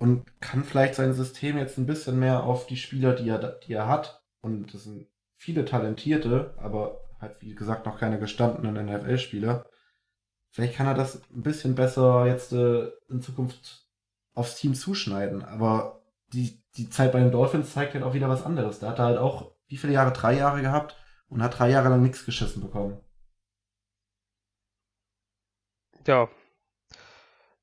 Und 0.00 0.24
kann 0.40 0.64
vielleicht 0.64 0.96
sein 0.96 1.12
System 1.12 1.56
jetzt 1.56 1.78
ein 1.78 1.86
bisschen 1.86 2.18
mehr 2.18 2.42
auf 2.42 2.66
die 2.66 2.76
Spieler, 2.76 3.14
die 3.14 3.28
er, 3.28 3.38
die 3.38 3.74
er 3.74 3.86
hat. 3.86 4.24
Und 4.40 4.74
das 4.74 4.84
sind 4.84 5.06
viele 5.36 5.64
talentierte, 5.64 6.54
aber 6.58 7.02
halt 7.20 7.40
wie 7.40 7.54
gesagt 7.54 7.86
noch 7.86 8.00
keine 8.00 8.18
gestandenen 8.18 8.86
NFL-Spieler 8.86 9.70
Vielleicht 10.52 10.76
kann 10.76 10.86
er 10.86 10.94
das 10.94 11.22
ein 11.30 11.42
bisschen 11.42 11.74
besser 11.74 12.26
jetzt 12.26 12.52
äh, 12.52 12.90
in 13.08 13.20
Zukunft 13.20 13.86
aufs 14.34 14.56
Team 14.56 14.74
zuschneiden. 14.74 15.44
Aber 15.44 16.02
die, 16.32 16.62
die 16.76 16.90
Zeit 16.90 17.12
bei 17.12 17.20
den 17.20 17.30
Dolphins 17.30 17.72
zeigt 17.72 17.94
halt 17.94 18.02
auch 18.02 18.14
wieder 18.14 18.28
was 18.28 18.44
anderes. 18.44 18.80
Da 18.80 18.90
hat 18.90 18.98
er 18.98 19.04
halt 19.06 19.18
auch 19.18 19.52
wie 19.68 19.76
viele 19.76 19.92
Jahre? 19.92 20.12
Drei 20.12 20.34
Jahre 20.34 20.60
gehabt 20.60 20.96
und 21.28 21.42
hat 21.42 21.58
drei 21.58 21.70
Jahre 21.70 21.90
lang 21.90 22.02
nichts 22.02 22.24
geschissen 22.24 22.60
bekommen. 22.60 23.00
Ja. 26.06 26.28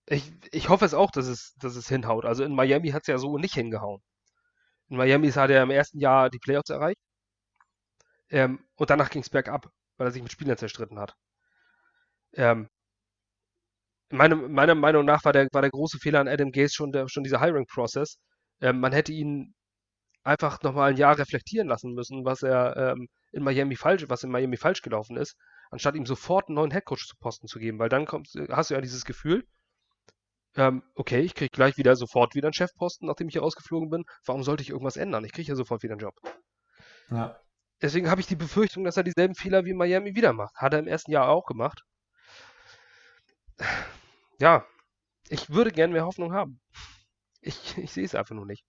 Ich, 0.06 0.32
ich 0.52 0.70
hoffe 0.70 0.86
es 0.86 0.94
auch, 0.94 1.12
dass 1.12 1.28
es, 1.28 1.54
dass 1.60 1.76
es 1.76 1.88
hinhaut. 1.88 2.26
Also 2.26 2.44
in 2.44 2.56
Miami 2.56 2.90
hat 2.90 3.04
es 3.04 3.08
ja 3.08 3.18
so 3.18 3.38
nicht 3.38 3.54
hingehauen. 3.54 4.02
In 4.90 4.98
Miami 4.98 5.32
hat 5.32 5.50
er 5.50 5.64
im 5.64 5.72
ersten 5.72 6.00
Jahr 6.00 6.30
die 6.30 6.40
Playoffs 6.40 6.70
erreicht. 6.70 7.00
Ähm, 8.30 8.60
und 8.76 8.90
danach 8.90 9.10
ging 9.10 9.22
es 9.22 9.30
bergab, 9.30 9.70
weil 9.98 10.08
er 10.08 10.12
sich 10.12 10.24
mit 10.24 10.32
Spielern 10.32 10.58
zerstritten 10.58 11.00
hat. 11.00 11.16
Ähm, 12.34 12.70
meine, 14.10 14.36
meiner 14.36 14.76
Meinung 14.76 15.06
nach 15.06 15.24
war 15.26 15.34
der, 15.34 15.48
war 15.52 15.62
der 15.62 15.72
große 15.72 16.00
Fehler 16.00 16.20
an 16.22 16.28
Adam 16.28 16.52
Gaze 16.52 16.74
schon, 16.74 16.92
der, 16.92 17.10
schon 17.10 17.24
dieser 17.24 17.42
Hiring-Prozess. 17.42 18.18
Ähm, 18.62 18.80
man 18.80 18.94
hätte 18.94 19.12
ihn 19.12 19.54
einfach 20.24 20.62
nochmal 20.62 20.92
ein 20.92 20.98
Jahr 20.98 21.18
reflektieren 21.18 21.68
lassen 21.68 21.94
müssen, 21.94 22.26
was 22.26 22.44
er 22.44 22.76
ähm, 22.78 23.08
in 23.32 23.44
Miami 23.44 23.76
falsch, 23.76 24.06
was 24.10 24.24
in 24.24 24.32
Miami 24.32 24.58
falsch 24.58 24.82
gelaufen 24.82 25.18
ist, 25.18 25.38
anstatt 25.72 25.96
ihm 25.96 26.06
sofort 26.06 26.50
einen 26.50 26.56
neuen 26.56 26.72
Headcoach 26.72 27.08
zu 27.08 27.16
Posten 27.18 27.48
zu 27.48 27.60
geben, 27.60 27.80
weil 27.80 27.90
dann 27.90 28.06
kommst, 28.06 28.38
hast 28.50 28.70
du 28.70 28.76
ja 28.76 28.82
dieses 28.82 29.06
Gefühl, 29.06 29.46
ähm, 30.58 30.84
okay, 30.96 31.22
ich 31.22 31.34
kriege 31.34 31.50
gleich 31.50 31.78
wieder 31.78 31.96
sofort 31.96 32.36
wieder 32.36 32.48
einen 32.48 32.54
Chefposten, 32.54 33.08
nachdem 33.08 33.30
ich 33.30 33.34
hier 33.34 33.42
rausgeflogen 33.42 33.90
bin. 33.90 34.04
Warum 34.26 34.44
sollte 34.44 34.64
ich 34.64 34.70
irgendwas 34.70 34.98
ändern? 34.98 35.24
Ich 35.24 35.32
kriege 35.32 35.48
ja 35.48 35.56
sofort 35.56 35.84
wieder 35.84 35.94
einen 35.94 36.02
Job. 36.02 36.16
Ja. 37.10 37.40
Deswegen 37.82 38.10
habe 38.10 38.20
ich 38.22 38.28
die 38.28 38.36
Befürchtung, 38.36 38.84
dass 38.84 38.98
er 38.98 39.04
dieselben 39.04 39.36
Fehler 39.36 39.64
wie 39.64 39.74
Miami 39.74 40.16
wieder 40.16 40.34
macht. 40.34 40.56
Hat 40.56 40.74
er 40.74 40.80
im 40.80 40.88
ersten 40.88 41.12
Jahr 41.12 41.30
auch 41.30 41.46
gemacht 41.46 41.84
ja, 44.40 44.66
ich 45.30 45.50
würde 45.50 45.72
gerne 45.72 45.94
mehr 45.94 46.06
Hoffnung 46.06 46.34
haben. 46.34 46.60
Ich, 47.42 47.78
ich 47.78 47.92
sehe 47.92 48.06
es 48.06 48.16
einfach 48.16 48.36
nur 48.36 48.46
nicht. 48.46 48.64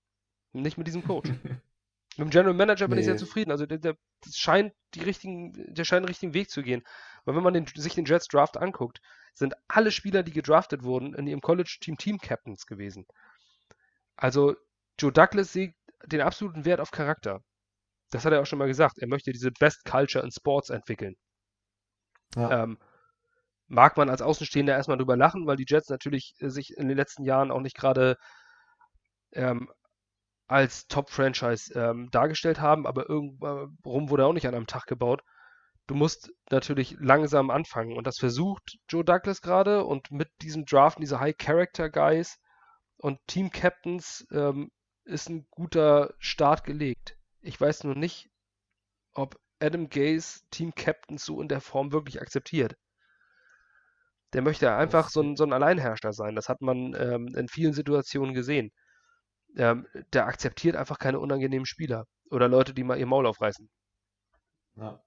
Nicht 0.52 0.78
mit 0.78 0.86
diesem 0.86 1.04
Coach. 1.04 1.30
mit 2.16 2.18
dem 2.18 2.30
General 2.30 2.54
Manager 2.54 2.88
bin 2.88 2.96
nee. 2.96 3.00
ich 3.00 3.06
sehr 3.06 3.16
zufrieden. 3.16 3.50
Also 3.50 3.66
der, 3.66 3.78
der 3.78 3.96
scheint 4.32 4.72
die 4.94 5.02
richtigen, 5.02 5.52
der 5.74 5.84
scheint 5.84 6.04
den 6.04 6.08
richtigen 6.08 6.34
Weg 6.34 6.50
zu 6.50 6.62
gehen. 6.62 6.82
Weil 7.28 7.36
wenn 7.36 7.42
man 7.42 7.52
den, 7.52 7.66
sich 7.66 7.94
den 7.94 8.06
Jets 8.06 8.26
Draft 8.26 8.56
anguckt, 8.56 9.02
sind 9.34 9.54
alle 9.68 9.92
Spieler, 9.92 10.22
die 10.22 10.32
gedraftet 10.32 10.82
wurden, 10.82 11.12
in 11.12 11.26
ihrem 11.26 11.42
College-Team 11.42 11.98
Team-Captains 11.98 12.64
gewesen. 12.64 13.04
Also 14.16 14.56
Joe 14.98 15.12
Douglas 15.12 15.52
sieht 15.52 15.74
den 16.06 16.22
absoluten 16.22 16.64
Wert 16.64 16.80
auf 16.80 16.90
Charakter. 16.90 17.42
Das 18.08 18.24
hat 18.24 18.32
er 18.32 18.40
auch 18.40 18.46
schon 18.46 18.58
mal 18.58 18.66
gesagt. 18.66 18.98
Er 18.98 19.08
möchte 19.08 19.30
diese 19.30 19.50
Best 19.50 19.84
Culture 19.84 20.24
in 20.24 20.30
Sports 20.30 20.70
entwickeln. 20.70 21.16
Ja. 22.34 22.62
Ähm, 22.62 22.78
mag 23.66 23.98
man 23.98 24.08
als 24.08 24.22
Außenstehender 24.22 24.72
erstmal 24.72 24.96
drüber 24.96 25.18
lachen, 25.18 25.46
weil 25.46 25.56
die 25.56 25.66
Jets 25.68 25.90
natürlich 25.90 26.32
äh, 26.38 26.48
sich 26.48 26.78
in 26.78 26.88
den 26.88 26.96
letzten 26.96 27.24
Jahren 27.24 27.50
auch 27.50 27.60
nicht 27.60 27.76
gerade 27.76 28.16
ähm, 29.32 29.70
als 30.46 30.86
Top-Franchise 30.86 31.78
ähm, 31.78 32.08
dargestellt 32.10 32.58
haben, 32.58 32.86
aber 32.86 33.06
irgendwann 33.06 33.76
wurde 34.08 34.24
auch 34.24 34.32
nicht 34.32 34.48
an 34.48 34.54
einem 34.54 34.66
Tag 34.66 34.86
gebaut. 34.86 35.20
Du 35.88 35.94
musst 35.94 36.30
natürlich 36.50 36.96
langsam 37.00 37.50
anfangen. 37.50 37.96
Und 37.96 38.06
das 38.06 38.18
versucht 38.18 38.78
Joe 38.88 39.04
Douglas 39.04 39.42
gerade 39.42 39.84
und 39.84 40.10
mit 40.12 40.28
diesem 40.42 40.64
Draft, 40.64 40.98
diese 41.00 41.18
High 41.18 41.36
Character 41.36 41.90
Guys 41.90 42.38
und 42.98 43.18
Team 43.26 43.50
Captains 43.50 44.26
ähm, 44.30 44.70
ist 45.04 45.28
ein 45.28 45.46
guter 45.50 46.14
Start 46.18 46.64
gelegt. 46.64 47.16
Ich 47.40 47.60
weiß 47.60 47.84
nur 47.84 47.94
nicht, 47.94 48.28
ob 49.14 49.36
Adam 49.60 49.88
Gaze 49.88 50.40
Team 50.50 50.74
Captains 50.74 51.24
so 51.24 51.40
in 51.40 51.48
der 51.48 51.60
Form 51.60 51.90
wirklich 51.92 52.20
akzeptiert. 52.20 52.76
Der 54.34 54.42
möchte 54.42 54.70
einfach 54.74 55.08
so 55.08 55.22
ein, 55.22 55.36
so 55.36 55.44
ein 55.44 55.54
Alleinherrscher 55.54 56.12
sein. 56.12 56.34
Das 56.34 56.50
hat 56.50 56.60
man 56.60 56.94
ähm, 56.94 57.28
in 57.34 57.48
vielen 57.48 57.72
Situationen 57.72 58.34
gesehen. 58.34 58.70
Ähm, 59.56 59.86
der 60.12 60.26
akzeptiert 60.26 60.76
einfach 60.76 60.98
keine 60.98 61.18
unangenehmen 61.18 61.64
Spieler 61.64 62.04
oder 62.30 62.46
Leute, 62.46 62.74
die 62.74 62.84
mal 62.84 62.98
ihr 62.98 63.06
Maul 63.06 63.26
aufreißen. 63.26 63.70
Ja. 64.76 65.02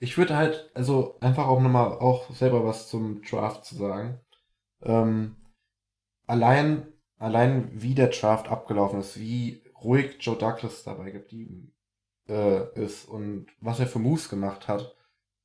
Ich 0.00 0.16
würde 0.16 0.36
halt, 0.36 0.70
also 0.74 1.18
einfach 1.20 1.46
auch 1.48 1.60
nochmal 1.60 1.92
auch 1.98 2.30
selber 2.30 2.64
was 2.64 2.88
zum 2.88 3.22
Draft 3.22 3.64
zu 3.64 3.74
sagen. 3.76 4.20
Ähm, 4.82 5.36
allein, 6.26 6.86
allein 7.18 7.70
wie 7.72 7.94
der 7.94 8.08
Draft 8.08 8.48
abgelaufen 8.48 9.00
ist, 9.00 9.18
wie 9.18 9.62
ruhig 9.82 10.16
Joe 10.20 10.36
Douglas 10.36 10.84
dabei 10.84 11.10
geblieben 11.10 11.74
äh, 12.28 12.72
ist 12.80 13.06
und 13.08 13.46
was 13.60 13.80
er 13.80 13.86
für 13.86 13.98
Moves 13.98 14.28
gemacht 14.28 14.68
hat, 14.68 14.96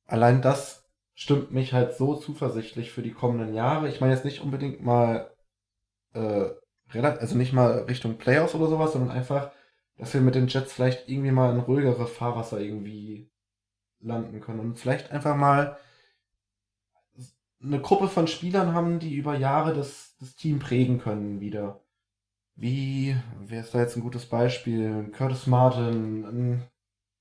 allein 0.06 0.42
das 0.42 0.84
stimmt 1.14 1.52
mich 1.52 1.72
halt 1.72 1.96
so 1.96 2.16
zuversichtlich 2.16 2.90
für 2.92 3.02
die 3.02 3.12
kommenden 3.12 3.54
Jahre. 3.54 3.88
Ich 3.88 4.00
meine 4.00 4.14
jetzt 4.14 4.24
nicht 4.24 4.40
unbedingt 4.40 4.82
mal, 4.82 5.32
äh, 6.14 6.50
also 6.92 7.36
nicht 7.36 7.52
mal 7.52 7.84
Richtung 7.84 8.18
Playoffs 8.18 8.54
oder 8.54 8.68
sowas, 8.68 8.92
sondern 8.92 9.10
einfach, 9.10 9.52
dass 9.96 10.14
wir 10.14 10.20
mit 10.20 10.34
den 10.34 10.48
Jets 10.48 10.72
vielleicht 10.72 11.08
irgendwie 11.08 11.30
mal 11.30 11.52
in 11.52 11.60
ruhigere 11.60 12.06
Fahrwasser 12.06 12.60
irgendwie 12.60 13.30
landen 14.04 14.40
können 14.40 14.60
und 14.60 14.78
vielleicht 14.78 15.10
einfach 15.10 15.36
mal 15.36 15.78
eine 17.62 17.80
Gruppe 17.80 18.08
von 18.08 18.26
Spielern 18.26 18.74
haben, 18.74 18.98
die 18.98 19.14
über 19.14 19.36
Jahre 19.36 19.74
das, 19.74 20.16
das 20.20 20.36
Team 20.36 20.58
prägen 20.58 21.00
können 21.00 21.40
wieder. 21.40 21.80
Wie, 22.56 23.16
wer 23.40 23.62
ist 23.62 23.74
da 23.74 23.80
jetzt 23.80 23.96
ein 23.96 24.02
gutes 24.02 24.26
Beispiel? 24.26 25.10
Curtis 25.12 25.46
Martin. 25.46 26.62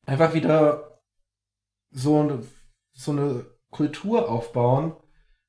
Einfach 0.06 0.34
wieder 0.34 1.00
so 1.92 2.20
eine, 2.20 2.44
so 2.92 3.12
eine 3.12 3.46
Kultur 3.72 4.30
aufbauen, 4.30 4.94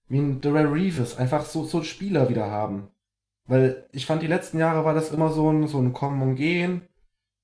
wie 0.09 0.19
ein 0.19 0.40
Darrell 0.40 0.66
Reeves. 0.66 1.16
Einfach 1.16 1.44
so, 1.44 1.65
so 1.65 1.82
Spieler 1.82 2.28
wieder 2.28 2.51
haben. 2.51 2.89
Weil 3.47 3.86
ich 3.93 4.06
fand, 4.06 4.23
die 4.23 4.28
letzten 4.28 4.59
Jahre 4.59 4.85
war 4.85 4.94
das 4.94 5.11
immer 5.11 5.31
so 5.31 5.51
ein, 5.51 5.66
so 5.66 5.78
ein 5.78 5.93
Kommen 5.93 6.23
und 6.23 6.36
Gehen. 6.36 6.89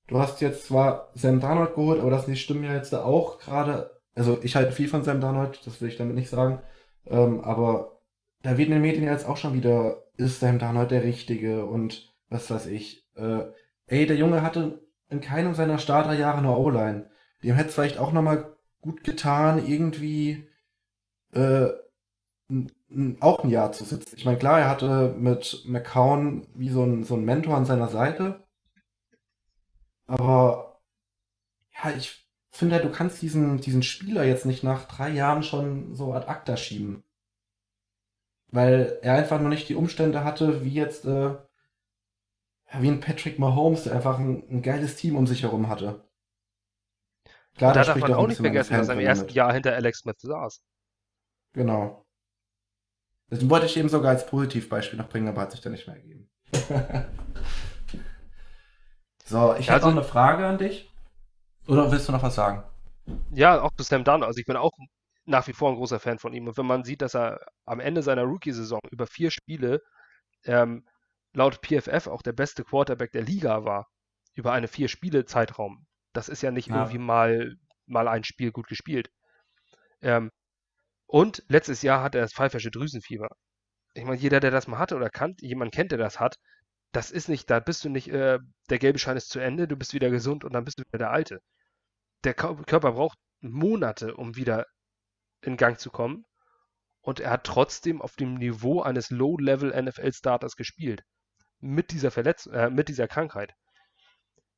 Du 0.07 0.19
hast 0.19 0.41
jetzt 0.41 0.67
zwar 0.67 1.09
Sam 1.13 1.39
Darnold 1.39 1.75
geholt, 1.75 2.01
aber 2.01 2.11
das 2.11 2.37
stimmen 2.37 2.63
ja 2.63 2.73
jetzt 2.73 2.93
da 2.93 3.03
auch 3.03 3.39
gerade. 3.39 3.91
Also 4.13 4.39
ich 4.43 4.55
halte 4.55 4.71
viel 4.71 4.89
von 4.89 5.03
Sam 5.03 5.21
Darnold, 5.21 5.65
das 5.65 5.81
will 5.81 5.87
ich 5.87 5.97
damit 5.97 6.15
nicht 6.15 6.29
sagen. 6.29 6.61
Ähm, 7.07 7.41
aber 7.41 7.99
da 8.41 8.57
wird 8.57 8.67
in 8.67 8.73
den 8.73 8.81
Medien 8.81 9.03
jetzt 9.03 9.27
auch 9.27 9.37
schon 9.37 9.53
wieder, 9.53 10.03
ist 10.17 10.39
Sam 10.39 10.59
Darnold 10.59 10.91
der 10.91 11.03
Richtige 11.03 11.65
und 11.65 12.13
was 12.29 12.49
weiß 12.49 12.67
ich. 12.67 13.07
Äh, 13.15 13.43
ey, 13.87 14.05
der 14.05 14.17
Junge 14.17 14.41
hatte 14.41 14.81
in 15.09 15.21
keinem 15.21 15.53
seiner 15.53 15.77
Starterjahre 15.77 16.39
eine 16.39 16.55
O-Line. 16.55 17.09
Dem 17.43 17.55
hätte 17.55 17.69
es 17.69 17.75
vielleicht 17.75 17.97
auch 17.97 18.11
nochmal 18.11 18.55
gut 18.81 19.03
getan, 19.03 19.65
irgendwie 19.65 20.47
äh, 21.33 21.69
auch 23.19 23.43
ein 23.43 23.49
Jahr 23.49 23.71
zu 23.71 23.83
sitzen. 23.83 24.15
Ich 24.17 24.25
meine, 24.25 24.37
klar, 24.37 24.59
er 24.59 24.69
hatte 24.69 25.15
mit 25.17 25.63
McCown 25.65 26.47
wie 26.53 26.69
so 26.69 26.83
ein, 26.83 27.03
so 27.03 27.15
ein 27.15 27.23
Mentor 27.23 27.55
an 27.55 27.65
seiner 27.65 27.87
Seite. 27.87 28.43
Aber 30.11 30.81
ja, 31.81 31.91
ich 31.91 32.27
finde, 32.49 32.81
du 32.81 32.91
kannst 32.91 33.21
diesen, 33.21 33.61
diesen 33.61 33.81
Spieler 33.81 34.25
jetzt 34.25 34.45
nicht 34.45 34.61
nach 34.61 34.85
drei 34.85 35.09
Jahren 35.09 35.41
schon 35.41 35.95
so 35.95 36.13
ad 36.13 36.27
acta 36.27 36.57
schieben. 36.57 37.05
Weil 38.47 38.99
er 39.01 39.13
einfach 39.15 39.39
noch 39.39 39.47
nicht 39.47 39.69
die 39.69 39.75
Umstände 39.75 40.25
hatte, 40.25 40.65
wie 40.65 40.73
jetzt, 40.73 41.05
äh, 41.05 41.37
wie 42.73 42.89
ein 42.89 42.99
Patrick 42.99 43.39
Mahomes, 43.39 43.83
der 43.83 43.93
einfach 43.93 44.19
ein, 44.19 44.43
ein 44.49 44.61
geiles 44.61 44.97
Team 44.97 45.15
um 45.15 45.27
sich 45.27 45.43
herum 45.43 45.69
hatte. 45.69 46.03
Klar, 47.55 47.73
da 47.73 47.85
darf 47.85 47.95
man 47.95 48.13
auch 48.13 48.27
nicht 48.27 48.41
vergessen, 48.41 48.73
dass 48.73 48.89
er 48.89 48.95
im 48.95 48.99
ersten 48.99 49.27
mit. 49.27 49.35
Jahr 49.35 49.53
hinter 49.53 49.73
Alex 49.73 49.99
Smith 49.99 50.19
saß. 50.19 50.61
Genau. 51.53 52.05
Das 53.29 53.49
wollte 53.49 53.65
ich 53.65 53.77
eben 53.77 53.87
sogar 53.87 54.11
als 54.11 54.25
Positivbeispiel 54.25 54.99
noch 54.99 55.07
bringen, 55.07 55.29
aber 55.29 55.39
hat 55.39 55.51
sich 55.51 55.61
da 55.61 55.69
nicht 55.69 55.87
mehr 55.87 55.95
ergeben. 55.95 56.29
So, 59.25 59.55
ich 59.57 59.71
also, 59.71 59.87
habe 59.87 59.95
noch 59.95 60.01
eine 60.01 60.09
Frage 60.09 60.45
an 60.45 60.57
dich. 60.57 60.91
Oder 61.67 61.91
willst 61.91 62.07
du 62.07 62.11
noch 62.11 62.23
was 62.23 62.35
sagen? 62.35 62.63
Ja, 63.31 63.61
auch 63.61 63.71
zu 63.77 63.83
Sam 63.83 64.03
Dunn. 64.03 64.23
Also 64.23 64.39
ich 64.39 64.45
bin 64.45 64.55
auch 64.55 64.71
nach 65.25 65.47
wie 65.47 65.53
vor 65.53 65.69
ein 65.69 65.75
großer 65.75 65.99
Fan 65.99 66.19
von 66.19 66.33
ihm. 66.33 66.47
Und 66.47 66.57
wenn 66.57 66.65
man 66.65 66.83
sieht, 66.83 67.01
dass 67.01 67.15
er 67.15 67.39
am 67.65 67.79
Ende 67.79 68.03
seiner 68.03 68.23
Rookie-Saison 68.23 68.79
über 68.89 69.07
vier 69.07 69.31
Spiele 69.31 69.81
ähm, 70.45 70.85
laut 71.33 71.61
PFF 71.65 72.07
auch 72.07 72.21
der 72.21 72.33
beste 72.33 72.63
Quarterback 72.63 73.11
der 73.11 73.23
Liga 73.23 73.63
war, 73.63 73.87
über 74.33 74.53
eine 74.53 74.67
Vier-Spiele-Zeitraum, 74.67 75.85
das 76.13 76.29
ist 76.29 76.41
ja 76.41 76.51
nicht 76.51 76.69
ja. 76.69 76.75
irgendwie 76.75 76.97
mal, 76.97 77.55
mal 77.85 78.07
ein 78.07 78.23
Spiel 78.23 78.51
gut 78.51 78.67
gespielt. 78.67 79.09
Ähm, 80.01 80.31
und 81.05 81.43
letztes 81.47 81.81
Jahr 81.81 82.01
hatte 82.01 82.17
er 82.17 82.23
das 82.23 82.33
pfeifersche 82.33 82.71
Drüsenfieber. 82.71 83.29
Ich 83.93 84.05
meine, 84.05 84.17
jeder, 84.17 84.39
der 84.39 84.51
das 84.51 84.67
mal 84.67 84.79
hatte 84.79 84.95
oder 84.95 85.09
kannt, 85.09 85.41
jemand 85.41 85.73
kennt, 85.73 85.91
der 85.91 85.97
das 85.97 86.19
hat, 86.19 86.37
das 86.91 87.11
ist 87.11 87.29
nicht, 87.29 87.49
da 87.49 87.59
bist 87.59 87.83
du 87.83 87.89
nicht, 87.89 88.09
äh, 88.09 88.39
der 88.69 88.79
gelbe 88.79 88.99
Schein 88.99 89.17
ist 89.17 89.29
zu 89.29 89.39
Ende, 89.39 89.67
du 89.67 89.75
bist 89.75 89.93
wieder 89.93 90.09
gesund 90.09 90.43
und 90.43 90.53
dann 90.53 90.65
bist 90.65 90.79
du 90.79 90.83
wieder 90.83 90.97
der 90.97 91.11
Alte. 91.11 91.41
Der 92.23 92.33
Körper 92.33 92.91
braucht 92.91 93.17
Monate, 93.39 94.15
um 94.15 94.35
wieder 94.35 94.67
in 95.41 95.57
Gang 95.57 95.79
zu 95.79 95.89
kommen. 95.89 96.25
Und 97.01 97.19
er 97.19 97.31
hat 97.31 97.45
trotzdem 97.45 98.01
auf 98.01 98.15
dem 98.15 98.35
Niveau 98.35 98.81
eines 98.81 99.09
Low-Level 99.09 99.71
NFL-Starters 99.81 100.55
gespielt. 100.55 101.03
Mit 101.59 101.91
dieser 101.91 102.11
Verletzung, 102.11 102.53
äh, 102.53 102.69
mit 102.69 102.89
dieser 102.89 103.07
Krankheit. 103.07 103.53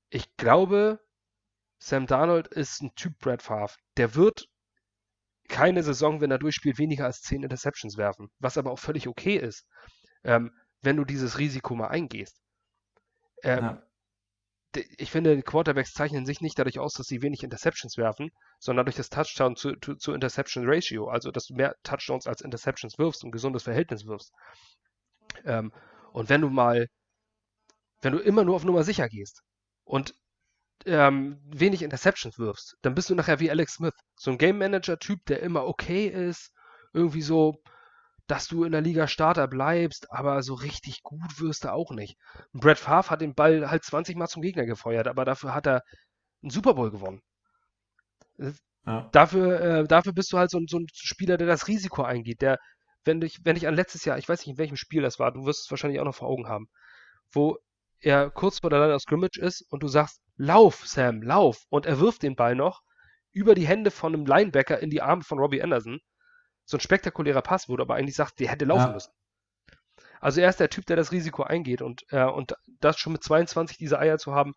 Ich 0.10 0.35
glaube, 0.35 0.99
Sam 1.80 2.05
Darnold 2.05 2.47
ist 2.47 2.81
ein 2.81 2.93
Typ 2.95 3.18
Brad 3.19 3.41
Favre. 3.41 3.76
Der 3.97 4.15
wird 4.15 4.45
keine 5.47 5.84
Saison, 5.84 6.19
wenn 6.22 6.31
er 6.31 6.39
durchspielt, 6.39 6.77
weniger 6.77 7.05
als 7.05 7.22
10 7.22 7.43
Interceptions 7.43 7.97
werfen. 7.97 8.30
Was 8.39 8.57
aber 8.57 8.72
auch 8.72 8.80
völlig 8.80 9.07
okay 9.07 9.38
ist. 9.38 9.65
Ähm, 10.23 10.51
wenn 10.84 10.97
du 10.97 11.05
dieses 11.05 11.39
Risiko 11.39 11.76
mal 11.76 11.88
eingehst. 11.88 12.39
Ähm, 13.41 13.64
ja. 13.64 13.84
Ich 14.97 15.11
finde, 15.11 15.41
Quarterbacks 15.43 15.93
zeichnen 15.93 16.26
sich 16.26 16.41
nicht 16.41 16.57
dadurch 16.57 16.80
aus, 16.80 16.93
dass 16.93 17.05
sie 17.05 17.22
wenig 17.22 17.43
Interceptions 17.43 17.97
werfen, 17.97 18.31
sondern 18.60 18.85
durch 18.85 18.95
das 18.95 19.10
Touchdown 19.10 19.55
zu, 19.55 19.76
zu, 19.76 19.95
zu 19.95 20.14
Interception 20.14 20.64
Ratio, 20.68 21.10
also 21.10 21.30
dass 21.31 21.45
du 21.45 21.53
mehr 21.53 21.76
Touchdowns 21.84 22.26
als 22.26 22.41
Interceptions 22.41 22.97
wirfst 22.97 23.23
und 23.23 23.30
ein 23.30 23.34
gesundes 23.34 23.64
Verhältnis 23.64 24.05
wirfst. 24.05 24.34
Ähm, 25.45 25.72
und 26.11 26.30
wenn 26.30 26.41
du 26.41 26.49
mal, 26.49 26.88
wenn 28.01 28.14
du 28.14 28.19
immer 28.19 28.43
nur 28.43 28.55
auf 28.55 28.64
Nummer 28.64 28.84
sicher 28.84 29.07
gehst 29.10 29.43
und 29.84 30.15
ähm, 30.85 31.39
wenig 31.45 31.84
Interceptions 31.84 32.39
wirfst, 32.39 32.76
dann 32.81 32.95
bist 32.95 33.10
du 33.11 33.15
nachher 33.15 33.39
wie 33.39 33.51
Alex 33.51 33.76
Smith. 33.76 33.93
So 34.15 34.31
ein 34.31 34.39
Game 34.39 34.57
Manager-Typ, 34.57 35.23
der 35.26 35.41
immer 35.41 35.65
okay 35.65 36.07
ist, 36.07 36.51
irgendwie 36.93 37.22
so 37.22 37.61
dass 38.27 38.47
du 38.47 38.63
in 38.63 38.71
der 38.71 38.81
Liga 38.81 39.07
Starter 39.07 39.47
bleibst, 39.47 40.11
aber 40.11 40.41
so 40.43 40.53
richtig 40.53 41.03
gut 41.03 41.41
wirst 41.41 41.65
du 41.65 41.73
auch 41.73 41.91
nicht. 41.91 42.17
Brad 42.53 42.79
Favre 42.79 43.09
hat 43.09 43.21
den 43.21 43.35
Ball 43.35 43.69
halt 43.69 43.83
20 43.83 44.15
Mal 44.15 44.27
zum 44.27 44.41
Gegner 44.41 44.65
gefeuert, 44.65 45.07
aber 45.07 45.25
dafür 45.25 45.53
hat 45.53 45.67
er 45.67 45.83
einen 46.41 46.49
Super 46.49 46.73
Bowl 46.73 46.91
gewonnen. 46.91 47.21
Ja. 48.85 49.09
Dafür, 49.11 49.61
äh, 49.61 49.83
dafür 49.87 50.13
bist 50.13 50.31
du 50.33 50.37
halt 50.37 50.49
so, 50.49 50.59
so, 50.67 50.77
ein 50.77 50.87
Spieler, 50.93 51.37
der 51.37 51.47
das 51.47 51.67
Risiko 51.67 52.03
eingeht, 52.03 52.41
der, 52.41 52.59
wenn 53.05 53.21
ich, 53.21 53.39
wenn 53.43 53.55
ich 53.55 53.67
an 53.67 53.75
letztes 53.75 54.05
Jahr, 54.05 54.17
ich 54.17 54.27
weiß 54.27 54.39
nicht, 54.39 54.49
in 54.49 54.57
welchem 54.57 54.77
Spiel 54.77 55.01
das 55.01 55.19
war, 55.19 55.31
du 55.31 55.45
wirst 55.45 55.65
es 55.65 55.71
wahrscheinlich 55.71 55.99
auch 55.99 56.05
noch 56.05 56.15
vor 56.15 56.29
Augen 56.29 56.47
haben, 56.47 56.67
wo 57.31 57.57
er 57.99 58.29
kurz 58.29 58.59
vor 58.59 58.69
der 58.69 58.79
Line 58.79 58.95
of 58.95 59.01
Scrimmage 59.01 59.39
ist 59.39 59.65
und 59.69 59.83
du 59.83 59.87
sagst, 59.87 60.21
lauf, 60.35 60.85
Sam, 60.85 61.21
lauf, 61.21 61.63
und 61.69 61.85
er 61.85 61.99
wirft 61.99 62.23
den 62.23 62.35
Ball 62.35 62.55
noch 62.55 62.81
über 63.31 63.55
die 63.55 63.67
Hände 63.67 63.91
von 63.91 64.13
einem 64.13 64.25
Linebacker 64.25 64.79
in 64.79 64.89
die 64.89 65.01
Arme 65.01 65.23
von 65.23 65.39
Robbie 65.39 65.61
Anderson 65.61 65.99
so 66.65 66.77
ein 66.77 66.81
spektakulärer 66.81 67.41
Pass 67.41 67.69
wurde, 67.69 67.84
aber 67.84 67.95
eigentlich 67.95 68.15
sagt, 68.15 68.40
der 68.40 68.49
hätte 68.49 68.65
laufen 68.65 68.88
ja. 68.88 68.94
müssen. 68.94 69.11
Also 70.19 70.40
er 70.40 70.49
ist 70.49 70.60
der 70.60 70.69
Typ, 70.69 70.85
der 70.85 70.95
das 70.95 71.11
Risiko 71.11 71.44
eingeht 71.44 71.81
und, 71.81 72.06
äh, 72.10 72.23
und 72.23 72.56
das 72.80 72.98
schon 72.98 73.14
mit 73.14 73.23
22 73.23 73.77
diese 73.77 73.99
Eier 73.99 74.18
zu 74.18 74.34
haben, 74.34 74.53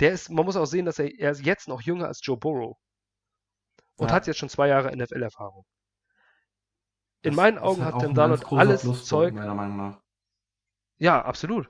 der 0.00 0.12
ist, 0.12 0.30
man 0.30 0.44
muss 0.44 0.56
auch 0.56 0.66
sehen, 0.66 0.84
dass 0.84 0.98
er, 0.98 1.12
er 1.18 1.32
ist 1.32 1.44
jetzt 1.44 1.68
noch 1.68 1.82
jünger 1.82 2.06
als 2.06 2.20
Joe 2.22 2.36
Burrow 2.36 2.76
und 3.96 4.08
ja. 4.08 4.14
hat 4.14 4.26
jetzt 4.26 4.38
schon 4.38 4.48
zwei 4.48 4.68
Jahre 4.68 4.96
NFL-Erfahrung. 4.96 5.64
In 7.22 7.32
das 7.32 7.36
meinen 7.36 7.58
Augen 7.58 7.84
hat 7.84 7.98
Tim 7.98 8.14
Darnold 8.14 8.44
alles 8.52 8.82
Pluspunkt, 8.82 9.06
Zeug. 9.06 9.34
Meiner 9.34 9.54
Meinung 9.54 9.76
nach. 9.76 10.00
Ja, 10.98 11.22
absolut. 11.24 11.68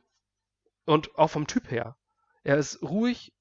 Und 0.85 1.17
auch 1.17 1.31
vom 1.31 1.47
Typ 1.47 1.71
her. 1.71 1.97
Er 2.43 2.59
ist 2.59 2.83
ruhig, 2.83 3.33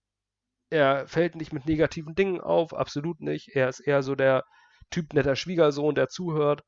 er 0.70 1.08
fällt 1.08 1.36
nicht 1.36 1.52
mit 1.52 1.66
negativen 1.66 2.16
Dingen 2.16 2.40
auf, 2.40 2.74
absolut 2.74 3.20
nicht. 3.20 3.50
Er 3.56 3.70
ist 3.70 3.82
eher 3.82 4.02
so 4.04 4.16
der, 4.16 4.46
Typ 4.96 5.14
netter 5.14 5.36
Schwiegersohn, 5.36 5.94
der 5.94 6.08
zuhört. 6.08 6.64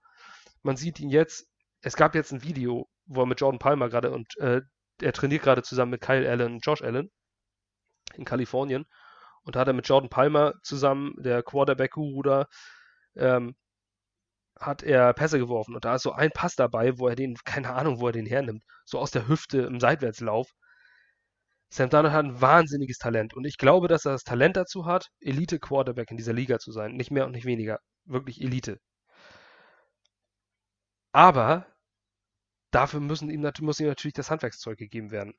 Man 0.61 0.75
sieht 0.75 0.99
ihn 0.99 1.09
jetzt. 1.09 1.47
Es 1.81 1.95
gab 1.95 2.13
jetzt 2.13 2.33
ein 2.33 2.43
Video, 2.43 2.89
wo 3.05 3.21
er 3.21 3.25
mit 3.25 3.39
Jordan 3.39 3.57
Palmer 3.57 3.87
gerade 3.87 4.11
und 4.11 4.35
äh, 4.39 4.59
er 5.01 5.13
trainiert 5.13 5.43
gerade 5.43 5.63
zusammen 5.63 5.91
mit 5.91 6.01
Kyle 6.01 6.29
Allen 6.29 6.55
und 6.55 6.65
Josh 6.65 6.81
Allen 6.81 7.09
in 8.15 8.25
Kalifornien. 8.25 8.85
Und 9.43 9.55
da 9.55 9.61
hat 9.61 9.67
er 9.69 9.73
mit 9.73 9.87
Jordan 9.87 10.09
Palmer 10.09 10.55
zusammen, 10.61 11.13
der 11.19 11.41
Quarterback-Guru 11.41 12.21
da, 12.21 12.47
ähm, 13.15 13.55
hat 14.59 14.83
er 14.83 15.13
Pässe 15.13 15.39
geworfen. 15.39 15.73
Und 15.73 15.85
da 15.85 15.95
ist 15.95 16.03
so 16.03 16.11
ein 16.11 16.31
Pass 16.31 16.55
dabei, 16.55 16.99
wo 16.99 17.07
er 17.07 17.15
den, 17.15 17.35
keine 17.45 17.73
Ahnung, 17.75 18.01
wo 18.01 18.07
er 18.07 18.11
den 18.11 18.25
hernimmt, 18.25 18.65
so 18.83 18.99
aus 18.99 19.11
der 19.11 19.29
Hüfte 19.29 19.59
im 19.59 19.79
Seitwärtslauf. 19.79 20.51
Sam 21.69 21.89
Darnold 21.89 22.13
hat 22.13 22.25
ein 22.25 22.41
wahnsinniges 22.41 22.97
Talent. 22.97 23.33
Und 23.33 23.45
ich 23.45 23.57
glaube, 23.57 23.87
dass 23.87 24.05
er 24.05 24.11
das 24.11 24.25
Talent 24.25 24.57
dazu 24.57 24.85
hat, 24.85 25.11
Elite-Quarterback 25.21 26.11
in 26.11 26.17
dieser 26.17 26.33
Liga 26.33 26.59
zu 26.59 26.73
sein. 26.73 26.91
Nicht 26.91 27.11
mehr 27.11 27.25
und 27.25 27.31
nicht 27.31 27.45
weniger. 27.45 27.79
Wirklich 28.07 28.41
Elite. 28.41 28.79
Aber 31.11 31.65
dafür 32.71 32.99
müssen 32.99 33.29
ihm, 33.29 33.49
muss 33.61 33.79
ihm 33.79 33.87
natürlich 33.87 34.13
das 34.13 34.31
Handwerkszeug 34.31 34.77
gegeben 34.77 35.11
werden. 35.11 35.33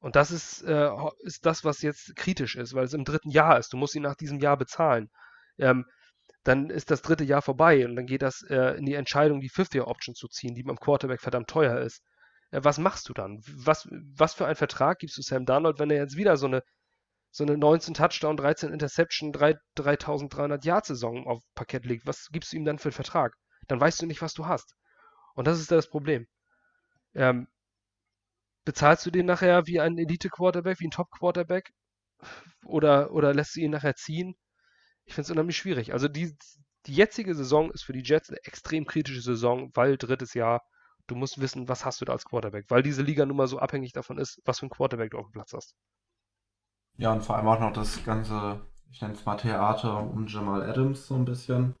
Und 0.00 0.16
das 0.16 0.30
ist, 0.30 0.62
äh, 0.62 0.90
ist 1.20 1.46
das, 1.46 1.64
was 1.64 1.82
jetzt 1.82 2.16
kritisch 2.16 2.56
ist, 2.56 2.74
weil 2.74 2.84
es 2.84 2.94
im 2.94 3.04
dritten 3.04 3.30
Jahr 3.30 3.58
ist. 3.58 3.72
Du 3.72 3.76
musst 3.76 3.94
ihn 3.94 4.02
nach 4.02 4.16
diesem 4.16 4.40
Jahr 4.40 4.56
bezahlen. 4.56 5.10
Ähm, 5.58 5.86
dann 6.44 6.70
ist 6.70 6.90
das 6.90 7.02
dritte 7.02 7.24
Jahr 7.24 7.42
vorbei 7.42 7.86
und 7.86 7.94
dann 7.94 8.06
geht 8.06 8.22
das 8.22 8.42
äh, 8.48 8.76
in 8.76 8.84
die 8.84 8.94
Entscheidung, 8.94 9.40
die 9.40 9.48
Fifth-Year-Option 9.48 10.16
zu 10.16 10.26
ziehen, 10.28 10.54
die 10.54 10.64
beim 10.64 10.78
Quarterback 10.78 11.20
verdammt 11.20 11.48
teuer 11.48 11.78
ist. 11.80 12.02
Äh, 12.50 12.64
was 12.64 12.78
machst 12.78 13.08
du 13.08 13.12
dann? 13.12 13.40
Was, 13.46 13.88
was 13.90 14.34
für 14.34 14.46
einen 14.46 14.56
Vertrag 14.56 14.98
gibst 14.98 15.16
du 15.18 15.22
Sam 15.22 15.46
Darnold, 15.46 15.78
wenn 15.78 15.90
er 15.90 15.98
jetzt 15.98 16.16
wieder 16.16 16.36
so 16.36 16.46
eine, 16.46 16.62
so 17.32 17.44
eine 17.44 17.56
19 17.56 17.94
Touchdown, 17.94 18.36
13 18.36 18.72
Interception, 18.72 19.32
3, 19.32 19.54
3300 19.74 20.64
Yard-Saison 20.64 21.26
auf 21.26 21.42
Parkett 21.54 21.86
legt? 21.86 22.06
Was 22.06 22.28
gibst 22.30 22.52
du 22.52 22.58
ihm 22.58 22.66
dann 22.66 22.78
für 22.78 22.90
einen 22.90 22.92
Vertrag? 22.92 23.34
Dann 23.68 23.80
weißt 23.80 24.02
du 24.02 24.06
nicht, 24.06 24.20
was 24.20 24.34
du 24.34 24.46
hast. 24.46 24.74
Und 25.34 25.46
das 25.46 25.58
ist 25.58 25.70
das 25.70 25.88
Problem. 25.88 26.26
Ähm, 27.14 27.48
bezahlst 28.64 29.06
du 29.06 29.10
den 29.10 29.24
nachher 29.26 29.66
wie 29.66 29.80
ein 29.80 29.96
Elite-Quarterback, 29.96 30.78
wie 30.80 30.88
ein 30.88 30.90
Top-Quarterback? 30.90 31.72
Oder, 32.66 33.10
oder 33.12 33.32
lässt 33.32 33.56
du 33.56 33.60
ihn 33.60 33.70
nachher 33.70 33.96
ziehen? 33.96 34.36
Ich 35.06 35.14
finde 35.14 35.26
es 35.26 35.30
unheimlich 35.30 35.56
schwierig. 35.56 35.94
Also 35.94 36.08
die, 36.08 36.36
die 36.86 36.94
jetzige 36.94 37.34
Saison 37.34 37.70
ist 37.72 37.82
für 37.82 37.94
die 37.94 38.02
Jets 38.04 38.28
eine 38.28 38.44
extrem 38.44 38.84
kritische 38.84 39.22
Saison, 39.22 39.70
weil 39.74 39.96
drittes 39.96 40.34
Jahr, 40.34 40.62
du 41.06 41.14
musst 41.14 41.40
wissen, 41.40 41.66
was 41.68 41.84
hast 41.86 42.00
du 42.00 42.04
da 42.04 42.12
als 42.12 42.26
Quarterback, 42.26 42.66
weil 42.68 42.82
diese 42.82 43.02
Liga 43.02 43.24
nun 43.24 43.38
mal 43.38 43.48
so 43.48 43.58
abhängig 43.58 43.92
davon 43.92 44.18
ist, 44.18 44.40
was 44.44 44.60
für 44.60 44.66
ein 44.66 44.70
Quarterback 44.70 45.12
du 45.12 45.18
auf 45.18 45.26
dem 45.26 45.32
Platz 45.32 45.52
hast. 45.54 45.74
Ja, 46.96 47.12
und 47.12 47.22
vor 47.22 47.36
allem 47.36 47.48
auch 47.48 47.60
noch 47.60 47.72
das 47.72 48.04
ganze, 48.04 48.60
ich 48.90 49.00
nenne 49.00 49.14
es 49.14 49.24
mal 49.24 49.36
Theater 49.36 49.98
um 50.00 50.26
Jamal 50.26 50.62
Adams 50.62 51.06
so 51.06 51.14
ein 51.14 51.24
bisschen. 51.24 51.74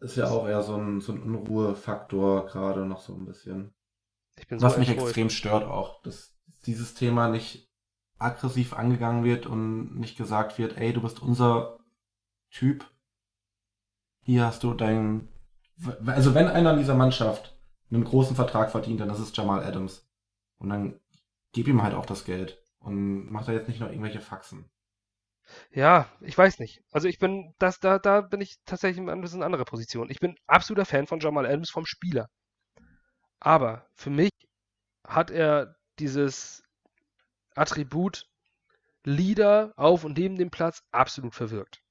Ist 0.00 0.16
ja 0.16 0.28
auch 0.28 0.46
eher 0.46 0.62
so 0.62 0.76
ein, 0.76 1.00
so 1.00 1.12
ein 1.12 1.22
Unruhefaktor 1.22 2.46
gerade 2.46 2.84
noch 2.84 3.00
so 3.00 3.14
ein 3.14 3.24
bisschen. 3.24 3.72
So 4.50 4.62
Was 4.62 4.78
mich 4.78 4.90
extrem 4.90 5.30
stört 5.30 5.64
auch, 5.64 6.02
dass 6.02 6.36
dieses 6.66 6.94
Thema 6.94 7.28
nicht 7.28 7.68
aggressiv 8.18 8.72
angegangen 8.72 9.24
wird 9.24 9.46
und 9.46 9.98
nicht 9.98 10.16
gesagt 10.16 10.58
wird, 10.58 10.76
ey, 10.76 10.92
du 10.92 11.02
bist 11.02 11.22
unser 11.22 11.78
Typ. 12.50 12.84
Hier 14.22 14.44
hast 14.44 14.62
du 14.62 14.74
dein. 14.74 15.28
Also 16.04 16.34
wenn 16.34 16.48
einer 16.48 16.72
in 16.72 16.78
dieser 16.78 16.94
Mannschaft 16.94 17.56
einen 17.90 18.04
großen 18.04 18.36
Vertrag 18.36 18.70
verdient, 18.70 19.00
dann 19.00 19.10
ist 19.10 19.20
es 19.20 19.34
Jamal 19.34 19.64
Adams. 19.64 20.06
Und 20.58 20.70
dann 20.70 21.00
gib 21.52 21.68
ihm 21.68 21.82
halt 21.82 21.94
auch 21.94 22.06
das 22.06 22.24
Geld. 22.24 22.62
Und 22.88 23.30
mach 23.30 23.46
da 23.46 23.52
jetzt 23.52 23.68
nicht 23.68 23.80
noch 23.80 23.88
irgendwelche 23.88 24.20
Faxen. 24.20 24.70
Ja, 25.70 26.08
ich 26.20 26.36
weiß 26.36 26.58
nicht. 26.58 26.82
Also 26.90 27.08
ich 27.08 27.18
bin, 27.18 27.54
das, 27.58 27.80
da, 27.80 27.98
da 27.98 28.20
bin 28.20 28.40
ich 28.40 28.58
tatsächlich 28.64 28.98
in 28.98 29.08
ein 29.08 29.20
bisschen 29.20 29.42
andere 29.42 29.64
Position. 29.64 30.10
Ich 30.10 30.20
bin 30.20 30.36
absoluter 30.46 30.84
Fan 30.84 31.06
von 31.06 31.20
Jamal 31.20 31.46
Adams 31.46 31.70
vom 31.70 31.86
Spieler. 31.86 32.28
Aber 33.40 33.86
für 33.94 34.10
mich 34.10 34.30
hat 35.06 35.30
er 35.30 35.76
dieses 35.98 36.62
Attribut 37.54 38.26
Leader 39.04 39.72
auf 39.76 40.04
und 40.04 40.18
neben 40.18 40.36
dem 40.36 40.50
Platz 40.50 40.82
absolut 40.90 41.34
verwirkt. 41.34 41.82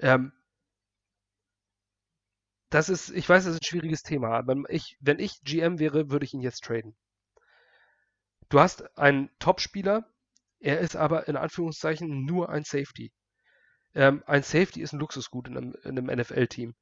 Ähm, 0.00 0.32
das 2.70 2.88
ist, 2.88 3.10
ich 3.10 3.28
weiß, 3.28 3.44
das 3.44 3.54
ist 3.54 3.62
ein 3.62 3.66
schwieriges 3.66 4.02
Thema, 4.02 4.30
aber 4.36 4.56
ich, 4.68 4.96
wenn 5.00 5.18
ich 5.18 5.40
GM 5.42 5.78
wäre, 5.78 6.10
würde 6.10 6.24
ich 6.24 6.34
ihn 6.34 6.40
jetzt 6.40 6.64
traden. 6.64 6.96
Du 8.50 8.60
hast 8.60 8.96
einen 8.98 9.30
Top-Spieler, 9.38 10.04
er 10.60 10.80
ist 10.80 10.96
aber 10.96 11.28
in 11.28 11.36
Anführungszeichen 11.36 12.24
nur 12.24 12.48
ein 12.48 12.64
Safety. 12.64 13.12
Ähm, 13.94 14.22
ein 14.26 14.42
Safety 14.42 14.80
ist 14.80 14.92
ein 14.92 15.00
Luxusgut 15.00 15.48
in 15.48 15.56
einem, 15.56 15.74
einem 15.84 16.06
NFL-Team. 16.06 16.74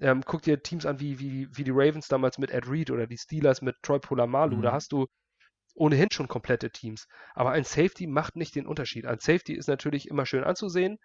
Ähm, 0.00 0.22
guck 0.24 0.42
dir 0.42 0.62
Teams 0.62 0.86
an 0.86 1.00
wie, 1.00 1.18
wie, 1.18 1.48
wie 1.56 1.64
die 1.64 1.72
Ravens 1.72 2.06
damals 2.08 2.38
mit 2.38 2.50
Ed 2.50 2.68
Reed 2.68 2.90
oder 2.90 3.06
die 3.06 3.18
Steelers 3.18 3.62
mit 3.62 3.76
Troy 3.82 3.98
Polamalu. 3.98 4.56
Mhm. 4.58 4.62
Da 4.62 4.72
hast 4.72 4.92
du 4.92 5.06
ohnehin 5.74 6.10
schon 6.12 6.28
komplette 6.28 6.70
Teams. 6.70 7.06
Aber 7.34 7.50
ein 7.50 7.64
Safety 7.64 8.06
macht 8.06 8.36
nicht 8.36 8.54
den 8.54 8.66
Unterschied. 8.66 9.06
Ein 9.06 9.18
Safety 9.18 9.54
ist 9.54 9.68
natürlich 9.68 10.08
immer 10.08 10.26
schön 10.26 10.44
anzusehen, 10.44 10.98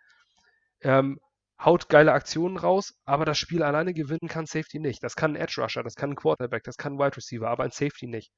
ähm, 0.81 1.19
haut 1.59 1.89
geile 1.89 2.13
Aktionen 2.13 2.57
raus, 2.57 2.93
aber 3.05 3.25
das 3.25 3.37
Spiel 3.37 3.63
alleine 3.63 3.93
gewinnen 3.93 4.27
kann 4.27 4.45
Safety 4.45 4.79
nicht. 4.79 5.03
Das 5.03 5.15
kann 5.15 5.31
ein 5.31 5.41
Edge 5.41 5.61
Rusher, 5.61 5.83
das 5.83 5.95
kann 5.95 6.11
ein 6.11 6.15
Quarterback, 6.15 6.63
das 6.63 6.77
kann 6.77 6.93
ein 6.93 6.99
Wide 6.99 7.17
Receiver, 7.17 7.47
aber 7.47 7.63
ein 7.63 7.71
Safety 7.71 8.07
nicht. 8.07 8.31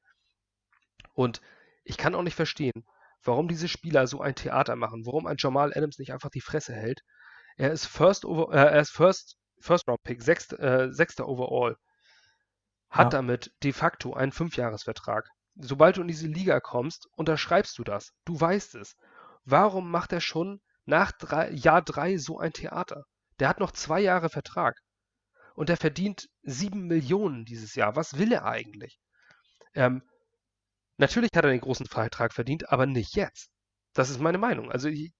Und 1.13 1.41
ich 1.85 1.97
kann 1.97 2.15
auch 2.15 2.23
nicht 2.23 2.35
verstehen, 2.35 2.83
warum 3.23 3.47
diese 3.47 3.67
Spieler 3.67 4.07
so 4.07 4.19
ein 4.19 4.35
Theater 4.35 4.75
machen, 4.75 5.05
warum 5.05 5.27
ein 5.27 5.37
Jamal 5.39 5.71
Adams 5.73 5.99
nicht 5.99 6.11
einfach 6.11 6.29
die 6.29 6.41
Fresse 6.41 6.73
hält. 6.73 7.01
Er 7.57 7.71
ist 7.71 7.85
First, 7.85 8.25
over, 8.25 8.53
äh, 8.53 8.57
er 8.57 8.81
ist 8.81 8.91
First, 8.91 9.37
First 9.59 9.87
Round 9.87 10.03
Pick, 10.03 10.21
sechst, 10.21 10.51
äh, 10.59 10.91
sechster 10.91 11.27
Overall. 11.27 11.77
Hat 12.89 13.13
ja. 13.13 13.19
damit 13.19 13.51
de 13.63 13.71
facto 13.71 14.13
einen 14.13 14.31
Fünfjahresvertrag. 14.31 15.27
Sobald 15.55 15.97
du 15.97 16.01
in 16.01 16.07
diese 16.07 16.27
Liga 16.27 16.59
kommst, 16.59 17.07
unterschreibst 17.15 17.77
du 17.77 17.83
das. 17.83 18.11
Du 18.25 18.39
weißt 18.39 18.75
es. 18.75 18.95
Warum 19.45 19.89
macht 19.89 20.11
er 20.11 20.21
schon 20.21 20.59
nach 20.85 21.11
drei, 21.13 21.51
Jahr 21.51 21.81
drei 21.81 22.17
so 22.17 22.39
ein 22.39 22.51
Theater? 22.51 23.05
Der 23.39 23.47
hat 23.47 23.59
noch 23.59 23.71
zwei 23.71 24.01
Jahre 24.01 24.29
Vertrag. 24.29 24.77
Und 25.53 25.69
er 25.69 25.77
verdient 25.77 26.27
sieben 26.43 26.87
Millionen 26.87 27.45
dieses 27.45 27.75
Jahr. 27.75 27.95
Was 27.95 28.17
will 28.17 28.33
er 28.33 28.45
eigentlich? 28.45 28.99
Ähm, 29.73 30.03
Natürlich 30.97 31.31
hat 31.35 31.43
er 31.43 31.51
den 31.51 31.61
großen 31.61 31.85
Vertrag 31.85 32.33
verdient, 32.33 32.69
aber 32.71 32.85
nicht 32.85 33.15
jetzt. 33.15 33.49
Das 33.93 34.09
ist 34.09 34.19
meine 34.19 34.37
Meinung. 34.37 34.71
Also 34.71 34.87
ich, 34.87 35.11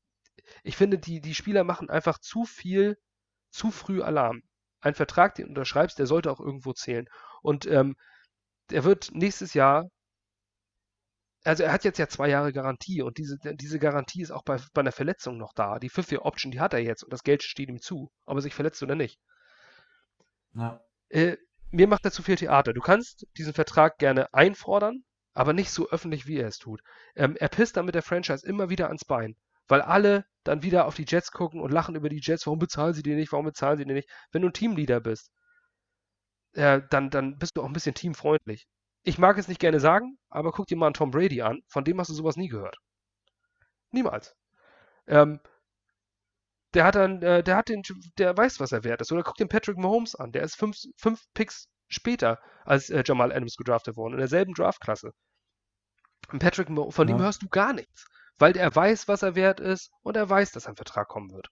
ich 0.63 0.77
finde, 0.77 0.97
die, 0.97 1.21
die 1.21 1.35
Spieler 1.35 1.63
machen 1.63 1.89
einfach 1.89 2.19
zu 2.19 2.45
viel, 2.45 2.97
zu 3.49 3.71
früh 3.71 4.01
Alarm. 4.01 4.41
Ein 4.81 4.95
Vertrag, 4.95 5.35
den 5.35 5.45
du 5.45 5.49
unterschreibst, 5.49 5.99
der 5.99 6.05
sollte 6.07 6.31
auch 6.31 6.39
irgendwo 6.39 6.73
zählen. 6.73 7.07
Und 7.41 7.65
ähm, 7.65 7.95
er 8.71 8.83
wird 8.83 9.09
nächstes 9.13 9.53
Jahr, 9.53 9.89
also 11.43 11.63
er 11.63 11.71
hat 11.71 11.83
jetzt 11.83 11.99
ja 11.99 12.07
zwei 12.07 12.29
Jahre 12.29 12.51
Garantie 12.53 13.01
und 13.01 13.17
diese, 13.17 13.37
diese 13.39 13.79
Garantie 13.79 14.21
ist 14.21 14.31
auch 14.31 14.43
bei, 14.43 14.57
bei 14.73 14.81
einer 14.81 14.91
Verletzung 14.91 15.37
noch 15.37 15.53
da. 15.53 15.79
Die 15.79 15.89
Fifth-Year-Option, 15.89 16.51
die 16.51 16.59
hat 16.59 16.73
er 16.73 16.79
jetzt 16.79 17.03
und 17.03 17.13
das 17.13 17.23
Geld 17.23 17.43
steht 17.43 17.69
ihm 17.69 17.81
zu, 17.81 18.11
ob 18.25 18.37
er 18.37 18.41
sich 18.41 18.55
verletzt 18.55 18.81
oder 18.81 18.95
nicht. 18.95 19.19
Ja. 20.53 20.81
Äh, 21.09 21.37
mir 21.71 21.87
macht 21.87 22.05
er 22.05 22.11
zu 22.11 22.23
viel 22.23 22.35
Theater. 22.35 22.73
Du 22.73 22.81
kannst 22.81 23.27
diesen 23.37 23.53
Vertrag 23.53 23.97
gerne 23.97 24.33
einfordern, 24.33 25.03
aber 25.35 25.53
nicht 25.53 25.69
so 25.69 25.89
öffentlich, 25.89 26.25
wie 26.25 26.37
er 26.37 26.47
es 26.47 26.57
tut. 26.57 26.81
Ähm, 27.15 27.35
er 27.35 27.49
pisst 27.49 27.77
damit 27.77 27.93
der 27.93 28.01
Franchise 28.01 28.47
immer 28.47 28.69
wieder 28.69 28.87
ans 28.87 29.05
Bein, 29.05 29.35
weil 29.67 29.81
alle 29.81 30.25
dann 30.43 30.63
wieder 30.63 30.85
auf 30.85 30.95
die 30.95 31.05
Jets 31.07 31.31
gucken 31.31 31.61
und 31.61 31.71
lachen 31.71 31.95
über 31.95 32.09
die 32.09 32.21
Jets. 32.21 32.47
Warum 32.47 32.59
bezahlen 32.59 32.93
sie 32.93 33.03
die 33.03 33.15
nicht? 33.15 33.31
Warum 33.31 33.45
bezahlen 33.45 33.77
sie 33.77 33.85
die 33.85 33.93
nicht? 33.93 34.09
Wenn 34.31 34.41
du 34.41 34.47
ein 34.47 34.53
Teamleader 34.53 35.01
bist, 35.01 35.31
äh, 36.53 36.81
dann, 36.89 37.09
dann 37.09 37.37
bist 37.37 37.57
du 37.57 37.61
auch 37.61 37.67
ein 37.67 37.73
bisschen 37.73 37.93
teamfreundlich. 37.95 38.67
Ich 39.03 39.17
mag 39.19 39.37
es 39.37 39.47
nicht 39.47 39.59
gerne 39.59 39.79
sagen, 39.79 40.17
aber 40.29 40.51
guck 40.51 40.67
dir 40.67 40.77
mal 40.77 40.87
einen 40.87 40.93
Tom 40.95 41.11
Brady 41.11 41.41
an. 41.41 41.61
Von 41.67 41.83
dem 41.83 41.99
hast 41.99 42.09
du 42.09 42.13
sowas 42.13 42.37
nie 42.37 42.47
gehört. 42.47 42.77
Niemals. 43.91 44.35
Ähm, 45.07 45.39
der 46.73 46.85
hat 46.85 46.95
dann, 46.95 47.21
äh, 47.21 47.43
der 47.43 47.57
hat 47.57 47.69
den, 47.69 47.83
der 48.17 48.35
weiß, 48.35 48.59
was 48.59 48.71
er 48.71 48.83
wert 48.83 49.01
ist. 49.01 49.11
Oder 49.11 49.23
guck 49.23 49.35
den 49.35 49.49
Patrick 49.49 49.77
Mahomes 49.77 50.15
an. 50.15 50.31
Der 50.31 50.43
ist 50.43 50.55
fünf, 50.55 50.77
fünf 50.97 51.23
Picks 51.33 51.67
später 51.87 52.39
als 52.63 52.89
äh, 52.89 53.03
Jamal 53.05 53.31
Adams 53.31 53.55
gedraftet 53.55 53.95
worden, 53.95 54.13
in 54.13 54.19
derselben 54.19 54.53
Draftklasse. 54.53 55.11
Und 56.31 56.39
Patrick, 56.39 56.67
von 56.67 57.07
ja. 57.07 57.15
ihm 57.15 57.21
hörst 57.21 57.43
du 57.43 57.47
gar 57.49 57.73
nichts, 57.73 58.05
weil 58.37 58.57
er 58.57 58.75
weiß, 58.75 59.07
was 59.07 59.21
er 59.21 59.35
wert 59.35 59.59
ist 59.59 59.91
und 60.01 60.17
er 60.17 60.29
weiß, 60.29 60.51
dass 60.51 60.67
ein 60.67 60.75
Vertrag 60.75 61.07
kommen 61.07 61.31
wird. 61.31 61.49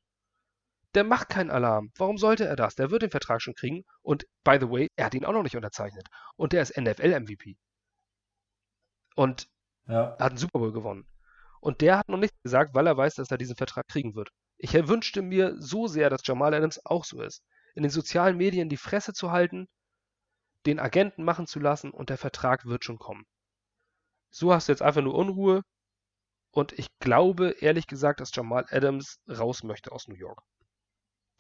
Der 0.96 1.04
macht 1.04 1.30
keinen 1.30 1.50
Alarm. 1.50 1.92
Warum 1.98 2.18
sollte 2.18 2.46
er 2.46 2.56
das? 2.56 2.76
Der 2.76 2.92
wird 2.92 3.02
den 3.02 3.10
Vertrag 3.10 3.42
schon 3.42 3.56
kriegen. 3.56 3.84
Und 4.02 4.26
by 4.44 4.58
the 4.60 4.70
way, 4.70 4.90
er 4.96 5.06
hat 5.06 5.16
ihn 5.16 5.26
auch 5.26 5.34
noch 5.34 5.42
nicht 5.44 5.56
unterzeichnet. 5.56 6.08
Und 6.36 6.54
der 6.54 6.62
ist 6.62 6.78
NFL-MVP. 6.78 7.56
Und 9.16 9.48
ja. 9.88 10.12
hat 10.20 10.22
einen 10.22 10.38
Super 10.38 10.60
Bowl 10.60 10.72
gewonnen. 10.72 11.08
Und 11.62 11.82
der 11.82 11.98
hat 11.98 12.10
noch 12.10 12.20
nichts 12.20 12.38
gesagt, 12.44 12.76
weil 12.76 12.86
er 12.86 12.98
weiß, 12.98 13.16
dass 13.16 13.32
er 13.32 13.38
diesen 13.38 13.56
Vertrag 13.56 13.88
kriegen 13.88 14.16
wird. 14.16 14.30
Ich 14.58 14.74
wünschte 14.74 15.22
mir 15.22 15.56
so 15.58 15.88
sehr, 15.88 16.10
dass 16.10 16.26
Jamal 16.26 16.54
Adams 16.54 16.86
auch 16.86 17.06
so 17.06 17.22
ist. 17.22 17.42
In 17.74 17.84
den 17.84 17.90
sozialen 17.90 18.38
Medien 18.38 18.70
die 18.70 18.78
Fresse 18.78 19.14
zu 19.14 19.32
halten 19.32 19.68
den 20.66 20.80
Agenten 20.80 21.24
machen 21.24 21.48
zu 21.48 21.60
lassen 21.60 21.92
und 21.92 22.10
der 22.10 22.18
Vertrag 22.18 22.66
wird 22.66 22.84
schon 22.84 22.98
kommen. 22.98 23.26
So 24.30 24.54
hast 24.54 24.68
du 24.68 24.72
jetzt 24.72 24.82
einfach 24.82 25.02
nur 25.02 25.16
Unruhe 25.16 25.62
und 26.52 26.72
ich 26.74 26.88
glaube 27.00 27.56
ehrlich 27.60 27.88
gesagt, 27.88 28.20
dass 28.20 28.36
Jamal 28.36 28.66
Adams 28.70 29.20
raus 29.28 29.64
möchte 29.64 29.92
aus 29.92 30.08
New 30.08 30.16
York. 30.16 30.42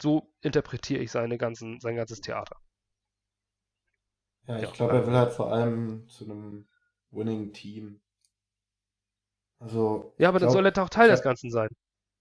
So 0.01 0.33
interpretiere 0.41 1.01
ich 1.01 1.11
seine 1.11 1.37
ganzen, 1.37 1.79
sein 1.79 1.95
ganzes 1.95 2.19
Theater. 2.19 2.57
Ja, 4.47 4.57
ich 4.57 4.63
ja, 4.63 4.71
glaube, 4.71 4.93
er 4.93 5.07
will 5.07 5.13
halt 5.13 5.31
vor 5.31 5.51
allem 5.51 6.07
zu 6.09 6.25
einem 6.25 6.67
Winning 7.11 7.53
Team. 7.53 8.01
Also. 9.59 10.13
Ja, 10.17 10.29
aber 10.29 10.39
dann 10.39 10.49
soll 10.49 10.65
er 10.65 10.83
auch 10.83 10.89
Teil 10.89 11.09
des 11.09 11.21
Ganzen 11.21 11.49
sein. 11.49 11.69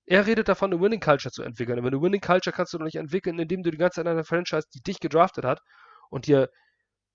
Er 0.07 0.27
redet 0.27 0.49
davon, 0.49 0.73
eine 0.73 0.81
Winning 0.81 1.01
Culture 1.01 1.33
zu 1.33 1.43
entwickeln. 1.43 1.79
Aber 1.79 1.89
eine 1.89 2.01
Winning 2.01 2.21
Culture 2.21 2.55
kannst 2.55 2.73
du 2.73 2.79
doch 2.79 2.85
nicht 2.85 2.97
entwickeln, 2.97 3.39
indem 3.39 3.63
du 3.63 3.71
die 3.71 3.79
ganze 3.79 3.97
Zeit 3.97 4.07
an 4.07 4.13
einer 4.13 4.25
Franchise, 4.25 4.69
die 4.73 4.81
dich 4.81 5.01
gedraftet 5.01 5.45
hat 5.45 5.61
und 6.11 6.27
dir 6.27 6.51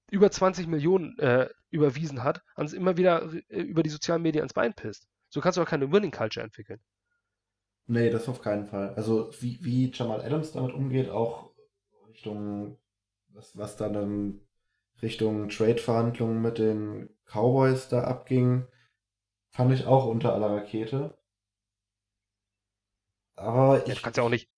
über 0.10 0.32
20 0.32 0.68
Millionen 0.68 1.18
äh, 1.20 1.50
überwiesen 1.70 2.24
hat, 2.24 2.42
ans 2.56 2.74
immer 2.74 2.98
wieder 2.98 3.32
äh, 3.50 3.62
über 3.62 3.84
die 3.84 3.90
sozialen 3.90 4.22
Medien 4.22 4.42
ans 4.42 4.54
Bein 4.54 4.74
pisst. 4.74 5.08
So 5.30 5.42
kannst 5.42 5.58
du 5.58 5.62
auch 5.62 5.68
keine 5.68 5.92
Winning 5.92 6.12
Culture 6.12 6.44
entwickeln. 6.46 6.80
Nee, 7.88 8.10
das 8.10 8.28
auf 8.28 8.42
keinen 8.42 8.68
Fall. 8.68 8.94
Also 8.96 9.32
wie, 9.40 9.60
wie 9.64 9.92
Jamal 9.92 10.22
Adams 10.22 10.52
damit 10.52 10.74
umgeht, 10.74 11.10
auch 11.10 11.52
Richtung, 12.10 12.78
was, 13.30 13.58
was 13.58 13.78
dann 13.78 14.42
Richtung 15.02 15.50
Trade-Verhandlungen 15.50 16.42
mit 16.42 16.58
den 16.58 17.10
Cowboys 17.26 17.88
da 17.90 18.04
abging, 18.04 18.66
fand 19.50 19.74
ich 19.74 19.86
auch 19.86 20.06
unter 20.06 20.34
aller 20.34 20.50
Rakete. 20.50 21.18
Aber 23.36 23.82
ich. 23.84 23.90
Ja, 23.90 23.96
du 23.96 24.02
kannst 24.02 24.18
ja 24.18 24.24
auch 24.24 24.30
nicht. 24.30 24.50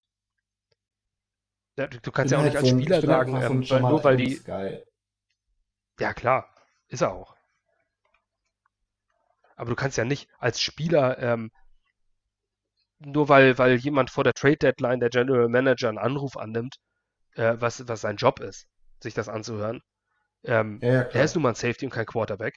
Du 1.75 2.11
kannst 2.11 2.31
ja 2.31 2.39
auch 2.39 2.43
halt 2.43 2.53
nicht 2.53 2.61
als 2.61 2.69
Spieler 2.69 3.01
sagen, 3.01 3.35
ähm, 3.35 3.69
weil, 3.69 3.81
nur 3.81 4.03
weil 4.03 4.17
die. 4.17 4.39
Guy. 4.39 4.83
Ja, 5.99 6.13
klar. 6.13 6.49
Ist 6.87 7.01
er 7.01 7.11
auch. 7.11 7.35
Aber 9.55 9.69
du 9.69 9.75
kannst 9.75 9.97
ja 9.97 10.05
nicht 10.05 10.29
als 10.39 10.61
Spieler, 10.61 11.19
ähm, 11.19 11.51
nur 12.99 13.29
weil, 13.29 13.57
weil 13.57 13.75
jemand 13.75 14.09
vor 14.09 14.23
der 14.23 14.33
Trade 14.33 14.57
Deadline, 14.57 14.99
der 14.99 15.09
General 15.09 15.49
Manager, 15.49 15.89
einen 15.89 15.97
Anruf 15.97 16.37
annimmt, 16.37 16.77
äh, 17.35 17.55
was, 17.59 17.87
was 17.87 18.01
sein 18.01 18.17
Job 18.17 18.39
ist, 18.39 18.67
sich 19.01 19.13
das 19.13 19.29
anzuhören. 19.29 19.81
Ähm, 20.43 20.79
ja, 20.81 20.93
ja, 20.93 21.01
er 21.01 21.23
ist 21.23 21.35
nun 21.35 21.43
mal 21.43 21.49
ein 21.49 21.55
Safety 21.55 21.85
und 21.85 21.91
kein 21.91 22.05
Quarterback. 22.05 22.55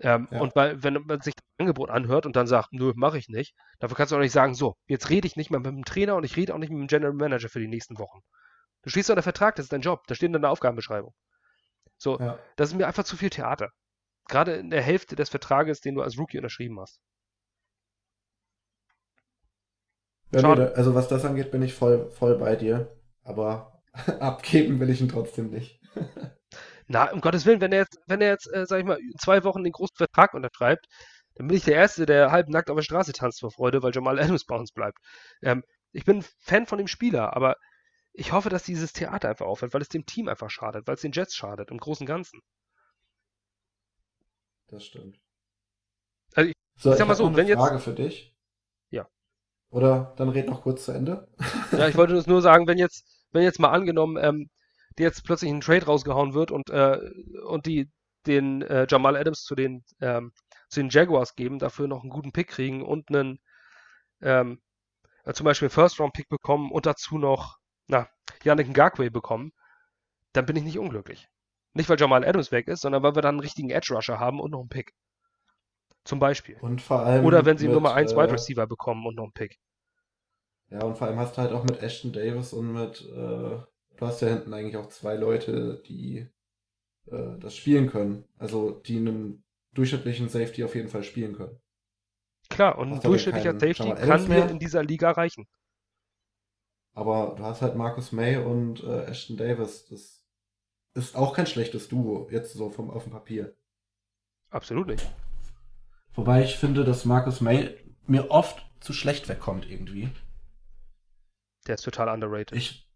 Ähm, 0.00 0.28
ja. 0.30 0.40
Und 0.40 0.54
weil, 0.56 0.82
wenn 0.82 0.94
man 1.04 1.20
sich 1.20 1.34
das 1.34 1.44
Angebot 1.58 1.90
anhört 1.90 2.26
und 2.26 2.36
dann 2.36 2.46
sagt, 2.46 2.72
nö, 2.72 2.92
mache 2.96 3.18
ich 3.18 3.28
nicht, 3.28 3.54
dafür 3.78 3.96
kannst 3.96 4.12
du 4.12 4.16
auch 4.16 4.20
nicht 4.20 4.32
sagen, 4.32 4.54
so, 4.54 4.76
jetzt 4.86 5.10
rede 5.10 5.26
ich 5.26 5.36
nicht 5.36 5.50
mehr 5.50 5.60
mit 5.60 5.68
dem 5.68 5.84
Trainer 5.84 6.16
und 6.16 6.24
ich 6.24 6.36
rede 6.36 6.54
auch 6.54 6.58
nicht 6.58 6.70
mit 6.70 6.80
dem 6.80 6.88
General 6.88 7.14
Manager 7.14 7.48
für 7.48 7.60
die 7.60 7.68
nächsten 7.68 7.98
Wochen. 7.98 8.20
Du 8.82 8.90
stehst 8.90 9.10
unter 9.10 9.22
Vertrag, 9.22 9.54
das 9.56 9.66
ist 9.66 9.72
dein 9.72 9.80
Job, 9.80 10.06
da 10.08 10.14
steht 10.14 10.26
in 10.26 10.32
deiner 10.32 10.50
Aufgabenbeschreibung. 10.50 11.14
So, 12.02 12.18
ja. 12.18 12.36
das 12.56 12.70
ist 12.70 12.74
mir 12.74 12.88
einfach 12.88 13.04
zu 13.04 13.16
viel 13.16 13.30
Theater. 13.30 13.70
Gerade 14.28 14.54
in 14.54 14.70
der 14.70 14.82
Hälfte 14.82 15.14
des 15.14 15.28
Vertrages, 15.28 15.80
den 15.80 15.94
du 15.94 16.02
als 16.02 16.18
Rookie 16.18 16.36
unterschrieben 16.36 16.80
hast. 16.80 17.00
Ja, 20.32 20.54
nee, 20.54 20.62
also 20.62 20.94
was 20.94 21.06
das 21.08 21.24
angeht, 21.24 21.52
bin 21.52 21.62
ich 21.62 21.74
voll, 21.74 22.10
voll 22.10 22.36
bei 22.38 22.56
dir. 22.56 22.96
Aber 23.22 23.82
abgeben 24.20 24.80
will 24.80 24.90
ich 24.90 25.00
ihn 25.00 25.08
trotzdem 25.08 25.50
nicht. 25.50 25.80
Na, 26.88 27.12
um 27.12 27.20
Gottes 27.20 27.46
Willen, 27.46 27.60
wenn 27.60 27.72
er 27.72 27.80
jetzt, 27.80 27.98
wenn 28.08 28.20
er 28.20 28.30
jetzt, 28.30 28.52
äh, 28.52 28.66
sag 28.66 28.80
ich 28.80 28.84
mal, 28.84 28.98
zwei 29.20 29.44
Wochen 29.44 29.62
den 29.62 29.72
großen 29.72 29.96
Vertrag 29.96 30.34
unterschreibt, 30.34 30.86
dann 31.36 31.46
bin 31.46 31.56
ich 31.56 31.64
der 31.64 31.76
Erste, 31.76 32.04
der 32.04 32.32
halb 32.32 32.48
nackt 32.48 32.68
auf 32.68 32.76
der 32.76 32.82
Straße 32.82 33.12
tanzt 33.12 33.40
vor 33.40 33.52
Freude, 33.52 33.82
weil 33.82 33.92
Jamal 33.94 34.18
Adams 34.18 34.44
bei 34.44 34.56
uns 34.56 34.72
bleibt. 34.72 34.98
Ähm, 35.42 35.62
ich 35.92 36.04
bin 36.04 36.24
Fan 36.40 36.66
von 36.66 36.78
dem 36.78 36.88
Spieler, 36.88 37.36
aber 37.36 37.56
ich 38.12 38.32
hoffe, 38.32 38.48
dass 38.48 38.62
dieses 38.62 38.92
Theater 38.92 39.28
einfach 39.28 39.46
aufhört, 39.46 39.74
weil 39.74 39.82
es 39.82 39.88
dem 39.88 40.06
Team 40.06 40.28
einfach 40.28 40.50
schadet, 40.50 40.86
weil 40.86 40.94
es 40.94 41.00
den 41.00 41.12
Jets 41.12 41.34
schadet, 41.34 41.70
im 41.70 41.78
Großen 41.78 42.04
und 42.04 42.08
Ganzen. 42.08 42.40
Das 44.68 44.84
stimmt. 44.84 45.18
Also 46.34 46.50
ich, 46.50 46.56
so, 46.76 46.92
ich 46.92 46.98
sag 46.98 47.08
mal 47.08 47.14
so, 47.14 47.34
wenn 47.34 47.46
jetzt. 47.46 47.58
Frage 47.58 47.78
für 47.78 47.94
dich. 47.94 48.34
Ja. 48.90 49.06
Oder 49.70 50.14
dann 50.16 50.28
red 50.28 50.48
noch 50.48 50.62
kurz 50.62 50.84
zu 50.84 50.92
Ende. 50.92 51.28
ja, 51.72 51.88
ich 51.88 51.96
wollte 51.96 52.22
nur 52.28 52.42
sagen, 52.42 52.66
wenn 52.66 52.78
jetzt, 52.78 53.26
wenn 53.32 53.42
jetzt 53.42 53.60
mal 53.60 53.70
angenommen, 53.70 54.22
ähm, 54.22 54.50
die 54.98 55.02
jetzt 55.02 55.24
plötzlich 55.24 55.50
ein 55.50 55.60
Trade 55.60 55.86
rausgehauen 55.86 56.34
wird 56.34 56.50
und, 56.50 56.70
äh, 56.70 56.98
und 57.46 57.66
die 57.66 57.90
den 58.26 58.62
äh, 58.62 58.86
Jamal 58.88 59.16
Adams 59.16 59.42
zu 59.42 59.54
den, 59.54 59.84
ähm, 60.00 60.32
zu 60.68 60.80
den 60.80 60.90
Jaguars 60.90 61.34
geben, 61.34 61.58
dafür 61.58 61.88
noch 61.88 62.02
einen 62.02 62.10
guten 62.10 62.32
Pick 62.32 62.48
kriegen 62.48 62.82
und 62.82 63.08
einen 63.08 63.40
ähm, 64.20 64.60
äh, 65.24 65.32
zum 65.32 65.44
Beispiel 65.44 65.66
einen 65.66 65.74
First-Round-Pick 65.74 66.28
bekommen 66.28 66.70
und 66.70 66.86
dazu 66.86 67.18
noch 67.18 67.58
na, 67.92 68.08
Yannick 68.42 68.68
Ngakwe 68.68 69.10
bekommen, 69.10 69.52
dann 70.32 70.46
bin 70.46 70.56
ich 70.56 70.64
nicht 70.64 70.78
unglücklich. 70.78 71.28
Nicht, 71.74 71.88
weil 71.88 72.00
Jamal 72.00 72.24
Adams 72.24 72.50
weg 72.50 72.66
ist, 72.68 72.80
sondern 72.80 73.02
weil 73.02 73.14
wir 73.14 73.22
dann 73.22 73.36
einen 73.36 73.40
richtigen 73.40 73.70
Edge-Rusher 73.70 74.18
haben 74.18 74.40
und 74.40 74.50
noch 74.50 74.60
einen 74.60 74.68
Pick. 74.68 74.92
Zum 76.04 76.18
Beispiel. 76.18 76.56
Und 76.60 76.82
vor 76.82 77.00
allem 77.00 77.24
Oder 77.24 77.44
wenn 77.46 77.58
sie 77.58 77.66
mit, 77.66 77.74
Nummer 77.74 77.94
1 77.94 78.12
äh, 78.12 78.16
Wide 78.16 78.32
Receiver 78.32 78.66
bekommen 78.66 79.06
und 79.06 79.14
noch 79.14 79.24
einen 79.24 79.32
Pick. 79.32 79.58
Ja, 80.70 80.82
und 80.82 80.98
vor 80.98 81.06
allem 81.06 81.18
hast 81.18 81.36
du 81.36 81.42
halt 81.42 81.52
auch 81.52 81.64
mit 81.64 81.82
Ashton 81.82 82.12
Davis 82.12 82.52
und 82.52 82.72
mit 82.72 83.02
äh, 83.02 83.60
du 83.96 84.06
hast 84.06 84.20
ja 84.22 84.28
hinten 84.28 84.52
eigentlich 84.52 84.76
auch 84.76 84.88
zwei 84.88 85.14
Leute, 85.14 85.82
die 85.86 86.26
äh, 87.06 87.38
das 87.38 87.56
spielen 87.56 87.88
können. 87.88 88.24
Also 88.38 88.70
die 88.70 88.96
einen 88.96 89.44
durchschnittlichen 89.74 90.28
Safety 90.28 90.64
auf 90.64 90.74
jeden 90.74 90.88
Fall 90.88 91.04
spielen 91.04 91.34
können. 91.34 91.60
Klar, 92.48 92.78
und 92.78 92.92
ein 92.92 93.00
durchschnittlicher 93.00 93.52
Safety 93.52 93.94
kann 93.94 94.28
mir 94.28 94.50
in 94.50 94.58
dieser 94.58 94.82
Liga 94.82 95.12
reichen. 95.12 95.46
Aber 96.94 97.34
du 97.36 97.44
hast 97.44 97.62
halt 97.62 97.76
Marcus 97.76 98.12
May 98.12 98.36
und 98.36 98.82
äh, 98.82 99.04
Ashton 99.04 99.36
Davis. 99.36 99.86
Das 99.86 100.24
ist 100.94 101.16
auch 101.16 101.34
kein 101.34 101.46
schlechtes 101.46 101.88
Duo, 101.88 102.28
jetzt 102.30 102.52
so 102.52 102.70
vom, 102.70 102.90
auf 102.90 103.04
dem 103.04 103.12
Papier. 103.12 103.56
Absolut 104.50 104.88
nicht. 104.88 105.10
Wobei 106.14 106.44
ich 106.44 106.56
finde, 106.56 106.84
dass 106.84 107.06
Marcus 107.06 107.40
May 107.40 107.74
mir 108.06 108.30
oft 108.30 108.66
zu 108.80 108.92
schlecht 108.92 109.28
wegkommt 109.28 109.70
irgendwie. 109.70 110.10
Der 111.66 111.76
ist 111.76 111.82
total 111.84 112.08
underrated. 112.08 112.56
Ich, 112.56 112.86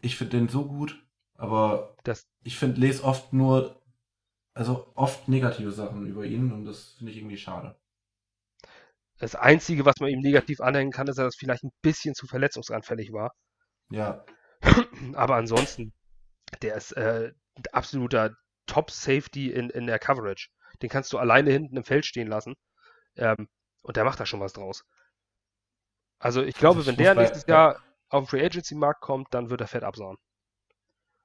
ich 0.00 0.16
finde 0.16 0.38
den 0.38 0.48
so 0.48 0.64
gut, 0.64 1.06
aber 1.34 1.96
das 2.02 2.26
ich 2.42 2.58
finde, 2.58 2.80
lese 2.80 3.04
oft 3.04 3.32
nur, 3.32 3.80
also 4.54 4.90
oft 4.94 5.28
negative 5.28 5.70
Sachen 5.70 6.06
über 6.06 6.24
ihn 6.24 6.50
und 6.50 6.64
das 6.64 6.94
finde 6.94 7.12
ich 7.12 7.18
irgendwie 7.18 7.36
schade. 7.36 7.76
Das 9.18 9.34
Einzige, 9.34 9.84
was 9.84 9.96
man 10.00 10.10
ihm 10.10 10.20
negativ 10.20 10.60
anhängen 10.60 10.92
kann, 10.92 11.08
ist, 11.08 11.18
dass 11.18 11.34
er 11.34 11.38
vielleicht 11.38 11.64
ein 11.64 11.72
bisschen 11.82 12.14
zu 12.14 12.26
verletzungsanfällig 12.26 13.12
war. 13.12 13.32
Ja. 13.90 14.24
Aber 15.14 15.36
ansonsten, 15.36 15.92
der 16.62 16.76
ist 16.76 16.92
äh, 16.92 17.32
ein 17.56 17.64
absoluter 17.72 18.36
Top-Safety 18.66 19.50
in, 19.50 19.70
in 19.70 19.86
der 19.86 19.98
Coverage. 19.98 20.48
Den 20.82 20.90
kannst 20.90 21.12
du 21.12 21.18
alleine 21.18 21.50
hinten 21.50 21.76
im 21.76 21.84
Feld 21.84 22.06
stehen 22.06 22.28
lassen. 22.28 22.54
Ähm, 23.16 23.48
und 23.82 23.96
der 23.96 24.04
macht 24.04 24.20
da 24.20 24.26
schon 24.26 24.40
was 24.40 24.52
draus. 24.52 24.84
Also 26.18 26.42
ich 26.42 26.54
glaube, 26.54 26.86
wenn 26.86 26.96
der 26.96 27.14
nächstes 27.14 27.46
Jahr 27.46 27.80
auf 28.08 28.24
den 28.24 28.28
Free 28.28 28.44
Agency 28.44 28.74
Markt 28.74 29.00
kommt, 29.00 29.32
dann 29.32 29.50
wird 29.50 29.60
er 29.60 29.66
fett 29.66 29.84
absauen. 29.84 30.16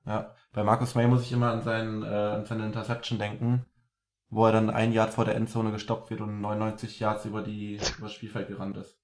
Ja, 0.06 0.36
bei 0.52 0.64
Markus 0.64 0.96
May 0.96 1.08
muss 1.08 1.24
ich 1.24 1.32
immer 1.32 1.52
an, 1.52 1.62
seinen, 1.62 2.04
äh, 2.04 2.08
an 2.08 2.46
seine 2.46 2.66
Interception 2.66 3.20
denken, 3.20 3.66
wo 4.34 4.46
er 4.46 4.52
dann 4.52 4.70
ein 4.70 4.94
Jahr 4.94 5.10
vor 5.10 5.26
der 5.26 5.36
Endzone 5.36 5.72
gestoppt 5.72 6.10
wird 6.10 6.22
und 6.22 6.42
99 6.42 7.00
Yards 7.00 7.26
über, 7.26 7.42
die, 7.42 7.76
über 7.76 8.08
das 8.08 8.14
Spielfeld 8.14 8.48
gerannt 8.48 8.78
ist. 8.78 8.98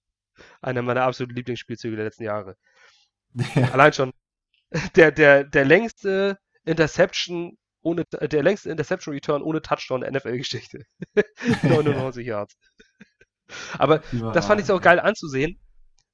Einer 0.61 0.81
meiner 0.81 1.03
absoluten 1.03 1.35
Lieblingsspielzüge 1.35 1.95
der 1.95 2.05
letzten 2.05 2.23
Jahre. 2.23 2.55
Ja. 3.55 3.71
Allein 3.71 3.93
schon 3.93 4.11
der, 4.95 5.11
der, 5.11 5.43
der 5.43 5.65
längste 5.65 6.37
Interception 6.65 7.57
ohne 7.81 8.03
der 8.05 8.43
längste 8.43 8.69
Interception 8.69 9.13
Return 9.13 9.41
ohne 9.41 9.61
Touchdown 9.61 10.01
der 10.01 10.11
NFL-Geschichte. 10.11 10.83
99 11.63 12.25
Yards. 12.27 12.57
Aber 13.77 13.99
das 14.33 14.47
fand 14.47 14.59
ich 14.59 14.67
so 14.67 14.79
geil 14.79 14.99
anzusehen, 14.99 15.59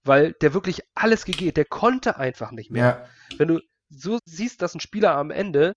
weil 0.04 0.34
der 0.42 0.54
wirklich 0.54 0.82
alles 0.94 1.26
gegeben, 1.26 1.54
der 1.54 1.66
konnte 1.66 2.18
einfach 2.18 2.52
nicht 2.52 2.70
mehr. 2.70 2.84
Ja. 3.32 3.38
Wenn 3.38 3.48
du 3.48 3.60
so 3.90 4.20
siehst, 4.26 4.62
dass 4.62 4.76
ein 4.76 4.80
Spieler 4.80 5.16
am 5.16 5.32
Ende 5.32 5.74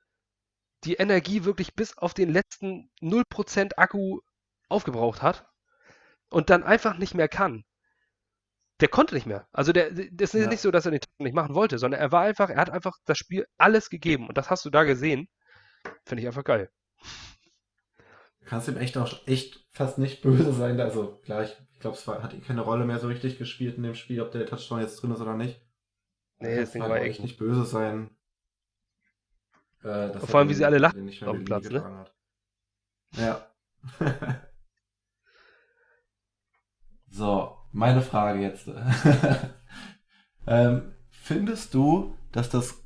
die 0.84 0.94
Energie 0.94 1.44
wirklich 1.44 1.74
bis 1.74 1.96
auf 1.98 2.14
den 2.14 2.30
letzten 2.30 2.90
0% 3.00 3.72
Akku 3.76 4.20
aufgebraucht 4.68 5.22
hat 5.22 5.46
und 6.30 6.50
dann 6.50 6.62
einfach 6.62 6.98
nicht 6.98 7.14
mehr 7.14 7.28
kann. 7.28 7.64
Der 8.80 8.88
konnte 8.88 9.14
nicht 9.14 9.26
mehr. 9.26 9.48
Also 9.52 9.72
der, 9.72 9.90
das 9.90 10.34
ist 10.34 10.42
ja. 10.42 10.48
nicht 10.48 10.60
so, 10.60 10.70
dass 10.70 10.86
er 10.86 10.92
den 10.92 11.00
Tag 11.00 11.10
nicht 11.18 11.34
machen 11.34 11.55
wollte, 11.55 11.78
sondern 11.78 12.00
er 12.00 12.12
war 12.12 12.22
einfach, 12.22 12.48
er 12.48 12.60
hat 12.60 12.70
einfach 12.70 12.96
das 13.06 13.18
Spiel 13.18 13.46
alles 13.56 13.90
gegeben 13.90 14.28
und 14.28 14.38
das 14.38 14.50
hast 14.50 14.64
du 14.64 14.70
da 14.70 14.84
gesehen. 14.84 15.28
Finde 16.05 16.22
ich 16.22 16.28
einfach 16.28 16.44
geil. 16.44 16.70
Du 18.40 18.46
kannst 18.46 18.68
ihm 18.68 18.76
echt 18.76 18.96
auch 18.96 19.26
echt 19.26 19.66
fast 19.72 19.98
nicht 19.98 20.22
böse 20.22 20.52
sein. 20.52 20.80
Also 20.80 21.20
klar, 21.24 21.42
ich 21.42 21.56
ich 21.78 21.82
glaube, 21.82 21.96
es 21.96 22.09
war, 22.09 22.24
hat 22.24 22.34
keine 22.44 22.62
Rolle 22.62 22.84
mehr 22.84 22.98
so 22.98 23.06
richtig 23.06 23.38
gespielt 23.38 23.76
in 23.76 23.84
dem 23.84 23.94
Spiel, 23.94 24.20
ob 24.20 24.32
der 24.32 24.46
Touchdown 24.46 24.80
jetzt 24.80 25.00
drin 25.00 25.12
ist 25.12 25.20
oder 25.20 25.36
nicht. 25.36 25.60
Nee, 26.40 26.56
das 26.56 26.72
Ding 26.72 26.82
war 26.82 27.00
echt 27.00 27.22
nicht 27.22 27.38
böse 27.38 27.64
sein. 27.64 28.10
Äh, 29.82 30.18
Vor 30.18 30.40
allem, 30.40 30.48
wie 30.48 30.55
sie 30.55 30.64
alle 30.64 30.78
lachen 30.78 31.09
auf 31.24 31.36
dem 31.36 31.44
Platz, 31.44 31.70
ne? 31.70 32.06
Ja. 33.12 33.46
so, 37.10 37.56
meine 37.72 38.02
Frage 38.02 38.40
jetzt. 38.40 38.68
ähm, 40.46 40.94
findest 41.10 41.74
du, 41.74 42.16
dass 42.32 42.50
das, 42.50 42.82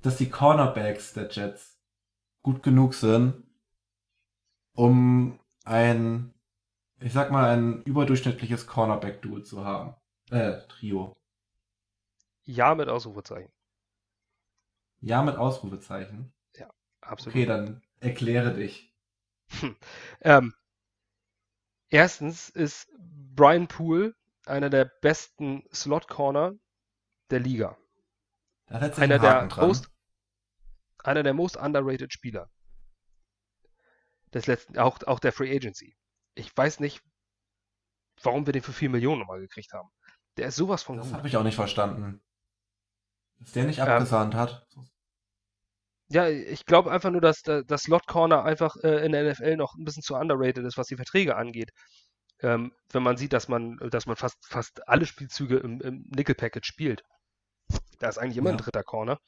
dass 0.00 0.16
die 0.16 0.30
Cornerbacks 0.30 1.12
der 1.12 1.28
Jets 1.30 1.78
gut 2.42 2.62
genug 2.62 2.94
sind, 2.94 3.44
um 4.74 5.38
ein 5.64 6.32
ich 7.02 7.12
sag 7.12 7.30
mal, 7.30 7.50
ein 7.50 7.82
überdurchschnittliches 7.82 8.66
Cornerback-Duo 8.66 9.40
zu 9.40 9.64
haben. 9.64 9.94
Äh, 10.30 10.60
Trio. 10.68 11.16
Ja, 12.44 12.74
mit 12.74 12.88
Ausrufezeichen. 12.88 13.52
Ja, 15.02 15.22
mit 15.22 15.36
Ausrufezeichen. 15.36 16.32
Ja, 16.56 16.70
absolut. 17.00 17.34
Okay, 17.34 17.46
dann 17.46 17.82
erkläre 18.00 18.54
dich. 18.54 18.94
Hm. 19.60 19.76
Ähm, 20.20 20.54
erstens 21.90 22.48
ist 22.48 22.88
Brian 23.34 23.66
Poole 23.66 24.14
einer 24.46 24.70
der 24.70 24.84
besten 24.84 25.64
Slot-Corner 25.72 26.54
der 27.30 27.40
Liga. 27.40 27.76
Einer 28.66 29.18
der, 29.18 29.48
most, 29.56 29.90
einer 31.02 31.22
der 31.22 31.34
most 31.34 31.56
underrated 31.56 32.12
Spieler. 32.12 32.48
Des 34.32 34.46
letzten, 34.46 34.78
auch, 34.78 35.02
auch 35.02 35.18
der 35.18 35.32
Free 35.32 35.54
Agency. 35.54 35.96
Ich 36.34 36.56
weiß 36.56 36.80
nicht, 36.80 37.02
warum 38.22 38.46
wir 38.46 38.52
den 38.52 38.62
für 38.62 38.72
4 38.72 38.88
Millionen 38.88 39.20
nochmal 39.20 39.40
gekriegt 39.40 39.72
haben. 39.72 39.90
Der 40.36 40.48
ist 40.48 40.56
sowas 40.56 40.82
von 40.82 40.96
Das 40.96 41.12
habe 41.12 41.28
ich 41.28 41.36
auch 41.36 41.42
nicht 41.42 41.56
verstanden. 41.56 42.22
Dass 43.42 43.52
der 43.52 43.64
nicht 43.64 43.80
abgesahnt 43.80 44.34
ähm, 44.34 44.40
hat. 44.40 44.66
Ja, 46.08 46.28
ich 46.28 46.66
glaube 46.66 46.90
einfach 46.90 47.10
nur, 47.10 47.22
dass 47.22 47.42
das 47.42 47.82
Slot 47.82 48.06
Corner 48.06 48.44
einfach 48.44 48.76
äh, 48.82 49.04
in 49.04 49.12
der 49.12 49.32
NFL 49.32 49.56
noch 49.56 49.74
ein 49.74 49.84
bisschen 49.84 50.02
zu 50.02 50.14
underrated 50.14 50.64
ist, 50.64 50.76
was 50.76 50.88
die 50.88 50.96
Verträge 50.96 51.36
angeht. 51.36 51.70
Ähm, 52.40 52.72
wenn 52.90 53.02
man 53.02 53.16
sieht, 53.16 53.32
dass 53.32 53.48
man, 53.48 53.78
dass 53.90 54.06
man 54.06 54.16
fast, 54.16 54.36
fast 54.46 54.86
alle 54.88 55.06
Spielzüge 55.06 55.56
im, 55.58 55.80
im 55.80 56.04
Nickel 56.14 56.34
Package 56.34 56.66
spielt. 56.66 57.02
Da 57.98 58.08
ist 58.08 58.18
eigentlich 58.18 58.36
immer 58.36 58.50
ja. 58.50 58.56
ein 58.56 58.58
dritter 58.58 58.82
Corner. 58.82 59.18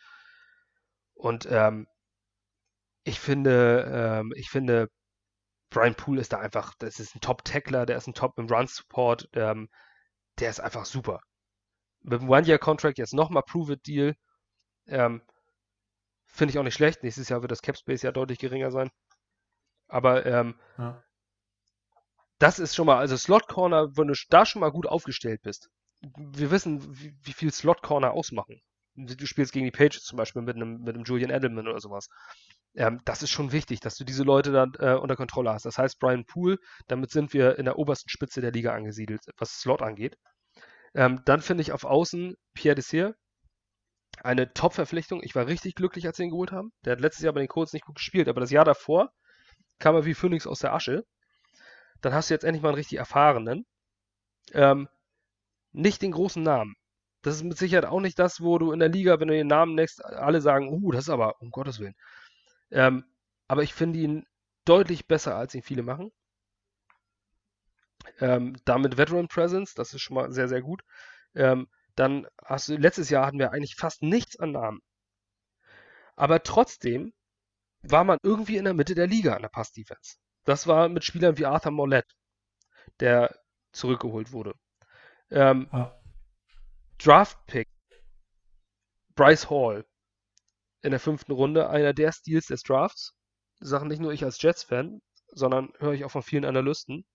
Und 1.14 1.46
ähm, 1.50 1.86
ich 3.04 3.20
finde, 3.20 4.20
ähm, 4.20 4.32
ich 4.36 4.50
finde, 4.50 4.88
Brian 5.70 5.94
Poole 5.94 6.20
ist 6.20 6.32
da 6.32 6.38
einfach, 6.38 6.74
das 6.78 7.00
ist 7.00 7.14
ein 7.14 7.20
Top-Tackler, 7.20 7.86
der 7.86 7.96
ist 7.96 8.06
ein 8.06 8.14
Top 8.14 8.38
im 8.38 8.46
Run-Support, 8.46 9.28
ähm, 9.34 9.68
der 10.38 10.50
ist 10.50 10.60
einfach 10.60 10.84
super. 10.84 11.20
Mit 12.04 12.20
dem 12.20 12.28
One-Year-Contract 12.28 12.98
jetzt 12.98 13.14
nochmal 13.14 13.42
Prove-It-Deal. 13.42 14.14
Ähm, 14.86 15.22
Finde 16.26 16.52
ich 16.52 16.58
auch 16.58 16.64
nicht 16.64 16.74
schlecht. 16.74 17.02
Nächstes 17.02 17.28
Jahr 17.28 17.42
wird 17.42 17.50
das 17.50 17.62
Cap 17.62 17.76
Space 17.76 18.02
ja 18.02 18.12
deutlich 18.12 18.38
geringer 18.38 18.70
sein. 18.70 18.90
Aber 19.88 20.26
ähm, 20.26 20.54
ja. 20.78 21.02
das 22.38 22.58
ist 22.58 22.74
schon 22.74 22.86
mal, 22.86 22.98
also 22.98 23.16
Slot 23.16 23.48
Corner, 23.48 23.96
wenn 23.96 24.08
du 24.08 24.14
da 24.30 24.44
schon 24.44 24.60
mal 24.60 24.70
gut 24.70 24.86
aufgestellt 24.86 25.42
bist. 25.42 25.70
Wir 26.16 26.50
wissen, 26.50 26.82
wie, 26.98 27.14
wie 27.22 27.32
viel 27.32 27.52
Slot 27.52 27.82
Corner 27.82 28.12
ausmachen. 28.12 28.60
Du 28.96 29.26
spielst 29.26 29.52
gegen 29.52 29.64
die 29.64 29.70
Pages 29.70 30.04
zum 30.04 30.16
Beispiel 30.16 30.42
mit 30.42 30.56
einem, 30.56 30.82
mit 30.82 30.94
einem 30.94 31.04
Julian 31.04 31.30
Edelman 31.30 31.66
oder 31.68 31.80
sowas. 31.80 32.08
Ähm, 32.74 33.00
das 33.04 33.22
ist 33.22 33.30
schon 33.30 33.52
wichtig, 33.52 33.80
dass 33.80 33.96
du 33.96 34.04
diese 34.04 34.24
Leute 34.24 34.52
dann 34.52 34.72
äh, 34.78 34.94
unter 34.94 35.16
Kontrolle 35.16 35.52
hast. 35.52 35.64
Das 35.64 35.78
heißt, 35.78 35.98
Brian 35.98 36.26
Poole, 36.26 36.58
damit 36.88 37.10
sind 37.10 37.32
wir 37.32 37.58
in 37.58 37.64
der 37.64 37.78
obersten 37.78 38.10
Spitze 38.10 38.40
der 38.40 38.52
Liga 38.52 38.74
angesiedelt, 38.74 39.22
was 39.38 39.60
Slot 39.60 39.82
angeht. 39.82 40.18
Ähm, 40.94 41.22
dann 41.24 41.40
finde 41.40 41.62
ich 41.62 41.72
auf 41.72 41.84
Außen 41.84 42.36
Pierre 42.54 42.76
Desir, 42.76 43.14
eine 44.22 44.52
Top-Verpflichtung. 44.52 45.22
Ich 45.22 45.34
war 45.34 45.46
richtig 45.46 45.74
glücklich, 45.74 46.06
als 46.06 46.16
sie 46.16 46.24
ihn 46.24 46.30
geholt 46.30 46.52
haben. 46.52 46.72
Der 46.84 46.92
hat 46.92 47.00
letztes 47.00 47.24
Jahr 47.24 47.32
bei 47.32 47.40
den 47.40 47.48
Colts 47.48 47.72
nicht 47.72 47.84
gut 47.84 47.96
gespielt, 47.96 48.28
aber 48.28 48.40
das 48.40 48.50
Jahr 48.50 48.64
davor 48.64 49.12
kam 49.78 49.96
er 49.96 50.04
wie 50.04 50.14
Phoenix 50.14 50.46
aus 50.46 50.60
der 50.60 50.72
Asche. 50.72 51.04
Dann 52.00 52.14
hast 52.14 52.30
du 52.30 52.34
jetzt 52.34 52.44
endlich 52.44 52.62
mal 52.62 52.70
einen 52.70 52.76
richtig 52.76 52.98
erfahrenen. 52.98 53.66
Ähm, 54.52 54.88
nicht 55.72 56.02
den 56.02 56.12
großen 56.12 56.42
Namen. 56.42 56.76
Das 57.22 57.34
ist 57.36 57.42
mit 57.42 57.56
Sicherheit 57.58 57.86
auch 57.86 58.00
nicht 58.00 58.18
das, 58.18 58.40
wo 58.40 58.58
du 58.58 58.72
in 58.72 58.80
der 58.80 58.90
Liga, 58.90 59.18
wenn 59.18 59.28
du 59.28 59.34
den 59.34 59.46
Namen 59.46 59.74
nennst, 59.74 60.04
alle 60.04 60.40
sagen, 60.40 60.68
uh, 60.68 60.92
das 60.92 61.04
ist 61.04 61.10
aber, 61.10 61.40
um 61.40 61.50
Gottes 61.50 61.80
Willen. 61.80 61.94
Ähm, 62.70 63.04
aber 63.48 63.62
ich 63.62 63.74
finde 63.74 63.98
ihn 63.98 64.26
deutlich 64.64 65.06
besser, 65.06 65.36
als 65.36 65.54
ihn 65.54 65.62
viele 65.62 65.82
machen. 65.82 66.12
Ähm, 68.20 68.56
damit 68.64 68.96
Veteran 68.96 69.28
Presence, 69.28 69.74
das 69.74 69.94
ist 69.94 70.02
schon 70.02 70.14
mal 70.14 70.32
sehr, 70.32 70.48
sehr 70.48 70.62
gut. 70.62 70.82
Ähm, 71.34 71.68
dann 71.96 72.26
hast 72.44 72.68
du, 72.68 72.76
letztes 72.76 73.10
Jahr 73.10 73.26
hatten 73.26 73.38
wir 73.38 73.52
eigentlich 73.52 73.76
fast 73.76 74.02
nichts 74.02 74.38
an 74.38 74.52
Namen. 74.52 74.80
Aber 76.16 76.42
trotzdem 76.42 77.12
war 77.82 78.04
man 78.04 78.18
irgendwie 78.22 78.56
in 78.56 78.64
der 78.64 78.74
Mitte 78.74 78.94
der 78.94 79.06
Liga 79.06 79.34
an 79.34 79.42
der 79.42 79.48
Pass-Defense. 79.48 80.16
Das 80.44 80.66
war 80.66 80.88
mit 80.88 81.04
Spielern 81.04 81.38
wie 81.38 81.46
Arthur 81.46 81.72
Mollett, 81.72 82.06
der 83.00 83.36
zurückgeholt 83.72 84.32
wurde. 84.32 84.54
Ähm, 85.30 85.68
ah. 85.72 85.92
Draft-Pick 86.98 87.68
Bryce 89.14 89.50
Hall 89.50 89.84
in 90.82 90.90
der 90.90 91.00
fünften 91.00 91.32
Runde, 91.32 91.68
einer 91.70 91.92
der 91.92 92.12
Steals 92.12 92.46
des 92.46 92.62
Drafts. 92.62 93.14
Sachen 93.60 93.88
nicht 93.88 94.00
nur 94.00 94.12
ich 94.12 94.24
als 94.24 94.40
Jets-Fan, 94.40 95.00
sondern 95.28 95.72
höre 95.78 95.92
ich 95.92 96.04
auch 96.04 96.10
von 96.10 96.22
vielen 96.22 96.44
Analysten. 96.44 97.06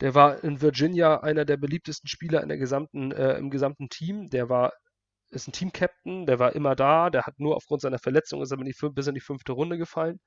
Der 0.00 0.14
war 0.14 0.42
in 0.42 0.60
Virginia 0.60 1.20
einer 1.20 1.44
der 1.44 1.56
beliebtesten 1.56 2.08
Spieler 2.08 2.42
in 2.42 2.48
der 2.48 2.58
gesamten, 2.58 3.12
äh, 3.12 3.38
im 3.38 3.50
gesamten 3.50 3.88
Team. 3.88 4.28
Der 4.30 4.48
war, 4.48 4.72
ist 5.30 5.48
ein 5.48 5.52
Team-Captain, 5.52 6.26
der 6.26 6.38
war 6.38 6.54
immer 6.54 6.74
da, 6.74 7.10
der 7.10 7.24
hat 7.26 7.38
nur 7.38 7.56
aufgrund 7.56 7.82
seiner 7.82 7.98
Verletzung 7.98 8.42
ist 8.42 8.50
er 8.50 8.58
in 8.58 8.64
die, 8.64 8.74
bis 8.90 9.06
in 9.06 9.14
die 9.14 9.20
fünfte 9.20 9.52
Runde 9.52 9.78
gefallen. 9.78 10.20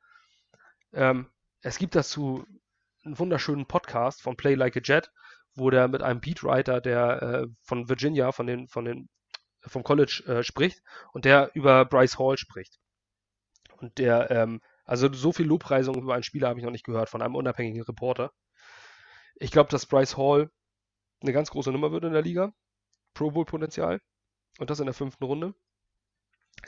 Ähm, 0.94 1.28
es 1.62 1.78
gibt 1.78 1.96
dazu 1.96 2.46
einen 3.04 3.20
wunderschönen 3.20 3.66
Podcast 3.66 4.22
von 4.22 4.38
Play 4.38 4.56
Like 4.56 4.78
a 4.78 4.82
Jet, 4.84 5.12
wo 5.56 5.70
der 5.70 5.88
mit 5.88 6.02
einem 6.02 6.22
Beatwriter, 6.22 6.82
der 6.82 7.22
äh, 7.22 7.48
von 7.64 7.90
Virginia, 7.90 8.32
von 8.32 8.48
den, 8.48 8.68
von 8.68 8.86
den, 8.86 9.10
vom 9.62 9.84
College 9.84 10.24
äh, 10.28 10.44
spricht 10.44 10.82
und 11.14 11.26
der 11.26 11.52
über 11.56 11.86
Bryce 11.86 12.20
Hall 12.20 12.38
spricht. 12.38 12.78
Und 13.78 13.98
der, 13.98 14.32
ähm, 14.32 14.62
also 14.86 15.12
so 15.12 15.32
viel 15.34 15.48
Lobpreisung 15.48 15.96
über 15.96 16.14
einen 16.14 16.24
Spieler 16.24 16.50
habe 16.50 16.60
ich 16.60 16.66
noch 16.66 16.72
nicht 16.72 16.86
gehört 16.86 17.10
von 17.10 17.22
einem 17.22 17.36
unabhängigen 17.36 17.84
Reporter. 17.84 18.32
Ich 19.40 19.52
glaube, 19.52 19.70
dass 19.70 19.86
Bryce 19.86 20.18
Hall 20.18 20.50
eine 21.22 21.34
ganz 21.34 21.50
große 21.50 21.72
Nummer 21.72 21.92
wird 21.92 22.04
in 22.04 22.14
der 22.14 22.22
Liga. 22.22 22.54
Pro 23.14 23.32
Bowl-Potenzial. 23.32 24.00
Und 24.60 24.70
das 24.70 24.80
in 24.80 24.86
der 24.86 24.94
fünften 24.94 25.24
Runde. 25.24 25.54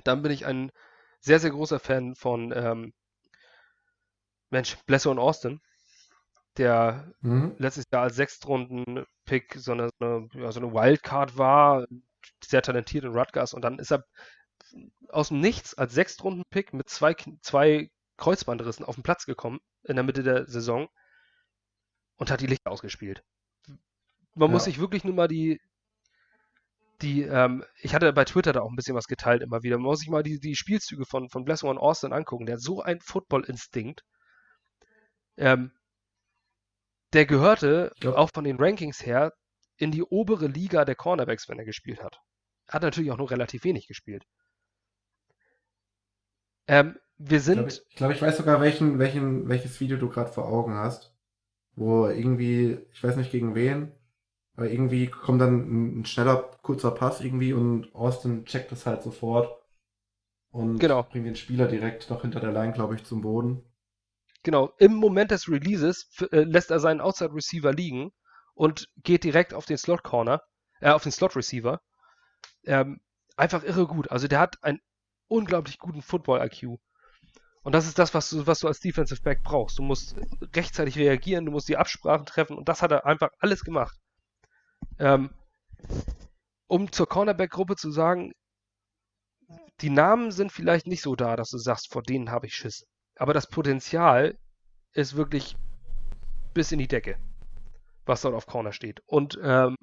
Dann 0.03 0.21
bin 0.21 0.31
ich 0.31 0.45
ein 0.45 0.71
sehr, 1.19 1.39
sehr 1.39 1.51
großer 1.51 1.79
Fan 1.79 2.15
von 2.15 2.51
ähm, 2.55 2.93
Mensch, 4.49 4.77
Blesser 4.85 5.11
und 5.11 5.19
Austin, 5.19 5.59
der 6.57 7.11
mhm. 7.21 7.55
letztes 7.57 7.85
Jahr 7.91 8.03
als 8.03 8.15
Sechstrunden-Pick 8.15 9.55
so 9.55 9.73
eine, 9.73 9.89
eine, 9.99 10.27
ja, 10.33 10.51
so 10.51 10.59
eine 10.59 10.73
Wildcard 10.73 11.37
war, 11.37 11.85
sehr 12.43 12.61
talentiert 12.61 13.03
in 13.03 13.13
Rutgers 13.15 13.53
und 13.53 13.61
dann 13.61 13.79
ist 13.79 13.91
er 13.91 14.03
aus 15.09 15.29
dem 15.29 15.39
Nichts 15.39 15.73
als 15.75 15.93
Sechstrunden-Pick 15.93 16.73
mit 16.73 16.89
zwei, 16.89 17.15
zwei 17.41 17.89
Kreuzbandrissen 18.17 18.85
auf 18.85 18.95
den 18.95 19.03
Platz 19.03 19.25
gekommen 19.25 19.59
in 19.83 19.95
der 19.95 20.03
Mitte 20.03 20.23
der 20.23 20.47
Saison 20.47 20.89
und 22.19 22.29
hat 22.29 22.41
die 22.41 22.47
Lichter 22.47 22.69
ausgespielt. 22.69 23.23
Man 24.35 24.49
ja. 24.49 24.53
muss 24.53 24.65
sich 24.65 24.79
wirklich 24.79 25.03
nur 25.03 25.15
mal 25.15 25.27
die, 25.27 25.59
die, 27.01 27.23
ähm, 27.23 27.63
ich 27.81 27.95
hatte 27.95 28.11
bei 28.13 28.25
Twitter 28.25 28.53
da 28.53 28.61
auch 28.61 28.69
ein 28.69 28.75
bisschen 28.75 28.95
was 28.95 29.07
geteilt 29.07 29.41
immer 29.41 29.63
wieder. 29.63 29.77
Man 29.77 29.85
muss 29.85 29.99
sich 29.99 30.09
mal 30.09 30.21
die, 30.21 30.39
die 30.39 30.55
Spielzüge 30.55 31.05
von, 31.05 31.29
von 31.29 31.45
Blessing 31.45 31.69
und 31.69 31.77
Austin 31.77 32.13
angucken. 32.13 32.45
Der 32.45 32.55
hat 32.55 32.61
so 32.61 32.81
einen 32.81 32.99
Football-Instinkt. 32.99 34.03
Ähm, 35.37 35.71
der 37.13 37.25
gehörte 37.25 37.91
ja. 38.03 38.13
auch 38.13 38.29
von 38.33 38.43
den 38.43 38.57
Rankings 38.57 39.03
her 39.05 39.33
in 39.77 39.91
die 39.91 40.03
obere 40.03 40.47
Liga 40.47 40.83
der 40.83 40.95
Cornerbacks, 40.95 41.47
wenn 41.47 41.57
er 41.57 41.65
gespielt 41.65 42.03
hat. 42.03 42.19
Hat 42.67 42.83
natürlich 42.83 43.11
auch 43.11 43.17
nur 43.17 43.31
relativ 43.31 43.63
wenig 43.63 43.87
gespielt. 43.87 44.25
Ähm, 46.67 46.99
wir 47.17 47.39
sind. 47.39 47.59
Ich 47.59 47.63
glaube, 47.63 47.71
ich, 47.71 47.95
glaub, 47.95 48.11
ich, 48.11 48.21
weiß 48.21 48.37
sogar, 48.37 48.61
welchen, 48.61 48.99
welchen, 48.99 49.47
welches 49.47 49.79
Video 49.79 49.97
du 49.97 50.09
gerade 50.09 50.31
vor 50.31 50.47
Augen 50.47 50.75
hast 50.75 51.15
wo 51.79 52.07
irgendwie, 52.07 52.77
ich 52.91 53.03
weiß 53.03 53.15
nicht 53.15 53.31
gegen 53.31 53.55
wen, 53.55 53.91
aber 54.55 54.69
irgendwie 54.69 55.07
kommt 55.07 55.39
dann 55.39 56.01
ein 56.01 56.05
schneller, 56.05 56.51
kurzer 56.61 56.91
Pass 56.91 57.21
irgendwie 57.21 57.53
und 57.53 57.95
Austin 57.95 58.45
checkt 58.45 58.71
das 58.71 58.85
halt 58.85 59.01
sofort 59.01 59.57
und 60.51 60.79
genau. 60.79 61.03
bringt 61.03 61.25
den 61.25 61.37
Spieler 61.37 61.67
direkt 61.67 62.09
noch 62.09 62.21
hinter 62.21 62.41
der 62.41 62.51
Line, 62.51 62.73
glaube 62.73 62.95
ich, 62.95 63.05
zum 63.05 63.21
Boden. 63.21 63.63
Genau, 64.43 64.73
im 64.77 64.93
Moment 64.93 65.31
des 65.31 65.47
Releases 65.47 66.09
äh, 66.31 66.41
lässt 66.41 66.69
er 66.69 66.79
seinen 66.79 67.01
Outside 67.01 67.33
Receiver 67.33 67.71
liegen 67.71 68.11
und 68.53 68.89
geht 68.97 69.23
direkt 69.23 69.53
auf 69.53 69.65
den 69.65 69.77
Slot 69.77 70.03
Corner, 70.03 70.41
äh, 70.81 70.89
auf 70.89 71.03
den 71.03 71.13
Slot 71.13 71.37
Receiver. 71.37 71.81
Ähm, 72.65 72.99
einfach 73.37 73.63
irre 73.63 73.87
gut. 73.87 74.11
Also 74.11 74.27
der 74.27 74.39
hat 74.39 74.61
einen 74.63 74.79
unglaublich 75.27 75.77
guten 75.79 76.01
Football 76.01 76.45
IQ. 76.45 76.79
Und 77.63 77.73
das 77.73 77.87
ist 77.87 77.99
das, 77.99 78.13
was 78.13 78.29
du, 78.29 78.47
was 78.47 78.59
du 78.59 78.67
als 78.67 78.79
Defensive 78.79 79.21
Back 79.21 79.43
brauchst. 79.43 79.77
Du 79.77 79.83
musst 79.83 80.15
rechtzeitig 80.55 80.97
reagieren, 80.97 81.45
du 81.45 81.51
musst 81.51 81.67
die 81.67 81.77
Absprachen 81.77 82.25
treffen 82.25 82.57
und 82.57 82.69
das 82.69 82.81
hat 82.81 82.91
er 82.91 83.05
einfach 83.05 83.29
alles 83.39 83.63
gemacht. 83.63 83.97
Ähm, 84.97 85.29
um 86.67 86.91
zur 86.91 87.07
Cornerback-Gruppe 87.07 87.75
zu 87.75 87.91
sagen, 87.91 88.31
die 89.81 89.89
Namen 89.89 90.31
sind 90.31 90.51
vielleicht 90.51 90.87
nicht 90.87 91.01
so 91.01 91.15
da, 91.15 91.35
dass 91.35 91.49
du 91.49 91.57
sagst, 91.57 91.91
vor 91.91 92.03
denen 92.03 92.31
habe 92.31 92.47
ich 92.47 92.53
Schiss. 92.53 92.85
Aber 93.15 93.33
das 93.33 93.49
Potenzial 93.49 94.37
ist 94.93 95.15
wirklich 95.15 95.55
bis 96.53 96.71
in 96.71 96.79
die 96.79 96.87
Decke, 96.87 97.17
was 98.05 98.21
dort 98.21 98.35
auf 98.35 98.45
Corner 98.45 98.71
steht. 98.71 99.01
Und 99.05 99.37
ähm, 99.41 99.75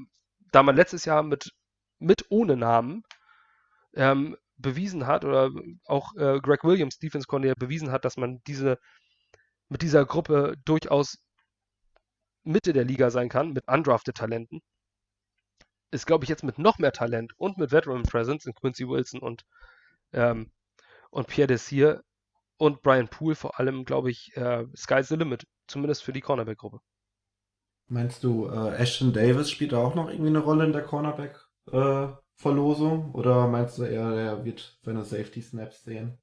da 0.52 0.62
man 0.62 0.76
letztes 0.76 1.04
Jahr 1.04 1.22
mit, 1.22 1.50
mit 1.98 2.26
ohne 2.30 2.56
Namen 2.56 3.02
ähm, 3.94 4.36
bewiesen 4.58 5.06
hat, 5.06 5.24
oder 5.24 5.50
auch 5.84 6.14
äh, 6.16 6.40
Greg 6.40 6.64
Williams, 6.64 6.98
Defense 6.98 7.26
Coordinator, 7.26 7.58
bewiesen 7.58 7.90
hat, 7.90 8.04
dass 8.04 8.16
man 8.16 8.40
diese 8.46 8.78
mit 9.68 9.82
dieser 9.82 10.04
Gruppe 10.04 10.54
durchaus 10.64 11.18
Mitte 12.44 12.72
der 12.72 12.84
Liga 12.84 13.10
sein 13.10 13.28
kann, 13.28 13.52
mit 13.52 13.66
undrafted 13.66 14.16
Talenten, 14.16 14.60
ist, 15.90 16.06
glaube 16.06 16.24
ich, 16.24 16.28
jetzt 16.28 16.44
mit 16.44 16.58
noch 16.58 16.78
mehr 16.78 16.92
Talent 16.92 17.32
und 17.36 17.58
mit 17.58 17.72
Veteran 17.72 18.02
Presence 18.02 18.46
in 18.46 18.54
Quincy 18.54 18.88
Wilson 18.88 19.20
und, 19.20 19.44
ähm, 20.12 20.52
und 21.10 21.26
Pierre 21.26 21.48
Desir 21.48 22.02
und 22.58 22.82
Brian 22.82 23.08
Poole 23.08 23.34
vor 23.34 23.58
allem, 23.58 23.84
glaube 23.84 24.10
ich, 24.10 24.36
äh, 24.36 24.64
sky's 24.76 25.08
the 25.08 25.16
limit, 25.16 25.46
zumindest 25.66 26.02
für 26.04 26.12
die 26.12 26.20
Cornerback-Gruppe. 26.20 26.80
Meinst 27.88 28.24
du, 28.24 28.48
äh, 28.48 28.76
Ashton 28.76 29.12
Davis 29.12 29.50
spielt 29.50 29.72
da 29.72 29.78
auch 29.78 29.94
noch 29.94 30.08
irgendwie 30.08 30.30
eine 30.30 30.40
Rolle 30.40 30.64
in 30.64 30.72
der 30.72 30.82
Cornerback-Verlosung? 30.82 32.14
Äh, 32.14 32.25
oder 32.44 33.48
meinst 33.48 33.78
du 33.78 33.84
eher, 33.84 34.10
er 34.10 34.44
wird 34.44 34.78
seine 34.82 35.04
Safety-Snaps 35.04 35.84
sehen? 35.84 36.18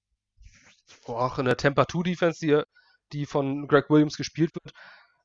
auch 1.07 1.39
in 1.39 1.45
der 1.45 1.57
Temper 1.57 1.87
2 1.87 2.03
Defense, 2.03 2.39
die, 2.39 2.61
die 3.11 3.25
von 3.25 3.67
Greg 3.67 3.89
Williams 3.89 4.17
gespielt 4.17 4.53
wird, 4.55 4.73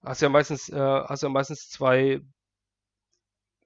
hast 0.03 0.23
ja 0.23 0.29
meistens, 0.29 0.69
äh, 0.69 0.77
hast 0.77 1.23
ja 1.23 1.29
meistens 1.29 1.69
zwei, 1.69 2.21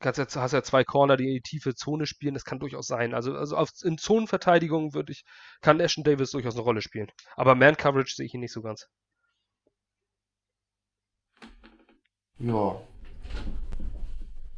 kannst 0.00 0.18
ja, 0.18 0.26
hast 0.42 0.52
ja 0.52 0.62
zwei 0.62 0.84
Corner, 0.84 1.16
die 1.16 1.28
in 1.28 1.34
die 1.34 1.42
tiefe 1.42 1.74
Zone 1.74 2.06
spielen. 2.06 2.34
Das 2.34 2.44
kann 2.44 2.58
durchaus 2.60 2.86
sein. 2.86 3.14
Also, 3.14 3.34
also 3.36 3.56
auf, 3.56 3.70
in 3.84 3.98
Zonenverteidigung 3.98 4.94
würde 4.94 5.12
ich, 5.12 5.24
kann 5.60 5.80
Ashton 5.80 6.04
Davis 6.04 6.32
durchaus 6.32 6.54
eine 6.54 6.62
Rolle 6.62 6.82
spielen. 6.82 7.10
Aber 7.36 7.54
Man 7.54 7.76
Coverage 7.76 8.14
sehe 8.14 8.26
ich 8.26 8.34
ihn 8.34 8.40
nicht 8.40 8.52
so 8.52 8.62
ganz. 8.62 8.88
Ja. 12.38 12.80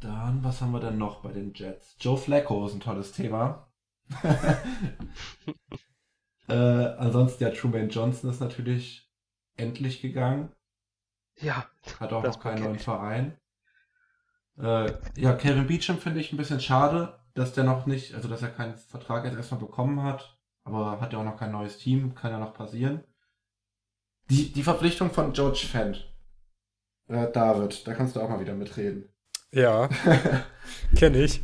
Dann, 0.05 0.43
was 0.43 0.61
haben 0.61 0.71
wir 0.71 0.79
denn 0.79 0.99
noch 0.99 1.21
bei 1.23 1.31
den 1.31 1.51
Jets? 1.55 1.95
Joe 1.99 2.15
Flacco 2.15 2.67
ist 2.67 2.75
ein 2.75 2.79
tolles 2.79 3.11
Thema. 3.11 3.71
äh, 6.47 6.53
ansonsten, 6.53 7.43
ja, 7.43 7.49
Truman 7.49 7.89
Johnson 7.89 8.29
ist 8.29 8.39
natürlich 8.39 9.11
endlich 9.57 10.01
gegangen. 10.03 10.51
Ja. 11.37 11.65
Hat 11.99 12.13
auch 12.13 12.23
noch 12.23 12.39
keinen 12.39 12.63
neuen 12.63 12.77
Verein. 12.77 13.35
Äh, 14.59 14.93
ja, 15.17 15.33
Kevin 15.33 15.65
Beecham 15.65 15.97
finde 15.97 16.19
ich 16.19 16.31
ein 16.31 16.37
bisschen 16.37 16.61
schade, 16.61 17.19
dass 17.33 17.53
der 17.53 17.63
noch 17.63 17.87
nicht, 17.87 18.13
also 18.13 18.27
dass 18.27 18.43
er 18.43 18.49
keinen 18.49 18.75
Vertrag 18.75 19.25
jetzt 19.25 19.35
erstmal 19.35 19.59
bekommen 19.59 20.03
hat. 20.03 20.37
Aber 20.63 21.01
hat 21.01 21.13
ja 21.13 21.19
auch 21.19 21.23
noch 21.23 21.37
kein 21.37 21.51
neues 21.51 21.79
Team, 21.79 22.13
kann 22.13 22.31
ja 22.31 22.37
noch 22.37 22.53
passieren. 22.53 23.03
Die, 24.29 24.53
die 24.53 24.63
Verpflichtung 24.63 25.09
von 25.09 25.33
George 25.33 25.65
Fent. 25.67 26.15
Äh, 27.07 27.31
David, 27.31 27.87
da 27.87 27.95
kannst 27.95 28.15
du 28.15 28.21
auch 28.21 28.29
mal 28.29 28.39
wieder 28.39 28.53
mitreden. 28.53 29.09
Ja, 29.55 29.87
kenne 30.97 31.23
ich. 31.23 31.41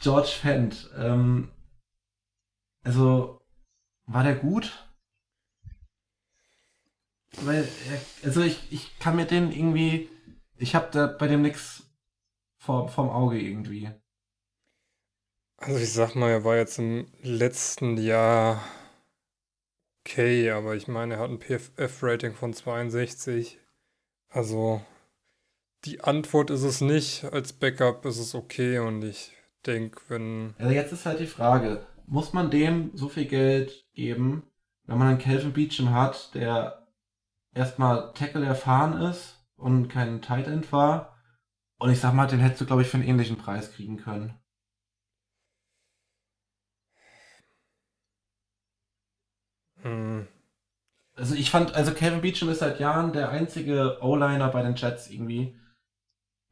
George 0.00 0.32
Fent, 0.40 0.90
ähm, 0.98 1.48
also 2.82 3.40
war 4.06 4.24
der 4.24 4.34
gut? 4.34 4.84
Weil, 7.42 7.68
also 8.24 8.42
ich, 8.42 8.72
ich 8.72 8.98
kann 8.98 9.14
mir 9.14 9.26
den 9.26 9.52
irgendwie, 9.52 10.08
ich 10.56 10.74
habe 10.74 10.88
da 10.90 11.06
bei 11.06 11.28
dem 11.28 11.42
nichts 11.42 11.84
vor, 12.58 12.88
vorm 12.88 13.10
Auge 13.10 13.40
irgendwie. 13.40 13.92
Also 15.58 15.78
ich 15.78 15.92
sag 15.92 16.16
mal, 16.16 16.30
er 16.30 16.42
war 16.42 16.56
jetzt 16.56 16.80
im 16.80 17.06
letzten 17.22 17.96
Jahr 17.96 18.60
okay, 20.00 20.50
aber 20.50 20.74
ich 20.74 20.88
meine, 20.88 21.14
er 21.14 21.20
hat 21.20 21.30
ein 21.30 21.38
PFF-Rating 21.38 22.34
von 22.34 22.52
62. 22.52 23.60
Also 24.28 24.82
die 25.84 26.02
Antwort 26.02 26.50
ist 26.50 26.62
es 26.62 26.80
nicht. 26.80 27.24
Als 27.24 27.52
Backup 27.52 28.04
ist 28.06 28.18
es 28.18 28.34
okay 28.34 28.78
und 28.78 29.02
ich 29.02 29.32
denke, 29.66 30.00
wenn. 30.08 30.54
Also 30.58 30.72
jetzt 30.72 30.92
ist 30.92 31.06
halt 31.06 31.20
die 31.20 31.26
Frage, 31.26 31.86
muss 32.06 32.32
man 32.32 32.50
dem 32.50 32.90
so 32.94 33.08
viel 33.08 33.26
Geld 33.26 33.86
geben, 33.94 34.44
wenn 34.86 34.98
man 34.98 35.08
einen 35.08 35.18
Calvin 35.18 35.52
Beecham 35.52 35.90
hat, 35.92 36.34
der 36.34 36.86
erstmal 37.54 38.12
Tackle 38.14 38.44
erfahren 38.44 39.00
ist 39.02 39.38
und 39.56 39.88
kein 39.88 40.22
Tight 40.22 40.46
End 40.46 40.72
war? 40.72 41.16
Und 41.78 41.90
ich 41.90 42.00
sag 42.00 42.14
mal, 42.14 42.26
den 42.26 42.40
hättest 42.40 42.62
du, 42.62 42.66
glaube 42.66 42.82
ich, 42.82 42.88
für 42.88 42.96
einen 42.96 43.06
ähnlichen 43.06 43.36
Preis 43.36 43.72
kriegen 43.72 43.98
können. 43.98 44.38
Hm. 49.82 50.26
Also 51.16 51.34
ich 51.34 51.50
fand, 51.50 51.74
also 51.74 51.92
Kevin 51.92 52.22
Beecham 52.22 52.48
ist 52.48 52.58
seit 52.58 52.80
Jahren 52.80 53.12
der 53.12 53.28
einzige 53.28 53.98
O-Liner 54.00 54.48
bei 54.48 54.62
den 54.62 54.74
Jets 54.74 55.10
irgendwie, 55.10 55.56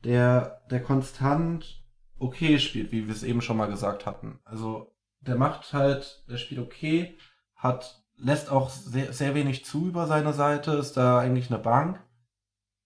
der, 0.04 0.62
der 0.70 0.82
konstant 0.82 1.84
okay 2.18 2.58
spielt, 2.58 2.92
wie 2.92 3.06
wir 3.06 3.14
es 3.14 3.22
eben 3.22 3.42
schon 3.42 3.56
mal 3.56 3.66
gesagt 3.66 4.06
hatten. 4.06 4.40
Also 4.44 4.94
der 5.20 5.36
macht 5.36 5.72
halt, 5.72 6.24
der 6.28 6.36
spielt 6.36 6.60
okay, 6.60 7.16
hat, 7.54 8.04
lässt 8.16 8.50
auch 8.50 8.70
sehr, 8.70 9.12
sehr 9.12 9.34
wenig 9.34 9.64
zu 9.64 9.88
über 9.88 10.06
seine 10.06 10.32
Seite, 10.32 10.72
ist 10.72 10.96
da 10.96 11.18
eigentlich 11.18 11.50
eine 11.50 11.60
Bank. 11.60 12.02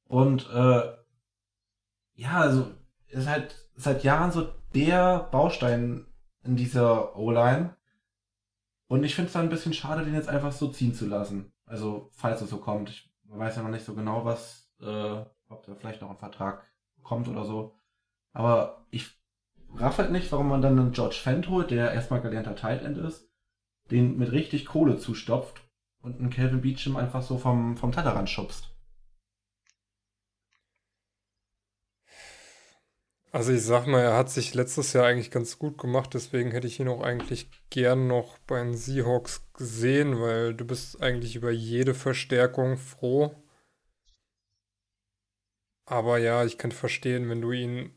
Und 0.04 0.48
äh, 0.50 0.82
ja, 2.14 2.40
also 2.40 2.72
ist 3.08 3.28
halt 3.28 3.68
seit 3.74 4.04
Jahren 4.04 4.32
so 4.32 4.48
der 4.74 5.20
Baustein 5.30 6.06
in 6.44 6.56
dieser 6.56 7.16
O-Line. 7.16 7.76
Und 8.88 9.04
ich 9.04 9.14
finde 9.14 9.26
es 9.28 9.32
dann 9.32 9.46
ein 9.46 9.50
bisschen 9.50 9.72
schade, 9.72 10.04
den 10.04 10.14
jetzt 10.14 10.28
einfach 10.28 10.52
so 10.52 10.68
ziehen 10.68 10.94
zu 10.94 11.06
lassen. 11.06 11.52
Also, 11.64 12.10
falls 12.12 12.40
es 12.40 12.50
so 12.50 12.58
kommt. 12.58 12.90
Ich 12.90 13.10
weiß 13.24 13.56
ja 13.56 13.62
noch 13.62 13.70
nicht 13.70 13.84
so 13.84 13.94
genau, 13.94 14.24
was, 14.24 14.70
äh, 14.80 15.24
ob 15.48 15.66
da 15.66 15.74
vielleicht 15.74 16.00
noch 16.00 16.10
ein 16.10 16.18
Vertrag 16.18 16.62
kommt 17.06 17.28
oder 17.28 17.44
so. 17.44 17.78
Aber 18.32 18.86
ich 18.90 19.16
raff 19.74 19.98
halt 19.98 20.12
nicht, 20.12 20.30
warum 20.32 20.48
man 20.48 20.62
dann 20.62 20.78
einen 20.78 20.92
George 20.92 21.18
Fent 21.22 21.48
holt, 21.48 21.70
der 21.70 21.92
erstmal 21.92 22.20
gelernter 22.20 22.56
Tight 22.56 22.82
End 22.82 22.98
ist, 22.98 23.30
den 23.90 24.16
mit 24.18 24.32
richtig 24.32 24.66
Kohle 24.66 24.98
zustopft 24.98 25.62
und 26.02 26.18
einen 26.18 26.30
Calvin 26.30 26.60
Beecham 26.60 26.96
einfach 26.96 27.22
so 27.22 27.38
vom, 27.38 27.76
vom 27.76 27.92
Tellerrand 27.92 28.28
schubst. 28.28 28.76
Also 33.32 33.52
ich 33.52 33.64
sag 33.64 33.86
mal, 33.86 34.00
er 34.00 34.16
hat 34.16 34.30
sich 34.30 34.54
letztes 34.54 34.94
Jahr 34.94 35.04
eigentlich 35.04 35.30
ganz 35.30 35.58
gut 35.58 35.76
gemacht, 35.76 36.14
deswegen 36.14 36.52
hätte 36.52 36.66
ich 36.66 36.80
ihn 36.80 36.88
auch 36.88 37.02
eigentlich 37.02 37.50
gern 37.68 38.06
noch 38.06 38.38
bei 38.46 38.62
den 38.62 38.74
Seahawks 38.74 39.52
gesehen, 39.52 40.18
weil 40.20 40.54
du 40.54 40.64
bist 40.64 41.02
eigentlich 41.02 41.36
über 41.36 41.50
jede 41.50 41.92
Verstärkung 41.92 42.78
froh. 42.78 43.34
Aber 45.86 46.18
ja, 46.18 46.44
ich 46.44 46.58
kann 46.58 46.72
verstehen, 46.72 47.28
wenn 47.28 47.40
du 47.40 47.52
ihn 47.52 47.94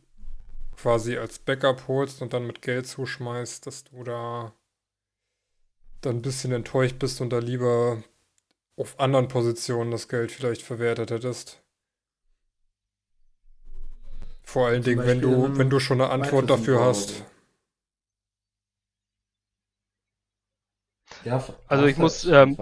quasi 0.77 1.17
als 1.17 1.39
Backup 1.39 1.87
holst 1.87 2.21
und 2.21 2.33
dann 2.33 2.47
mit 2.47 2.61
Geld 2.61 2.87
zuschmeißt, 2.87 3.65
dass 3.67 3.83
du 3.83 4.03
da 4.03 4.53
dann 6.01 6.17
ein 6.17 6.21
bisschen 6.21 6.53
enttäuscht 6.53 6.99
bist 6.99 7.19
und 7.19 7.31
da 7.31 7.39
lieber 7.39 8.03
auf 8.77 8.99
anderen 8.99 9.27
Positionen 9.27 9.91
das 9.91 10.07
Geld 10.07 10.31
vielleicht 10.31 10.61
verwertet 10.61 11.11
hättest. 11.11 11.61
Vor 14.43 14.67
allen 14.67 14.83
Dingen, 14.83 15.05
wenn 15.05 15.19
du, 15.19 15.57
wenn 15.57 15.69
du 15.69 15.79
schon 15.79 15.99
eine 15.99 16.11
Antwort 16.11 16.49
dafür 16.49 16.81
hast. 16.81 17.23
Ja, 21.25 21.43
also 21.67 21.85
ich 21.85 21.97
muss, 21.97 22.23
ähm, 22.25 22.57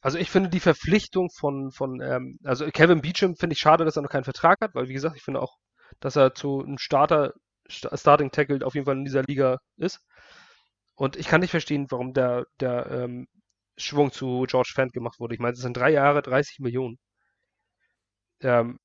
also 0.00 0.18
ich 0.18 0.30
finde 0.30 0.48
die 0.48 0.60
Verpflichtung 0.60 1.28
von, 1.30 1.70
von 1.72 2.00
ähm, 2.00 2.38
also 2.44 2.66
Kevin 2.70 3.00
Beecham 3.00 3.34
finde 3.36 3.54
ich 3.54 3.60
schade, 3.60 3.84
dass 3.84 3.96
er 3.96 4.02
noch 4.02 4.10
keinen 4.10 4.24
Vertrag 4.24 4.58
hat, 4.60 4.74
weil 4.74 4.88
wie 4.88 4.92
gesagt, 4.92 5.16
ich 5.16 5.22
finde 5.22 5.42
auch, 5.42 5.56
dass 6.00 6.16
er 6.16 6.34
zu 6.34 6.62
einem 6.62 6.78
Starter, 6.78 7.32
Starting 7.68 8.30
Tackle 8.30 8.64
auf 8.64 8.74
jeden 8.74 8.86
Fall 8.86 8.96
in 8.96 9.04
dieser 9.04 9.22
Liga 9.24 9.58
ist. 9.76 10.00
Und 10.94 11.16
ich 11.16 11.28
kann 11.28 11.40
nicht 11.40 11.50
verstehen, 11.50 11.86
warum 11.90 12.12
der, 12.12 12.44
der 12.60 12.90
ähm, 12.90 13.26
Schwung 13.76 14.12
zu 14.12 14.44
George 14.48 14.72
Fant 14.74 14.92
gemacht 14.92 15.20
wurde. 15.20 15.34
Ich 15.34 15.40
meine, 15.40 15.54
es 15.54 15.60
sind 15.60 15.76
drei 15.76 15.90
Jahre, 15.90 16.22
30 16.22 16.58
Millionen. 16.60 16.98
Ähm, 18.40 18.78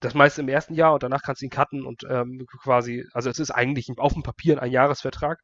das 0.00 0.14
meiste 0.14 0.42
im 0.42 0.48
ersten 0.48 0.74
Jahr 0.74 0.94
und 0.94 1.02
danach 1.02 1.22
kannst 1.22 1.42
du 1.42 1.46
ihn 1.46 1.50
cutten 1.50 1.84
und 1.84 2.04
ähm, 2.08 2.46
quasi, 2.62 3.04
also 3.12 3.30
es 3.30 3.38
ist 3.38 3.50
eigentlich 3.50 3.88
auf 3.96 4.12
dem 4.12 4.22
Papier 4.22 4.62
ein 4.62 4.70
Jahresvertrag. 4.70 5.38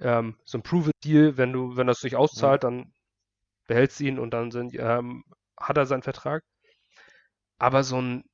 Ähm, 0.00 0.36
so 0.44 0.58
ein 0.58 0.62
Prove-It-Deal, 0.62 1.36
wenn 1.36 1.52
du, 1.52 1.76
wenn 1.76 1.86
das 1.86 2.00
sich 2.00 2.16
auszahlt, 2.16 2.64
ja. 2.64 2.70
dann 2.70 2.92
behältst 3.66 4.00
ihn 4.00 4.18
und 4.18 4.30
dann 4.32 4.50
sind, 4.50 4.74
ähm, 4.74 5.24
hat 5.58 5.76
er 5.76 5.86
seinen 5.86 6.02
Vertrag. 6.02 6.42
Aber 7.58 7.82
so 7.84 8.00
ein 8.00 8.24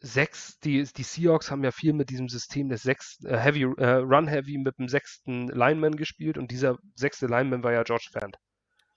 sechs, 0.00 0.58
die, 0.60 0.82
die 0.84 1.02
Seahawks 1.04 1.50
haben 1.50 1.62
ja 1.64 1.70
viel 1.70 1.92
mit 1.92 2.10
diesem 2.10 2.28
System 2.28 2.68
des 2.68 2.82
sechs, 2.82 3.22
äh, 3.24 3.36
Heavy, 3.36 3.62
äh, 3.62 3.96
Run 3.96 4.26
Heavy 4.26 4.58
mit 4.58 4.78
dem 4.78 4.88
sechsten 4.88 5.48
Lineman 5.48 5.96
gespielt 5.96 6.38
und 6.38 6.50
dieser 6.50 6.78
sechste 6.96 7.26
Lineman 7.26 7.62
war 7.62 7.72
ja 7.72 7.84
George 7.84 8.08
Fant. 8.12 8.36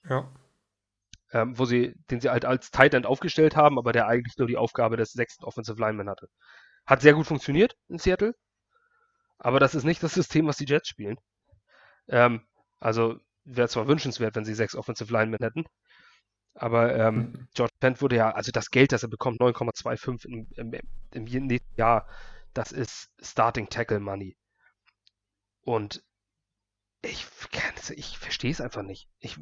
Ja 0.10 0.32
ähm, 1.36 1.60
wo 1.60 1.66
sie, 1.66 1.94
den 2.10 2.22
sie 2.22 2.30
halt 2.30 2.46
als 2.46 2.72
Tight 2.72 2.94
End 2.94 3.06
aufgestellt 3.06 3.58
haben, 3.58 3.78
aber 3.78 3.92
der 3.92 4.08
eigentlich 4.08 4.38
nur 4.38 4.48
die 4.48 4.56
Aufgabe 4.56 4.96
des 4.96 5.12
sechsten 5.12 5.44
Offensive 5.44 5.80
Lineman 5.80 6.10
hatte. 6.10 6.30
Hat 6.86 7.02
sehr 7.02 7.14
gut 7.14 7.28
funktioniert 7.28 7.76
in 7.90 7.98
Seattle, 7.98 8.36
aber 9.38 9.60
das 9.60 9.76
ist 9.76 9.84
nicht 9.84 10.02
das 10.02 10.14
System, 10.14 10.48
was 10.48 10.58
die 10.58 10.66
Jets 10.66 10.88
spielen. 10.88 11.18
Ähm, 12.08 12.48
also 12.80 13.20
wäre 13.44 13.68
zwar 13.68 13.88
wünschenswert, 13.88 14.36
wenn 14.36 14.46
sie 14.46 14.54
sechs 14.54 14.76
Offensive 14.76 15.12
Linemen 15.12 15.40
hätten, 15.42 15.66
aber 16.56 16.96
ähm, 16.96 17.16
mhm. 17.16 17.48
George 17.54 17.74
Pent 17.80 18.02
wurde 18.02 18.16
ja, 18.16 18.32
also 18.32 18.52
das 18.52 18.70
Geld, 18.72 18.92
das 18.92 19.04
er 19.04 19.10
bekommt, 19.10 19.42
9,25 19.42 20.26
im, 20.26 20.48
im, 20.56 20.80
im 21.12 21.24
nächsten 21.48 21.76
Jahr, 21.76 22.08
das 22.54 22.72
ist 22.72 23.10
Starting 23.22 23.70
Tackle 23.70 24.00
Money. 24.00 24.38
Und 25.62 26.02
ich, 27.02 27.28
ich 27.96 28.18
verstehe 28.18 28.52
es 28.52 28.62
einfach 28.62 28.84
nicht. 28.84 29.10
Ich, 29.20 29.38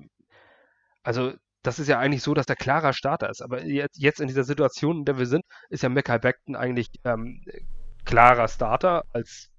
also 1.03 1.33
das 1.61 1.79
ist 1.79 1.87
ja 1.87 1.99
eigentlich 1.99 2.23
so, 2.23 2.33
dass 2.33 2.45
der 2.45 2.55
klarer 2.55 2.93
Starter 2.93 3.29
ist. 3.29 3.41
Aber 3.41 3.63
jetzt, 3.63 4.19
in 4.19 4.27
dieser 4.27 4.43
Situation, 4.43 4.99
in 4.99 5.05
der 5.05 5.17
wir 5.17 5.27
sind, 5.27 5.43
ist 5.69 5.83
ja 5.83 5.89
Mackay 5.89 6.19
Beckton 6.19 6.55
eigentlich 6.55 6.89
ähm, 7.05 7.43
klarer 8.05 8.47
Starter 8.47 9.03
als 9.13 9.49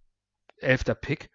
elfter 0.59 0.95
Pick. 0.95 1.31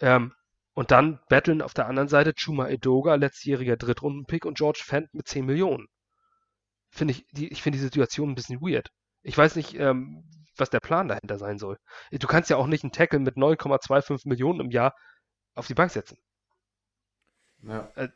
Ähm, 0.00 0.32
und 0.74 0.90
dann 0.90 1.20
battlen 1.28 1.62
auf 1.62 1.74
der 1.74 1.86
anderen 1.86 2.08
Seite 2.08 2.32
Chuma 2.34 2.68
Edoga, 2.68 3.14
letztjähriger 3.16 3.76
Drittrunden-Pick 3.76 4.44
und 4.44 4.56
George 4.56 4.82
Fent 4.84 5.12
mit 5.12 5.28
10 5.28 5.44
Millionen. 5.44 5.86
Finde 6.90 7.12
ich, 7.12 7.26
die, 7.32 7.48
ich 7.48 7.62
finde 7.62 7.78
die 7.78 7.84
Situation 7.84 8.30
ein 8.30 8.34
bisschen 8.34 8.60
weird. 8.60 8.90
Ich 9.22 9.36
weiß 9.36 9.56
nicht, 9.56 9.74
ähm, 9.74 10.24
was 10.56 10.70
der 10.70 10.80
Plan 10.80 11.08
dahinter 11.08 11.38
sein 11.38 11.58
soll. 11.58 11.78
Du 12.10 12.26
kannst 12.26 12.50
ja 12.50 12.56
auch 12.56 12.66
nicht 12.66 12.84
einen 12.84 12.92
Tackle 12.92 13.18
mit 13.18 13.36
9,25 13.36 14.28
Millionen 14.28 14.60
im 14.60 14.70
Jahr 14.70 14.94
auf 15.54 15.66
die 15.66 15.74
Bank 15.74 15.90
setzen. 15.90 16.18
Ja. 17.62 17.90
Äh, 17.94 18.08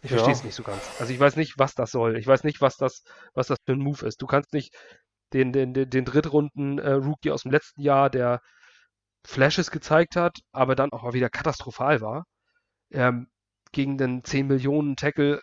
ich 0.00 0.10
verstehe 0.10 0.32
es 0.32 0.44
nicht 0.44 0.54
so 0.54 0.62
ganz. 0.62 0.80
Also 1.00 1.12
ich 1.12 1.18
weiß 1.18 1.36
nicht, 1.36 1.58
was 1.58 1.74
das 1.74 1.90
soll. 1.90 2.16
Ich 2.16 2.26
weiß 2.26 2.44
nicht, 2.44 2.60
was 2.60 2.76
das, 2.76 3.02
was 3.34 3.48
das 3.48 3.58
für 3.64 3.72
ein 3.72 3.80
Move 3.80 4.06
ist. 4.06 4.22
Du 4.22 4.26
kannst 4.26 4.52
nicht 4.52 4.74
den, 5.32 5.52
den, 5.52 5.74
den, 5.74 5.90
den 5.90 6.04
Drittrunden-Rookie 6.04 7.28
äh, 7.28 7.32
aus 7.32 7.42
dem 7.42 7.50
letzten 7.50 7.82
Jahr, 7.82 8.08
der 8.08 8.40
Flashes 9.28 9.70
gezeigt 9.70 10.16
hat, 10.16 10.38
aber 10.52 10.74
dann 10.74 10.90
auch 10.90 11.02
mal 11.02 11.12
wieder 11.12 11.28
katastrophal 11.28 12.00
war, 12.00 12.24
ähm, 12.90 13.28
gegen 13.72 13.98
den 13.98 14.24
10 14.24 14.46
Millionen 14.46 14.96
Tackle. 14.96 15.42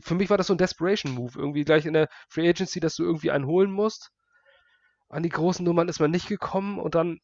Für 0.00 0.16
mich 0.16 0.28
war 0.28 0.38
das 0.38 0.48
so 0.48 0.54
ein 0.54 0.58
Desperation-Move. 0.58 1.38
Irgendwie 1.38 1.64
gleich 1.64 1.86
in 1.86 1.92
der 1.92 2.08
Free 2.28 2.48
Agency, 2.48 2.80
dass 2.80 2.96
du 2.96 3.04
irgendwie 3.04 3.30
einen 3.30 3.46
holen 3.46 3.70
musst. 3.70 4.10
An 5.08 5.22
die 5.22 5.28
großen 5.28 5.64
Nummern 5.64 5.88
ist 5.88 6.00
man 6.00 6.10
nicht 6.10 6.26
gekommen 6.26 6.80
und 6.80 6.96
dann, 6.96 7.20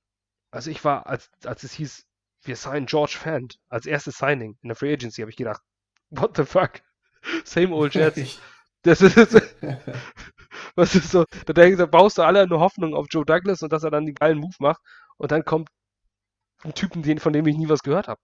also 0.52 0.70
ich 0.70 0.84
war, 0.84 1.08
als, 1.08 1.30
als 1.44 1.64
es 1.64 1.72
hieß, 1.72 2.04
wir 2.42 2.54
signen 2.54 2.86
George 2.86 3.16
Fant 3.18 3.56
als 3.68 3.84
erstes 3.84 4.18
Signing 4.18 4.56
in 4.62 4.68
der 4.68 4.76
Free 4.76 4.92
Agency, 4.92 5.22
habe 5.22 5.30
ich 5.32 5.36
gedacht, 5.36 5.62
what 6.10 6.36
the 6.36 6.44
fuck? 6.44 6.80
Same 7.44 7.74
old 7.74 7.94
Jets. 7.94 8.40
Das 8.82 9.00
ist, 9.00 9.16
was 10.76 10.94
ist 10.94 11.10
so, 11.10 11.24
da 11.46 11.52
denkst 11.52 11.78
du, 11.78 11.88
baust 11.88 12.16
du 12.16 12.22
alle 12.22 12.46
nur 12.46 12.60
Hoffnung 12.60 12.94
auf 12.94 13.06
Joe 13.10 13.24
Douglas 13.24 13.60
und 13.62 13.72
dass 13.72 13.82
er 13.82 13.90
dann 13.90 14.06
den 14.06 14.14
geilen 14.14 14.38
Move 14.38 14.54
macht 14.60 14.80
und 15.16 15.32
dann 15.32 15.44
kommt 15.44 15.68
ein 16.64 16.74
Typen, 16.74 17.02
den, 17.02 17.18
von 17.18 17.32
dem 17.32 17.46
ich 17.46 17.56
nie 17.56 17.68
was 17.68 17.82
gehört 17.82 18.08
habe. 18.08 18.20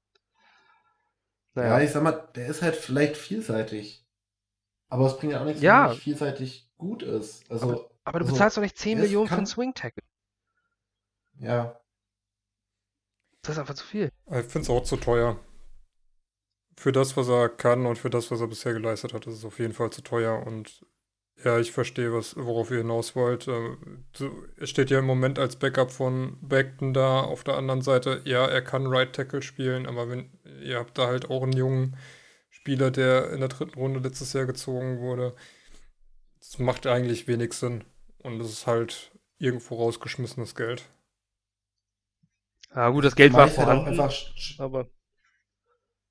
Naja. 1.54 1.78
Ja, 1.78 1.84
ich 1.84 1.92
sag 1.92 2.02
mal, 2.02 2.28
der 2.34 2.48
ist 2.48 2.62
halt 2.62 2.76
vielleicht 2.76 3.16
vielseitig. 3.16 4.04
Aber 4.88 5.06
es 5.06 5.16
bringt 5.16 5.32
ja 5.32 5.40
auch 5.40 5.44
nichts, 5.44 5.62
ja. 5.62 5.84
wenn 5.84 5.90
er 5.92 5.96
vielseitig 5.96 6.70
gut 6.76 7.02
ist. 7.02 7.50
Also, 7.50 7.66
aber, 7.66 7.90
aber 8.04 8.18
du 8.18 8.24
also, 8.24 8.34
bezahlst 8.34 8.56
doch 8.56 8.62
nicht 8.62 8.78
10 8.78 9.00
Millionen 9.00 9.28
kann... 9.28 9.36
für 9.36 9.38
einen 9.38 9.46
Swing-Tackle. 9.46 10.02
Ja. 11.38 11.80
Das 13.42 13.56
ist 13.56 13.58
einfach 13.58 13.74
zu 13.74 13.84
viel. 13.84 14.10
Ich 14.26 14.46
finde 14.46 14.60
es 14.60 14.70
auch 14.70 14.82
zu 14.82 14.96
teuer. 14.96 15.38
Für 16.76 16.92
das, 16.92 17.16
was 17.16 17.28
er 17.28 17.48
kann 17.48 17.86
und 17.86 17.98
für 17.98 18.10
das, 18.10 18.30
was 18.30 18.40
er 18.40 18.48
bisher 18.48 18.72
geleistet 18.72 19.12
hat, 19.12 19.26
ist 19.26 19.34
es 19.34 19.44
auf 19.44 19.58
jeden 19.58 19.74
Fall 19.74 19.90
zu 19.90 20.02
teuer. 20.02 20.44
Und 20.44 20.84
ja, 21.42 21.58
ich 21.58 21.72
verstehe, 21.72 22.12
was, 22.12 22.36
worauf 22.36 22.70
ihr 22.70 22.78
hinaus 22.78 23.16
wollt. 23.16 23.48
Äh, 23.48 23.76
er 24.56 24.66
steht 24.66 24.90
ja 24.90 25.00
im 25.00 25.06
Moment 25.06 25.38
als 25.38 25.56
Backup 25.56 25.90
von 25.90 26.38
Beckton 26.40 26.94
da. 26.94 27.20
Auf 27.20 27.44
der 27.44 27.56
anderen 27.56 27.82
Seite, 27.82 28.22
ja, 28.24 28.46
er 28.46 28.62
kann 28.62 28.86
Right 28.86 29.12
Tackle 29.12 29.42
spielen, 29.42 29.86
aber 29.86 30.08
wenn 30.08 30.30
ihr 30.62 30.78
habt 30.78 30.96
da 30.96 31.06
halt 31.08 31.30
auch 31.30 31.42
einen 31.42 31.52
jungen 31.52 31.96
Spieler, 32.50 32.90
der 32.90 33.30
in 33.30 33.40
der 33.40 33.48
dritten 33.48 33.78
Runde 33.78 34.00
letztes 34.00 34.32
Jahr 34.32 34.46
gezogen 34.46 34.98
wurde. 35.00 35.34
Das 36.38 36.58
macht 36.58 36.86
eigentlich 36.86 37.28
wenig 37.28 37.52
Sinn. 37.52 37.84
Und 38.18 38.40
es 38.40 38.50
ist 38.50 38.66
halt 38.66 39.12
irgendwo 39.38 39.74
rausgeschmissenes 39.74 40.54
Geld. 40.54 40.88
Ja, 42.74 42.88
gut, 42.88 43.04
das 43.04 43.16
Geld 43.16 43.34
war 43.34 43.48
vorhanden, 43.48 43.88
einfach, 43.88 44.12
aber 44.58 44.88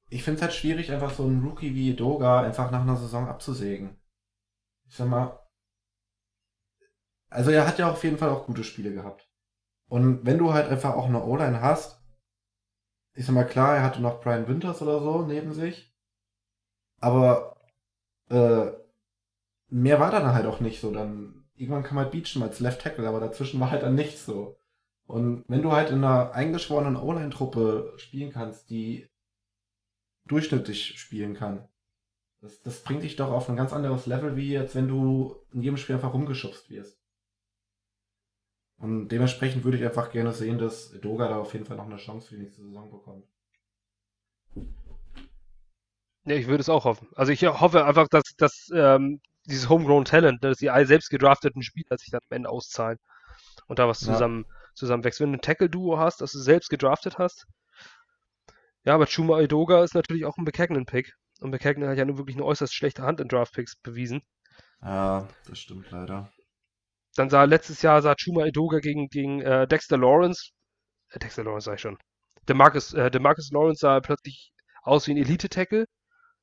ich 0.09 0.23
finde 0.23 0.37
es 0.37 0.41
halt 0.43 0.53
schwierig, 0.53 0.91
einfach 0.91 1.13
so 1.13 1.23
einen 1.23 1.43
Rookie 1.43 1.73
wie 1.73 1.95
Doga 1.95 2.41
einfach 2.41 2.69
nach 2.69 2.81
einer 2.81 2.97
Saison 2.97 3.27
abzusägen. 3.27 3.97
Ich 4.87 4.95
sag 4.95 5.07
mal, 5.07 5.39
also 7.29 7.51
er 7.51 7.67
hat 7.67 7.79
ja 7.79 7.91
auf 7.91 8.03
jeden 8.03 8.17
Fall 8.17 8.29
auch 8.29 8.45
gute 8.45 8.63
Spiele 8.63 8.93
gehabt. 8.93 9.27
Und 9.87 10.25
wenn 10.25 10.37
du 10.37 10.53
halt 10.53 10.69
einfach 10.69 10.93
auch 10.93 11.05
eine 11.05 11.23
O-Line 11.23 11.61
hast, 11.61 11.99
ich 13.15 13.25
sag 13.25 13.33
mal 13.33 13.43
klar, 13.43 13.77
er 13.77 13.83
hatte 13.83 14.01
noch 14.01 14.21
Brian 14.21 14.47
Winters 14.47 14.81
oder 14.81 14.99
so 14.99 15.23
neben 15.25 15.53
sich, 15.53 15.93
aber 16.99 17.57
äh, 18.29 18.71
mehr 19.67 19.99
war 19.99 20.11
dann 20.11 20.33
halt 20.33 20.45
auch 20.45 20.59
nicht 20.59 20.79
so. 20.79 20.91
Dann 20.91 21.45
irgendwann 21.55 21.83
kann 21.83 21.95
man 21.95 22.05
halt 22.05 22.13
beachen 22.13 22.43
als 22.43 22.59
Left 22.59 22.81
Tackle, 22.81 23.07
aber 23.07 23.19
dazwischen 23.19 23.59
war 23.59 23.71
halt 23.71 23.83
dann 23.83 23.95
nichts 23.95 24.25
so. 24.25 24.57
Und 25.05 25.43
wenn 25.47 25.61
du 25.61 25.71
halt 25.71 25.89
in 25.89 26.03
einer 26.03 26.33
eingeschworenen 26.33 26.95
O-Line-Truppe 26.95 27.93
spielen 27.97 28.31
kannst, 28.31 28.69
die 28.69 29.09
durchschnittlich 30.25 30.99
spielen 30.99 31.33
kann, 31.33 31.67
das, 32.43 32.61
das 32.61 32.83
bringt 32.83 33.03
dich 33.03 33.15
doch 33.15 33.31
auf 33.31 33.49
ein 33.49 33.55
ganz 33.55 33.73
anderes 33.73 34.05
Level, 34.05 34.35
wie 34.35 34.51
jetzt, 34.51 34.75
wenn 34.75 34.87
du 34.87 35.35
in 35.51 35.61
jedem 35.61 35.77
Spiel 35.77 35.95
einfach 35.95 36.13
rumgeschubst 36.13 36.69
wirst. 36.69 36.99
Und 38.77 39.07
dementsprechend 39.09 39.63
würde 39.63 39.77
ich 39.77 39.83
einfach 39.83 40.11
gerne 40.11 40.33
sehen, 40.33 40.57
dass 40.57 40.91
Doga 41.01 41.29
da 41.29 41.37
auf 41.37 41.53
jeden 41.53 41.65
Fall 41.65 41.77
noch 41.77 41.85
eine 41.85 41.97
Chance 41.97 42.27
für 42.27 42.35
die 42.35 42.41
nächste 42.41 42.63
Saison 42.63 42.91
bekommt. 42.91 43.25
Ja, 46.25 46.35
ich 46.35 46.47
würde 46.47 46.61
es 46.61 46.69
auch 46.69 46.85
hoffen. 46.85 47.07
Also 47.15 47.31
ich 47.31 47.43
hoffe 47.45 47.85
einfach, 47.85 48.07
dass, 48.09 48.23
dass 48.37 48.69
ähm, 48.73 49.21
dieses 49.45 49.69
Homegrown 49.69 50.05
Talent, 50.05 50.43
dass 50.43 50.57
die 50.57 50.69
selbst 50.85 51.09
gedrafteten 51.09 51.63
Spieler 51.63 51.97
sich 51.97 52.11
dann 52.11 52.21
am 52.29 52.35
Ende 52.35 52.49
auszahlen 52.49 52.97
und 53.67 53.79
da 53.79 53.87
was 53.87 53.99
zusammen 53.99 54.45
ja 54.47 54.53
zusammenwächst. 54.75 55.19
Wenn 55.19 55.31
du 55.31 55.37
ein 55.37 55.41
Tackle-Duo 55.41 55.97
hast, 55.97 56.21
das 56.21 56.31
du 56.31 56.39
selbst 56.39 56.69
gedraftet 56.69 57.17
hast. 57.17 57.45
Ja, 58.85 58.95
aber 58.95 59.05
Chuma 59.05 59.39
Idoga 59.39 59.83
ist 59.83 59.95
natürlich 59.95 60.25
auch 60.25 60.37
ein 60.37 60.45
Bekegnen-Pick. 60.45 61.13
Und 61.43 61.51
Bekegnen 61.51 61.89
hat 61.89 61.97
ja 61.97 62.05
nur 62.05 62.17
wirklich 62.17 62.37
eine 62.37 62.45
äußerst 62.45 62.73
schlechte 62.73 63.03
Hand 63.03 63.19
in 63.19 63.27
Draft-Picks 63.27 63.75
bewiesen. 63.75 64.21
Ja, 64.81 65.27
das 65.45 65.59
stimmt 65.59 65.91
leider. 65.91 66.31
Dann 67.15 67.29
sah 67.29 67.43
letztes 67.43 67.81
Jahr 67.81 68.01
sah 68.01 68.15
Chuma 68.15 68.45
Idoga 68.45 68.79
gegen, 68.79 69.09
gegen 69.09 69.41
äh, 69.41 69.67
Dexter 69.67 69.97
Lawrence. 69.97 70.51
Äh, 71.09 71.19
Dexter 71.19 71.43
Lawrence 71.43 71.65
sag 71.65 71.75
ich 71.75 71.81
schon. 71.81 71.97
DeMarcus, 72.47 72.93
äh, 72.93 73.11
DeMarcus 73.11 73.51
Lawrence 73.51 73.81
sah 73.81 73.99
plötzlich 73.99 74.53
aus 74.83 75.05
wie 75.07 75.11
ein 75.11 75.17
Elite-Tackle. 75.17 75.85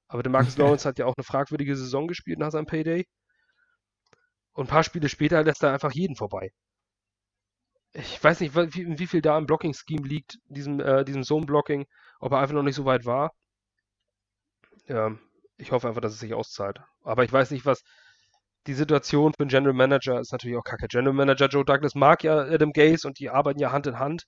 Aber 0.09 0.22
DeMarcus 0.22 0.59
Lawrence 0.59 0.86
hat 0.86 0.98
ja 0.98 1.06
auch 1.06 1.14
eine 1.16 1.24
fragwürdige 1.24 1.77
Saison 1.77 2.06
gespielt 2.06 2.39
nach 2.39 2.51
seinem 2.51 2.66
Payday. 2.66 3.06
Und 4.52 4.66
ein 4.66 4.70
paar 4.70 4.85
Spiele 4.85 5.09
später 5.09 5.43
lässt 5.43 5.62
er 5.62 5.72
einfach 5.72 5.93
jeden 5.93 6.14
vorbei 6.14 6.51
ich 7.93 8.22
weiß 8.22 8.40
nicht, 8.40 8.55
wie, 8.55 8.98
wie 8.98 9.06
viel 9.06 9.20
da 9.20 9.36
im 9.36 9.47
Blocking-Scheme 9.47 10.06
liegt, 10.06 10.39
diesem, 10.47 10.81
äh, 10.81 11.05
diesem 11.05 11.24
Zone-Blocking, 11.24 11.86
ob 12.20 12.32
er 12.32 12.39
einfach 12.39 12.55
noch 12.55 12.62
nicht 12.62 12.77
so 12.77 12.85
weit 12.85 13.05
war. 13.05 13.32
Ja, 14.86 15.12
ich 15.57 15.73
hoffe 15.73 15.89
einfach, 15.89 16.01
dass 16.01 16.12
es 16.12 16.20
sich 16.20 16.35
auszahlt. 16.35 16.81
Aber 17.02 17.24
ich 17.24 17.32
weiß 17.32 17.51
nicht, 17.51 17.66
was 17.66 17.82
die 18.66 18.74
Situation 18.74 19.32
für 19.32 19.43
einen 19.43 19.48
General 19.48 19.74
Manager 19.74 20.20
ist 20.20 20.32
natürlich 20.32 20.57
auch 20.57 20.65
kacke. 20.65 20.86
General 20.89 21.15
Manager 21.15 21.47
Joe 21.47 21.65
Douglas 21.65 21.94
mag 21.94 22.24
ja 22.24 22.39
Adam 22.39 22.73
Gaze 22.73 23.07
und 23.07 23.19
die 23.19 23.31
arbeiten 23.31 23.59
ja 23.59 23.73
Hand 23.73 23.86
in 23.86 23.98
Hand. 23.98 24.24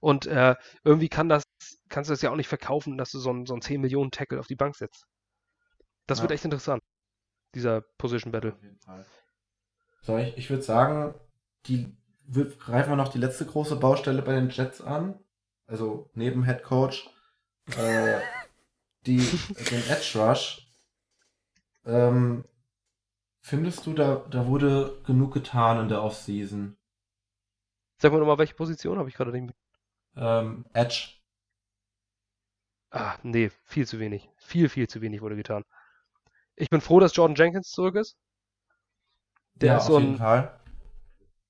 Und 0.00 0.26
äh, 0.26 0.56
irgendwie 0.84 1.08
kann 1.08 1.28
das, 1.28 1.44
kannst 1.88 2.10
du 2.10 2.12
das 2.12 2.22
ja 2.22 2.30
auch 2.30 2.36
nicht 2.36 2.48
verkaufen, 2.48 2.98
dass 2.98 3.10
du 3.10 3.18
so 3.18 3.30
einen, 3.30 3.46
so 3.46 3.54
einen 3.54 3.62
10 3.62 3.80
Millionen 3.80 4.10
Tackle 4.10 4.40
auf 4.40 4.46
die 4.46 4.56
Bank 4.56 4.76
setzt. 4.76 5.04
Das 6.06 6.18
ja. 6.18 6.22
wird 6.22 6.32
echt 6.32 6.44
interessant, 6.44 6.82
dieser 7.54 7.82
Position 7.98 8.32
Battle. 8.32 8.52
Auf 8.52 8.62
jeden 8.62 8.80
Fall. 8.80 9.06
So, 10.02 10.18
ich, 10.18 10.36
ich 10.36 10.50
würde 10.50 10.62
sagen, 10.62 11.14
die 11.66 11.96
greifen 12.58 12.90
wir 12.90 12.96
noch 12.96 13.12
die 13.12 13.18
letzte 13.18 13.46
große 13.46 13.76
Baustelle 13.76 14.22
bei 14.22 14.34
den 14.34 14.50
Jets 14.50 14.80
an. 14.80 15.18
Also 15.66 16.10
neben 16.14 16.44
Head 16.44 16.64
Coach. 16.64 17.08
Äh, 17.76 18.20
die, 19.06 19.18
den 19.70 19.82
Edge 19.88 20.12
Rush. 20.18 20.66
Ähm, 21.84 22.44
findest 23.40 23.86
du, 23.86 23.92
da, 23.94 24.24
da 24.30 24.46
wurde 24.46 25.00
genug 25.04 25.34
getan 25.34 25.80
in 25.80 25.88
der 25.88 26.02
Offseason? 26.02 26.76
Sag 27.98 28.12
mal 28.12 28.18
nochmal, 28.18 28.38
welche 28.38 28.54
Position 28.54 28.98
habe 28.98 29.08
ich 29.08 29.14
gerade 29.14 29.32
nicht 29.32 29.46
mit? 29.46 29.56
Ähm, 30.16 30.64
Edge. 30.72 31.14
Ah, 32.90 33.16
nee, 33.22 33.50
viel 33.64 33.86
zu 33.86 33.98
wenig. 33.98 34.28
Viel, 34.36 34.68
viel 34.68 34.88
zu 34.88 35.00
wenig 35.00 35.22
wurde 35.22 35.36
getan. 35.36 35.64
Ich 36.56 36.68
bin 36.68 36.80
froh, 36.80 37.00
dass 37.00 37.16
Jordan 37.16 37.36
Jenkins 37.36 37.70
zurück 37.70 37.96
ist. 37.96 38.16
Der 39.54 39.72
ja, 39.72 39.78
ist 39.78 39.86
so 39.86 39.96
ein, 39.96 40.16
Fall. 40.16 40.60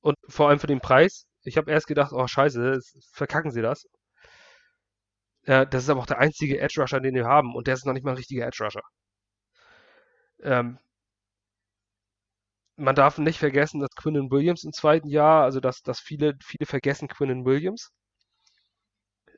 Und 0.01 0.17
vor 0.29 0.49
allem 0.49 0.61
für 0.61 0.67
den 0.67 0.81
Preis. 0.81 1.27
Ich 1.43 1.57
habe 1.57 1.71
erst 1.71 1.89
gedacht, 1.89 2.13
oh 2.13 2.27
scheiße, 2.27 2.81
verkacken 3.13 3.51
sie 3.51 3.63
das. 3.63 3.89
Äh, 5.45 5.67
das 5.69 5.85
ist 5.85 5.89
aber 5.91 6.01
auch 6.01 6.07
der 6.07 6.19
einzige 6.19 6.59
Edge 6.61 6.81
Rusher, 6.81 7.01
den 7.01 7.15
wir 7.15 7.27
haben. 7.27 7.55
Und 7.55 7.67
der 7.69 7.75
ist 7.75 7.87
noch 7.87 7.93
nicht 7.93 8.05
mal 8.05 8.13
ein 8.13 8.17
richtiger 8.17 8.47
Edge 8.47 8.65
Rusher. 8.65 8.83
Ähm, 10.43 10.79
man 12.77 12.95
darf 12.95 13.17
nicht 13.17 13.39
vergessen, 13.39 13.81
dass 13.81 13.95
Quinnen 13.97 14.31
Williams 14.31 14.65
im 14.65 14.73
zweiten 14.75 15.09
Jahr, 15.09 15.43
also 15.45 15.59
dass, 15.59 15.81
dass 15.81 16.01
viele, 16.01 16.35
viele 16.45 16.67
vergessen 16.67 17.09
Quinnen 17.09 17.47
Williams. 17.47 17.91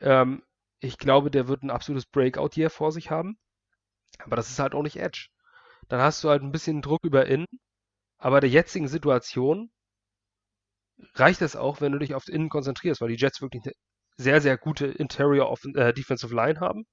Ähm, 0.00 0.42
ich 0.80 0.98
glaube, 0.98 1.30
der 1.32 1.48
wird 1.48 1.62
ein 1.64 1.70
absolutes 1.70 2.06
Breakout 2.06 2.50
hier 2.52 2.70
vor 2.70 2.92
sich 2.92 3.10
haben. 3.10 3.38
Aber 4.18 4.36
das 4.36 4.50
ist 4.50 4.58
halt 4.60 4.74
auch 4.74 4.82
nicht 4.82 4.96
Edge. 4.96 5.28
Dann 5.88 6.00
hast 6.00 6.24
du 6.24 6.30
halt 6.30 6.42
ein 6.42 6.52
bisschen 6.52 6.82
Druck 6.82 7.04
über 7.04 7.26
Innen. 7.26 7.46
Aber 8.18 8.40
der 8.40 8.50
jetzigen 8.50 8.88
Situation 8.88 9.70
reicht 11.14 11.40
es 11.42 11.56
auch, 11.56 11.80
wenn 11.80 11.92
du 11.92 11.98
dich 11.98 12.14
auf 12.14 12.28
Innen 12.28 12.48
konzentrierst, 12.50 13.00
weil 13.00 13.08
die 13.08 13.16
Jets 13.16 13.40
wirklich 13.40 13.62
sehr, 14.16 14.40
sehr 14.40 14.56
gute 14.56 14.86
Interior 14.86 15.50
of, 15.50 15.64
äh, 15.74 15.92
Defensive 15.92 16.34
Line 16.34 16.60
haben. 16.60 16.86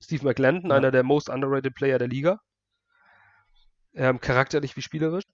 Steve 0.00 0.24
McLendon, 0.24 0.70
ja. 0.70 0.76
einer 0.76 0.90
der 0.90 1.02
most 1.02 1.28
underrated 1.30 1.74
Player 1.74 1.98
der 1.98 2.08
Liga. 2.08 2.38
Ähm, 3.94 4.20
charakterlich 4.20 4.76
wie 4.76 4.82
spielerisch. 4.82 5.24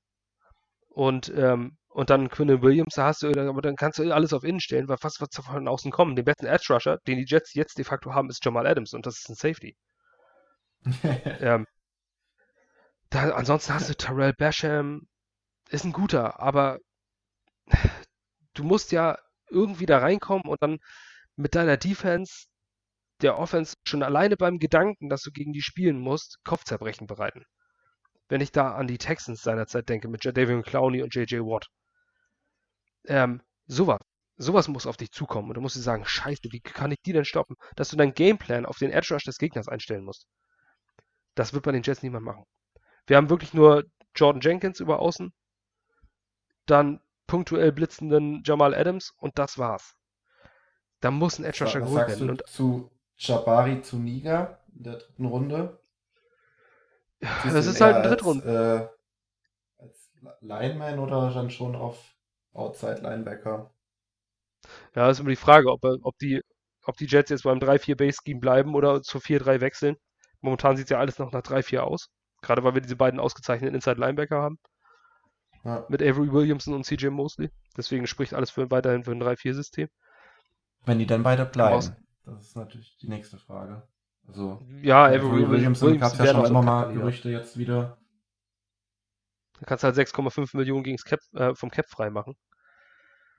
Und, 0.89 1.33
ähm, 1.35 1.79
und 1.89 2.11
dann 2.11 2.29
Quinn 2.29 2.63
Williams, 2.63 2.95
da 2.95 3.07
hast 3.07 3.23
du, 3.23 3.29
aber 3.29 3.63
dann 3.63 3.77
kannst 3.77 3.99
du 3.99 4.13
alles 4.13 4.33
auf 4.33 4.45
Innen 4.45 4.61
stellen, 4.61 4.89
weil 4.89 4.99
fast 4.99 5.21
was 5.21 5.29
von 5.35 5.67
außen 5.67 5.91
kommen. 5.91 6.17
Den 6.17 6.25
besten 6.25 6.47
Edge 6.47 6.73
Rusher, 6.73 6.99
den 7.07 7.19
die 7.19 7.25
Jets 7.27 7.55
jetzt 7.55 7.79
de 7.79 7.85
facto 7.85 8.15
haben, 8.15 8.31
ist 8.31 8.45
Jamal 8.45 8.67
Adams 8.67 8.95
und 8.95 9.07
das 9.07 9.19
ist 9.19 9.29
ein 9.29 9.35
Safety. 9.35 9.77
ähm, 11.41 11.67
da, 13.11 13.31
ansonsten 13.31 13.75
hast 13.75 13.89
du 13.89 13.95
Terrell 13.95 14.33
Basham, 14.33 15.07
ist 15.71 15.85
ein 15.85 15.93
guter, 15.93 16.41
aber 16.41 16.79
du 18.55 18.65
musst 18.65 18.93
ja 18.93 19.19
irgendwie 19.51 19.87
da 19.87 19.99
reinkommen 19.99 20.47
und 20.47 20.63
dann 20.63 20.79
mit 21.37 21.55
deiner 21.55 21.77
Defense 21.77 22.47
der 23.23 23.39
Offense 23.39 23.77
schon 23.85 24.03
alleine 24.03 24.37
beim 24.37 24.59
Gedanken, 24.59 25.09
dass 25.09 25.23
du 25.23 25.31
gegen 25.31 25.53
die 25.53 25.63
spielen 25.63 25.99
musst, 25.99 26.39
Kopfzerbrechen 26.45 27.07
bereiten. 27.07 27.45
Wenn 28.29 28.41
ich 28.41 28.53
da 28.53 28.75
an 28.75 28.87
die 28.87 28.99
Texans 28.99 29.43
seinerzeit 29.43 29.89
denke, 29.89 30.09
mit 30.09 30.25
Jadavion 30.25 30.63
Clowney 30.63 31.03
und 31.03 31.15
JJ 31.15 31.41
Watt. 31.41 31.69
Ähm, 33.07 33.43
sowas. 33.67 34.01
Sowas 34.37 34.69
muss 34.69 34.87
auf 34.87 34.97
dich 34.97 35.13
zukommen. 35.13 35.49
Und 35.49 35.55
du 35.55 35.61
musst 35.61 35.77
dir 35.77 35.83
sagen, 35.83 36.05
scheiße, 36.05 36.49
wie 36.51 36.61
kann 36.61 36.91
ich 36.91 36.99
die 37.05 37.13
denn 37.13 37.25
stoppen? 37.25 37.57
Dass 37.77 37.91
du 37.91 37.97
deinen 37.97 38.15
Gameplan 38.15 38.67
auf 38.67 38.79
den 38.79 38.91
Edge 38.91 39.15
Rush 39.15 39.25
des 39.25 39.39
Gegners 39.39 39.69
einstellen 39.69 40.05
musst. 40.05 40.27
Das 41.35 41.53
wird 41.53 41.65
bei 41.65 41.73
den 41.73 41.83
Jets 41.83 42.03
niemand 42.03 42.25
machen. 42.25 42.45
Wir 43.07 43.17
haben 43.17 43.31
wirklich 43.31 43.55
nur 43.55 43.85
Jordan 44.15 44.41
Jenkins 44.41 44.81
über 44.81 45.01
außen, 45.01 45.33
dann 46.67 47.01
punktuell 47.27 47.73
blitzenden 47.73 48.43
Jamal 48.45 48.75
Adams 48.75 49.13
und 49.17 49.39
das 49.39 49.59
war's. 49.59 49.95
Da 51.03 51.11
muss 51.11 51.39
ein 51.39 51.45
Edge 51.45 51.65
Rusher 51.65 51.81
geholt 51.81 52.09
werden. 52.09 52.31
Und 52.31 52.47
zu 52.47 52.91
Jabari 53.17 53.83
zu 53.83 53.99
Niga 53.99 54.61
in 54.75 54.85
der 54.85 54.95
dritten 54.95 55.27
Runde? 55.27 55.79
das 57.21 57.67
ist 57.67 57.81
halt 57.81 57.97
ein 57.97 58.03
Drittrunde. 58.05 58.91
Als, 59.79 60.11
äh, 60.23 60.27
als 60.27 60.41
Lineman 60.41 61.01
oder 61.01 61.31
dann 61.33 61.51
schon 61.51 61.75
auf 61.75 61.99
Outside 62.55 63.01
Linebacker? 63.03 63.75
Ja, 64.95 65.11
ist 65.11 65.19
immer 65.19 65.31
die 65.31 65.37
Frage, 65.37 65.73
ob, 65.73 65.85
ob, 65.85 66.17
die, 66.19 66.41
ob 66.85 66.97
die 66.97 67.07
Jets 67.07 67.31
jetzt 67.31 67.43
beim 67.43 67.59
3-4 67.59 67.97
Base 67.97 68.19
Scheme 68.23 68.39
bleiben 68.41 68.75
oder 68.77 69.03
zu 69.03 69.19
4-3 69.19 69.61
wechseln. 69.61 69.97
Momentan 70.41 70.77
sieht 70.77 70.87
es 70.87 70.91
ja 70.91 70.99
alles 70.99 71.19
noch 71.19 71.33
nach 71.33 71.43
3-4 71.43 71.81
aus. 71.81 72.11
Gerade 72.43 72.63
weil 72.63 72.75
wir 72.75 72.81
diese 72.81 72.97
beiden 72.97 73.19
ausgezeichneten 73.19 73.75
Inside 73.75 74.01
Linebacker 74.01 74.41
haben. 74.41 74.59
Ja. 75.65 75.85
Mit 75.89 76.01
Avery 76.01 76.33
Williamson 76.33 76.75
und 76.75 76.85
CJ 76.85 77.09
Mosley. 77.09 77.51
Deswegen 77.77 78.07
spricht 78.07 78.35
alles 78.35 78.53
für, 78.53 78.71
weiterhin 78.71 79.03
für 79.03 79.13
ein 79.13 79.23
3-4-System. 79.23 79.89
Wenn 80.85 80.99
die 80.99 81.07
dann 81.07 81.23
beide 81.23 81.45
bleiben. 81.45 81.97
Das 82.25 82.47
ist 82.47 82.57
natürlich 82.57 82.97
die 82.99 83.09
nächste 83.09 83.39
Frage. 83.39 83.83
Also, 84.29 84.61
ja, 84.83 85.07
Avery 85.07 85.49
Williamson, 85.49 85.89
Williamson 85.89 85.99
gab 85.99 86.13
es 86.13 86.19
ja 86.19 86.27
schon 86.27 86.47
immer 86.47 86.63
mal 86.63 86.93
Gerüchte 86.93 87.31
jetzt 87.31 87.59
wieder. 87.59 87.99
Da 89.59 89.67
kannst 89.67 89.85
du 89.85 89.87
halt 89.87 89.97
6,5 89.97 90.57
Millionen 90.57 90.85
gegens 90.85 91.05
Cap, 91.05 91.21
äh, 91.35 91.55
vom 91.55 91.71
Cap 91.71 91.89
freimachen. 91.89 92.37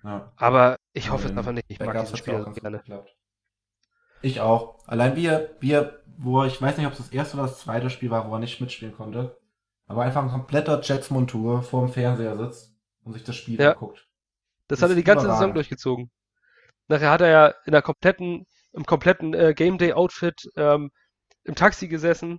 Ja. 0.03 0.31
Aber 0.35 0.77
ich 0.93 1.11
hoffe 1.11 1.27
es 1.27 1.37
einfach 1.37 1.53
nicht. 1.53 1.65
Ich 1.69 1.79
mag 1.79 1.99
diesen 1.99 2.17
Spieler 2.17 2.43
gerne. 2.51 2.79
Geklappt. 2.79 3.15
Ich 4.21 4.41
auch. 4.41 4.79
Allein 4.87 5.15
wir, 5.15 5.55
wir, 5.59 6.01
wo 6.17 6.43
ich 6.43 6.61
weiß 6.61 6.77
nicht, 6.77 6.87
ob 6.87 6.93
es 6.93 6.99
das 6.99 7.09
erste 7.09 7.37
oder 7.37 7.47
das 7.47 7.59
zweite 7.59 7.89
Spiel 7.89 8.09
war, 8.09 8.29
wo 8.29 8.33
er 8.33 8.39
nicht 8.39 8.61
mitspielen 8.61 8.95
konnte, 8.95 9.37
aber 9.85 10.03
einfach 10.03 10.23
ein 10.23 10.29
kompletter 10.29 10.81
Jets-Montur 10.81 11.61
vor 11.63 11.85
dem 11.85 11.93
Fernseher 11.93 12.37
sitzt 12.37 12.75
und 13.03 13.13
sich 13.13 13.23
das 13.23 13.35
Spiel 13.35 13.59
ja. 13.59 13.71
anguckt. 13.71 14.07
Das, 14.67 14.79
das 14.79 14.83
hat 14.83 14.91
er 14.91 14.95
die 14.95 15.03
ganze 15.03 15.27
Saison 15.27 15.53
durchgezogen. 15.53 16.09
Nachher 16.93 17.09
hat 17.09 17.21
er 17.21 17.29
ja 17.29 17.47
in 17.65 17.71
der 17.71 17.81
kompletten, 17.81 18.45
im 18.71 18.85
kompletten 18.85 19.33
äh, 19.33 19.53
Game 19.55 19.79
Day 19.79 19.93
Outfit 19.93 20.47
ähm, 20.55 20.91
im 21.43 21.55
Taxi 21.55 21.87
gesessen 21.87 22.37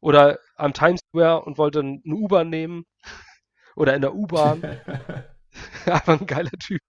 oder 0.00 0.38
am 0.56 0.72
Times 0.72 1.00
Square 1.00 1.42
und 1.42 1.58
wollte 1.58 1.80
eine 1.80 2.00
U-Bahn 2.06 2.48
nehmen 2.48 2.84
oder 3.76 3.94
in 3.94 4.00
der 4.00 4.14
U-Bahn. 4.14 4.62
Einfach 5.84 6.18
ein 6.18 6.26
geiler 6.26 6.50
Typ. 6.52 6.80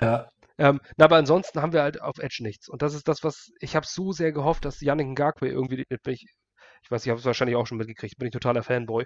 Ja. 0.00 0.30
Ähm, 0.56 0.80
na, 0.96 1.04
aber 1.04 1.16
ansonsten 1.16 1.60
haben 1.60 1.74
wir 1.74 1.82
halt 1.82 2.00
auf 2.00 2.18
Edge 2.18 2.38
nichts. 2.40 2.70
Und 2.70 2.80
das 2.80 2.94
ist 2.94 3.06
das, 3.06 3.22
was 3.22 3.50
ich 3.60 3.76
habe 3.76 3.86
so 3.86 4.12
sehr 4.12 4.32
gehofft, 4.32 4.64
dass 4.64 4.80
Yannick 4.80 5.08
Ngakwe 5.08 5.48
irgendwie, 5.48 5.84
ich, 5.88 6.26
ich 6.82 6.90
weiß, 6.90 7.04
ich 7.04 7.10
habe 7.10 7.20
es 7.20 7.26
wahrscheinlich 7.26 7.56
auch 7.56 7.66
schon 7.66 7.78
mitgekriegt, 7.78 8.16
bin 8.16 8.28
ich 8.28 8.32
totaler 8.32 8.62
Fanboy. 8.62 9.04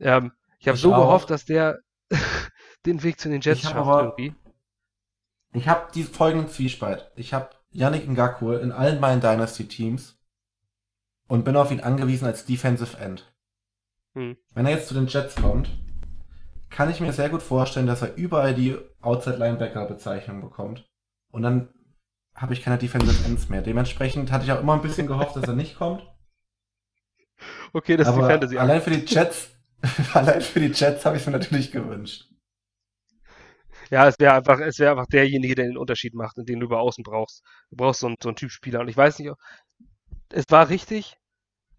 Ähm, 0.00 0.32
ich 0.58 0.68
habe 0.68 0.78
so 0.78 0.94
auch. 0.94 0.98
gehofft, 0.98 1.28
dass 1.28 1.44
der 1.44 1.78
den 2.86 3.02
Weg 3.02 3.20
zu 3.20 3.28
den 3.28 3.42
Jets 3.42 3.62
schafft 3.62 3.76
aber, 3.76 4.14
irgendwie. 4.16 4.34
Ich 5.56 5.68
habe 5.68 5.90
diesen 5.94 6.12
folgenden 6.12 6.50
Zwiespalt. 6.50 7.10
Ich 7.16 7.32
habe 7.32 7.48
Yannick 7.70 8.06
Ngakwe 8.06 8.58
in 8.58 8.72
allen 8.72 9.00
meinen 9.00 9.22
Dynasty-Teams 9.22 10.18
und 11.28 11.46
bin 11.46 11.56
auf 11.56 11.70
ihn 11.70 11.80
angewiesen 11.80 12.26
als 12.26 12.44
Defensive 12.44 12.98
End. 12.98 13.32
Hm. 14.12 14.36
Wenn 14.52 14.66
er 14.66 14.72
jetzt 14.72 14.88
zu 14.88 14.94
den 14.94 15.06
Jets 15.06 15.34
kommt, 15.36 15.70
kann 16.68 16.90
ich 16.90 17.00
mir 17.00 17.14
sehr 17.14 17.30
gut 17.30 17.42
vorstellen, 17.42 17.86
dass 17.86 18.02
er 18.02 18.16
überall 18.16 18.54
die 18.54 18.76
Outside 19.00 19.38
Linebacker 19.38 19.86
Bezeichnung 19.86 20.42
bekommt. 20.42 20.90
Und 21.32 21.40
dann 21.40 21.70
habe 22.34 22.52
ich 22.52 22.62
keine 22.62 22.76
Defensive 22.76 23.24
Ends 23.24 23.48
mehr. 23.48 23.62
Dementsprechend 23.62 24.30
hatte 24.30 24.44
ich 24.44 24.52
auch 24.52 24.60
immer 24.60 24.74
ein 24.74 24.82
bisschen 24.82 25.06
gehofft, 25.06 25.36
dass 25.36 25.44
er 25.44 25.54
nicht 25.54 25.78
kommt. 25.78 26.06
Okay, 27.72 27.96
das 27.96 28.08
Aber 28.08 28.18
ist 28.18 28.26
die 28.26 28.30
Fantasy. 28.30 28.58
Allein 28.58 28.82
für 28.82 28.90
die 28.90 29.06
Jets, 29.06 29.48
allein 30.12 30.42
für 30.42 30.60
die 30.60 30.66
Jets 30.66 31.06
habe 31.06 31.16
ich 31.16 31.22
es 31.22 31.26
mir 31.26 31.32
natürlich 31.32 31.72
gewünscht. 31.72 32.28
Ja, 33.90 34.08
es 34.08 34.18
wäre 34.18 34.34
einfach, 34.34 34.60
es 34.60 34.78
wäre 34.78 34.92
einfach 34.92 35.06
derjenige, 35.06 35.54
der 35.54 35.66
den 35.66 35.78
Unterschied 35.78 36.14
macht 36.14 36.38
und 36.38 36.48
den 36.48 36.60
du 36.60 36.66
über 36.66 36.80
außen 36.80 37.04
brauchst. 37.04 37.42
Du 37.70 37.76
brauchst 37.76 38.00
so 38.00 38.08
einen, 38.08 38.16
so 38.22 38.28
einen 38.28 38.36
Typ 38.36 38.50
Spieler. 38.50 38.80
Und 38.80 38.88
ich 38.88 38.96
weiß 38.96 39.18
nicht, 39.18 39.32
es 40.30 40.44
war 40.50 40.68
richtig, 40.68 41.16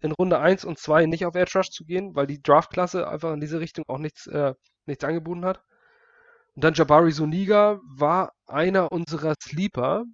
in 0.00 0.12
Runde 0.12 0.38
1 0.38 0.64
und 0.64 0.78
2 0.78 1.06
nicht 1.06 1.26
auf 1.26 1.34
Edge 1.34 1.58
Rush 1.58 1.70
zu 1.70 1.84
gehen, 1.84 2.14
weil 2.14 2.26
die 2.26 2.42
Draftklasse 2.42 3.08
einfach 3.08 3.32
in 3.32 3.40
diese 3.40 3.60
Richtung 3.60 3.84
auch 3.88 3.98
nichts, 3.98 4.26
äh, 4.26 4.54
nichts 4.86 5.04
angeboten 5.04 5.44
hat. 5.44 5.62
Und 6.54 6.64
dann 6.64 6.74
Jabari 6.74 7.12
Suniga 7.12 7.80
war 7.84 8.32
einer 8.46 8.90
unserer 8.92 9.34
Sleeper 9.40 10.04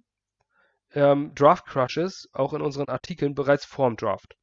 ähm, 0.93 1.33
Draft 1.35 1.65
Crushes, 1.65 2.27
auch 2.33 2.53
in 2.53 2.61
unseren 2.61 2.87
Artikeln 2.87 3.35
bereits 3.35 3.65
vorm 3.65 3.95
Draft. 3.95 4.35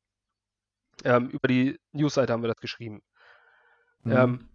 Ähm, 1.04 1.30
über 1.30 1.48
die 1.48 1.78
Newsseite 1.92 2.32
haben 2.32 2.42
wir 2.42 2.48
das 2.48 2.60
geschrieben. 2.60 3.00
Mhm. 4.02 4.12
Ähm, 4.12 4.48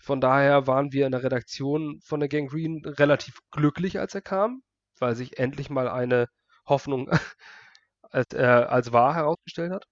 von 0.00 0.20
daher 0.20 0.66
waren 0.66 0.92
wir 0.92 1.06
in 1.06 1.12
der 1.12 1.22
Redaktion 1.22 2.00
von 2.02 2.20
der 2.20 2.28
Gang 2.28 2.50
Green 2.50 2.82
relativ 2.84 3.40
glücklich, 3.50 3.98
als 3.98 4.14
er 4.14 4.22
kam, 4.22 4.62
weil 4.98 5.14
sich 5.14 5.38
endlich 5.38 5.68
mal 5.68 5.88
eine 5.88 6.26
Hoffnung 6.66 7.10
als, 8.02 8.32
äh, 8.32 8.42
als 8.42 8.92
wahr 8.92 9.14
herausgestellt 9.14 9.72
hat. 9.72 9.84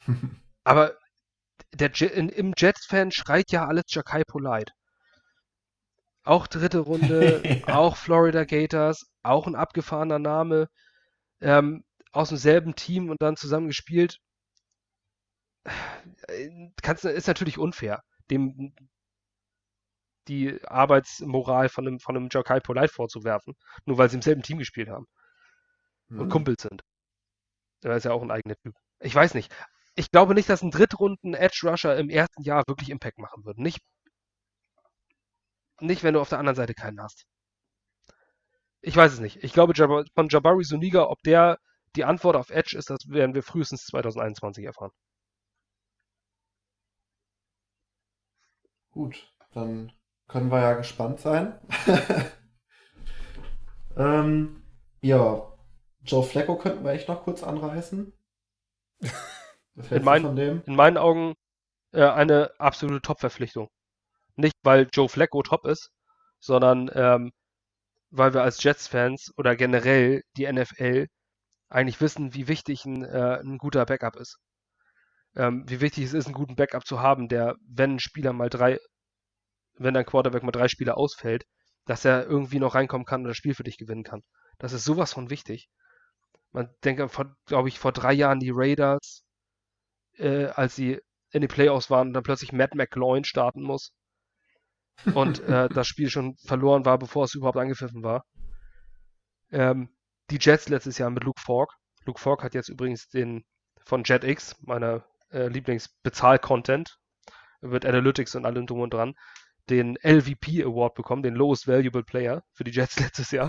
Aber 0.64 0.96
der 1.74 1.90
in, 2.12 2.28
im 2.28 2.52
Jets-Fan 2.56 3.12
schreit 3.12 3.50
ja 3.50 3.66
alles 3.66 3.84
Jakai 3.88 4.24
Polite. 4.24 4.72
Auch 6.22 6.46
dritte 6.46 6.80
Runde, 6.80 7.42
ja. 7.66 7.76
auch 7.76 7.96
Florida 7.96 8.44
Gators, 8.44 9.06
auch 9.22 9.46
ein 9.46 9.54
abgefahrener 9.54 10.18
Name, 10.18 10.68
ähm, 11.40 11.84
aus 12.12 12.28
demselben 12.28 12.74
Team 12.74 13.10
und 13.10 13.22
dann 13.22 13.36
zusammen 13.36 13.68
gespielt. 13.68 14.18
Kannst, 16.82 17.04
ist 17.04 17.26
natürlich 17.26 17.58
unfair, 17.58 18.02
dem 18.30 18.74
die 20.28 20.60
Arbeitsmoral 20.64 21.68
von 21.68 21.86
einem, 21.86 22.00
von 22.00 22.16
einem 22.16 22.28
Jakai 22.30 22.58
Polite 22.60 22.92
vorzuwerfen, 22.92 23.54
nur 23.84 23.96
weil 23.98 24.10
sie 24.10 24.16
im 24.16 24.22
selben 24.22 24.42
Team 24.42 24.58
gespielt 24.58 24.88
haben 24.88 25.06
mhm. 26.08 26.20
und 26.20 26.28
Kumpels 26.30 26.62
sind. 26.62 26.82
Er 27.82 27.96
ist 27.96 28.04
ja 28.04 28.12
auch 28.12 28.22
ein 28.22 28.32
eigener 28.32 28.56
Typ. 28.56 28.74
Ich 28.98 29.14
weiß 29.14 29.34
nicht 29.34 29.52
ich 29.96 30.10
glaube 30.10 30.34
nicht, 30.34 30.48
dass 30.48 30.62
ein 30.62 30.70
Drittrunden 30.70 31.34
Edge 31.34 31.62
Rusher 31.64 31.96
im 31.96 32.10
ersten 32.10 32.42
Jahr 32.42 32.62
wirklich 32.68 32.90
Impact 32.90 33.18
machen 33.18 33.44
würde. 33.44 33.62
Nicht, 33.62 33.80
nicht 35.80 36.02
wenn 36.02 36.14
du 36.14 36.20
auf 36.20 36.28
der 36.28 36.38
anderen 36.38 36.56
Seite 36.56 36.74
keinen 36.74 37.00
hast. 37.00 37.24
Ich 38.82 38.94
weiß 38.94 39.14
es 39.14 39.20
nicht. 39.20 39.42
Ich 39.42 39.52
glaube, 39.54 39.72
von 40.14 40.28
Jabari 40.28 40.64
Suniga, 40.64 41.04
ob 41.04 41.20
der 41.22 41.58
die 41.96 42.04
Antwort 42.04 42.36
auf 42.36 42.50
Edge 42.50 42.76
ist, 42.76 42.90
das 42.90 42.98
werden 43.08 43.34
wir 43.34 43.42
frühestens 43.42 43.86
2021 43.86 44.64
erfahren. 44.64 44.92
Gut, 48.96 49.30
dann 49.52 49.92
können 50.26 50.50
wir 50.50 50.62
ja 50.62 50.72
gespannt 50.72 51.20
sein. 51.20 51.60
ähm, 53.98 54.64
ja, 55.02 55.52
Joe 56.00 56.22
Flacco 56.22 56.56
könnten 56.56 56.82
wir 56.82 56.92
echt 56.92 57.06
noch 57.06 57.22
kurz 57.22 57.42
anreißen. 57.42 58.10
in, 59.90 60.02
mein, 60.02 60.38
in 60.38 60.74
meinen 60.74 60.96
Augen 60.96 61.34
äh, 61.92 62.06
eine 62.06 62.58
absolute 62.58 63.02
Top-Verpflichtung. 63.02 63.68
Nicht, 64.34 64.56
weil 64.62 64.88
Joe 64.90 65.10
Flacco 65.10 65.42
top 65.42 65.66
ist, 65.66 65.90
sondern 66.40 66.90
ähm, 66.94 67.32
weil 68.08 68.32
wir 68.32 68.44
als 68.44 68.62
Jets-Fans 68.62 69.34
oder 69.36 69.56
generell 69.56 70.22
die 70.38 70.50
NFL 70.50 71.08
eigentlich 71.68 72.00
wissen, 72.00 72.32
wie 72.32 72.48
wichtig 72.48 72.86
ein, 72.86 73.04
äh, 73.04 73.40
ein 73.44 73.58
guter 73.58 73.84
Backup 73.84 74.16
ist. 74.16 74.38
Ähm, 75.36 75.64
wie 75.68 75.80
wichtig 75.80 76.04
es 76.04 76.14
ist, 76.14 76.26
einen 76.26 76.34
guten 76.34 76.56
Backup 76.56 76.86
zu 76.86 77.00
haben, 77.00 77.28
der, 77.28 77.56
wenn 77.68 77.96
ein 77.96 78.00
Spieler 78.00 78.32
mal 78.32 78.48
drei, 78.48 78.78
wenn 79.74 79.96
ein 79.96 80.06
Quarterback 80.06 80.42
mal 80.42 80.50
drei 80.50 80.68
Spieler 80.68 80.96
ausfällt, 80.96 81.44
dass 81.84 82.04
er 82.04 82.26
irgendwie 82.26 82.58
noch 82.58 82.74
reinkommen 82.74 83.04
kann 83.04 83.20
und 83.20 83.28
das 83.28 83.36
Spiel 83.36 83.54
für 83.54 83.62
dich 83.62 83.76
gewinnen 83.76 84.02
kann. 84.02 84.22
Das 84.58 84.72
ist 84.72 84.84
sowas 84.84 85.12
von 85.12 85.30
wichtig. 85.30 85.68
Man 86.52 86.70
denkt, 86.84 87.02
glaube 87.46 87.68
ich, 87.68 87.78
vor 87.78 87.92
drei 87.92 88.14
Jahren 88.14 88.40
die 88.40 88.52
Raiders, 88.52 89.24
äh, 90.16 90.46
als 90.46 90.74
sie 90.74 91.00
in 91.30 91.42
den 91.42 91.48
Playoffs 91.48 91.90
waren 91.90 92.08
und 92.08 92.14
dann 92.14 92.22
plötzlich 92.22 92.52
Matt 92.52 92.74
McLaurin 92.74 93.24
starten 93.24 93.62
muss. 93.62 93.92
Und 95.14 95.40
äh, 95.40 95.68
das 95.74 95.86
Spiel 95.86 96.08
schon 96.08 96.36
verloren 96.46 96.86
war, 96.86 96.98
bevor 96.98 97.24
es 97.24 97.34
überhaupt 97.34 97.58
angepfiffen 97.58 98.02
war. 98.02 98.24
Ähm, 99.50 99.90
die 100.30 100.38
Jets 100.40 100.70
letztes 100.70 100.96
Jahr 100.96 101.10
mit 101.10 101.24
Luke 101.24 101.40
Falk. 101.40 101.70
Luke 102.06 102.20
Falk 102.20 102.42
hat 102.42 102.54
jetzt 102.54 102.70
übrigens 102.70 103.08
den 103.08 103.44
von 103.84 104.02
JetX, 104.04 104.56
meiner 104.62 105.04
äh, 105.30 105.48
Lieblings-Bezahl-Content, 105.48 106.98
wird 107.60 107.86
Analytics 107.86 108.34
und 108.36 108.46
allem 108.46 108.66
drum 108.66 108.80
und 108.80 108.94
dran. 108.94 109.14
den 109.68 109.96
LVP 110.02 110.62
Award 110.62 110.94
bekommen, 110.94 111.24
den 111.24 111.34
Lowest 111.34 111.66
Valuable 111.66 112.04
Player 112.04 112.44
für 112.52 112.64
die 112.64 112.70
Jets 112.70 113.00
letztes 113.00 113.30
Jahr. 113.32 113.48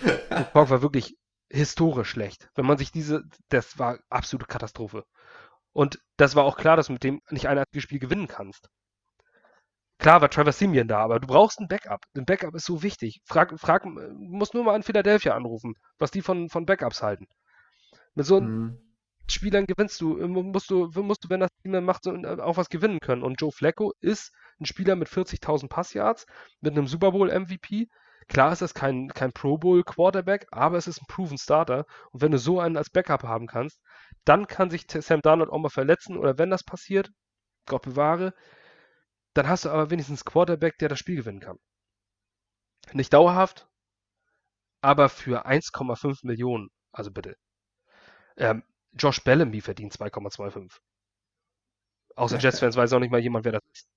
Gronk 0.52 0.70
war 0.70 0.82
wirklich 0.82 1.16
historisch 1.50 2.10
schlecht. 2.10 2.50
Wenn 2.54 2.66
man 2.66 2.78
sich 2.78 2.92
diese, 2.92 3.24
das 3.48 3.78
war 3.78 3.98
absolute 4.10 4.46
Katastrophe. 4.46 5.04
Und 5.72 5.98
das 6.16 6.34
war 6.34 6.44
auch 6.44 6.56
klar, 6.56 6.76
dass 6.76 6.86
du 6.86 6.92
mit 6.92 7.04
dem 7.04 7.20
nicht 7.30 7.48
ein 7.48 7.58
einziges 7.58 7.82
Spiel 7.84 7.98
gewinnen 7.98 8.28
kannst. 8.28 8.68
Klar 9.98 10.20
war 10.20 10.30
Trevor 10.30 10.52
Simeon 10.52 10.86
da, 10.86 11.00
aber 11.00 11.18
du 11.18 11.26
brauchst 11.26 11.58
ein 11.58 11.66
Backup. 11.66 12.04
Ein 12.16 12.24
Backup 12.24 12.54
ist 12.54 12.66
so 12.66 12.82
wichtig. 12.82 13.20
Frag, 13.24 13.58
frag, 13.58 13.84
musst 13.84 14.54
nur 14.54 14.62
mal 14.62 14.74
an 14.74 14.84
Philadelphia 14.84 15.34
anrufen, 15.34 15.74
was 15.98 16.12
die 16.12 16.22
von, 16.22 16.48
von 16.48 16.66
Backups 16.66 17.02
halten. 17.02 17.26
Mit 18.14 18.26
so 18.26 18.36
einem 18.36 18.48
mhm. 18.48 18.87
Spielern 19.28 19.66
gewinnst 19.66 20.00
du, 20.00 20.16
musst 20.26 20.70
du, 20.70 20.90
musst 21.02 21.24
du, 21.24 21.30
wenn 21.30 21.40
das 21.40 21.50
Team 21.62 21.72
dann 21.72 21.84
macht, 21.84 22.06
äh, 22.06 22.40
auch 22.40 22.56
was 22.56 22.68
gewinnen 22.68 23.00
können. 23.00 23.22
Und 23.22 23.40
Joe 23.40 23.52
Flacco 23.52 23.92
ist 24.00 24.32
ein 24.60 24.66
Spieler 24.66 24.96
mit 24.96 25.08
40.000 25.08 25.68
Passyards, 25.68 26.26
mit 26.60 26.72
einem 26.72 26.86
Super 26.86 27.12
Bowl 27.12 27.30
MVP. 27.30 27.88
Klar 28.28 28.52
ist 28.52 28.62
das 28.62 28.74
kein, 28.74 29.08
kein 29.08 29.32
Pro 29.32 29.56
Bowl 29.58 29.82
Quarterback, 29.84 30.46
aber 30.50 30.76
es 30.76 30.86
ist 30.86 31.00
ein 31.00 31.06
proven 31.08 31.38
Starter. 31.38 31.86
Und 32.10 32.20
wenn 32.22 32.32
du 32.32 32.38
so 32.38 32.60
einen 32.60 32.76
als 32.76 32.90
Backup 32.90 33.22
haben 33.22 33.46
kannst, 33.46 33.80
dann 34.24 34.46
kann 34.46 34.70
sich 34.70 34.86
Sam 34.88 35.22
Darnold 35.22 35.50
auch 35.50 35.58
mal 35.58 35.70
verletzen 35.70 36.16
oder 36.16 36.38
wenn 36.38 36.50
das 36.50 36.64
passiert, 36.64 37.10
Gott 37.66 37.82
bewahre, 37.82 38.34
dann 39.34 39.48
hast 39.48 39.64
du 39.64 39.70
aber 39.70 39.90
wenigstens 39.90 40.24
Quarterback, 40.24 40.78
der 40.78 40.88
das 40.88 40.98
Spiel 40.98 41.16
gewinnen 41.16 41.40
kann. 41.40 41.58
Nicht 42.92 43.12
dauerhaft, 43.12 43.68
aber 44.80 45.08
für 45.08 45.46
1,5 45.46 46.26
Millionen. 46.26 46.68
Also 46.92 47.10
bitte. 47.10 47.36
Ähm, 48.36 48.62
Josh 48.98 49.22
Bellamy 49.22 49.60
verdient 49.60 49.94
2,25. 49.94 50.78
Außer 52.16 52.38
Jets-Fans 52.38 52.76
weiß 52.76 52.92
auch 52.92 53.00
nicht 53.00 53.10
mal 53.10 53.20
jemand, 53.20 53.44
wer 53.44 53.52
das 53.52 53.62
ist. 53.72 53.88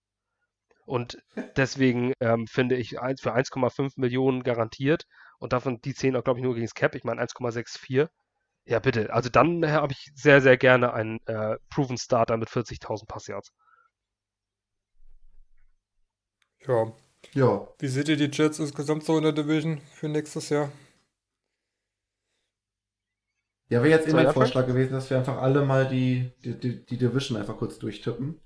Und 0.86 1.22
deswegen 1.56 2.14
ähm, 2.20 2.48
finde 2.48 2.76
ich 2.76 2.90
für 2.90 3.36
1,5 3.36 3.94
Millionen 3.96 4.44
garantiert 4.44 5.06
und 5.40 5.54
davon 5.54 5.80
die 5.82 5.94
10 5.94 6.16
auch, 6.16 6.24
glaube 6.24 6.40
ich, 6.40 6.44
nur 6.44 6.54
gegen 6.54 6.66
das 6.66 6.74
Cap. 6.74 6.96
Ich 6.96 7.04
meine 7.04 7.22
1,64. 7.22 8.10
Ja, 8.66 8.80
bitte. 8.80 9.14
Also 9.14 9.30
dann 9.30 9.66
habe 9.72 9.94
ich 9.94 10.12
sehr, 10.16 10.42
sehr 10.42 10.58
gerne 10.58 10.94
einen 10.94 11.20
äh, 11.26 11.58
Proven 11.70 11.98
Starter 11.98 12.38
mit 12.38 12.50
40.000 12.50 13.08
Passyards. 13.08 13.52
Ja. 16.68 16.92
Ja. 17.34 17.68
Wie 17.80 17.88
seht 17.88 18.10
ihr 18.10 18.18
die 18.18 18.30
Jets 18.32 18.60
insgesamt 18.60 19.04
so 19.04 19.18
in 19.18 19.24
der 19.24 19.32
Division 19.32 19.82
für 19.94 20.10
nächstes 20.10 20.50
Jahr? 20.50 20.72
Ja, 23.72 23.82
wäre 23.82 23.98
jetzt 23.98 24.10
immer 24.10 24.24
mein 24.24 24.34
Vorschlag 24.34 24.68
gewesen, 24.68 24.92
dass 24.92 25.10
wir 25.10 25.18
einfach 25.18 25.38
alle 25.38 25.64
mal 25.64 25.88
die, 25.88 26.30
die, 26.44 26.60
die, 26.60 26.86
die 26.86 26.98
Division 26.98 27.38
einfach 27.38 27.56
kurz 27.56 27.80
durchtippen. 27.80 28.38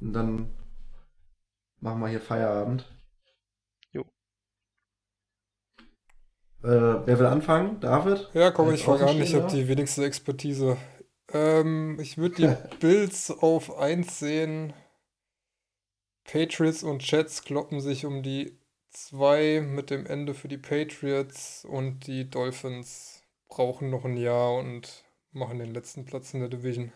Und 0.00 0.14
dann 0.14 0.48
machen 1.78 2.00
wir 2.00 2.08
hier 2.08 2.22
Feierabend. 2.22 2.90
Jo. 3.92 4.00
Äh, 6.62 7.04
wer 7.04 7.18
will 7.18 7.26
anfangen? 7.26 7.78
David? 7.80 8.30
Ja, 8.32 8.50
komm, 8.50 8.72
ich 8.72 8.82
fange 8.82 9.06
an. 9.06 9.20
Ich 9.20 9.34
habe 9.34 9.52
die 9.52 9.68
wenigste 9.68 10.06
Expertise. 10.06 10.78
Ähm, 11.30 11.98
ich 12.00 12.16
würde 12.16 12.36
die 12.36 12.76
Bills 12.80 13.30
auf 13.30 13.76
1 13.76 14.20
sehen. 14.20 14.72
Patriots 16.24 16.82
und 16.82 17.06
Jets 17.10 17.44
kloppen 17.44 17.82
sich 17.82 18.06
um 18.06 18.22
die 18.22 18.58
2 18.88 19.60
mit 19.60 19.90
dem 19.90 20.06
Ende 20.06 20.32
für 20.32 20.48
die 20.48 20.56
Patriots 20.56 21.66
und 21.66 22.06
die 22.06 22.30
Dolphins 22.30 23.19
brauchen 23.50 23.90
noch 23.90 24.04
ein 24.04 24.16
Jahr 24.16 24.54
und 24.54 25.04
machen 25.32 25.58
den 25.58 25.74
letzten 25.74 26.04
Platz 26.06 26.32
in 26.32 26.40
der 26.40 26.48
Division. 26.48 26.92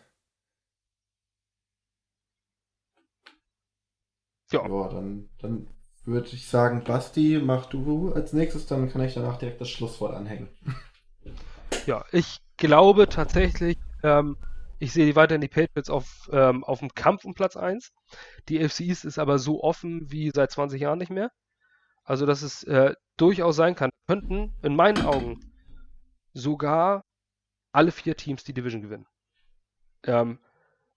Ja. 4.50 4.66
ja 4.66 4.88
dann, 4.88 5.28
dann 5.38 5.68
würde 6.04 6.28
ich 6.28 6.48
sagen, 6.48 6.84
Basti, 6.84 7.40
mach 7.42 7.66
du 7.66 8.12
als 8.12 8.32
nächstes, 8.32 8.66
dann 8.66 8.90
kann 8.90 9.02
ich 9.02 9.14
danach 9.14 9.38
direkt 9.38 9.60
das 9.60 9.68
Schlusswort 9.68 10.14
anhängen. 10.14 10.48
Ja, 11.86 12.04
ich 12.12 12.38
glaube 12.56 13.08
tatsächlich, 13.08 13.76
ähm, 14.02 14.38
ich 14.78 14.92
sehe 14.92 15.04
die 15.04 15.16
weiterhin 15.16 15.40
die 15.42 15.48
Patriots 15.48 15.90
auf, 15.90 16.30
ähm, 16.32 16.64
auf 16.64 16.78
dem 16.78 16.94
Kampf 16.94 17.24
um 17.24 17.34
Platz 17.34 17.56
1. 17.56 17.90
Die 18.48 18.66
FC 18.66 18.80
East 18.80 19.04
ist 19.04 19.18
aber 19.18 19.38
so 19.38 19.62
offen 19.62 20.10
wie 20.10 20.30
seit 20.34 20.50
20 20.50 20.80
Jahren 20.80 20.98
nicht 20.98 21.10
mehr. 21.10 21.30
Also, 22.02 22.24
dass 22.24 22.42
es 22.42 22.62
äh, 22.64 22.94
durchaus 23.16 23.56
sein 23.56 23.74
kann, 23.74 23.90
könnten 24.06 24.54
in 24.62 24.76
meinen 24.76 25.04
Augen 25.04 25.53
sogar 26.34 27.04
alle 27.72 27.92
vier 27.92 28.16
Teams 28.16 28.44
die 28.44 28.54
Division 28.54 28.82
gewinnen. 28.82 29.06
Ähm, 30.04 30.38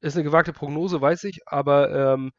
ist 0.01 0.15
eine 0.15 0.23
gewagte 0.25 0.53
Prognose, 0.53 1.01
weiß 1.01 1.23
ich, 1.23 1.47
aber 1.47 2.13
ähm, 2.13 2.31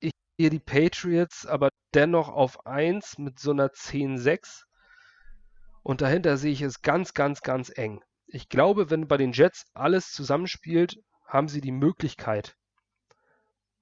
ich 0.00 0.12
sehe 0.38 0.50
die 0.50 0.60
Patriots 0.60 1.46
aber 1.46 1.70
dennoch 1.94 2.28
auf 2.28 2.66
1 2.66 3.18
mit 3.18 3.38
so 3.40 3.50
einer 3.50 3.68
10-6. 3.68 4.64
Und 5.82 6.00
dahinter 6.00 6.36
sehe 6.36 6.52
ich 6.52 6.62
es 6.62 6.82
ganz, 6.82 7.14
ganz, 7.14 7.40
ganz 7.42 7.70
eng 7.74 8.02
ich 8.28 8.48
glaube, 8.48 8.90
wenn 8.90 9.08
bei 9.08 9.16
den 9.16 9.32
Jets 9.32 9.64
alles 9.74 10.12
zusammenspielt, 10.12 10.96
haben 11.24 11.48
sie 11.48 11.60
die 11.60 11.72
Möglichkeit, 11.72 12.54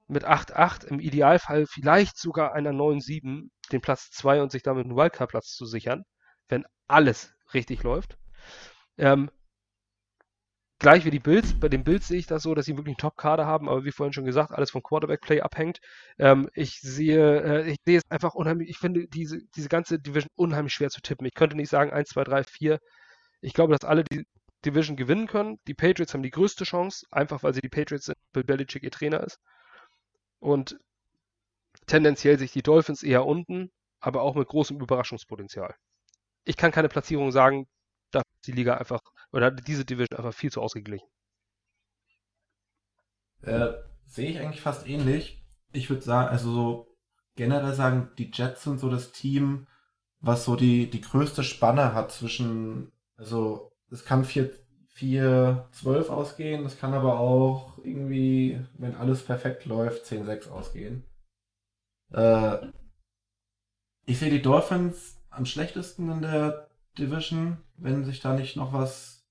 mit 0.08 0.24
8-8 0.24 0.86
im 0.86 1.00
Idealfall 1.00 1.66
vielleicht 1.66 2.16
sogar 2.16 2.52
einer 2.54 2.70
9-7 2.70 3.50
den 3.72 3.80
Platz 3.80 4.10
2 4.12 4.40
und 4.40 4.52
sich 4.52 4.62
damit 4.62 4.84
einen 4.84 4.96
Wildcard-Platz 4.96 5.54
zu 5.56 5.66
sichern, 5.66 6.04
wenn 6.48 6.64
alles 6.88 7.34
richtig 7.54 7.82
läuft. 7.82 8.16
Ähm, 8.98 9.30
gleich 10.78 11.04
wie 11.04 11.10
die 11.10 11.18
Bills, 11.20 11.58
bei 11.58 11.68
den 11.68 11.84
Bills 11.84 12.08
sehe 12.08 12.18
ich 12.18 12.26
das 12.26 12.42
so, 12.42 12.54
dass 12.54 12.66
sie 12.66 12.76
wirklich 12.76 12.94
einen 12.94 12.98
Top-Kader 12.98 13.46
haben, 13.46 13.68
aber 13.68 13.84
wie 13.84 13.92
vorhin 13.92 14.12
schon 14.12 14.24
gesagt, 14.24 14.52
alles 14.52 14.70
vom 14.70 14.82
Quarterback-Play 14.82 15.40
abhängt. 15.40 15.80
Ähm, 16.18 16.48
ich 16.54 16.80
sehe, 16.80 17.42
äh, 17.42 17.70
ich 17.70 17.78
sehe 17.84 17.98
es 17.98 18.10
einfach 18.10 18.34
unheimlich, 18.34 18.68
ich 18.70 18.78
finde 18.78 19.06
diese, 19.08 19.38
diese 19.56 19.68
ganze 19.68 19.98
Division 19.98 20.30
unheimlich 20.36 20.74
schwer 20.74 20.90
zu 20.90 21.00
tippen. 21.00 21.26
Ich 21.26 21.34
könnte 21.34 21.56
nicht 21.56 21.70
sagen 21.70 21.92
1, 21.92 22.10
2, 22.10 22.24
3, 22.24 22.44
4. 22.44 22.80
Ich 23.40 23.54
glaube, 23.54 23.72
dass 23.72 23.84
alle 23.84 24.04
die 24.04 24.26
Division 24.64 24.96
gewinnen 24.96 25.26
können. 25.28 25.58
Die 25.66 25.74
Patriots 25.74 26.14
haben 26.14 26.22
die 26.22 26.30
größte 26.30 26.64
Chance, 26.64 27.06
einfach 27.10 27.42
weil 27.42 27.54
sie 27.54 27.60
die 27.60 27.68
Patriots 27.68 28.06
sind, 28.06 28.18
weil 28.32 28.44
Belichick 28.44 28.82
ihr 28.82 28.90
Trainer 28.90 29.22
ist. 29.22 29.38
Und 30.40 30.78
tendenziell 31.86 32.38
sich 32.38 32.52
die 32.52 32.62
Dolphins 32.62 33.02
eher 33.02 33.26
unten, 33.26 33.70
aber 34.00 34.22
auch 34.22 34.34
mit 34.34 34.48
großem 34.48 34.80
Überraschungspotenzial. 34.80 35.74
Ich 36.46 36.56
kann 36.56 36.70
keine 36.70 36.88
Platzierung 36.88 37.32
sagen, 37.32 37.66
da 38.12 38.20
ist 38.20 38.46
die 38.46 38.52
Liga 38.52 38.76
einfach, 38.76 39.00
oder 39.32 39.50
diese 39.50 39.84
Division 39.84 40.16
einfach 40.16 40.32
viel 40.32 40.52
zu 40.52 40.62
ausgeglichen. 40.62 41.06
Äh, 43.42 43.72
sehe 44.06 44.30
ich 44.30 44.38
eigentlich 44.38 44.60
fast 44.60 44.86
ähnlich. 44.88 45.44
Ich 45.72 45.90
würde 45.90 46.02
sagen, 46.02 46.28
also 46.28 46.52
so 46.52 46.96
generell 47.34 47.74
sagen, 47.74 48.10
die 48.16 48.30
Jets 48.32 48.62
sind 48.62 48.78
so 48.78 48.88
das 48.88 49.10
Team, 49.10 49.66
was 50.20 50.44
so 50.44 50.54
die, 50.54 50.88
die 50.88 51.00
größte 51.00 51.42
Spanne 51.42 51.94
hat 51.94 52.12
zwischen, 52.12 52.92
also 53.16 53.72
es 53.90 54.04
kann 54.04 54.24
4-12 54.24 56.08
ausgehen, 56.08 56.62
das 56.62 56.78
kann 56.78 56.94
aber 56.94 57.18
auch 57.18 57.76
irgendwie, 57.78 58.64
wenn 58.78 58.94
alles 58.94 59.24
perfekt 59.24 59.66
läuft, 59.66 60.06
10-6 60.06 60.48
ausgehen. 60.48 61.04
Äh, 62.12 62.68
ich 64.06 64.20
sehe 64.20 64.30
die 64.30 64.42
Dolphins 64.42 65.16
am 65.36 65.46
schlechtesten 65.46 66.10
in 66.10 66.22
der 66.22 66.68
Division, 66.98 67.58
wenn 67.76 68.04
sich 68.04 68.20
da 68.20 68.34
nicht 68.34 68.56
noch 68.56 68.72
was 68.72 69.26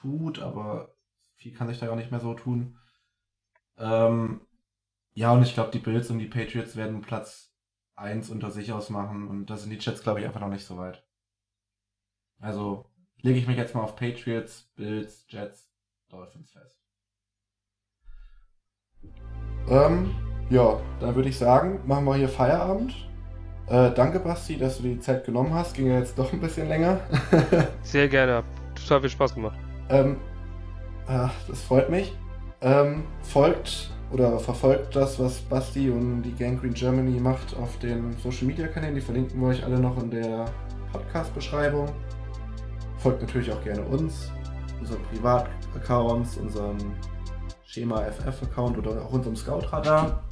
tut, 0.00 0.38
aber 0.38 0.94
viel 1.34 1.52
kann 1.52 1.68
sich 1.68 1.78
da 1.78 1.90
auch 1.90 1.96
nicht 1.96 2.10
mehr 2.10 2.20
so 2.20 2.34
tun. 2.34 2.78
Ähm, 3.76 4.40
ja, 5.14 5.32
und 5.32 5.42
ich 5.42 5.54
glaube, 5.54 5.70
die 5.72 5.78
Bills 5.78 6.10
und 6.10 6.18
die 6.18 6.28
Patriots 6.28 6.76
werden 6.76 7.00
Platz 7.00 7.52
1 7.96 8.30
unter 8.30 8.50
sich 8.50 8.72
ausmachen 8.72 9.28
und 9.28 9.46
da 9.46 9.56
sind 9.56 9.70
die 9.70 9.78
Jets, 9.78 10.02
glaube 10.02 10.20
ich, 10.20 10.26
einfach 10.26 10.40
noch 10.40 10.48
nicht 10.48 10.64
so 10.64 10.76
weit. 10.76 11.04
Also, 12.38 12.90
lege 13.22 13.38
ich 13.38 13.46
mich 13.46 13.56
jetzt 13.56 13.74
mal 13.74 13.82
auf 13.82 13.96
Patriots, 13.96 14.70
Bills, 14.76 15.24
Jets, 15.28 15.70
Dolphins 16.08 16.52
fest. 16.52 16.80
Ähm, 19.68 20.14
ja, 20.50 20.80
dann 21.00 21.14
würde 21.16 21.30
ich 21.30 21.38
sagen, 21.38 21.80
machen 21.86 22.04
wir 22.04 22.14
hier 22.14 22.28
Feierabend. 22.28 22.94
Äh, 23.68 23.90
danke, 23.92 24.20
Basti, 24.20 24.56
dass 24.56 24.78
du 24.78 24.84
die 24.84 25.00
Zeit 25.00 25.24
genommen 25.24 25.52
hast. 25.52 25.74
Ging 25.74 25.88
ja 25.88 25.98
jetzt 25.98 26.16
doch 26.18 26.32
ein 26.32 26.40
bisschen 26.40 26.68
länger. 26.68 27.00
Sehr 27.82 28.08
gerne. 28.08 28.44
Total 28.74 29.00
viel 29.00 29.10
Spaß 29.10 29.34
gemacht. 29.34 29.58
Ähm, 29.88 30.16
ach, 31.06 31.32
das 31.48 31.62
freut 31.62 31.90
mich. 31.90 32.16
Ähm, 32.60 33.02
folgt 33.22 33.90
oder 34.12 34.38
verfolgt 34.38 34.94
das, 34.94 35.18
was 35.18 35.40
Basti 35.40 35.90
und 35.90 36.22
die 36.22 36.32
Gang 36.32 36.60
Green 36.60 36.74
Germany 36.74 37.18
macht 37.18 37.56
auf 37.56 37.76
den 37.80 38.16
Social 38.22 38.46
Media 38.46 38.68
Kanälen. 38.68 38.94
Die 38.94 39.00
verlinken 39.00 39.40
wir 39.40 39.48
euch 39.48 39.64
alle 39.64 39.80
noch 39.80 40.00
in 40.00 40.10
der 40.10 40.44
Podcast-Beschreibung. 40.92 41.88
Folgt 42.98 43.20
natürlich 43.22 43.52
auch 43.52 43.62
gerne 43.64 43.82
uns, 43.82 44.30
unseren 44.78 45.02
Privataccounts, 45.10 46.36
unserem 46.38 46.76
Schema 47.64 48.02
FF-Account 48.02 48.78
oder 48.78 49.02
auch 49.02 49.12
unserem 49.12 49.34
Scout-Radar. 49.34 50.22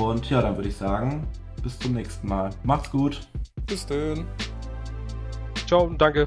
Und 0.00 0.28
ja, 0.28 0.42
dann 0.42 0.54
würde 0.54 0.68
ich 0.68 0.76
sagen, 0.76 1.26
bis 1.62 1.78
zum 1.78 1.94
nächsten 1.94 2.28
Mal. 2.28 2.50
Macht's 2.64 2.90
gut. 2.90 3.28
Bis 3.66 3.86
dann. 3.86 4.26
Ciao 5.66 5.84
und 5.84 6.00
danke. 6.00 6.26